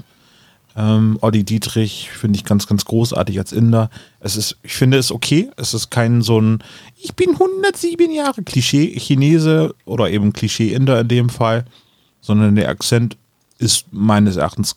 Ähm, 0.75 1.19
Olli 1.21 1.45
Dietrich 1.45 2.11
finde 2.11 2.39
ich 2.39 2.45
ganz, 2.45 2.67
ganz 2.67 2.85
großartig 2.85 3.39
als 3.39 3.53
Inder. 3.53 3.91
Es 4.21 4.37
ist, 4.37 4.57
ich 4.63 4.75
finde 4.75 4.99
es 4.99 5.13
okay. 5.13 5.51
Es 5.57 5.75
ist 5.75 5.91
kein 5.91 6.23
so 6.23 6.41
ein, 6.41 6.63
ich 6.97 7.15
bin 7.15 7.31
107 7.31 8.11
Jahre 8.11 8.43
Klischee-Chinese 8.43 9.75
oder 9.85 10.11
eben 10.11 10.33
Klischee-Inder 10.33 11.01
in 11.01 11.09
dem 11.09 11.29
Fall, 11.29 11.67
sondern 12.21 12.57
der 12.57 12.69
Akzent 12.69 13.17
ist 13.59 13.87
meines 13.93 14.37
Erachtens 14.37 14.77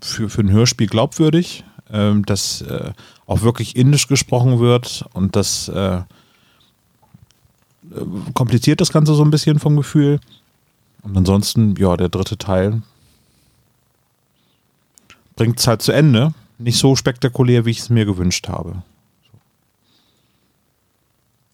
für, 0.00 0.28
für 0.28 0.42
ein 0.42 0.50
Hörspiel 0.50 0.86
glaubwürdig, 0.86 1.64
ähm, 1.92 2.24
dass 2.26 2.62
äh, 2.62 2.92
auch 3.26 3.42
wirklich 3.42 3.76
indisch 3.76 4.08
gesprochen 4.08 4.58
wird 4.58 5.04
und 5.12 5.36
das 5.36 5.68
äh, 5.68 5.96
äh, 5.96 6.02
kompliziert 8.34 8.80
das 8.80 8.92
Ganze 8.92 9.14
so 9.14 9.24
ein 9.24 9.30
bisschen 9.30 9.58
vom 9.58 9.76
Gefühl. 9.76 10.20
Und 11.02 11.16
ansonsten, 11.16 11.74
ja, 11.76 11.96
der 11.96 12.08
dritte 12.08 12.38
Teil 12.38 12.82
bringt 15.36 15.58
es 15.58 15.66
halt 15.66 15.82
zu 15.82 15.92
Ende. 15.92 16.32
Nicht 16.58 16.78
so 16.78 16.94
spektakulär, 16.96 17.64
wie 17.64 17.70
ich 17.70 17.80
es 17.80 17.90
mir 17.90 18.04
gewünscht 18.04 18.48
habe. 18.48 18.82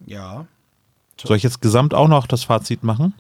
Ja. 0.07 0.47
Soll 1.21 1.37
ich 1.37 1.43
jetzt 1.43 1.61
gesamt 1.61 1.95
auch 1.95 2.09
noch 2.09 2.27
das 2.27 2.45
Fazit 2.45 2.85
machen? 2.85 3.15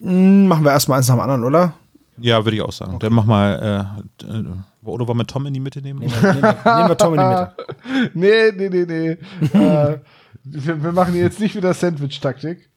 Hm, 0.00 0.46
machen 0.46 0.64
wir 0.64 0.72
erstmal 0.72 0.98
eins 0.98 1.08
nach 1.08 1.16
dem 1.16 1.20
anderen, 1.20 1.44
oder? 1.44 1.74
Ja, 2.18 2.44
würde 2.44 2.56
ich 2.56 2.62
auch 2.62 2.72
sagen. 2.72 2.98
Dann 2.98 3.12
mach 3.12 3.24
mal, 3.24 3.98
äh, 4.22 4.24
äh, 4.26 4.44
oder 4.84 5.08
wollen 5.08 5.18
wir 5.18 5.26
Tom 5.26 5.46
in 5.46 5.54
die 5.54 5.60
Mitte 5.60 5.80
nehmen? 5.80 6.00
Nehmen 6.00 6.12
wir, 6.12 6.32
nehmen 6.32 6.42
wir, 6.42 6.76
nehmen 6.76 6.88
wir 6.88 6.96
Tom 6.96 7.14
in 7.14 7.20
die 7.20 7.26
Mitte. 7.26 7.54
Nee, 8.14 8.52
nee, 8.56 8.68
nee, 8.68 9.18
nee. 9.52 9.58
äh, 9.58 9.98
wir, 10.44 10.82
wir 10.82 10.92
machen 10.92 11.14
jetzt 11.14 11.40
nicht 11.40 11.54
wieder 11.56 11.72
Sandwich-Taktik. 11.74 12.70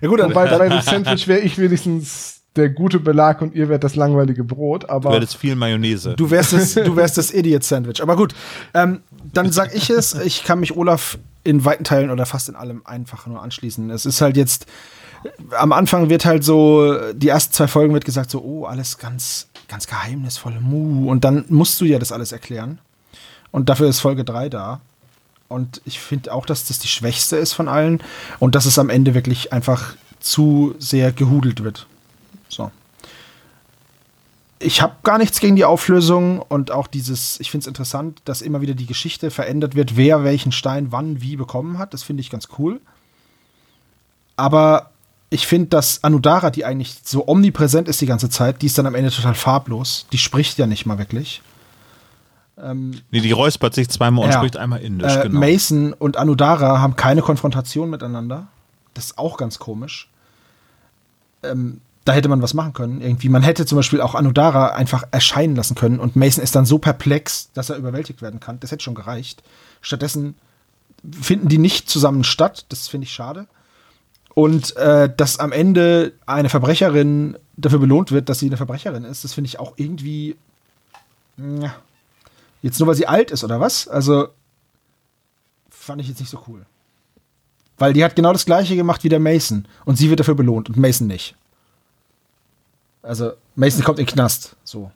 Ja 0.00 0.08
gut, 0.08 0.20
dann, 0.20 0.30
Wobei 0.30 0.56
bei 0.56 0.68
dem 0.68 0.80
Sandwich 0.80 1.28
wäre 1.28 1.40
ich 1.40 1.58
wenigstens 1.58 2.40
der 2.56 2.68
gute 2.70 2.98
Belag 2.98 3.42
und 3.42 3.54
ihr 3.54 3.68
wärt 3.68 3.84
das 3.84 3.94
langweilige 3.96 4.44
Brot. 4.44 4.84
Du 4.84 4.88
Aber 4.88 5.14
hättest 5.14 5.36
viel 5.36 5.54
Mayonnaise. 5.54 6.14
Du 6.16 6.30
wärst 6.30 6.52
das, 6.52 6.74
du 6.74 6.96
wärst 6.96 7.16
das 7.18 7.30
Idiot-Sandwich. 7.34 8.02
Aber 8.02 8.16
gut, 8.16 8.34
ähm, 8.74 9.02
dann 9.32 9.52
sag 9.52 9.74
ich 9.74 9.90
es. 9.90 10.14
Ich 10.14 10.44
kann 10.44 10.60
mich 10.60 10.76
Olaf 10.76 11.18
in 11.44 11.64
weiten 11.64 11.84
Teilen 11.84 12.10
oder 12.10 12.26
fast 12.26 12.48
in 12.48 12.56
allem 12.56 12.82
einfach 12.84 13.26
nur 13.26 13.42
anschließen. 13.42 13.90
Es 13.90 14.04
ist 14.04 14.20
halt 14.20 14.36
jetzt, 14.36 14.66
am 15.56 15.72
Anfang 15.72 16.10
wird 16.10 16.24
halt 16.24 16.44
so, 16.44 17.12
die 17.12 17.28
ersten 17.28 17.54
zwei 17.54 17.68
Folgen 17.68 17.94
wird 17.94 18.04
gesagt 18.04 18.30
so, 18.30 18.42
oh, 18.42 18.64
alles 18.64 18.98
ganz, 18.98 19.48
ganz 19.70 19.86
geheimnisvoll, 19.86 20.60
mu. 20.60 21.10
Und 21.10 21.24
dann 21.24 21.44
musst 21.48 21.80
du 21.80 21.84
ja 21.84 21.98
das 21.98 22.12
alles 22.12 22.32
erklären. 22.32 22.78
Und 23.50 23.68
dafür 23.68 23.88
ist 23.88 24.00
Folge 24.00 24.24
3 24.24 24.48
da. 24.48 24.80
Und 25.48 25.80
ich 25.84 25.98
finde 25.98 26.32
auch, 26.32 26.46
dass 26.46 26.66
das 26.66 26.78
die 26.78 26.88
schwächste 26.88 27.36
ist 27.36 27.54
von 27.54 27.68
allen 27.68 28.02
und 28.38 28.54
dass 28.54 28.66
es 28.66 28.78
am 28.78 28.90
Ende 28.90 29.14
wirklich 29.14 29.52
einfach 29.52 29.94
zu 30.20 30.74
sehr 30.78 31.12
gehudelt 31.12 31.64
wird. 31.64 31.86
So. 32.48 32.70
ich 34.60 34.82
habe 34.82 34.96
gar 35.02 35.18
nichts 35.18 35.40
gegen 35.40 35.56
die 35.56 35.64
Auflösung 35.64 36.40
und 36.40 36.70
auch 36.70 36.86
dieses, 36.86 37.40
ich 37.40 37.50
finde 37.50 37.64
es 37.64 37.66
interessant, 37.68 38.20
dass 38.26 38.42
immer 38.42 38.60
wieder 38.60 38.74
die 38.74 38.86
Geschichte 38.86 39.30
verändert 39.30 39.74
wird, 39.74 39.96
wer 39.96 40.22
welchen 40.22 40.52
Stein 40.52 40.92
wann 40.92 41.22
wie 41.22 41.36
bekommen 41.36 41.78
hat. 41.78 41.94
Das 41.94 42.02
finde 42.02 42.20
ich 42.20 42.30
ganz 42.30 42.48
cool. 42.58 42.80
Aber 44.36 44.90
ich 45.30 45.46
finde, 45.46 45.68
dass 45.68 46.02
Anudara, 46.02 46.50
die 46.50 46.64
eigentlich 46.64 46.96
so 47.04 47.26
omnipräsent 47.26 47.88
ist 47.88 48.00
die 48.00 48.06
ganze 48.06 48.28
Zeit, 48.28 48.62
die 48.62 48.66
ist 48.66 48.76
dann 48.76 48.86
am 48.86 48.96
Ende 48.96 49.12
total 49.12 49.34
farblos. 49.34 50.06
Die 50.12 50.18
spricht 50.18 50.58
ja 50.58 50.66
nicht 50.66 50.86
mal 50.86 50.98
wirklich. 50.98 51.40
Ähm, 52.58 53.00
nee, 53.12 53.20
die 53.20 53.30
räuspert 53.30 53.72
sich 53.72 53.88
zweimal 53.88 54.24
und 54.24 54.32
ja. 54.32 54.38
spricht 54.38 54.56
einmal 54.56 54.80
indisch. 54.80 55.14
Äh, 55.14 55.22
genau. 55.22 55.38
Mason 55.38 55.92
und 55.92 56.16
Anudara 56.16 56.80
haben 56.80 56.96
keine 56.96 57.22
Konfrontation 57.22 57.88
miteinander. 57.88 58.48
Das 58.94 59.06
ist 59.06 59.18
auch 59.18 59.36
ganz 59.36 59.60
komisch. 59.60 60.08
Ähm, 61.44 61.80
da 62.04 62.12
hätte 62.12 62.28
man 62.28 62.42
was 62.42 62.54
machen 62.54 62.72
können. 62.72 63.00
Irgendwie, 63.00 63.28
man 63.28 63.42
hätte 63.42 63.66
zum 63.66 63.76
Beispiel 63.76 64.00
auch 64.00 64.16
Anudara 64.16 64.74
einfach 64.74 65.04
erscheinen 65.12 65.54
lassen 65.54 65.76
können 65.76 66.00
und 66.00 66.16
Mason 66.16 66.42
ist 66.42 66.56
dann 66.56 66.66
so 66.66 66.78
perplex, 66.78 67.50
dass 67.54 67.70
er 67.70 67.76
überwältigt 67.76 68.20
werden 68.20 68.40
kann. 68.40 68.58
Das 68.58 68.72
hätte 68.72 68.82
schon 68.82 68.96
gereicht. 68.96 69.44
Stattdessen 69.80 70.34
finden 71.12 71.48
die 71.48 71.58
nicht 71.58 71.88
zusammen 71.88 72.24
statt. 72.24 72.66
Das 72.68 72.88
finde 72.88 73.04
ich 73.04 73.12
schade. 73.12 73.46
Und 74.34 74.76
äh, 74.76 75.12
dass 75.14 75.38
am 75.38 75.52
Ende 75.52 76.12
eine 76.26 76.48
Verbrecherin 76.48 77.36
dafür 77.56 77.78
belohnt 77.78 78.12
wird, 78.12 78.28
dass 78.28 78.38
sie 78.38 78.46
eine 78.46 78.56
Verbrecherin 78.56 79.04
ist, 79.04 79.24
das 79.24 79.34
finde 79.34 79.48
ich 79.48 79.58
auch 79.58 79.74
irgendwie. 79.76 80.36
Ja. 81.36 81.74
Jetzt 82.62 82.78
nur, 82.78 82.88
weil 82.88 82.94
sie 82.94 83.06
alt 83.06 83.30
ist, 83.30 83.42
oder 83.42 83.60
was? 83.60 83.88
Also, 83.88 84.28
fand 85.70 86.00
ich 86.00 86.08
jetzt 86.08 86.20
nicht 86.20 86.30
so 86.30 86.42
cool. 86.46 86.66
Weil 87.78 87.94
die 87.94 88.04
hat 88.04 88.14
genau 88.14 88.32
das 88.32 88.44
gleiche 88.44 88.76
gemacht 88.76 89.02
wie 89.04 89.08
der 89.08 89.20
Mason. 89.20 89.66
Und 89.86 89.96
sie 89.96 90.10
wird 90.10 90.20
dafür 90.20 90.34
belohnt 90.34 90.68
und 90.68 90.76
Mason 90.76 91.06
nicht. 91.06 91.34
Also, 93.02 93.32
Mason 93.56 93.82
kommt 93.82 93.98
in 93.98 94.04
den 94.04 94.12
Knast. 94.12 94.56
So. 94.62 94.90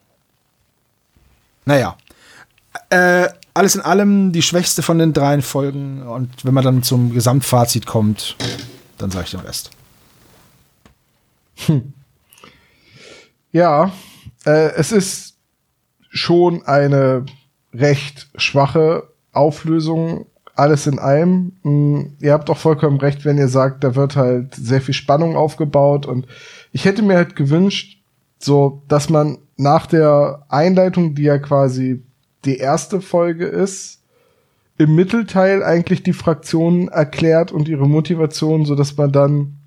Naja. 1.64 1.96
Äh, 2.90 3.28
alles 3.54 3.76
in 3.76 3.80
allem 3.80 4.32
die 4.32 4.42
schwächste 4.42 4.82
von 4.82 4.98
den 4.98 5.14
dreien 5.14 5.40
Folgen. 5.40 6.02
Und 6.02 6.44
wenn 6.44 6.52
man 6.52 6.64
dann 6.64 6.82
zum 6.82 7.14
Gesamtfazit 7.14 7.86
kommt, 7.86 8.36
dann 8.98 9.10
sage 9.10 9.24
ich 9.24 9.30
den 9.32 9.40
Rest. 9.40 9.70
Hm. 11.66 11.92
Ja, 13.52 13.92
äh, 14.44 14.72
es 14.76 14.92
ist 14.92 15.36
schon 16.10 16.64
eine 16.64 17.24
recht 17.72 18.28
schwache 18.36 19.08
Auflösung. 19.32 20.26
Alles 20.56 20.86
in 20.86 20.98
allem. 20.98 21.52
Hm, 21.62 22.16
ihr 22.20 22.32
habt 22.32 22.48
auch 22.50 22.58
vollkommen 22.58 22.98
recht, 22.98 23.24
wenn 23.24 23.38
ihr 23.38 23.48
sagt, 23.48 23.82
da 23.82 23.96
wird 23.96 24.16
halt 24.16 24.54
sehr 24.54 24.80
viel 24.80 24.94
Spannung 24.94 25.36
aufgebaut 25.36 26.06
und 26.06 26.26
ich 26.72 26.84
hätte 26.84 27.02
mir 27.02 27.16
halt 27.16 27.36
gewünscht, 27.36 28.00
so, 28.38 28.82
dass 28.88 29.08
man 29.08 29.38
nach 29.56 29.86
der 29.86 30.44
Einleitung, 30.48 31.14
die 31.14 31.22
ja 31.22 31.38
quasi 31.38 32.02
die 32.44 32.58
erste 32.58 33.00
Folge 33.00 33.46
ist, 33.46 34.02
im 34.78 34.94
Mittelteil 34.94 35.62
eigentlich 35.62 36.02
die 36.02 36.12
Fraktionen 36.12 36.88
erklärt 36.88 37.52
und 37.52 37.68
ihre 37.68 37.88
Motivation, 37.88 38.64
so 38.64 38.74
dass 38.74 38.96
man 38.96 39.12
dann 39.12 39.58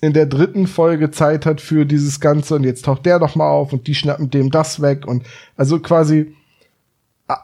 in 0.00 0.12
der 0.12 0.26
dritten 0.26 0.66
Folge 0.66 1.10
Zeit 1.10 1.46
hat 1.46 1.60
für 1.60 1.86
dieses 1.86 2.20
Ganze 2.20 2.56
und 2.56 2.64
jetzt 2.64 2.84
taucht 2.84 3.06
der 3.06 3.18
doch 3.18 3.36
mal 3.36 3.48
auf 3.48 3.72
und 3.72 3.86
die 3.86 3.94
schnappen 3.94 4.30
dem 4.30 4.50
das 4.50 4.82
weg 4.82 5.06
und 5.06 5.24
also 5.56 5.78
quasi 5.80 6.34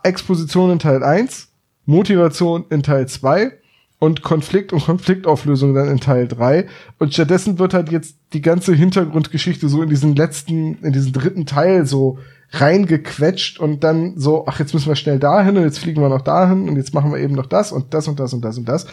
Exposition 0.02 0.70
in 0.70 0.78
Teil 0.78 1.02
1, 1.02 1.48
Motivation 1.86 2.66
in 2.68 2.82
Teil 2.82 3.08
2 3.08 3.52
und 3.98 4.22
Konflikt 4.22 4.72
und 4.72 4.84
Konfliktauflösung 4.84 5.74
dann 5.74 5.88
in 5.88 6.00
Teil 6.00 6.26
3. 6.28 6.66
Und 6.98 7.14
stattdessen 7.14 7.58
wird 7.58 7.74
halt 7.74 7.90
jetzt 7.90 8.16
die 8.32 8.40
ganze 8.42 8.74
Hintergrundgeschichte 8.74 9.68
so 9.68 9.82
in 9.82 9.88
diesen 9.88 10.16
letzten, 10.16 10.82
in 10.82 10.92
diesen 10.92 11.12
dritten 11.12 11.46
Teil 11.46 11.86
so 11.86 12.18
reingequetscht 12.52 13.60
und 13.60 13.84
dann 13.84 14.18
so, 14.18 14.44
ach, 14.46 14.58
jetzt 14.58 14.74
müssen 14.74 14.88
wir 14.88 14.96
schnell 14.96 15.18
dahin 15.18 15.56
und 15.56 15.64
jetzt 15.64 15.78
fliegen 15.78 16.02
wir 16.02 16.08
noch 16.08 16.22
dahin 16.22 16.68
und 16.68 16.76
jetzt 16.76 16.94
machen 16.94 17.12
wir 17.12 17.20
eben 17.20 17.34
noch 17.34 17.46
das 17.46 17.72
und 17.72 17.94
das 17.94 18.08
und 18.08 18.18
das 18.18 18.32
und 18.32 18.44
das 18.44 18.58
und 18.58 18.68
das. 18.68 18.86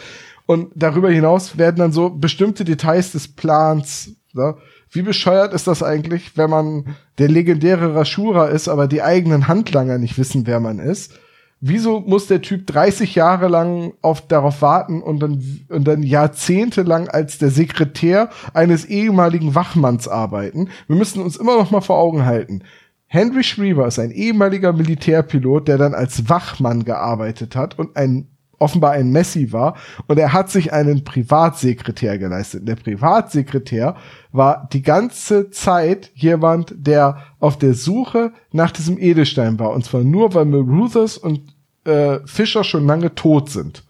Und 0.46 0.70
darüber 0.74 1.10
hinaus 1.10 1.58
werden 1.58 1.76
dann 1.76 1.92
so 1.92 2.10
bestimmte 2.10 2.64
Details 2.64 3.12
des 3.12 3.28
Plans, 3.28 4.12
ne? 4.32 4.56
wie 4.90 5.02
bescheuert 5.02 5.52
ist 5.52 5.66
das 5.66 5.82
eigentlich, 5.82 6.36
wenn 6.36 6.50
man 6.50 6.96
der 7.18 7.28
legendäre 7.28 7.94
Rashura 7.94 8.46
ist, 8.46 8.68
aber 8.68 8.86
die 8.86 9.02
eigenen 9.02 9.48
Handlanger 9.48 9.98
nicht 9.98 10.16
wissen, 10.16 10.46
wer 10.46 10.60
man 10.60 10.78
ist? 10.78 11.12
wieso 11.60 12.00
muss 12.00 12.26
der 12.26 12.42
Typ 12.42 12.66
30 12.66 13.14
Jahre 13.14 13.48
lang 13.48 13.94
auf, 14.00 14.26
darauf 14.26 14.62
warten 14.62 15.02
und 15.02 15.20
dann, 15.20 15.64
und 15.68 15.84
dann 15.86 16.02
jahrzehntelang 16.02 17.08
als 17.08 17.38
der 17.38 17.50
Sekretär 17.50 18.30
eines 18.54 18.84
ehemaligen 18.84 19.54
Wachmanns 19.54 20.08
arbeiten? 20.08 20.68
Wir 20.86 20.96
müssen 20.96 21.22
uns 21.22 21.36
immer 21.36 21.56
noch 21.56 21.70
mal 21.70 21.80
vor 21.80 21.98
Augen 21.98 22.24
halten. 22.24 22.62
Henry 23.08 23.42
Schriever 23.42 23.86
ist 23.86 23.98
ein 23.98 24.10
ehemaliger 24.10 24.72
Militärpilot, 24.72 25.66
der 25.66 25.78
dann 25.78 25.94
als 25.94 26.28
Wachmann 26.28 26.84
gearbeitet 26.84 27.56
hat 27.56 27.78
und 27.78 27.96
ein 27.96 28.28
offenbar 28.58 28.92
ein 28.92 29.10
Messi 29.10 29.52
war 29.52 29.76
und 30.08 30.18
er 30.18 30.32
hat 30.32 30.50
sich 30.50 30.72
einen 30.72 31.04
Privatsekretär 31.04 32.18
geleistet. 32.18 32.66
Der 32.66 32.76
Privatsekretär 32.76 33.96
war 34.32 34.68
die 34.72 34.82
ganze 34.82 35.50
Zeit 35.50 36.10
jemand, 36.14 36.74
der 36.76 37.24
auf 37.38 37.56
der 37.56 37.74
Suche 37.74 38.32
nach 38.52 38.72
diesem 38.72 38.98
Edelstein 38.98 39.58
war. 39.58 39.70
Und 39.70 39.84
zwar 39.84 40.02
nur, 40.02 40.34
weil 40.34 40.44
Maruthers 40.44 41.18
und 41.18 41.54
äh, 41.84 42.18
Fischer 42.26 42.64
schon 42.64 42.86
lange 42.86 43.14
tot 43.14 43.50
sind. 43.50 43.84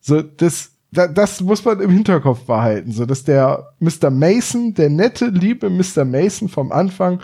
So, 0.00 0.22
das, 0.22 0.72
da, 0.90 1.06
das 1.06 1.40
muss 1.40 1.64
man 1.64 1.80
im 1.80 1.90
Hinterkopf 1.90 2.44
behalten, 2.44 2.92
so 2.92 3.04
dass 3.04 3.24
der 3.24 3.72
Mr. 3.78 4.10
Mason, 4.10 4.74
der 4.74 4.88
nette, 4.88 5.26
liebe 5.26 5.68
Mr. 5.68 6.04
Mason 6.04 6.48
vom 6.48 6.72
Anfang, 6.72 7.20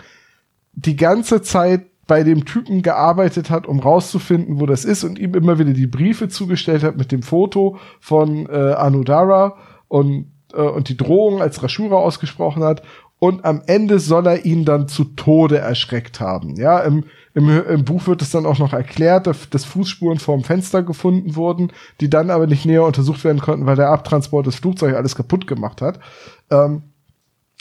die 0.73 0.95
ganze 0.95 1.41
Zeit 1.41 1.85
bei 2.07 2.23
dem 2.23 2.45
Typen 2.45 2.83
gearbeitet 2.83 3.49
hat, 3.49 3.65
um 3.65 3.79
rauszufinden, 3.79 4.59
wo 4.59 4.65
das 4.65 4.85
ist 4.85 5.03
und 5.03 5.17
ihm 5.17 5.33
immer 5.33 5.57
wieder 5.57 5.73
die 5.73 5.87
Briefe 5.87 6.29
zugestellt 6.29 6.83
hat 6.83 6.97
mit 6.97 7.11
dem 7.11 7.23
Foto 7.23 7.77
von 7.99 8.47
äh, 8.47 8.73
Anudara 8.73 9.55
und, 9.87 10.31
äh, 10.53 10.61
und 10.61 10.89
die 10.89 10.97
Drohung 10.97 11.41
als 11.41 11.63
Rashura 11.63 11.95
ausgesprochen 11.95 12.63
hat. 12.63 12.83
Und 13.17 13.45
am 13.45 13.63
Ende 13.65 13.99
soll 13.99 14.27
er 14.27 14.45
ihn 14.45 14.65
dann 14.65 14.87
zu 14.87 15.05
Tode 15.05 15.57
erschreckt 15.57 16.19
haben. 16.19 16.57
Ja, 16.57 16.79
im, 16.79 17.05
im, 17.35 17.49
im 17.49 17.83
Buch 17.83 18.07
wird 18.07 18.21
es 18.21 18.31
dann 18.31 18.45
auch 18.45 18.59
noch 18.59 18.71
erklärt, 18.71 19.27
dass 19.27 19.65
Fußspuren 19.65 20.19
vorm 20.19 20.45
Fenster 20.45 20.81
gefunden 20.83 21.35
wurden, 21.35 21.71
die 21.99 22.09
dann 22.09 22.31
aber 22.31 22.47
nicht 22.47 22.65
näher 22.65 22.85
untersucht 22.85 23.25
werden 23.25 23.41
konnten, 23.41 23.65
weil 23.65 23.75
der 23.75 23.89
Abtransport 23.89 24.47
des 24.47 24.55
Flugzeugs 24.55 24.95
alles 24.95 25.15
kaputt 25.15 25.45
gemacht 25.45 25.81
hat. 25.81 25.99
Ähm, 26.49 26.83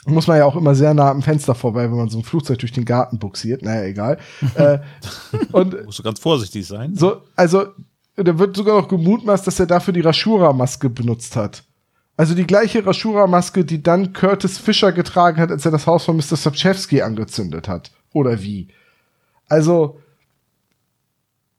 muss 0.07 0.29
man 0.29 0.39
ja 0.39 0.45
auch 0.45 0.55
immer 0.55 0.77
sehr 0.77 0.95
nah 0.95 1.11
am 1.11 1.23
Fenster 1.23 1.57
vorbei, 1.57 1.91
wenn 1.91 1.97
man 1.97 2.09
so 2.09 2.19
ein 2.19 2.25
Flugzeug 2.25 2.61
durch 2.61 2.71
den 2.71 2.85
Garten 2.85 3.19
buxiert. 3.19 3.63
Naja, 3.63 3.85
egal. 3.85 4.19
äh, 4.55 4.79
und 5.51 5.85
musst 5.85 5.99
du 5.99 6.03
ganz 6.05 6.21
vorsichtig 6.21 6.67
sein. 6.69 6.95
So, 6.95 7.23
also, 7.35 7.67
da 8.15 8.39
wird 8.39 8.57
sogar 8.57 8.81
noch 8.81 8.87
gemutmaßt, 8.87 9.45
dass 9.45 9.59
er 9.59 9.67
dafür 9.67 9.93
die 9.93 10.03
Rashura-Maske 10.03 10.89
benutzt 10.89 11.35
hat. 11.35 11.65
Also 12.17 12.35
die 12.35 12.47
gleiche 12.47 12.87
Rashura-Maske, 12.87 13.65
die 13.65 13.83
dann 13.83 14.13
Curtis 14.13 14.59
Fischer 14.59 14.93
getragen 14.93 15.41
hat, 15.41 15.51
als 15.51 15.65
er 15.65 15.73
das 15.73 15.89
Haus 15.89 16.05
von 16.05 16.17
Mr. 16.17 16.37
Sapchewski 16.37 17.03
angezündet 17.03 17.67
hat. 17.67 17.91
Oder 18.13 18.41
wie? 18.41 18.69
Also, 19.49 20.01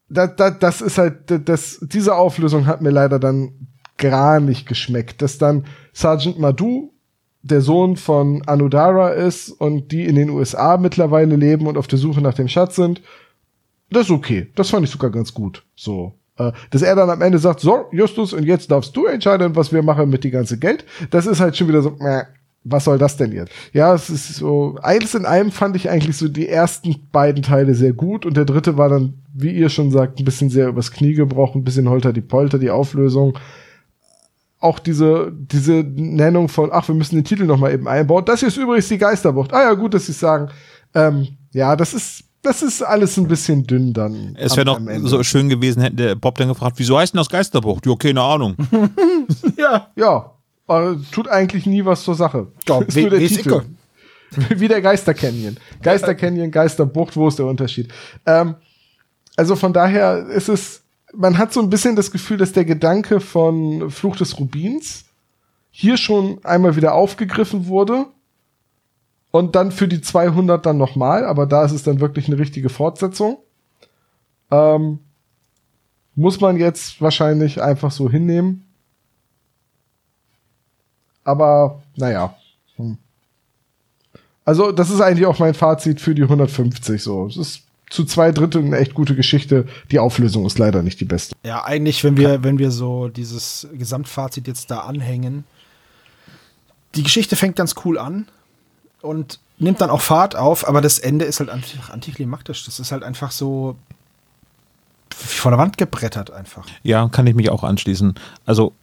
da, 0.09 0.27
da, 0.27 0.51
das 0.51 0.81
ist 0.81 0.97
halt, 0.97 1.47
das, 1.47 1.79
diese 1.81 2.15
Auflösung 2.15 2.65
hat 2.65 2.81
mir 2.81 2.91
leider 2.91 3.19
dann 3.19 3.67
gar 3.97 4.39
nicht 4.39 4.67
geschmeckt. 4.67 5.21
Dass 5.21 5.37
dann 5.37 5.65
Sergeant 5.93 6.39
Madhu 6.39 6.91
der 7.41 7.61
Sohn 7.61 7.95
von 7.95 8.41
Anudara 8.47 9.09
ist 9.09 9.49
und 9.49 9.91
die 9.91 10.05
in 10.05 10.15
den 10.15 10.29
USA 10.29 10.77
mittlerweile 10.77 11.35
leben 11.35 11.67
und 11.67 11.77
auf 11.77 11.87
der 11.87 11.99
Suche 11.99 12.21
nach 12.21 12.33
dem 12.33 12.47
Schatz 12.47 12.75
sind, 12.75 13.01
das 13.91 14.07
ist 14.07 14.11
okay. 14.11 14.51
Das 14.55 14.71
fand 14.71 14.85
ich 14.85 14.91
sogar 14.91 15.11
ganz 15.11 15.33
gut. 15.33 15.63
So. 15.75 16.13
Äh, 16.37 16.51
dass 16.71 16.81
er 16.81 16.95
dann 16.95 17.09
am 17.09 17.21
Ende 17.21 17.37
sagt, 17.37 17.59
so, 17.59 17.85
Justus, 17.91 18.33
und 18.33 18.43
jetzt 18.43 18.71
darfst 18.71 18.95
du 18.95 19.05
entscheiden, 19.05 19.55
was 19.55 19.71
wir 19.71 19.83
machen 19.83 20.09
mit 20.09 20.23
dem 20.23 20.31
ganzen 20.31 20.59
Geld. 20.59 20.85
Das 21.11 21.27
ist 21.27 21.39
halt 21.39 21.55
schon 21.55 21.67
wieder 21.67 21.81
so, 21.81 21.97
äh, 21.99 22.23
was 22.65 22.83
soll 22.83 22.97
das 22.97 23.15
denn 23.15 23.31
jetzt? 23.31 23.51
Ja, 23.71 23.93
es 23.93 24.09
ist 24.09 24.35
so, 24.35 24.77
eines 24.81 25.15
in 25.15 25.25
einem 25.25 25.51
fand 25.51 25.75
ich 25.75 25.89
eigentlich 25.89 26.17
so 26.17 26.27
die 26.27 26.49
ersten 26.49 27.07
beiden 27.11 27.43
Teile 27.43 27.75
sehr 27.75 27.93
gut 27.93 28.25
und 28.25 28.35
der 28.35 28.45
dritte 28.45 28.77
war 28.77 28.89
dann, 28.89 29.13
wie 29.33 29.51
ihr 29.51 29.69
schon 29.69 29.91
sagt, 29.91 30.19
ein 30.19 30.25
bisschen 30.25 30.49
sehr 30.49 30.67
übers 30.67 30.91
Knie 30.91 31.13
gebrochen, 31.13 31.61
ein 31.61 31.63
bisschen 31.63 31.89
holter 31.89 32.11
die 32.11 32.21
Polter, 32.21 32.59
die 32.59 32.71
Auflösung 32.71 33.37
auch 34.59 34.79
diese, 34.79 35.31
diese 35.31 35.83
Nennung 35.83 36.49
von, 36.49 36.69
ach, 36.71 36.87
wir 36.87 36.95
müssen 36.95 37.15
den 37.15 37.23
Titel 37.23 37.45
noch 37.45 37.59
mal 37.59 37.71
eben 37.71 37.87
einbauen. 37.87 38.25
Das 38.25 38.39
hier 38.39 38.47
ist 38.47 38.57
übrigens 38.57 38.87
die 38.87 38.97
Geisterbucht. 38.97 39.53
Ah 39.53 39.61
ja, 39.61 39.73
gut, 39.73 39.93
dass 39.93 40.07
Sie 40.07 40.11
sagen. 40.11 40.49
Ähm, 40.95 41.27
ja, 41.53 41.75
das 41.75 41.93
ist, 41.93 42.23
das 42.41 42.63
ist 42.63 42.81
alles 42.81 43.17
ein 43.17 43.27
bisschen 43.27 43.65
dünn 43.65 43.93
dann. 43.93 44.35
Es 44.39 44.57
wäre 44.57 44.65
noch 44.65 44.79
so 45.07 45.21
schön 45.23 45.49
gewesen, 45.49 45.81
hätte 45.81 45.95
der 45.95 46.15
Bob 46.15 46.37
dann 46.37 46.47
gefragt, 46.47 46.75
wieso 46.77 46.97
heißt 46.97 47.13
denn 47.13 47.19
das 47.19 47.29
Geisterbucht? 47.29 47.85
Ja, 47.85 47.95
keine 47.95 48.21
Ahnung. 48.21 48.55
ja. 49.57 49.87
Ja. 49.95 50.34
Aber 50.67 50.99
tut 51.11 51.27
eigentlich 51.27 51.65
nie 51.65 51.85
was 51.85 52.03
zur 52.03 52.15
Sache. 52.15 52.47
Ja, 52.67 52.81
ist 52.87 52.97
nur 52.97 53.09
der 53.09 53.19
Titel. 53.19 53.61
Wie 54.49 54.67
der 54.67 54.81
Geister 54.81 55.13
Canyon. 55.13 55.57
Geister 55.81 56.15
Canyon, 56.15 56.51
Geisterbucht, 56.51 57.15
wo 57.15 57.27
ist 57.27 57.39
der 57.39 57.45
Unterschied? 57.45 57.91
Ähm, 58.25 58.55
also 59.35 59.55
von 59.55 59.73
daher 59.73 60.27
ist 60.27 60.49
es, 60.49 60.83
man 61.13 61.37
hat 61.37 61.53
so 61.53 61.61
ein 61.61 61.69
bisschen 61.69 61.95
das 61.95 62.11
Gefühl, 62.11 62.37
dass 62.37 62.51
der 62.51 62.65
Gedanke 62.65 63.19
von 63.19 63.89
Fluch 63.91 64.15
des 64.15 64.39
Rubins 64.39 65.05
hier 65.71 65.97
schon 65.97 66.43
einmal 66.43 66.75
wieder 66.75 66.93
aufgegriffen 66.93 67.67
wurde 67.67 68.07
Und 69.31 69.55
dann 69.55 69.71
für 69.71 69.89
die 69.89 69.99
200 70.01 70.65
dann 70.65 70.77
nochmal, 70.77 71.25
aber 71.25 71.45
da 71.45 71.65
ist 71.65 71.73
es 71.73 71.83
dann 71.83 71.99
wirklich 71.99 72.27
eine 72.27 72.39
richtige 72.39 72.69
Fortsetzung. 72.69 73.39
Ähm, 74.49 74.99
muss 76.15 76.39
man 76.39 76.57
jetzt 76.57 77.01
wahrscheinlich 77.01 77.61
einfach 77.61 77.91
so 77.91 78.09
hinnehmen. 78.09 78.64
Aber, 81.25 81.81
naja. 81.97 82.35
Hm. 82.77 82.97
Also, 84.45 84.71
das 84.71 84.89
ist 84.89 85.01
eigentlich 85.01 85.25
auch 85.25 85.39
mein 85.39 85.53
Fazit 85.53 85.99
für 85.99 86.15
die 86.15 86.23
150 86.23 87.03
so. 87.03 87.25
Es 87.27 87.35
ist 87.35 87.63
zu 87.89 88.05
zwei 88.05 88.31
Dritteln 88.31 88.67
eine 88.67 88.77
echt 88.77 88.93
gute 88.93 89.15
Geschichte. 89.15 89.65
Die 89.91 89.99
Auflösung 89.99 90.45
ist 90.45 90.57
leider 90.57 90.81
nicht 90.81 90.99
die 91.01 91.05
beste. 91.05 91.35
Ja, 91.43 91.65
eigentlich, 91.65 92.03
wenn 92.03 92.15
wir, 92.15 92.43
wenn 92.43 92.59
wir 92.59 92.71
so 92.71 93.09
dieses 93.09 93.67
Gesamtfazit 93.73 94.47
jetzt 94.47 94.71
da 94.71 94.79
anhängen, 94.79 95.43
die 96.95 97.03
Geschichte 97.03 97.35
fängt 97.35 97.55
ganz 97.55 97.75
cool 97.83 97.97
an 97.97 98.27
und 99.01 99.39
nimmt 99.57 99.81
dann 99.81 99.89
auch 99.89 100.01
Fahrt 100.01 100.35
auf, 100.35 100.67
aber 100.67 100.81
das 100.81 100.99
Ende 100.99 101.25
ist 101.25 101.39
halt 101.39 101.49
einfach 101.49 101.89
antiklimaktisch. 101.89 102.65
Das 102.65 102.79
ist 102.79 102.91
halt 102.91 103.03
einfach 103.03 103.31
so 103.31 103.75
vor 105.13 105.51
der 105.51 105.57
Wand 105.57 105.77
gebrettert 105.77 106.31
einfach. 106.31 106.67
Ja, 106.83 107.07
kann 107.09 107.27
ich 107.27 107.35
mich 107.35 107.49
auch 107.49 107.63
anschließen. 107.63 108.15
Also 108.45 108.73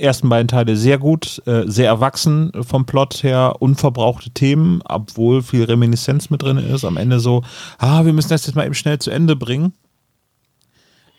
ersten 0.00 0.28
beiden 0.28 0.48
Teile 0.48 0.76
sehr 0.76 0.98
gut, 0.98 1.42
äh, 1.46 1.62
sehr 1.66 1.88
erwachsen 1.88 2.52
vom 2.66 2.86
Plot 2.86 3.22
her, 3.22 3.56
unverbrauchte 3.60 4.30
Themen, 4.30 4.82
obwohl 4.84 5.42
viel 5.42 5.64
Reminiszenz 5.64 6.30
mit 6.30 6.42
drin 6.42 6.58
ist. 6.58 6.84
Am 6.84 6.96
Ende 6.96 7.20
so, 7.20 7.42
ah, 7.78 8.04
wir 8.04 8.12
müssen 8.12 8.30
das 8.30 8.46
jetzt 8.46 8.54
mal 8.54 8.66
eben 8.66 8.74
schnell 8.74 8.98
zu 8.98 9.10
Ende 9.10 9.36
bringen. 9.36 9.72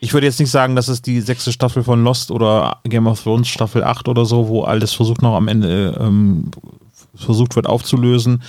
Ich 0.00 0.12
würde 0.12 0.26
jetzt 0.26 0.38
nicht 0.38 0.50
sagen, 0.50 0.76
dass 0.76 0.88
es 0.88 1.02
die 1.02 1.20
sechste 1.20 1.52
Staffel 1.52 1.82
von 1.82 2.04
Lost 2.04 2.30
oder 2.30 2.78
Game 2.84 3.08
of 3.08 3.22
Thrones 3.22 3.48
Staffel 3.48 3.82
8 3.82 4.08
oder 4.08 4.24
so, 4.24 4.48
wo 4.48 4.62
alles 4.62 4.92
versucht 4.92 5.22
noch 5.22 5.34
am 5.34 5.48
Ende 5.48 5.98
ähm, 6.00 6.50
versucht 7.14 7.56
wird 7.56 7.66
aufzulösen. 7.66 8.42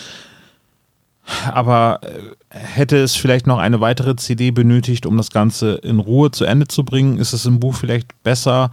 Aber 1.52 2.00
äh, 2.04 2.58
hätte 2.58 2.98
es 2.98 3.16
vielleicht 3.16 3.48
noch 3.48 3.58
eine 3.58 3.82
weitere 3.82 4.16
CD 4.16 4.52
benötigt, 4.52 5.06
um 5.06 5.18
das 5.18 5.32
Ganze 5.32 5.76
in 5.76 6.00
Ruhe 6.00 6.32
zu 6.32 6.46
Ende 6.46 6.68
zu 6.68 6.84
bringen? 6.84 7.18
Ist 7.18 7.34
es 7.34 7.46
im 7.46 7.60
Buch 7.60 7.76
vielleicht 7.76 8.22
besser? 8.24 8.72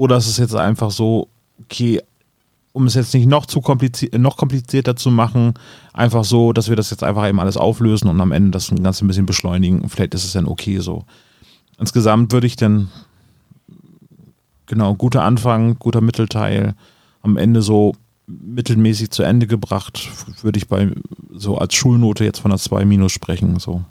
Oder 0.00 0.16
ist 0.16 0.28
es 0.28 0.38
jetzt 0.38 0.56
einfach 0.56 0.90
so, 0.90 1.28
okay, 1.62 2.00
um 2.72 2.86
es 2.86 2.94
jetzt 2.94 3.12
nicht 3.12 3.26
noch 3.26 3.44
zu 3.44 3.60
kompliziert, 3.60 4.14
noch 4.14 4.38
komplizierter 4.38 4.96
zu 4.96 5.10
machen, 5.10 5.52
einfach 5.92 6.24
so, 6.24 6.54
dass 6.54 6.70
wir 6.70 6.76
das 6.76 6.88
jetzt 6.88 7.04
einfach 7.04 7.28
eben 7.28 7.38
alles 7.38 7.58
auflösen 7.58 8.08
und 8.08 8.18
am 8.18 8.32
Ende 8.32 8.50
das 8.50 8.70
Ganze 8.70 9.04
ein 9.04 9.08
bisschen 9.08 9.26
beschleunigen. 9.26 9.90
Vielleicht 9.90 10.14
ist 10.14 10.24
es 10.24 10.32
dann 10.32 10.46
okay 10.46 10.78
so. 10.78 11.04
Insgesamt 11.78 12.32
würde 12.32 12.46
ich 12.46 12.56
dann, 12.56 12.88
genau, 14.64 14.94
guter 14.94 15.22
Anfang, 15.22 15.78
guter 15.78 16.00
Mittelteil, 16.00 16.74
am 17.20 17.36
Ende 17.36 17.60
so 17.60 17.92
mittelmäßig 18.26 19.10
zu 19.10 19.22
Ende 19.22 19.46
gebracht, 19.46 20.08
würde 20.40 20.56
ich 20.56 20.66
bei 20.66 20.92
so 21.30 21.58
als 21.58 21.74
Schulnote 21.74 22.24
jetzt 22.24 22.38
von 22.38 22.50
einer 22.50 22.58
2 22.58 22.86
minus 22.86 23.12
sprechen. 23.12 23.58
So. 23.58 23.84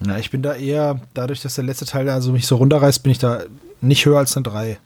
Na, 0.00 0.18
ich 0.18 0.32
bin 0.32 0.42
da 0.42 0.54
eher, 0.54 1.00
dadurch, 1.14 1.40
dass 1.40 1.54
der 1.54 1.62
letzte 1.62 1.84
Teil 1.84 2.08
also 2.08 2.32
mich 2.32 2.48
so 2.48 2.56
runterreißt, 2.56 3.04
bin 3.04 3.12
ich 3.12 3.18
da 3.18 3.44
nicht 3.80 4.06
höher 4.06 4.18
als 4.18 4.36
eine 4.36 4.44
3. 4.44 4.78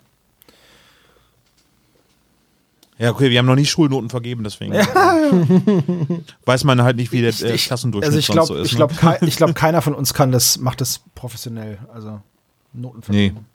Ja, 3.01 3.11
okay, 3.13 3.31
wir 3.31 3.39
haben 3.39 3.47
noch 3.47 3.55
nie 3.55 3.65
Schulnoten 3.65 4.11
vergeben, 4.11 4.45
deswegen 4.45 4.75
ja. 4.75 4.85
weiß 6.45 6.65
man 6.65 6.83
halt 6.83 6.97
nicht, 6.97 7.13
wie 7.13 7.23
der 7.23 7.31
äh, 7.31 7.57
Klassendurchschnitt 7.57 8.05
also 8.05 8.19
ich 8.19 8.29
glaub, 8.29 8.47
so 8.47 8.55
ist. 8.57 8.67
Ich 8.71 8.77
glaube, 8.77 8.95
ne? 8.95 9.19
ich 9.23 9.37
glaub, 9.37 9.55
keiner 9.55 9.81
von 9.81 9.95
uns 9.95 10.13
kann 10.13 10.31
das, 10.33 10.59
macht 10.59 10.83
das 10.83 11.01
professionell. 11.15 11.79
Also 11.95 12.21
Noten 12.75 13.01
vergeben. 13.01 13.47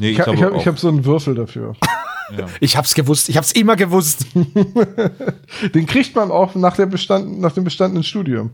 Nee. 0.00 0.06
nee 0.06 0.10
ich, 0.10 0.18
ich 0.18 0.26
habe 0.26 0.56
hab, 0.56 0.66
hab 0.66 0.78
so 0.80 0.88
einen 0.88 1.04
Würfel 1.04 1.34
dafür. 1.34 1.74
Ja. 2.38 2.46
Ich 2.60 2.76
hab's 2.76 2.94
gewusst, 2.94 3.28
ich 3.28 3.36
hab's 3.36 3.50
immer 3.50 3.74
gewusst. 3.74 4.24
Den 5.74 5.86
kriegt 5.86 6.14
man 6.14 6.30
auch 6.30 6.54
nach, 6.54 6.76
der 6.76 6.86
Bestand, 6.86 7.40
nach 7.40 7.50
dem 7.50 7.64
bestandenen 7.64 8.04
Studium. 8.04 8.50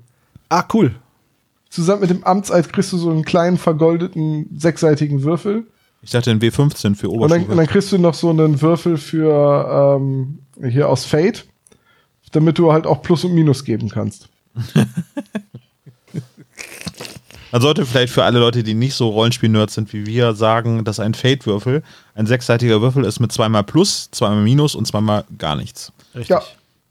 Ah, 0.49 0.65
cool. 0.73 0.95
Zusammen 1.69 2.01
mit 2.01 2.09
dem 2.09 2.25
Amtseid 2.25 2.73
kriegst 2.73 2.95
du 2.95 2.97
so 2.97 3.11
einen 3.11 3.27
kleinen 3.27 3.59
vergoldeten 3.59 4.49
sechsseitigen 4.57 5.25
Würfel. 5.25 5.67
Ich 6.03 6.11
dachte 6.11 6.31
ein 6.31 6.41
W15 6.41 6.95
für 6.95 7.11
Oberstufe. 7.11 7.23
Und 7.23 7.31
dann, 7.31 7.45
und 7.51 7.57
dann 7.57 7.67
kriegst 7.67 7.91
du 7.91 7.99
noch 7.99 8.15
so 8.15 8.31
einen 8.31 8.61
Würfel 8.61 8.97
für 8.97 9.99
ähm, 9.99 10.39
hier 10.63 10.89
aus 10.89 11.05
Fate, 11.05 11.47
damit 12.33 12.59
du 12.59 12.73
halt 12.73 12.87
auch 12.87 13.03
Plus 13.03 13.25
und 13.25 13.35
Minus 13.35 13.65
geben 13.65 13.89
kannst. 13.89 14.29
Man 17.53 17.63
sollte 17.63 17.87
vielleicht 17.87 18.13
für 18.13 18.25
alle 18.25 18.39
Leute, 18.39 18.63
die 18.63 18.75
nicht 18.75 18.95
so 18.95 19.09
Rollenspiel-Nerds 19.09 19.75
sind 19.75 19.93
wie 19.93 20.05
wir, 20.05 20.35
sagen, 20.35 20.85
dass 20.85 21.01
ein 21.01 21.15
Fate-Würfel 21.15 21.83
ein 22.15 22.27
sechsseitiger 22.27 22.83
Würfel 22.83 23.05
ist 23.05 23.21
mit 23.21 23.33
zweimal 23.33 23.65
Plus, 23.65 24.11
zweimal 24.11 24.43
Minus 24.43 24.75
und 24.75 24.87
zweimal 24.87 25.25
gar 25.39 25.57
nichts. 25.57 25.93
Richtig. 26.15 26.29
Ja. 26.29 26.43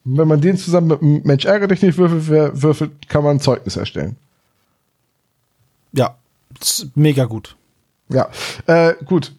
wenn 0.05 0.27
man 0.27 0.41
den 0.41 0.57
zusammen 0.57 0.87
mit 0.87 1.01
einem 1.01 1.21
Mensch 1.23 1.45
ärgere 1.45 1.67
dich 1.67 1.81
nicht 1.81 1.97
würfelt, 1.97 2.61
würfelt, 2.61 3.09
kann 3.09 3.23
man 3.23 3.37
ein 3.37 3.41
Zeugnis 3.41 3.75
erstellen. 3.75 4.15
Ja, 5.91 6.15
mega 6.95 7.25
gut. 7.25 7.55
Ja, 8.09 8.29
äh, 8.67 8.93
gut. 9.05 9.33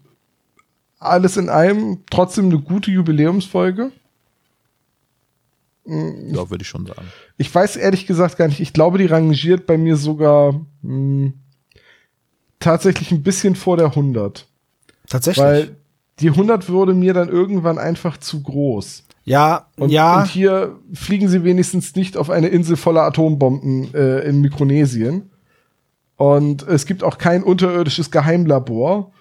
Alles 0.99 1.37
in 1.37 1.49
allem 1.49 2.05
trotzdem 2.11 2.47
eine 2.47 2.59
gute 2.59 2.91
Jubiläumsfolge. 2.91 3.93
Ja, 5.85 6.51
würde 6.51 6.63
ich 6.63 6.69
schon 6.69 6.87
sagen. 6.87 7.07
Ich 7.37 7.55
weiß 7.55 7.77
ehrlich 7.77 8.07
gesagt 8.07 8.39
gar 8.39 8.49
nicht. 8.49 8.61
Ich 8.61 8.73
glaube, 8.73 8.99
die 8.99 9.07
rangiert 9.07 9.67
bei 9.67 9.79
mir 9.79 9.97
sogar 9.97 10.53
mh, 10.53 10.63
hm, 10.83 11.35
tatsächlich 12.59 13.13
ein 13.13 13.23
bisschen 13.23 13.55
vor 13.55 13.77
der 13.77 13.87
100. 13.87 14.49
Tatsächlich? 15.09 15.45
Weil 15.45 15.77
die 16.19 16.31
100 16.31 16.69
wurde 16.69 16.95
mir 16.95 17.15
dann 17.15 17.29
irgendwann 17.29 17.79
einfach 17.79 18.17
zu 18.17 18.43
groß. 18.43 19.05
Ja, 19.25 19.67
und, 19.77 19.91
ja. 19.91 20.23
Und 20.23 20.29
hier 20.29 20.79
fliegen 20.93 21.29
sie 21.29 21.45
wenigstens 21.45 21.95
nicht 21.95 22.17
auf 22.17 22.31
eine 22.31 22.49
Insel 22.49 22.77
voller 22.77 23.03
Atombomben 23.03 23.93
äh, 23.95 24.21
in 24.21 24.41
Mikronesien. 24.41 25.31
Und 26.17 26.67
es 26.67 26.87
gibt 26.87 27.05
auch 27.05 27.19
kein 27.19 27.43
unterirdisches 27.43 28.11
Geheimlabor. 28.11 29.13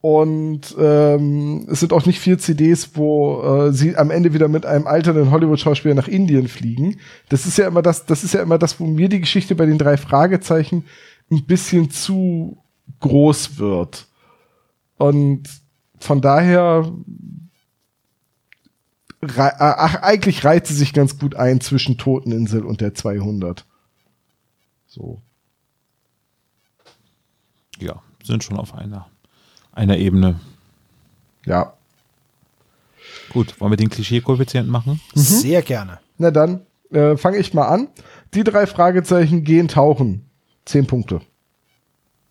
Und 0.00 0.76
ähm, 0.78 1.66
es 1.68 1.80
sind 1.80 1.92
auch 1.92 2.06
nicht 2.06 2.20
vier 2.20 2.38
CDs, 2.38 2.90
wo 2.94 3.42
äh, 3.42 3.72
sie 3.72 3.96
am 3.96 4.12
Ende 4.12 4.32
wieder 4.32 4.46
mit 4.46 4.64
einem 4.64 4.86
alternden 4.86 5.32
Hollywood-Schauspieler 5.32 5.94
nach 5.94 6.06
Indien 6.06 6.46
fliegen. 6.46 7.00
Das 7.28 7.46
ist 7.46 7.58
ja 7.58 7.66
immer 7.66 7.82
das, 7.82 8.06
das 8.06 8.22
ist 8.22 8.32
ja 8.32 8.42
immer 8.42 8.58
das, 8.58 8.78
wo 8.78 8.86
mir 8.86 9.08
die 9.08 9.20
Geschichte 9.20 9.56
bei 9.56 9.66
den 9.66 9.76
drei 9.76 9.96
Fragezeichen 9.96 10.84
ein 11.32 11.44
bisschen 11.46 11.90
zu 11.90 12.58
groß 13.00 13.58
wird. 13.58 14.06
Und 14.98 15.48
von 15.98 16.20
daher 16.20 16.92
ach, 19.36 20.02
eigentlich 20.02 20.44
reiht 20.44 20.66
sie 20.66 20.74
sich 20.74 20.92
ganz 20.92 21.18
gut 21.18 21.34
ein 21.34 21.60
zwischen 21.60 21.98
Toteninsel 21.98 22.64
und 22.64 22.80
der 22.80 22.94
200. 22.94 23.64
So. 24.86 25.20
Ja, 27.78 28.02
sind 28.22 28.44
schon 28.44 28.58
auf 28.58 28.74
einer 28.74 29.06
einer 29.72 29.96
Ebene. 29.96 30.40
Ja. 31.46 31.74
Gut, 33.30 33.60
wollen 33.60 33.72
wir 33.72 33.76
den 33.76 33.90
Klischee-Koeffizienten 33.90 34.70
machen? 34.70 35.00
Mhm. 35.14 35.20
Sehr 35.20 35.62
gerne. 35.62 36.00
Na 36.18 36.30
dann, 36.30 36.62
äh, 36.90 37.16
fange 37.16 37.38
ich 37.38 37.54
mal 37.54 37.68
an. 37.68 37.88
Die 38.34 38.44
drei 38.44 38.66
Fragezeichen 38.66 39.44
gehen 39.44 39.68
tauchen. 39.68 40.24
Zehn 40.64 40.86
Punkte. 40.86 41.20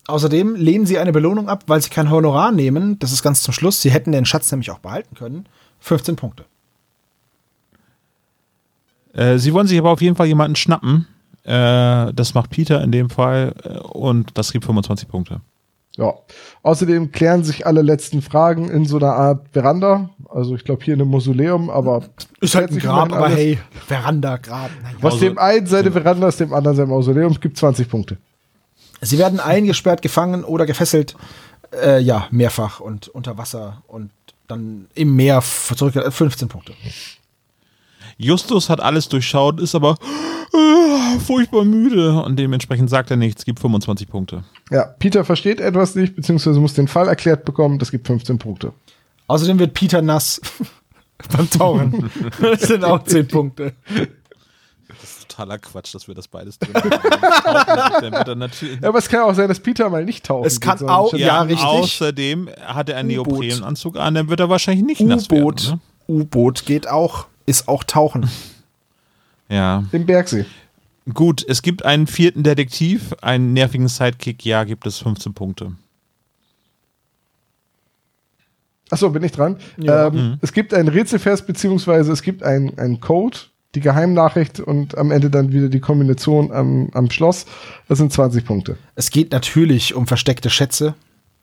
Außerdem 0.07 0.55
lehnen 0.55 0.85
sie 0.85 0.99
eine 0.99 1.11
Belohnung 1.11 1.49
ab, 1.49 1.63
weil 1.67 1.81
sie 1.81 1.89
kein 1.89 2.09
Honorar 2.09 2.51
nehmen. 2.51 2.99
Das 2.99 3.11
ist 3.11 3.23
ganz 3.23 3.41
zum 3.41 3.53
Schluss. 3.53 3.81
Sie 3.81 3.91
hätten 3.91 4.11
den 4.11 4.25
Schatz 4.25 4.51
nämlich 4.51 4.71
auch 4.71 4.79
behalten 4.79 5.15
können. 5.15 5.47
15 5.79 6.15
Punkte. 6.15 6.45
Äh, 9.13 9.37
sie 9.37 9.53
wollen 9.53 9.67
sich 9.67 9.79
aber 9.79 9.91
auf 9.91 10.01
jeden 10.01 10.15
Fall 10.15 10.27
jemanden 10.27 10.55
schnappen. 10.55 11.07
Äh, 11.47 12.13
das 12.13 12.33
macht 12.33 12.49
Peter 12.49 12.83
in 12.83 12.91
dem 12.91 13.09
Fall. 13.09 13.53
Äh, 13.63 13.79
und 13.79 14.37
das 14.37 14.51
gibt 14.51 14.65
25 14.65 15.07
Punkte. 15.07 15.41
Ja. 15.95 16.13
Außerdem 16.61 17.11
klären 17.11 17.43
sich 17.43 17.65
alle 17.65 17.81
letzten 17.81 18.21
Fragen 18.21 18.69
in 18.69 18.85
so 18.85 18.97
einer 18.97 19.13
Art 19.13 19.47
Veranda. 19.51 20.09
Also 20.29 20.55
ich 20.55 20.63
glaube 20.63 20.83
hier 20.83 20.93
in 20.93 21.01
einem 21.01 21.09
Mausoleum, 21.09 21.69
aber 21.69 22.03
ist 22.39 22.53
halt 22.53 22.71
ein 22.71 22.77
Grab, 22.77 23.11
aber 23.11 23.29
hey, 23.29 23.57
Veranda, 23.87 24.37
Grab. 24.37 24.69
Was 25.01 25.13
also, 25.13 25.25
dem 25.25 25.37
einen 25.39 25.65
seine 25.65 25.91
Veranda 25.91 26.27
ist, 26.27 26.39
dem 26.39 26.53
anderen 26.53 26.77
sein 26.77 26.89
Mausoleum, 26.89 27.33
gibt 27.39 27.57
20 27.57 27.89
Punkte. 27.89 28.17
Sie 29.01 29.17
werden 29.17 29.39
eingesperrt, 29.39 30.01
gefangen 30.01 30.43
oder 30.43 30.65
gefesselt, 30.65 31.15
äh, 31.83 31.99
ja, 31.99 32.27
mehrfach 32.29 32.79
und 32.79 33.07
unter 33.07 33.37
Wasser 33.37 33.81
und 33.87 34.11
dann 34.47 34.87
im 34.93 35.15
Meer 35.15 35.41
zurück, 35.41 35.93
15 36.09 36.47
Punkte. 36.47 36.73
Justus 38.17 38.69
hat 38.69 38.81
alles 38.81 39.09
durchschaut, 39.09 39.59
ist 39.59 39.75
aber 39.75 39.95
äh, 40.53 41.19
furchtbar 41.19 41.65
müde 41.65 42.21
und 42.21 42.37
dementsprechend 42.37 42.89
sagt 42.89 43.11
er 43.11 43.17
nichts, 43.17 43.45
gibt 43.45 43.59
25 43.59 44.07
Punkte. 44.07 44.43
Ja, 44.71 44.85
Peter 44.85 45.23
versteht 45.23 45.59
etwas 45.59 45.95
nicht, 45.95 46.15
beziehungsweise 46.15 46.59
muss 46.59 46.73
den 46.73 46.87
Fall 46.87 47.07
erklärt 47.07 47.45
bekommen, 47.45 47.79
das 47.79 47.91
gibt 47.91 48.07
15 48.07 48.39
Punkte. 48.39 48.73
Außerdem 49.27 49.59
wird 49.59 49.73
Peter 49.73 50.01
nass 50.01 50.41
beim 51.35 51.49
Tauchen. 51.49 52.09
das 52.41 52.61
sind 52.61 52.83
auch 52.83 53.03
10 53.03 53.27
Punkte. 53.27 53.73
Das 54.87 55.03
ist 55.03 55.29
totaler 55.29 55.59
Quatsch, 55.59 55.93
dass 55.93 56.07
wir 56.07 56.15
das 56.15 56.27
beides 56.27 56.57
drin 56.57 56.73
haben. 56.73 58.49
ja, 58.81 58.87
aber 58.89 58.97
es 58.97 59.09
kann 59.09 59.21
auch 59.21 59.33
sein, 59.35 59.47
dass 59.47 59.59
Peter 59.59 59.89
mal 59.89 60.05
nicht 60.05 60.25
tauchen 60.25 60.47
Es 60.47 60.59
kann 60.59 60.89
auch, 60.89 61.13
ja, 61.13 61.27
ja, 61.27 61.41
richtig. 61.41 61.65
Außerdem 61.65 62.49
hat 62.65 62.89
er 62.89 62.97
einen 62.97 63.09
Neoprenanzug 63.09 63.97
an, 63.97 64.15
dann 64.15 64.29
wird 64.29 64.39
er 64.39 64.49
wahrscheinlich 64.49 64.85
nicht 64.85 65.01
nass 65.01 65.29
werden. 65.29 65.43
U-Boot. 65.43 65.71
Ne? 65.73 65.79
U-Boot 66.07 66.65
geht 66.65 66.87
auch. 66.87 67.27
Ist 67.47 67.67
auch 67.67 67.83
Tauchen. 67.83 68.29
Ja. 69.49 69.83
Im 69.91 70.05
Bergsee. 70.05 70.45
Gut, 71.13 71.43
es 71.47 71.61
gibt 71.61 71.85
einen 71.85 72.05
vierten 72.05 72.43
Detektiv, 72.43 73.15
einen 73.21 73.53
nervigen 73.53 73.87
Sidekick, 73.87 74.45
ja, 74.45 74.65
gibt 74.65 74.85
es 74.85 74.99
15 74.99 75.33
Punkte. 75.33 75.71
Achso, 78.89 79.09
bin 79.09 79.23
ich 79.23 79.31
dran? 79.31 79.57
Ja. 79.77 80.07
Ähm, 80.07 80.37
Es 80.41 80.53
gibt 80.53 80.73
einen 80.73 80.89
Rätselvers, 80.89 81.45
beziehungsweise 81.45 82.11
es 82.11 82.21
gibt 82.21 82.43
einen, 82.43 82.77
einen 82.77 82.99
Code, 82.99 83.37
die 83.75 83.79
Geheimnachricht 83.79 84.59
und 84.59 84.97
am 84.97 85.11
Ende 85.11 85.29
dann 85.29 85.51
wieder 85.51 85.69
die 85.69 85.79
Kombination 85.79 86.51
am, 86.51 86.89
am 86.93 87.09
Schloss. 87.09 87.45
Das 87.87 87.97
sind 87.97 88.11
20 88.11 88.45
Punkte. 88.45 88.77
Es 88.95 89.09
geht 89.09 89.31
natürlich 89.31 89.93
um 89.93 90.07
versteckte 90.07 90.49
Schätze 90.49 90.93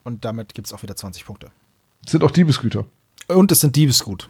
und 0.05 0.25
damit 0.25 0.55
gibt 0.55 0.67
es 0.67 0.73
auch 0.73 0.83
wieder 0.83 0.97
20 0.97 1.25
Punkte. 1.25 1.49
Das 2.03 2.13
sind 2.13 2.23
auch 2.23 2.31
Diebesgüter. 2.31 2.85
Und 3.29 3.53
es 3.53 3.61
sind 3.61 3.77
Diebesgut. 3.77 4.29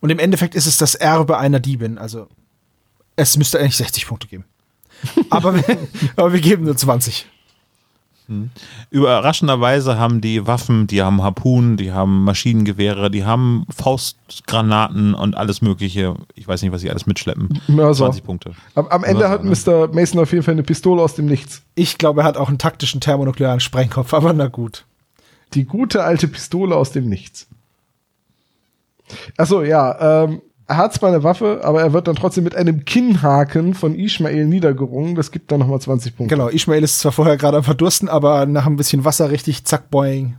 Und 0.00 0.10
im 0.10 0.18
Endeffekt 0.18 0.54
ist 0.54 0.66
es 0.66 0.76
das 0.76 0.94
Erbe 0.94 1.38
einer 1.38 1.60
Diebin. 1.60 1.98
Also 1.98 2.28
es 3.16 3.36
müsste 3.36 3.58
eigentlich 3.58 3.76
60 3.76 4.06
Punkte 4.06 4.26
geben. 4.26 4.44
Aber 5.30 5.54
wir, 5.54 5.78
aber 6.16 6.32
wir 6.32 6.40
geben 6.40 6.64
nur 6.64 6.74
20. 6.74 7.26
Überraschenderweise 8.90 9.98
haben 9.98 10.20
die 10.20 10.46
Waffen, 10.46 10.88
die 10.88 11.00
haben 11.00 11.22
Harpunen, 11.22 11.76
die 11.76 11.92
haben 11.92 12.24
Maschinengewehre, 12.24 13.08
die 13.08 13.24
haben 13.24 13.66
Faustgranaten 13.70 15.14
und 15.14 15.36
alles 15.36 15.62
Mögliche. 15.62 16.16
Ich 16.34 16.48
weiß 16.48 16.62
nicht, 16.62 16.72
was 16.72 16.80
sie 16.80 16.90
alles 16.90 17.06
mitschleppen. 17.06 17.60
Mörser. 17.68 18.06
20 18.06 18.24
Punkte. 18.24 18.52
Am, 18.74 18.88
am 18.88 19.04
Ende 19.04 19.28
Mörser, 19.28 19.30
hat 19.30 19.44
ne? 19.44 19.50
Mr. 19.50 19.94
Mason 19.94 20.20
auf 20.20 20.32
jeden 20.32 20.42
Fall 20.42 20.52
eine 20.52 20.64
Pistole 20.64 21.00
aus 21.02 21.14
dem 21.14 21.26
Nichts. 21.26 21.62
Ich 21.76 21.98
glaube, 21.98 22.22
er 22.22 22.24
hat 22.24 22.36
auch 22.36 22.48
einen 22.48 22.58
taktischen 22.58 23.00
thermonuklearen 23.00 23.60
Sprengkopf, 23.60 24.12
aber 24.12 24.32
na 24.32 24.48
gut. 24.48 24.86
Die 25.54 25.64
gute 25.64 26.02
alte 26.02 26.26
Pistole 26.26 26.74
aus 26.74 26.90
dem 26.90 27.08
Nichts. 27.08 27.46
Achso, 29.36 29.62
ja, 29.62 30.24
ähm, 30.24 30.42
er 30.68 30.78
hat 30.78 30.94
zwar 30.94 31.10
eine 31.10 31.22
Waffe, 31.22 31.60
aber 31.62 31.80
er 31.80 31.92
wird 31.92 32.08
dann 32.08 32.16
trotzdem 32.16 32.42
mit 32.42 32.56
einem 32.56 32.84
Kinnhaken 32.84 33.74
von 33.74 33.94
Ishmael 33.96 34.46
niedergerungen. 34.46 35.14
Das 35.14 35.30
gibt 35.30 35.52
dann 35.52 35.60
nochmal 35.60 35.80
20 35.80 36.16
Punkte. 36.16 36.34
Genau, 36.34 36.48
Ishmael 36.48 36.82
ist 36.82 36.98
zwar 36.98 37.12
vorher 37.12 37.36
gerade 37.36 37.58
am 37.58 37.62
Verdursten, 37.62 38.08
aber 38.08 38.46
nach 38.46 38.66
ein 38.66 38.74
bisschen 38.74 39.04
Wasser 39.04 39.30
richtig 39.30 39.64
zack, 39.64 39.90
boing. 39.90 40.36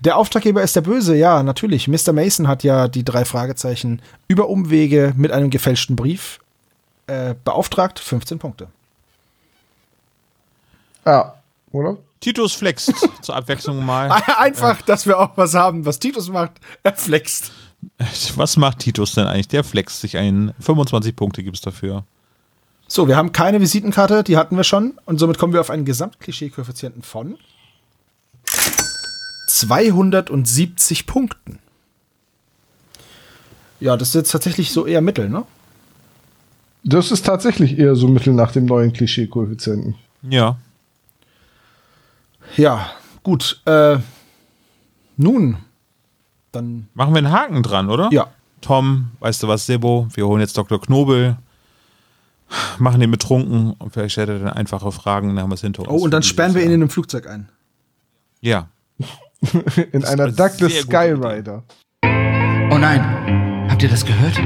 Der 0.00 0.16
Auftraggeber 0.16 0.62
ist 0.62 0.74
der 0.74 0.80
Böse, 0.80 1.14
ja, 1.14 1.44
natürlich. 1.44 1.86
Mr. 1.86 2.12
Mason 2.12 2.48
hat 2.48 2.64
ja 2.64 2.88
die 2.88 3.04
drei 3.04 3.24
Fragezeichen 3.24 4.02
über 4.26 4.48
Umwege 4.48 5.12
mit 5.16 5.30
einem 5.30 5.48
gefälschten 5.48 5.94
Brief 5.94 6.40
äh, 7.06 7.36
beauftragt. 7.44 8.00
15 8.00 8.40
Punkte. 8.40 8.66
Ja, 11.06 11.34
oder? 11.70 11.98
Titus 12.18 12.52
flext 12.52 12.92
zur 13.22 13.36
Abwechslung 13.36 13.84
mal. 13.84 14.10
Einfach, 14.38 14.82
dass 14.82 15.06
wir 15.06 15.20
auch 15.20 15.36
was 15.36 15.54
haben, 15.54 15.86
was 15.86 16.00
Titus 16.00 16.28
macht. 16.28 16.52
Er 16.82 16.94
flext. 16.94 17.52
Was 18.36 18.56
macht 18.56 18.80
Titus 18.80 19.14
denn 19.14 19.26
eigentlich? 19.26 19.48
Der 19.48 19.64
flext 19.64 20.00
sich 20.00 20.16
ein. 20.16 20.52
25 20.60 21.14
Punkte 21.16 21.42
gibt 21.42 21.56
es 21.56 21.62
dafür. 21.62 22.04
So, 22.86 23.06
wir 23.06 23.16
haben 23.16 23.32
keine 23.32 23.60
Visitenkarte, 23.60 24.24
die 24.24 24.36
hatten 24.36 24.56
wir 24.56 24.64
schon. 24.64 24.98
Und 25.04 25.18
somit 25.18 25.38
kommen 25.38 25.52
wir 25.52 25.60
auf 25.60 25.70
einen 25.70 25.84
Gesamtklischee-Koeffizienten 25.84 27.02
von 27.02 27.36
270 29.48 31.06
Punkten. 31.06 31.58
Ja, 33.80 33.96
das 33.96 34.08
ist 34.08 34.14
jetzt 34.14 34.30
tatsächlich 34.32 34.72
so 34.72 34.86
eher 34.86 35.00
Mittel, 35.00 35.28
ne? 35.28 35.44
Das 36.82 37.10
ist 37.10 37.26
tatsächlich 37.26 37.78
eher 37.78 37.94
so 37.94 38.08
Mittel 38.08 38.32
nach 38.32 38.52
dem 38.52 38.64
neuen 38.64 38.92
Klischee-Koeffizienten. 38.92 39.96
Ja. 40.22 40.58
Ja, 42.56 42.90
gut. 43.22 43.60
Äh, 43.66 43.98
nun, 45.16 45.58
dann 46.52 46.88
Machen 46.94 47.12
wir 47.14 47.18
einen 47.18 47.32
Haken 47.32 47.62
dran, 47.62 47.90
oder? 47.90 48.08
ja. 48.12 48.26
Tom, 48.60 49.12
weißt 49.20 49.44
du 49.44 49.48
was, 49.48 49.66
Sebo? 49.66 50.08
Wir 50.14 50.26
holen 50.26 50.40
jetzt 50.40 50.58
Dr. 50.58 50.80
Knobel, 50.80 51.36
machen 52.78 53.00
den 53.00 53.10
betrunken 53.12 53.74
und 53.78 53.92
vielleicht 53.92 54.12
stellt 54.12 54.30
er 54.30 54.38
dann 54.40 54.52
einfache 54.52 54.90
Fragen, 54.90 55.28
dann 55.28 55.40
haben 55.44 55.50
wir 55.50 55.54
es 55.54 55.60
hinter 55.60 55.82
uns. 55.82 55.90
Oh, 55.90 56.04
und 56.04 56.10
dann 56.10 56.24
sperren 56.24 56.54
wir 56.54 56.62
ihn 56.62 56.68
in 56.70 56.74
einem 56.80 56.90
Flugzeug 56.90 57.28
ein. 57.28 57.48
Ja. 58.40 58.68
In 59.92 60.04
einer 60.04 60.24
eine 60.24 60.32
Douglas 60.32 60.72
Skyrider. 60.80 61.62
Oh 62.02 62.78
nein, 62.78 63.68
habt 63.70 63.80
ihr 63.82 63.88
das 63.88 64.04
gehört? 64.04 64.36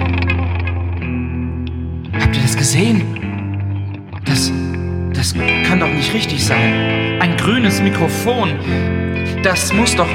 Habt 2.20 2.36
ihr 2.36 2.42
das 2.42 2.54
gesehen? 2.56 3.00
Das, 4.26 4.50
das 5.14 5.34
kann 5.34 5.80
doch 5.80 5.88
nicht 5.88 6.12
richtig 6.14 6.44
sein. 6.44 7.18
Ein 7.20 7.36
grünes 7.36 7.80
Mikrofon. 7.80 8.50
Das 9.42 9.72
muss 9.72 9.94
doch, 9.96 10.08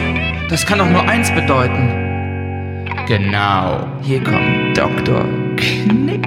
das 0.49 0.65
kann 0.65 0.80
doch 0.80 0.90
nur 0.90 1.02
eins 1.03 1.32
bedeuten. 1.32 2.86
Genau, 3.07 3.88
hier 4.02 4.24
kommt 4.24 4.78
Dr. 4.78 5.26
Knick. 5.56 6.26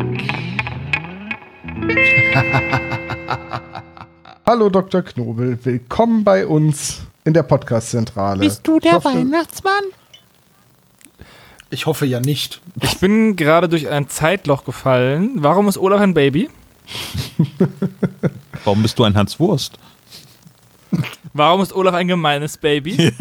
Hallo 4.47 4.69
Dr. 4.71 5.03
Knobel, 5.03 5.59
willkommen 5.63 6.25
bei 6.25 6.47
uns 6.47 7.03
in 7.25 7.35
der 7.35 7.43
Podcast-Zentrale. 7.43 8.41
Bist 8.41 8.67
du 8.67 8.79
der 8.81 8.91
Ich 8.93 8.97
hoffe- 8.97 9.09
Weihnachtsmann? 9.15 9.83
Ich 11.73 11.87
hoffe 11.87 12.05
ja 12.07 12.19
nicht. 12.21 12.61
Ich 12.83 12.99
bin 12.99 13.37
gerade 13.37 13.69
durch 13.69 13.89
ein 13.89 14.09
Zeitloch 14.09 14.65
gefallen. 14.65 15.35
Warum 15.37 15.69
ist 15.69 15.79
Olaf 15.79 16.01
ein 16.01 16.15
Baby? 16.15 16.51
Warum 18.65 18.83
bist 18.83 18.99
du 18.99 19.05
ein 19.05 19.15
Hans 19.17 19.39
Wurst? 19.39 19.79
Warum 21.33 21.61
ist 21.63 21.73
Olaf 21.73 21.95
ein 21.95 22.09
gemeines 22.09 22.57
Baby? 22.57 23.13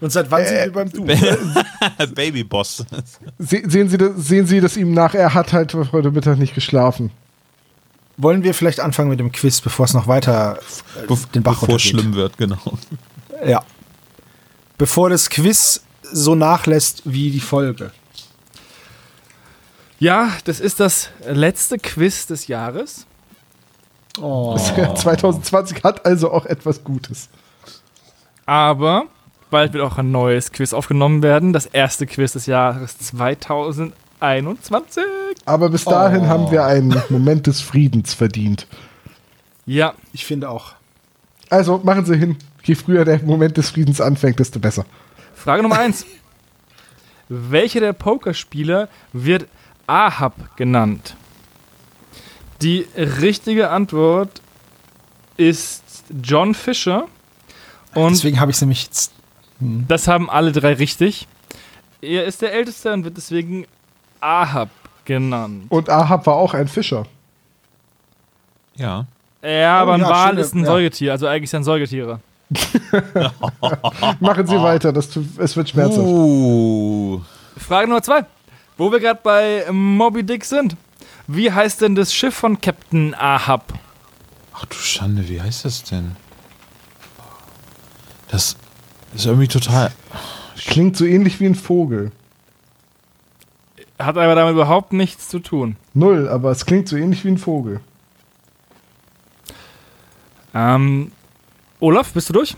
Und 0.00 0.10
seit 0.10 0.30
wann 0.30 0.44
sind 0.44 0.54
wir 0.56 0.72
beim 0.72 0.90
Du? 0.90 1.04
Babyboss. 2.14 2.84
Se 3.38 3.62
sehen, 3.66 3.88
Sie 3.88 3.98
das, 3.98 4.10
sehen 4.16 4.46
Sie 4.46 4.60
das 4.60 4.76
ihm 4.76 4.92
nach, 4.94 5.14
er 5.14 5.34
hat 5.34 5.52
halt 5.52 5.74
heute 5.92 6.10
Mittag 6.10 6.38
nicht 6.38 6.54
geschlafen. 6.54 7.10
Wollen 8.16 8.42
wir 8.42 8.54
vielleicht 8.54 8.80
anfangen 8.80 9.10
mit 9.10 9.20
dem 9.20 9.30
Quiz, 9.32 9.60
bevor 9.60 9.84
es 9.84 9.92
noch 9.92 10.06
weiter 10.06 10.58
äh, 10.96 11.14
den 11.34 11.42
Bach 11.42 11.60
Bevor 11.60 11.76
es 11.76 11.82
schlimm 11.82 12.14
wird, 12.14 12.38
genau. 12.38 12.58
Ja. 13.46 13.62
Bevor 14.78 15.10
das 15.10 15.28
Quiz 15.28 15.82
so 16.02 16.34
nachlässt 16.34 17.02
wie 17.04 17.30
die 17.30 17.40
Folge. 17.40 17.92
Ja, 19.98 20.30
das 20.44 20.60
ist 20.60 20.80
das 20.80 21.10
letzte 21.26 21.78
Quiz 21.78 22.26
des 22.26 22.48
Jahres. 22.48 23.06
Oh. 24.20 24.56
2020 24.58 25.82
hat 25.84 26.04
also 26.06 26.30
auch 26.30 26.46
etwas 26.46 26.84
Gutes. 26.84 27.28
Aber 28.44 29.04
bald 29.50 29.72
wird 29.72 29.84
auch 29.84 29.98
ein 29.98 30.10
neues 30.10 30.52
Quiz 30.52 30.72
aufgenommen 30.72 31.22
werden. 31.22 31.52
Das 31.52 31.66
erste 31.66 32.06
Quiz 32.06 32.32
des 32.32 32.46
Jahres 32.46 32.98
2021. 32.98 35.02
Aber 35.44 35.68
bis 35.70 35.84
dahin 35.84 36.22
Oh. 36.22 36.26
haben 36.28 36.50
wir 36.50 36.64
einen 36.64 37.00
Moment 37.08 37.46
des 37.46 37.60
Friedens 37.60 38.14
verdient. 38.14 38.66
Ja, 39.66 39.94
Ich 40.12 40.24
finde 40.26 40.48
auch. 40.48 40.74
Also 41.50 41.78
machen 41.78 42.04
Sie 42.06 42.16
hin. 42.16 42.36
Je 42.64 42.74
früher 42.74 43.04
der 43.04 43.22
Moment 43.22 43.56
des 43.56 43.70
Friedens 43.70 44.00
anfängt, 44.00 44.40
desto 44.40 44.58
besser. 44.58 44.84
Frage 45.34 45.62
Nummer 45.62 45.78
1. 45.78 46.04
Welcher 47.28 47.80
der 47.80 47.92
Pokerspieler 47.92 48.88
wird 49.12 49.46
Ahab 49.86 50.56
genannt? 50.56 51.16
Die 52.62 52.86
richtige 52.96 53.70
Antwort 53.70 54.40
ist 55.36 55.82
John 56.22 56.54
Fisher. 56.54 57.06
Und 57.94 58.10
Deswegen 58.10 58.40
habe 58.40 58.50
ich 58.50 58.56
es 58.56 58.60
nämlich 58.60 58.84
jetzt. 58.84 59.12
das 59.60 60.08
haben 60.08 60.30
alle 60.30 60.52
drei 60.52 60.74
richtig. 60.74 61.28
Er 62.00 62.24
ist 62.24 62.42
der 62.42 62.52
Älteste 62.52 62.92
und 62.92 63.04
wird 63.04 63.16
deswegen 63.16 63.66
Ahab 64.20 64.70
genannt. 65.04 65.66
Und 65.68 65.88
Ahab 65.88 66.26
war 66.26 66.34
auch 66.34 66.54
ein 66.54 66.68
Fischer. 66.68 67.06
Ja. 68.76 69.06
Ja, 69.42 69.80
aber 69.80 69.94
ein 69.94 70.00
ja, 70.00 70.08
Wal 70.08 70.38
ist 70.38 70.54
ein 70.54 70.60
ja. 70.60 70.66
Säugetier, 70.66 71.12
also 71.12 71.26
eigentlich 71.26 71.50
sind 71.50 71.64
Säugetiere. 71.64 72.20
Machen 74.20 74.46
Sie 74.46 74.60
weiter, 74.60 74.92
das, 74.92 75.16
es 75.38 75.56
wird 75.56 75.68
schmerzhaft. 75.68 76.06
Uh. 76.06 77.20
Frage 77.56 77.88
Nummer 77.88 78.02
zwei. 78.02 78.24
Wo 78.76 78.92
wir 78.92 79.00
gerade 79.00 79.20
bei 79.22 79.66
Moby 79.70 80.22
Dick 80.22 80.44
sind. 80.44 80.76
Wie 81.26 81.50
heißt 81.50 81.80
denn 81.80 81.94
das 81.94 82.14
Schiff 82.14 82.34
von 82.34 82.60
Captain 82.60 83.14
Ahab? 83.14 83.72
Ach 84.52 84.64
du 84.66 84.76
Schande, 84.76 85.28
wie 85.28 85.40
heißt 85.40 85.64
das 85.64 85.82
denn? 85.82 86.16
Das 88.28 88.56
ist 89.14 89.26
irgendwie 89.26 89.48
total. 89.48 89.92
Klingt 90.56 90.96
so 90.96 91.04
ähnlich 91.04 91.40
wie 91.40 91.46
ein 91.46 91.54
Vogel. 91.54 92.12
Hat 93.98 94.18
aber 94.18 94.34
damit 94.34 94.52
überhaupt 94.52 94.92
nichts 94.92 95.28
zu 95.28 95.38
tun. 95.38 95.76
Null, 95.94 96.28
aber 96.28 96.50
es 96.50 96.66
klingt 96.66 96.88
so 96.88 96.96
ähnlich 96.96 97.24
wie 97.24 97.28
ein 97.28 97.38
Vogel. 97.38 97.80
Ähm, 100.54 101.12
Olaf, 101.80 102.12
bist 102.12 102.28
du 102.28 102.34
durch? 102.34 102.56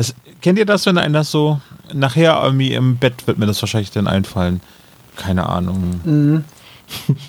Das, 0.00 0.14
kennt 0.40 0.58
ihr 0.58 0.64
das, 0.64 0.86
wenn 0.86 0.96
einer 0.96 1.18
das 1.18 1.30
so. 1.30 1.60
Nachher 1.92 2.42
irgendwie 2.42 2.72
im 2.72 2.96
Bett 2.96 3.26
wird 3.26 3.36
mir 3.36 3.44
das 3.44 3.60
wahrscheinlich 3.60 3.90
dann 3.90 4.06
einfallen. 4.06 4.62
Keine 5.16 5.46
Ahnung. 5.46 6.42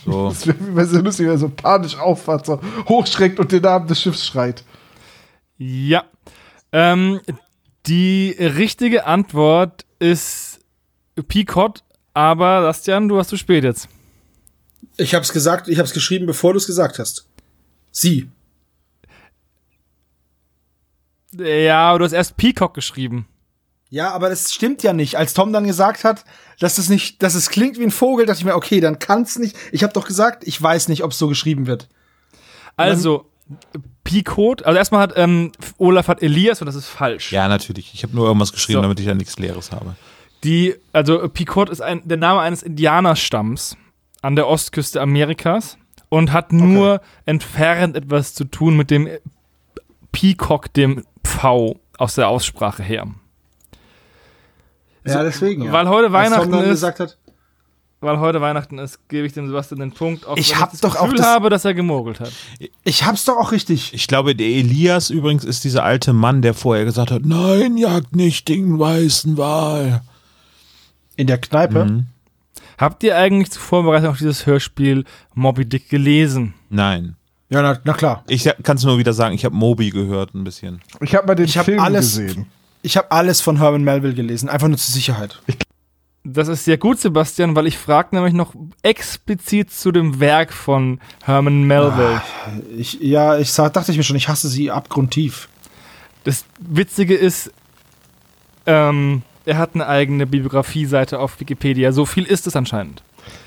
So. 0.06 0.30
Das 0.30 0.48
wäre 0.48 0.85
so 0.85 1.02
lustig, 1.02 1.26
wenn 1.26 1.34
er 1.34 1.38
so 1.38 1.49
panisch 1.49 1.98
aufwacht, 1.98 2.45
so 2.45 2.61
hochschreckt 2.88 3.39
und 3.41 3.52
den 3.52 3.61
Namen 3.61 3.88
des 3.88 4.02
Schiffs 4.02 4.26
schreit. 4.26 4.64
Ja. 5.57 6.06
Ähm, 6.72 7.19
Die 7.88 8.35
richtige 8.39 9.06
Antwort 9.06 9.85
ist 9.99 10.61
Picot, 11.27 11.84
aber 12.14 12.61
Bastian, 12.61 13.10
du 13.10 13.18
hast 13.18 13.27
zu 13.27 13.38
spät 13.38 13.65
jetzt. 13.65 13.89
Ich 14.95 15.14
hab's 15.14 15.34
gesagt, 15.34 15.68
ich 15.68 15.77
hab's 15.77 15.91
geschrieben, 15.91 16.26
bevor 16.26 16.53
du 16.53 16.57
es 16.57 16.68
gesagt 16.68 16.99
hast. 16.99 17.26
Sie. 17.91 18.30
Ja, 21.44 21.90
aber 21.90 22.00
du 22.00 22.06
hast 22.06 22.14
erst 22.14 22.38
Peacock 22.38 22.74
geschrieben. 22.74 23.28
Ja, 23.90 24.12
aber 24.12 24.30
das 24.30 24.54
stimmt 24.54 24.84
ja 24.84 24.94
nicht. 24.94 25.18
Als 25.18 25.34
Tom 25.34 25.52
dann 25.52 25.66
gesagt 25.66 26.06
hat, 26.06 26.24
dass 26.60 26.78
es 26.78 26.88
nicht, 26.88 27.22
dass 27.24 27.36
es 27.36 27.50
klingt 27.50 27.78
wie 27.78 27.84
ein 27.84 27.92
Vogel, 27.92 28.26
dachte 28.26 28.40
ich 28.40 28.46
mir, 28.46 28.56
okay, 28.56 28.80
dann 28.80 29.00
kann's 29.00 29.38
nicht. 29.38 29.56
Ich 29.74 29.84
habe 29.84 29.92
doch 29.92 30.08
gesagt, 30.08 30.48
ich 30.48 30.62
weiß 30.62 30.88
nicht, 30.88 31.04
ob 31.04 31.12
es 31.12 31.18
so 31.18 31.28
geschrieben 31.28 31.68
wird. 31.68 31.90
Also, 32.78 33.26
Picot, 34.06 34.64
also 34.64 34.78
erstmal 34.78 35.02
hat 35.02 35.14
ähm, 35.18 35.52
Olaf 35.78 36.08
hat 36.08 36.22
Elias 36.22 36.62
und 36.62 36.68
das 36.68 36.76
ist 36.76 36.88
falsch. 36.88 37.32
Ja, 37.32 37.48
natürlich. 37.48 37.94
Ich 37.94 38.04
habe 38.04 38.16
nur 38.16 38.26
irgendwas 38.28 38.52
geschrieben, 38.54 38.78
So. 38.78 38.82
damit 38.82 39.00
ich 39.00 39.06
ja 39.06 39.14
nichts 39.14 39.38
Leeres 39.38 39.72
habe. 39.72 39.96
Die, 40.44 40.76
also 40.94 41.28
Picot 41.30 41.70
ist 41.70 41.82
ein, 41.82 42.02
der 42.08 42.18
Name 42.18 42.40
eines 42.40 42.64
Indianerstamms 42.64 43.78
an 44.22 44.36
der 44.36 44.48
Ostküste 44.48 45.02
Amerikas 45.02 45.78
und 46.10 46.32
hat 46.32 46.52
nur 46.52 47.02
entfernt 47.26 47.96
etwas 47.96 48.34
zu 48.34 48.46
tun 48.46 48.76
mit 48.76 48.90
dem 48.90 49.08
Peacock, 50.12 50.74
dem 50.74 51.04
V 51.26 51.80
aus 51.98 52.16
der 52.16 52.28
Aussprache 52.30 52.84
her. 52.84 53.08
Ja, 55.06 55.24
deswegen. 55.24 55.72
Weil 55.72 55.88
heute 55.90 56.12
Weihnachten 56.12 56.54
ist, 56.54 56.66
gesagt 56.70 57.00
hat, 57.00 57.18
weil 58.02 58.20
heute 58.20 58.40
Weihnachten 58.42 58.78
ist, 58.78 59.08
gebe 59.10 59.26
ich 59.26 59.34
dem 59.34 59.48
Sebastian 59.48 59.80
den 59.80 59.92
Punkt, 59.92 60.28
auch 60.28 60.38
Ich 60.38 60.52
wenn 60.52 60.60
hab 60.60 60.74
ich 60.74 60.82
doch 60.82 60.90
das 60.94 60.98
auch 61.00 61.04
Gefühl 61.06 61.18
das- 61.18 61.26
habe, 61.28 61.50
dass 61.50 61.66
er 61.66 61.74
gemogelt 61.74 62.20
hat. 62.20 62.32
ich 62.84 63.04
hab's 63.06 63.26
doch 63.26 63.38
auch 63.38 63.52
richtig. 63.52 63.94
Ich 63.94 64.08
glaube, 64.08 64.36
der 64.36 64.48
Elias 64.48 65.10
übrigens 65.10 65.44
ist 65.44 65.64
dieser 65.64 65.84
alte 65.84 66.14
Mann, 66.14 66.42
der 66.42 66.54
vorher 66.54 66.86
gesagt 66.86 67.12
hat, 67.12 67.26
nein, 67.26 67.78
jagt 67.78 68.16
nicht 68.16 68.48
den 68.48 68.78
weißen 68.80 69.38
Wal. 69.38 70.02
In 71.16 71.28
der 71.28 71.38
Kneipe. 71.40 71.86
Mhm. 71.86 72.06
Habt 72.78 73.04
ihr 73.04 73.16
eigentlich 73.18 73.52
zur 73.52 73.62
Vorbereitung 73.62 74.10
auf 74.10 74.18
dieses 74.18 74.46
Hörspiel 74.46 75.04
Moby 75.36 75.66
Dick 75.68 75.90
gelesen? 75.90 76.54
Nein. 76.70 77.16
Ja, 77.52 77.61
na, 77.61 77.78
na 77.84 77.94
klar. 77.94 78.23
Ich 78.28 78.49
kann 78.64 78.78
es 78.78 78.84
nur 78.84 78.98
wieder 78.98 79.14
sagen, 79.14 79.36
ich 79.36 79.44
habe 79.45 79.53
Moby 79.56 79.90
gehört 79.90 80.34
ein 80.34 80.44
bisschen. 80.44 80.82
Ich 81.02 81.14
habe 81.15 81.28
mal 81.28 81.36
den 81.36 81.45
Ich 81.45 81.57
hab 81.57 81.65
Film 81.65 81.80
alles- 81.80 82.15
gesehen. 82.15 82.48
Ich 82.82 82.98
habe 82.98 83.11
alles 83.11 83.41
von 83.41 83.57
Herman 83.57 83.84
Melville 83.84 84.14
gelesen, 84.15 84.49
einfach 84.49 84.68
nur 84.68 84.78
zur 84.78 84.94
Sicherheit. 84.94 85.40
Das 86.23 86.48
ist 86.48 86.65
sehr 86.65 86.78
gut, 86.78 86.99
Sebastian, 86.99 87.56
weil 87.56 87.68
ich 87.68 87.78
frage 87.78 88.15
nämlich 88.15 88.34
noch 88.34 88.53
explizit 88.84 89.72
zu 89.72 89.91
dem 89.91 90.19
Werk 90.19 90.52
von 90.53 90.99
Herman 91.23 91.64
Melville. 91.64 92.22
Ich, 92.78 92.99
ja, 93.02 93.38
ich 93.38 93.52
sag, 93.52 93.73
dachte 93.73 93.91
ich 93.91 93.98
mir 93.98 94.03
schon, 94.03 94.15
ich 94.15 94.28
hasse 94.30 94.48
sie 94.48 94.72
abgrundtief. 94.72 95.49
Das 96.23 96.45
Witzige 96.60 97.15
ist, 97.15 97.52
ähm, 98.65 99.23
er 99.45 99.57
hat 99.57 99.72
eine 99.76 99.88
eigene 99.88 100.26
Bibliografie-Seite 100.28 101.19
auf 101.19 101.40
Wikipedia. 101.40 101.91
So 101.91 102.06
viel 102.06 102.23
ist 102.23 102.48
es 102.48 102.56
anscheinend. 102.56 103.03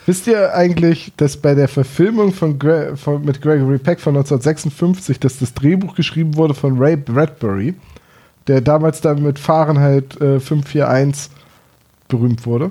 Wisst 0.06 0.26
ihr 0.26 0.54
eigentlich, 0.54 1.12
dass 1.16 1.36
bei 1.36 1.54
der 1.54 1.68
Verfilmung 1.68 2.32
von, 2.32 2.58
Gre 2.58 2.96
von 2.96 3.24
mit 3.24 3.40
Gregory 3.40 3.78
Peck 3.78 4.00
von 4.00 4.14
1956, 4.14 5.18
dass 5.18 5.38
das 5.38 5.54
Drehbuch 5.54 5.94
geschrieben 5.94 6.36
wurde 6.36 6.54
von 6.54 6.78
Ray 6.78 6.96
Bradbury, 6.96 7.74
der 8.46 8.60
damals 8.60 9.00
dann 9.00 9.22
mit 9.22 9.38
Fahrenheit 9.38 10.20
äh, 10.20 10.40
541 10.40 11.30
berühmt 12.08 12.44
wurde? 12.44 12.70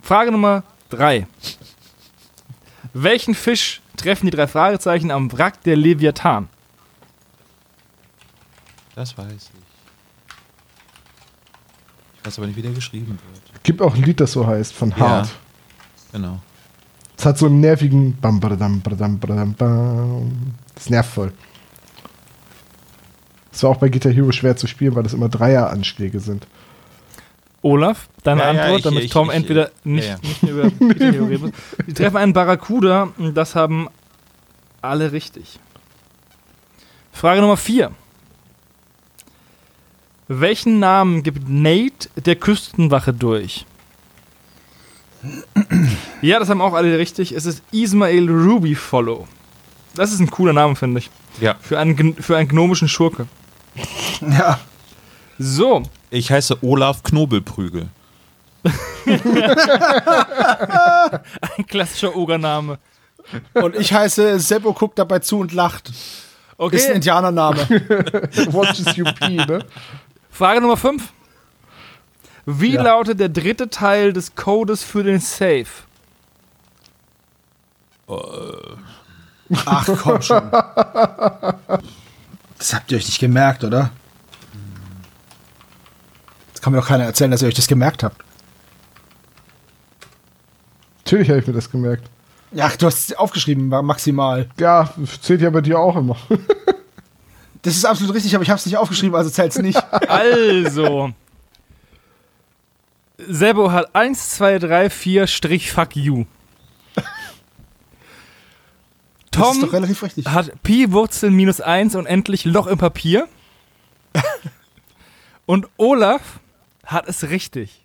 Frage 0.00 0.32
Nummer 0.32 0.62
drei. 0.88 1.26
Welchen 2.94 3.34
Fisch 3.34 3.82
treffen 3.98 4.26
die 4.26 4.30
drei 4.30 4.46
Fragezeichen 4.46 5.10
am 5.10 5.30
Wrack 5.32 5.62
der 5.64 5.76
Leviathan? 5.76 6.48
Das 8.94 9.16
weiß 9.18 9.30
ich. 9.30 9.50
Ich 12.16 12.26
weiß 12.26 12.38
aber 12.38 12.46
nicht, 12.46 12.56
wie 12.56 12.62
der 12.62 12.72
geschrieben 12.72 13.18
wird. 13.32 13.47
Gibt 13.68 13.82
auch 13.82 13.94
ein 13.94 14.02
Lied, 14.02 14.18
das 14.18 14.32
so 14.32 14.46
heißt, 14.46 14.72
von 14.72 14.88
Ja. 14.92 14.96
Hart. 14.98 15.28
Genau. 16.12 16.38
Es 17.18 17.26
hat 17.26 17.36
so 17.36 17.44
einen 17.44 17.60
nervigen 17.60 18.16
Bam, 18.18 18.40
badadam, 18.40 18.80
badadam, 18.80 19.18
badadam, 19.18 19.52
bam. 19.52 20.32
Das 20.74 20.88
nervt 20.88 21.10
voll. 21.12 21.32
Es 23.52 23.62
war 23.62 23.70
auch 23.72 23.76
bei 23.76 23.90
Guitar 23.90 24.10
Hero 24.10 24.32
schwer 24.32 24.56
zu 24.56 24.66
spielen, 24.66 24.94
weil 24.94 25.02
das 25.02 25.12
immer 25.12 25.28
Dreieranschläge 25.28 26.18
sind. 26.20 26.46
Olaf, 27.60 28.08
deine 28.22 28.40
Ja, 28.40 28.52
ja, 28.54 28.60
Antwort, 28.62 28.78
ich- 28.78 28.84
damit 28.84 29.04
ich- 29.04 29.10
Tom 29.10 29.28
ich- 29.28 29.36
entweder 29.36 29.64
ja, 29.66 29.70
nicht, 29.84 30.08
ja. 30.08 30.16
nicht 30.22 30.42
mehr 30.44 30.52
über 30.52 30.70
Peter 30.94 31.12
Hero 31.12 31.24
reden 31.26 31.42
muss. 31.42 31.52
Die 31.86 31.92
treffen 31.92 32.16
einen 32.16 32.32
Barracuda 32.32 33.08
und 33.18 33.34
das 33.34 33.54
haben 33.54 33.88
alle 34.80 35.12
richtig. 35.12 35.60
Frage 37.12 37.42
Nummer 37.42 37.58
4. 37.58 37.90
Welchen 40.28 40.78
Namen 40.78 41.22
gibt 41.22 41.48
Nate 41.48 42.10
der 42.16 42.36
Küstenwache 42.36 43.14
durch? 43.14 43.64
Ja, 46.20 46.38
das 46.38 46.48
haben 46.50 46.60
auch 46.60 46.74
alle 46.74 46.98
richtig. 46.98 47.32
Es 47.32 47.46
ist 47.46 47.62
Ismail 47.72 48.28
Ruby 48.30 48.74
Follow. 48.74 49.26
Das 49.94 50.12
ist 50.12 50.20
ein 50.20 50.30
cooler 50.30 50.52
Name, 50.52 50.76
finde 50.76 51.00
ich. 51.00 51.10
Ja. 51.40 51.56
Für 51.60 51.78
einen, 51.78 52.14
für 52.14 52.36
einen 52.36 52.48
gnomischen 52.48 52.88
Schurke. 52.88 53.26
Ja. 54.20 54.60
So, 55.38 55.82
Ich 56.10 56.30
heiße 56.30 56.58
Olaf 56.62 57.02
Knobelprügel. 57.02 57.88
ein 61.56 61.66
klassischer 61.66 62.14
Ogername. 62.14 62.78
Und 63.54 63.76
ich 63.76 63.92
heiße 63.92 64.38
Seppo 64.40 64.72
guckt 64.72 64.98
dabei 64.98 65.20
zu 65.20 65.38
und 65.38 65.52
lacht. 65.52 65.92
Okay. 66.56 66.76
Ist 66.76 66.88
ein 66.88 66.96
Indianername. 66.96 67.58
Watches 68.50 68.96
you 68.96 69.04
pee, 69.04 69.36
ne? 69.36 69.64
Frage 70.38 70.60
Nummer 70.60 70.76
5. 70.76 71.02
Wie 72.46 72.74
Ja. 72.74 72.82
lautet 72.82 73.18
der 73.18 73.28
dritte 73.28 73.70
Teil 73.70 74.12
des 74.12 74.36
Codes 74.36 74.84
für 74.84 75.02
den 75.02 75.18
Safe? 75.18 75.66
Ach 79.66 79.88
komm 80.00 80.22
schon. 80.22 80.42
Das 82.56 82.72
habt 82.74 82.90
ihr 82.92 82.98
euch 82.98 83.06
nicht 83.06 83.18
gemerkt, 83.20 83.62
oder? 83.64 83.90
Jetzt 86.48 86.60
kann 86.62 86.72
mir 86.72 86.80
doch 86.80 86.86
keiner 86.88 87.04
erzählen, 87.04 87.30
dass 87.32 87.42
ihr 87.42 87.48
euch 87.48 87.54
das 87.54 87.66
gemerkt 87.68 88.02
habt. 88.04 88.20
Natürlich 91.04 91.30
habe 91.30 91.38
ich 91.40 91.46
mir 91.48 91.52
das 91.52 91.70
gemerkt. 91.70 92.10
Ja, 92.52 92.68
du 92.68 92.86
hast 92.86 93.10
es 93.10 93.16
aufgeschrieben, 93.16 93.68
maximal. 93.68 94.48
Ja, 94.58 94.92
zählt 95.20 95.40
ja 95.40 95.50
bei 95.50 95.60
dir 95.62 95.78
auch 95.80 95.96
immer. 95.96 96.16
Das 97.68 97.76
ist 97.76 97.84
absolut 97.84 98.14
richtig, 98.14 98.34
aber 98.34 98.42
ich 98.42 98.48
habe 98.48 98.58
es 98.58 98.64
nicht 98.64 98.78
aufgeschrieben, 98.78 99.14
also 99.14 99.28
zählt's 99.28 99.58
nicht. 99.58 99.78
Also. 100.08 101.12
Sebo 103.18 103.72
hat 103.72 103.94
1, 103.94 104.30
2, 104.36 104.58
3, 104.58 104.88
4 104.88 105.26
Strich 105.26 105.70
fuck 105.70 105.94
you. 105.94 106.24
Tom 109.30 109.70
hat 110.24 110.62
Pi 110.62 110.92
Wurzel 110.92 111.30
minus 111.30 111.60
1 111.60 111.94
und 111.94 112.06
endlich 112.06 112.46
Loch 112.46 112.66
im 112.66 112.78
Papier. 112.78 113.28
Und 115.44 115.68
Olaf 115.76 116.40
hat 116.84 117.06
es 117.06 117.28
richtig. 117.28 117.84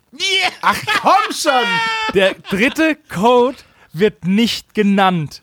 Ach 0.62 0.78
komm 1.02 1.34
schon! 1.34 1.52
Der 2.14 2.34
dritte 2.34 2.96
Code 3.10 3.58
wird 3.92 4.26
nicht 4.26 4.74
genannt. 4.74 5.42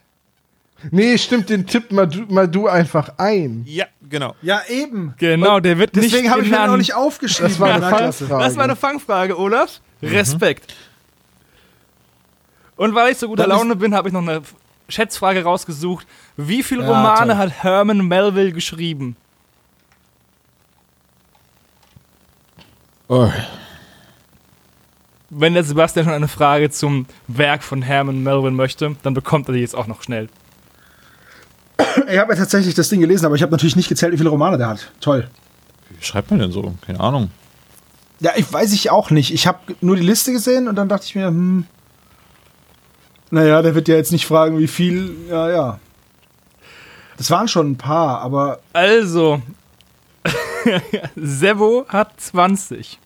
Nee, 0.90 1.18
stimmt, 1.18 1.50
den 1.50 1.68
tipp 1.68 1.92
mal 1.92 2.08
du, 2.08 2.22
mal 2.34 2.48
du 2.48 2.68
einfach 2.68 3.14
ein. 3.18 3.64
Ja, 3.68 3.86
genau. 4.10 4.36
Ja, 4.42 4.62
eben. 4.68 5.14
Genau, 5.18 5.60
der 5.60 5.78
wird 5.78 5.96
nicht 5.96 6.12
Deswegen 6.12 6.32
habe 6.32 6.42
ich 6.42 6.50
mir 6.50 6.66
noch 6.66 6.78
nicht 6.78 6.96
aufgeschrieben. 6.96 7.52
Das 7.52 7.60
war 7.60 7.74
eine. 7.74 7.90
Fangfrage. 7.90 8.44
Das 8.44 8.56
war 8.56 8.64
eine 8.64 8.76
Fangfrage, 8.76 9.38
Olaf. 9.40 9.82
Respekt. 10.02 10.74
Und 12.76 12.96
weil 12.96 13.12
ich 13.12 13.18
so 13.20 13.28
guter 13.28 13.46
Laune 13.48 13.76
bin, 13.76 13.94
habe 13.94 14.08
ich 14.08 14.14
noch 14.14 14.22
eine 14.22 14.42
Schätzfrage 14.90 15.44
rausgesucht. 15.44 16.08
Wie 16.38 16.64
viele 16.64 16.82
Ja, 16.82 16.88
Romane 16.90 17.34
toll. 17.34 17.38
hat 17.38 17.64
Herman 17.64 18.08
Melville 18.08 18.52
geschrieben? 18.52 19.16
Oh. 23.08 23.30
Wenn 25.30 25.54
der 25.54 25.64
Sebastian 25.64 26.06
schon 26.06 26.14
eine 26.14 26.28
Frage 26.28 26.70
zum 26.72 27.06
Werk 27.28 27.64
von 27.64 27.82
Herman 27.82 28.24
Melville 28.24 28.52
möchte, 28.52 28.96
dann 29.04 29.14
bekommt 29.14 29.48
er 29.50 29.54
die 29.54 29.60
jetzt 29.60 29.76
auch 29.76 29.88
noch 29.88 30.02
schnell. 30.02 30.28
Ich 32.08 32.18
habe 32.18 32.34
ja 32.34 32.40
tatsächlich 32.40 32.74
das 32.76 32.90
Ding 32.90 33.00
gelesen, 33.00 33.26
aber 33.26 33.36
ich 33.36 33.42
habe 33.42 33.52
natürlich 33.52 33.76
nicht 33.76 33.90
gezählt, 33.90 34.14
wie 34.14 34.18
viele 34.18 34.30
Romane 34.30 34.58
der 34.58 34.68
hat. 34.68 34.92
Toll. 35.00 35.28
Wie 35.90 36.04
schreibt 36.04 36.30
man 36.32 36.40
denn 36.40 36.52
so? 36.52 36.74
Keine 36.86 37.00
Ahnung. 37.00 37.32
Ja, 38.20 38.32
ich 38.36 38.52
weiß 38.52 38.74
ich 38.74 38.92
auch 38.92 39.10
nicht. 39.10 39.34
Ich 39.34 39.48
habe 39.48 39.60
nur 39.82 39.96
die 39.96 40.04
Liste 40.04 40.32
gesehen 40.32 40.68
und 40.68 40.76
dann 40.76 40.90
dachte 40.90 41.06
ich 41.06 41.16
mir, 41.16 41.28
hm. 41.28 41.66
Naja, 43.32 43.62
der 43.62 43.76
wird 43.76 43.88
ja 43.88 43.96
jetzt 43.96 44.12
nicht 44.12 44.26
fragen, 44.28 44.60
wie 44.60 44.68
viel. 44.68 45.16
Ja, 45.30 45.50
ja. 45.50 45.80
Das 47.18 47.32
waren 47.32 47.48
schon 47.48 47.72
ein 47.72 47.78
paar, 47.78 48.22
aber 48.22 48.60
Also, 48.74 49.42
Sebo 51.16 51.86
hat 51.88 52.20
20. 52.20 53.00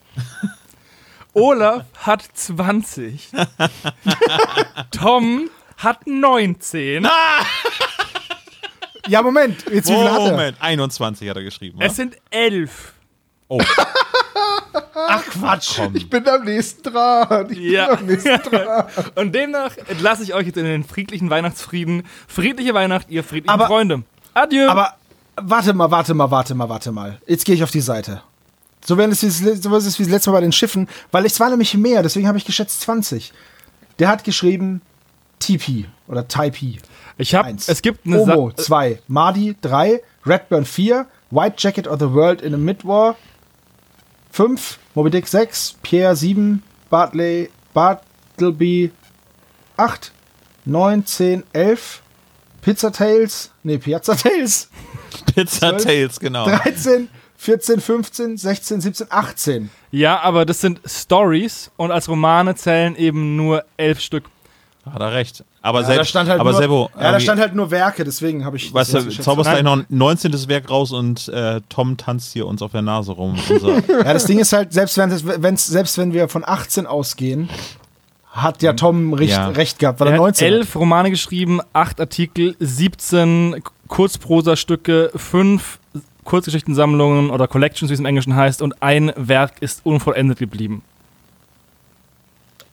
Olaf 1.32 1.84
hat 1.98 2.24
20. 2.32 3.30
Tom 4.90 5.50
hat 5.76 6.06
19. 6.06 7.06
Ja, 9.08 9.22
Moment. 9.22 9.64
Jetzt 9.70 9.88
wie 9.88 9.94
viel 9.94 10.10
hat 10.10 10.20
er? 10.22 10.30
Moment, 10.32 10.56
21 10.60 11.28
hat 11.28 11.36
er 11.36 11.42
geschrieben. 11.42 11.78
Es 11.80 11.92
wa? 11.92 11.94
sind 11.94 12.16
11. 12.30 12.92
Oh, 13.48 13.60
Ach 15.08 15.22
Quatsch. 15.24 15.78
Ich 15.94 16.08
bin 16.10 16.26
am 16.28 16.44
nächsten 16.44 16.82
dran. 16.82 17.50
Ich 17.50 17.58
Ja. 17.58 17.88
bin 17.94 17.98
am 17.98 18.06
nächsten 18.06 18.38
dran. 18.50 18.84
Und 19.14 19.34
demnach 19.34 19.76
entlasse 19.88 20.22
ich 20.22 20.34
euch 20.34 20.46
jetzt 20.46 20.56
in 20.56 20.64
den 20.64 20.84
friedlichen 20.84 21.30
Weihnachtsfrieden. 21.30 22.04
Friedliche 22.26 22.74
Weihnacht, 22.74 23.08
ihr 23.10 23.22
friedlichen 23.24 23.50
Aber- 23.50 23.66
Freunde. 23.66 24.02
Adieu. 24.34 24.68
Aber 24.68 24.94
warte 25.36 25.72
mal, 25.74 25.90
warte 25.90 26.14
mal, 26.14 26.30
warte 26.30 26.54
mal, 26.54 26.68
warte 26.68 26.92
mal. 26.92 27.18
Jetzt 27.26 27.44
gehe 27.44 27.54
ich 27.54 27.62
auf 27.62 27.70
die 27.70 27.80
Seite. 27.80 28.22
So 28.84 28.96
wäre 28.98 29.10
es 29.10 29.22
wie, 29.22 29.30
so 29.30 29.76
ist 29.76 29.86
es 29.86 29.98
wie 29.98 30.04
das 30.04 30.12
letzte 30.12 30.30
Mal 30.30 30.36
bei 30.36 30.40
den 30.42 30.52
Schiffen, 30.52 30.88
weil 31.10 31.24
es 31.26 31.40
war 31.40 31.50
nämlich 31.50 31.74
mehr, 31.74 32.02
deswegen 32.02 32.28
habe 32.28 32.38
ich 32.38 32.44
geschätzt 32.44 32.80
20. 32.82 33.32
Der 33.98 34.08
hat 34.08 34.24
geschrieben 34.24 34.82
TP 35.38 35.86
oder 36.08 36.26
Type. 36.28 36.78
ich 37.18 37.34
habe, 37.34 37.56
es 37.66 37.82
gibt 37.82 38.06
eine 38.06 38.20
Omo 38.20 38.50
Sa 38.56 38.62
2, 38.64 39.00
Mardi 39.08 39.56
3, 39.60 40.02
Redburn 40.24 40.64
4, 40.64 41.06
White 41.30 41.56
Jacket 41.58 41.86
of 41.88 41.98
the 41.98 42.12
World 42.12 42.42
in 42.42 42.54
a 42.54 42.58
Midwar 42.58 43.16
5, 44.30 44.78
Moby 44.94 45.10
Dick 45.10 45.26
6, 45.26 45.76
Pierre 45.82 46.14
7, 46.14 46.62
Bartley, 46.90 47.50
Bartleby 47.74 48.92
8, 49.76 50.12
9, 50.64 51.06
10, 51.06 51.42
11, 51.52 52.02
Pizza 52.60 52.90
Tales, 52.90 53.50
nee, 53.62 53.78
Piazza 53.78 54.14
Tales. 54.14 54.68
Pizza 55.34 55.70
Zwölf, 55.70 55.84
Tales, 55.84 56.20
genau. 56.20 56.46
13, 56.46 57.08
14, 57.36 57.80
15, 57.80 58.36
16, 58.36 58.80
17, 58.80 59.06
18. 59.08 59.70
Ja, 59.90 60.20
aber 60.20 60.44
das 60.44 60.60
sind 60.60 60.80
Stories 60.84 61.70
und 61.76 61.90
als 61.90 62.08
Romane 62.08 62.54
zählen 62.54 62.96
eben 62.96 63.36
nur 63.36 63.64
elf 63.76 64.00
Stück. 64.00 64.24
Hat 64.92 65.00
er 65.00 65.12
recht. 65.12 65.44
Aber, 65.62 65.80
Ja, 65.80 65.86
selbst, 65.86 66.00
da 66.00 66.04
stand 66.04 66.28
halt 66.30 66.40
aber 66.40 66.52
nur, 66.52 66.60
Sebo, 66.60 66.90
ja, 66.98 67.12
da 67.12 67.20
stand 67.20 67.40
halt 67.40 67.54
nur 67.54 67.70
Werke, 67.70 68.04
deswegen 68.04 68.44
habe 68.44 68.56
ich 68.56 68.72
weißt 68.72 68.94
du, 68.94 69.08
zauberst 69.08 69.50
gleich 69.50 69.62
noch 69.64 69.76
ein 69.76 69.86
19. 69.88 70.48
Werk 70.48 70.70
raus 70.70 70.92
und 70.92 71.28
äh, 71.28 71.60
Tom 71.68 71.96
tanzt 71.96 72.32
hier 72.32 72.46
uns 72.46 72.62
auf 72.62 72.70
der 72.72 72.82
Nase 72.82 73.12
rum. 73.12 73.36
Ja, 73.88 74.12
das 74.12 74.26
Ding 74.26 74.38
ist 74.38 74.52
halt, 74.52 74.72
selbst 74.72 74.96
wenn, 74.98 75.10
wenn's, 75.42 75.66
selbst 75.66 75.98
wenn 75.98 76.12
wir 76.12 76.28
von 76.28 76.44
18 76.46 76.86
ausgehen, 76.86 77.48
hat 78.30 78.62
ja 78.62 78.74
Tom 78.74 79.12
recht, 79.14 79.32
Ja. 79.32 79.48
recht 79.48 79.78
gehabt, 79.78 79.98
weil 79.98 80.08
Er 80.08 80.12
er 80.12 80.14
hat 80.18 80.20
19 80.22 80.46
hat. 80.46 80.54
elf 80.54 80.76
Romane 80.76 81.10
geschrieben, 81.10 81.60
acht 81.72 82.00
Artikel, 82.00 82.54
17 82.60 83.62
Kurzprosastücke, 83.88 85.10
fünf 85.16 85.78
Kurzgeschichtensammlungen 86.24 87.30
oder 87.30 87.48
Collections, 87.48 87.88
wie 87.90 87.94
es 87.94 88.00
im 88.00 88.06
Englischen 88.06 88.34
heißt, 88.36 88.60
und 88.62 88.82
ein 88.82 89.12
Werk 89.16 89.54
ist 89.60 89.80
unvollendet 89.84 90.38
geblieben. 90.38 90.82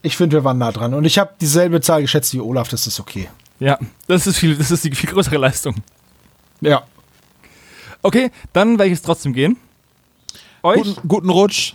Ich 0.04 0.16
finde, 0.18 0.36
wir 0.38 0.44
waren 0.44 0.58
nah 0.60 0.72
dran. 0.72 0.94
Und 0.94 1.06
ich 1.06 1.18
habe 1.18 1.32
dieselbe 1.42 1.82
Zahl 1.82 2.02
geschätzt 2.02 2.34
wie 2.34 2.40
Olaf, 2.42 2.68
das 2.68 2.86
ist 2.86 3.00
okay. 3.00 3.30
Ja, 3.60 3.80
das 4.08 4.28
ist 4.28 4.38
viel, 4.38 4.56
das 4.56 4.70
ist 4.70 4.84
die 4.84 4.92
viel 4.92 5.10
größere 5.10 5.38
Leistung. 5.38 5.76
Ja. 6.62 6.84
Okay, 8.02 8.30
dann 8.52 8.72
werde 8.78 8.86
ich 8.86 8.98
jetzt 8.98 9.06
trotzdem 9.06 9.34
gehen. 9.34 9.56
Euch? 10.62 10.84
guten, 10.84 11.08
guten 11.08 11.30
Rutsch. 11.30 11.74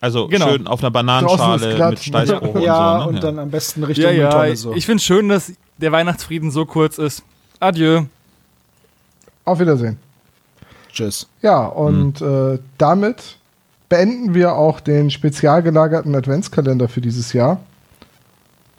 Also 0.00 0.28
Genau. 0.28 0.48
schön 0.48 0.66
auf 0.66 0.80
einer 0.80 0.90
Bananenschale 0.90 1.90
mit 1.90 1.98
Steißbruch 2.02 2.54
und 2.54 2.62
ja, 2.62 3.00
so. 3.00 3.04
Ne? 3.04 3.08
und 3.08 3.14
Ja. 3.16 3.20
dann 3.20 3.38
am 3.38 3.50
besten 3.50 3.84
Richtung 3.84 4.04
Ja, 4.04 4.10
ja, 4.12 4.24
Mülltonne 4.28 4.56
so. 4.56 4.74
ich 4.74 4.86
finde 4.86 5.02
schön, 5.02 5.28
dass 5.28 5.52
der 5.76 5.92
Weihnachtsfrieden 5.92 6.50
so 6.50 6.64
kurz 6.66 6.98
ist. 6.98 7.22
Adieu. 7.60 8.04
Auf 9.44 9.58
Wiedersehen. 9.58 9.98
Tschüss. 10.92 11.28
Ja, 11.42 11.66
und 11.66 12.20
äh, 12.22 12.58
damit 12.78 13.37
beenden 13.88 14.34
wir 14.34 14.54
auch 14.54 14.80
den 14.80 15.10
spezial 15.10 15.62
gelagerten 15.62 16.14
Adventskalender 16.14 16.88
für 16.88 17.00
dieses 17.00 17.32
Jahr. 17.32 17.60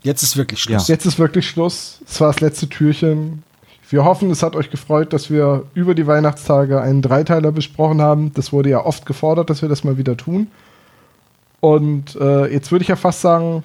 Jetzt 0.01 0.23
ist 0.23 0.37
wirklich 0.37 0.61
Schluss. 0.61 0.87
Jetzt 0.87 1.05
ist 1.05 1.19
wirklich 1.19 1.47
Schluss. 1.49 2.01
Es 2.07 2.21
war 2.21 2.31
das 2.31 2.39
letzte 2.39 2.69
Türchen. 2.69 3.43
Wir 3.89 4.05
hoffen, 4.05 4.29
es 4.29 4.43
hat 4.43 4.55
euch 4.55 4.69
gefreut, 4.69 5.13
dass 5.13 5.31
wir 5.31 5.63
über 5.73 5.95
die 5.95 6.05
Weihnachtstage 6.05 6.79
einen 6.79 7.01
Dreiteiler 7.01 7.51
besprochen 7.51 8.01
haben. 8.01 8.31
Das 8.33 8.53
wurde 8.53 8.69
ja 8.69 8.85
oft 8.85 9.05
gefordert, 9.05 9.49
dass 9.49 9.61
wir 9.61 9.69
das 9.69 9.83
mal 9.83 9.97
wieder 9.97 10.15
tun. 10.15 10.47
Und 11.59 12.15
äh, 12.15 12.53
jetzt 12.53 12.71
würde 12.71 12.83
ich 12.83 12.89
ja 12.89 12.95
fast 12.95 13.21
sagen, 13.21 13.63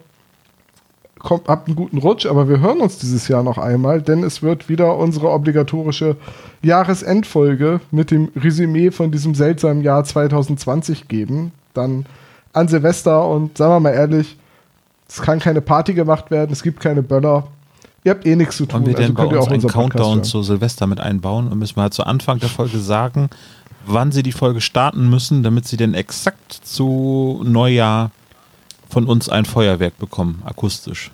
kommt, 1.24 1.48
habt 1.48 1.66
einen 1.66 1.76
guten 1.76 1.98
Rutsch, 1.98 2.26
aber 2.26 2.48
wir 2.48 2.60
hören 2.60 2.80
uns 2.80 2.98
dieses 2.98 3.26
Jahr 3.26 3.42
noch 3.42 3.58
einmal, 3.58 4.00
denn 4.00 4.22
es 4.22 4.42
wird 4.42 4.68
wieder 4.68 4.96
unsere 4.96 5.30
obligatorische 5.30 6.16
Jahresendfolge 6.62 7.80
mit 7.90 8.12
dem 8.12 8.30
Resümee 8.36 8.92
von 8.92 9.10
diesem 9.10 9.34
seltsamen 9.34 9.82
Jahr 9.82 10.04
2020 10.04 11.08
geben. 11.08 11.50
Dann 11.72 12.06
an 12.52 12.68
Silvester 12.68 13.26
und 13.28 13.58
sagen 13.58 13.72
wir 13.72 13.80
mal 13.80 13.94
ehrlich, 13.94 14.36
es 15.08 15.20
kann 15.20 15.40
keine 15.40 15.60
Party 15.60 15.94
gemacht 15.94 16.30
werden, 16.30 16.52
es 16.52 16.62
gibt 16.62 16.80
keine 16.80 17.02
Böller. 17.02 17.48
Ihr 18.04 18.12
habt 18.12 18.26
eh 18.26 18.36
nichts 18.36 18.58
zu 18.58 18.66
tun. 18.66 18.82
Wollen 18.82 18.86
wir 18.86 18.94
denn 18.94 19.14
bei 19.14 19.22
könnt 19.22 19.32
ihr 19.32 19.40
uns 19.40 19.64
einen 19.64 19.72
Countdown 19.72 20.24
zu 20.24 20.42
Silvester 20.42 20.86
mit 20.86 21.00
einbauen 21.00 21.48
und 21.48 21.58
müssen 21.58 21.76
wir 21.76 21.82
halt 21.82 21.94
zu 21.94 22.04
Anfang 22.04 22.38
der 22.38 22.50
Folge 22.50 22.78
sagen, 22.78 23.30
wann 23.86 24.12
sie 24.12 24.22
die 24.22 24.32
Folge 24.32 24.60
starten 24.60 25.08
müssen, 25.08 25.42
damit 25.42 25.66
sie 25.66 25.76
denn 25.76 25.94
exakt 25.94 26.52
zu 26.52 27.42
Neujahr 27.44 28.10
von 28.94 29.06
uns 29.06 29.28
ein 29.28 29.44
Feuerwerk 29.44 29.98
bekommen, 29.98 30.40
akustisch. 30.44 31.10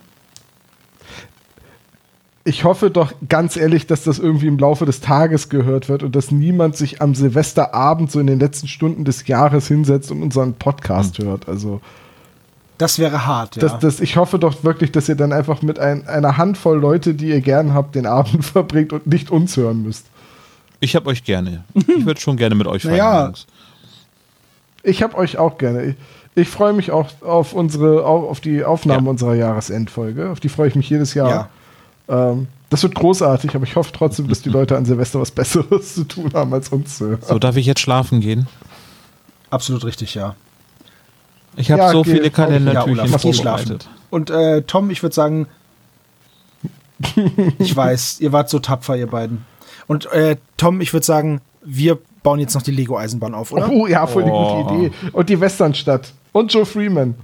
Ich 2.45 2.65
hoffe 2.65 2.91
doch 2.91 3.13
ganz 3.27 3.57
ehrlich, 3.57 3.87
dass 3.87 4.05
das 4.05 4.19
irgendwie 4.19 4.49
im 4.49 4.59
Laufe 4.59 4.85
des 4.85 5.01
Tages 5.01 5.49
gehört 5.49 5.89
wird 5.89 6.03
und 6.03 6.15
dass 6.15 6.31
niemand 6.31 6.77
sich 6.77 7.01
am 7.01 7.15
Silvesterabend 7.15 8.13
so 8.13 8.21
in 8.21 8.27
den 8.27 8.39
letzten 8.39 8.69
Stunden 8.69 9.07
des 9.07 9.27
Jahres 9.27 9.67
hinsetzt 9.67 10.11
und 10.11 10.23
unseren 10.23 10.55
Podcast 10.55 11.19
hört. 11.21 11.49
Also 11.49 11.81
Das 12.77 12.99
wäre 12.99 13.27
hart, 13.27 13.57
ja. 13.57 13.63
das, 13.63 13.79
das, 13.79 14.01
ich 14.01 14.17
hoffe 14.17 14.39
doch 14.39 14.63
wirklich, 14.63 14.93
dass 14.93 15.09
ihr 15.09 15.17
dann 15.17 15.33
einfach 15.33 15.63
mit 15.63 15.79
ein, 15.79 16.07
einer 16.07 16.37
Handvoll 16.37 16.79
Leute, 16.79 17.15
die 17.15 17.29
ihr 17.31 17.41
gern 17.41 17.73
habt, 17.73 17.95
den 17.95 18.05
Abend 18.05 18.45
verbringt 18.57 18.93
und 18.93 19.07
nicht 19.07 19.31
uns 19.31 19.57
hören 19.57 19.83
müsst. 19.83 20.05
Ich 20.81 20.95
hab 20.97 21.07
euch 21.07 21.25
gerne. 21.25 21.65
Ich 21.75 22.05
würde 22.05 22.21
schon 22.21 22.37
gerne 22.37 22.55
mit 22.55 22.67
euch 22.67 22.83
feiern. 22.83 22.99
Naja. 22.99 23.25
Jungs. 23.25 23.47
Ich 24.83 25.03
hab 25.03 25.15
euch 25.15 25.39
auch 25.39 25.57
gerne. 25.57 25.83
Ich, 25.85 25.97
ich 26.35 26.49
freue 26.49 26.73
mich 26.73 26.91
auch 26.91 27.09
auf 27.23 27.53
unsere, 27.53 28.07
au- 28.07 28.29
auf 28.29 28.41
die 28.41 28.65
Aufnahme 28.65 29.05
Ja. 29.05 29.11
unserer 29.11 29.35
Jahresendfolge. 29.35 30.31
Auf 30.31 30.41
die 30.41 30.49
freue 30.49 30.69
ich 30.69 30.75
mich 30.75 30.89
jedes 30.91 31.15
Jahr. 31.15 31.49
ja. 32.09 32.31
Ähm, 32.33 32.49
das 32.71 32.83
wird 32.85 32.95
großartig, 32.95 33.55
aber 33.57 33.65
ich 33.65 33.75
hoffe 33.75 33.91
trotzdem, 33.93 34.29
dass 34.29 34.43
die 34.43 34.49
Leute 34.49 34.77
an 34.77 34.85
Silvester 34.85 35.21
was 35.21 35.31
Besseres 35.33 35.95
zu 35.95 36.05
tun 36.05 36.31
haben, 36.35 36.53
als 36.55 36.69
uns 36.69 36.99
zu 36.99 37.09
hören. 37.09 37.19
So, 37.23 37.39
darf 37.41 37.57
ich 37.57 37.67
jetzt 37.67 37.81
schlafen 37.81 38.21
gehen? 38.21 38.47
Absolut 39.51 39.85
richtig, 39.85 40.15
ja. 40.15 40.37
Ich 41.57 41.71
habe 41.73 41.83
Ja, 41.83 41.91
so 41.91 42.03
geh, 42.03 42.13
viele 42.13 42.31
komm. 42.31 42.53
Ja, 42.67 42.83
vorbereitet. 42.83 43.35
schlafen. 43.35 43.79
Und 44.11 44.31
äh, 44.31 44.63
Tom, 44.63 44.91
ich 44.91 45.03
würde 45.03 45.15
sagen, 45.15 45.49
ich 47.59 47.75
weiß, 47.75 48.21
ihr 48.21 48.33
wart 48.33 48.49
so 48.51 48.59
tapfer, 48.59 48.97
ihr 48.97 49.07
beiden. 49.09 49.45
Und 49.87 50.07
äh, 50.13 50.37
Tom, 50.57 50.81
ich 50.81 50.93
würde 50.93 51.05
sagen, 51.07 51.41
wir 51.65 51.99
bauen 52.23 52.39
jetzt 52.39 52.55
noch 52.55 52.63
die 52.63 52.71
Lego-Eisenbahn 52.71 53.35
auf, 53.35 53.53
oder? 53.53 53.69
Oh 53.71 53.87
ja, 53.87 54.07
voll 54.07 54.25
die 54.25 54.31
Oh. 54.31 54.63
gute 54.65 54.75
Idee. 54.75 54.93
Und 55.13 55.29
die 55.29 55.41
Westernstadt. 55.41 56.13
Und 56.33 56.53
Joe 56.53 56.67
Freeman. 56.67 57.15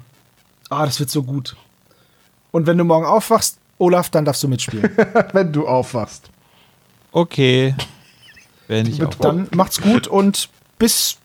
Ah, 0.68 0.84
das 0.84 0.98
wird 0.98 1.10
so 1.10 1.22
gut. 1.22 1.56
Und 2.50 2.66
wenn 2.66 2.78
du 2.78 2.84
morgen 2.84 3.06
aufwachst, 3.06 3.58
Olaf, 3.78 4.10
dann 4.10 4.24
darfst 4.24 4.42
du 4.42 4.48
mitspielen. 4.48 4.90
Wenn 5.32 5.52
du 5.52 5.68
aufwachst. 5.68 6.30
Okay. 7.12 7.74
Wenn 8.68 8.86
ich 8.86 9.04
auch. 9.04 9.14
Dann 9.14 9.48
macht's 9.54 9.80
gut 9.80 10.06
und 10.06 10.48
bis 10.78 11.18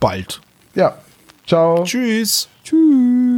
bald. 0.00 0.40
Ja. 0.74 0.98
Ciao. 1.46 1.82
Tschüss. 1.84 2.48
Tschüss. 2.64 3.37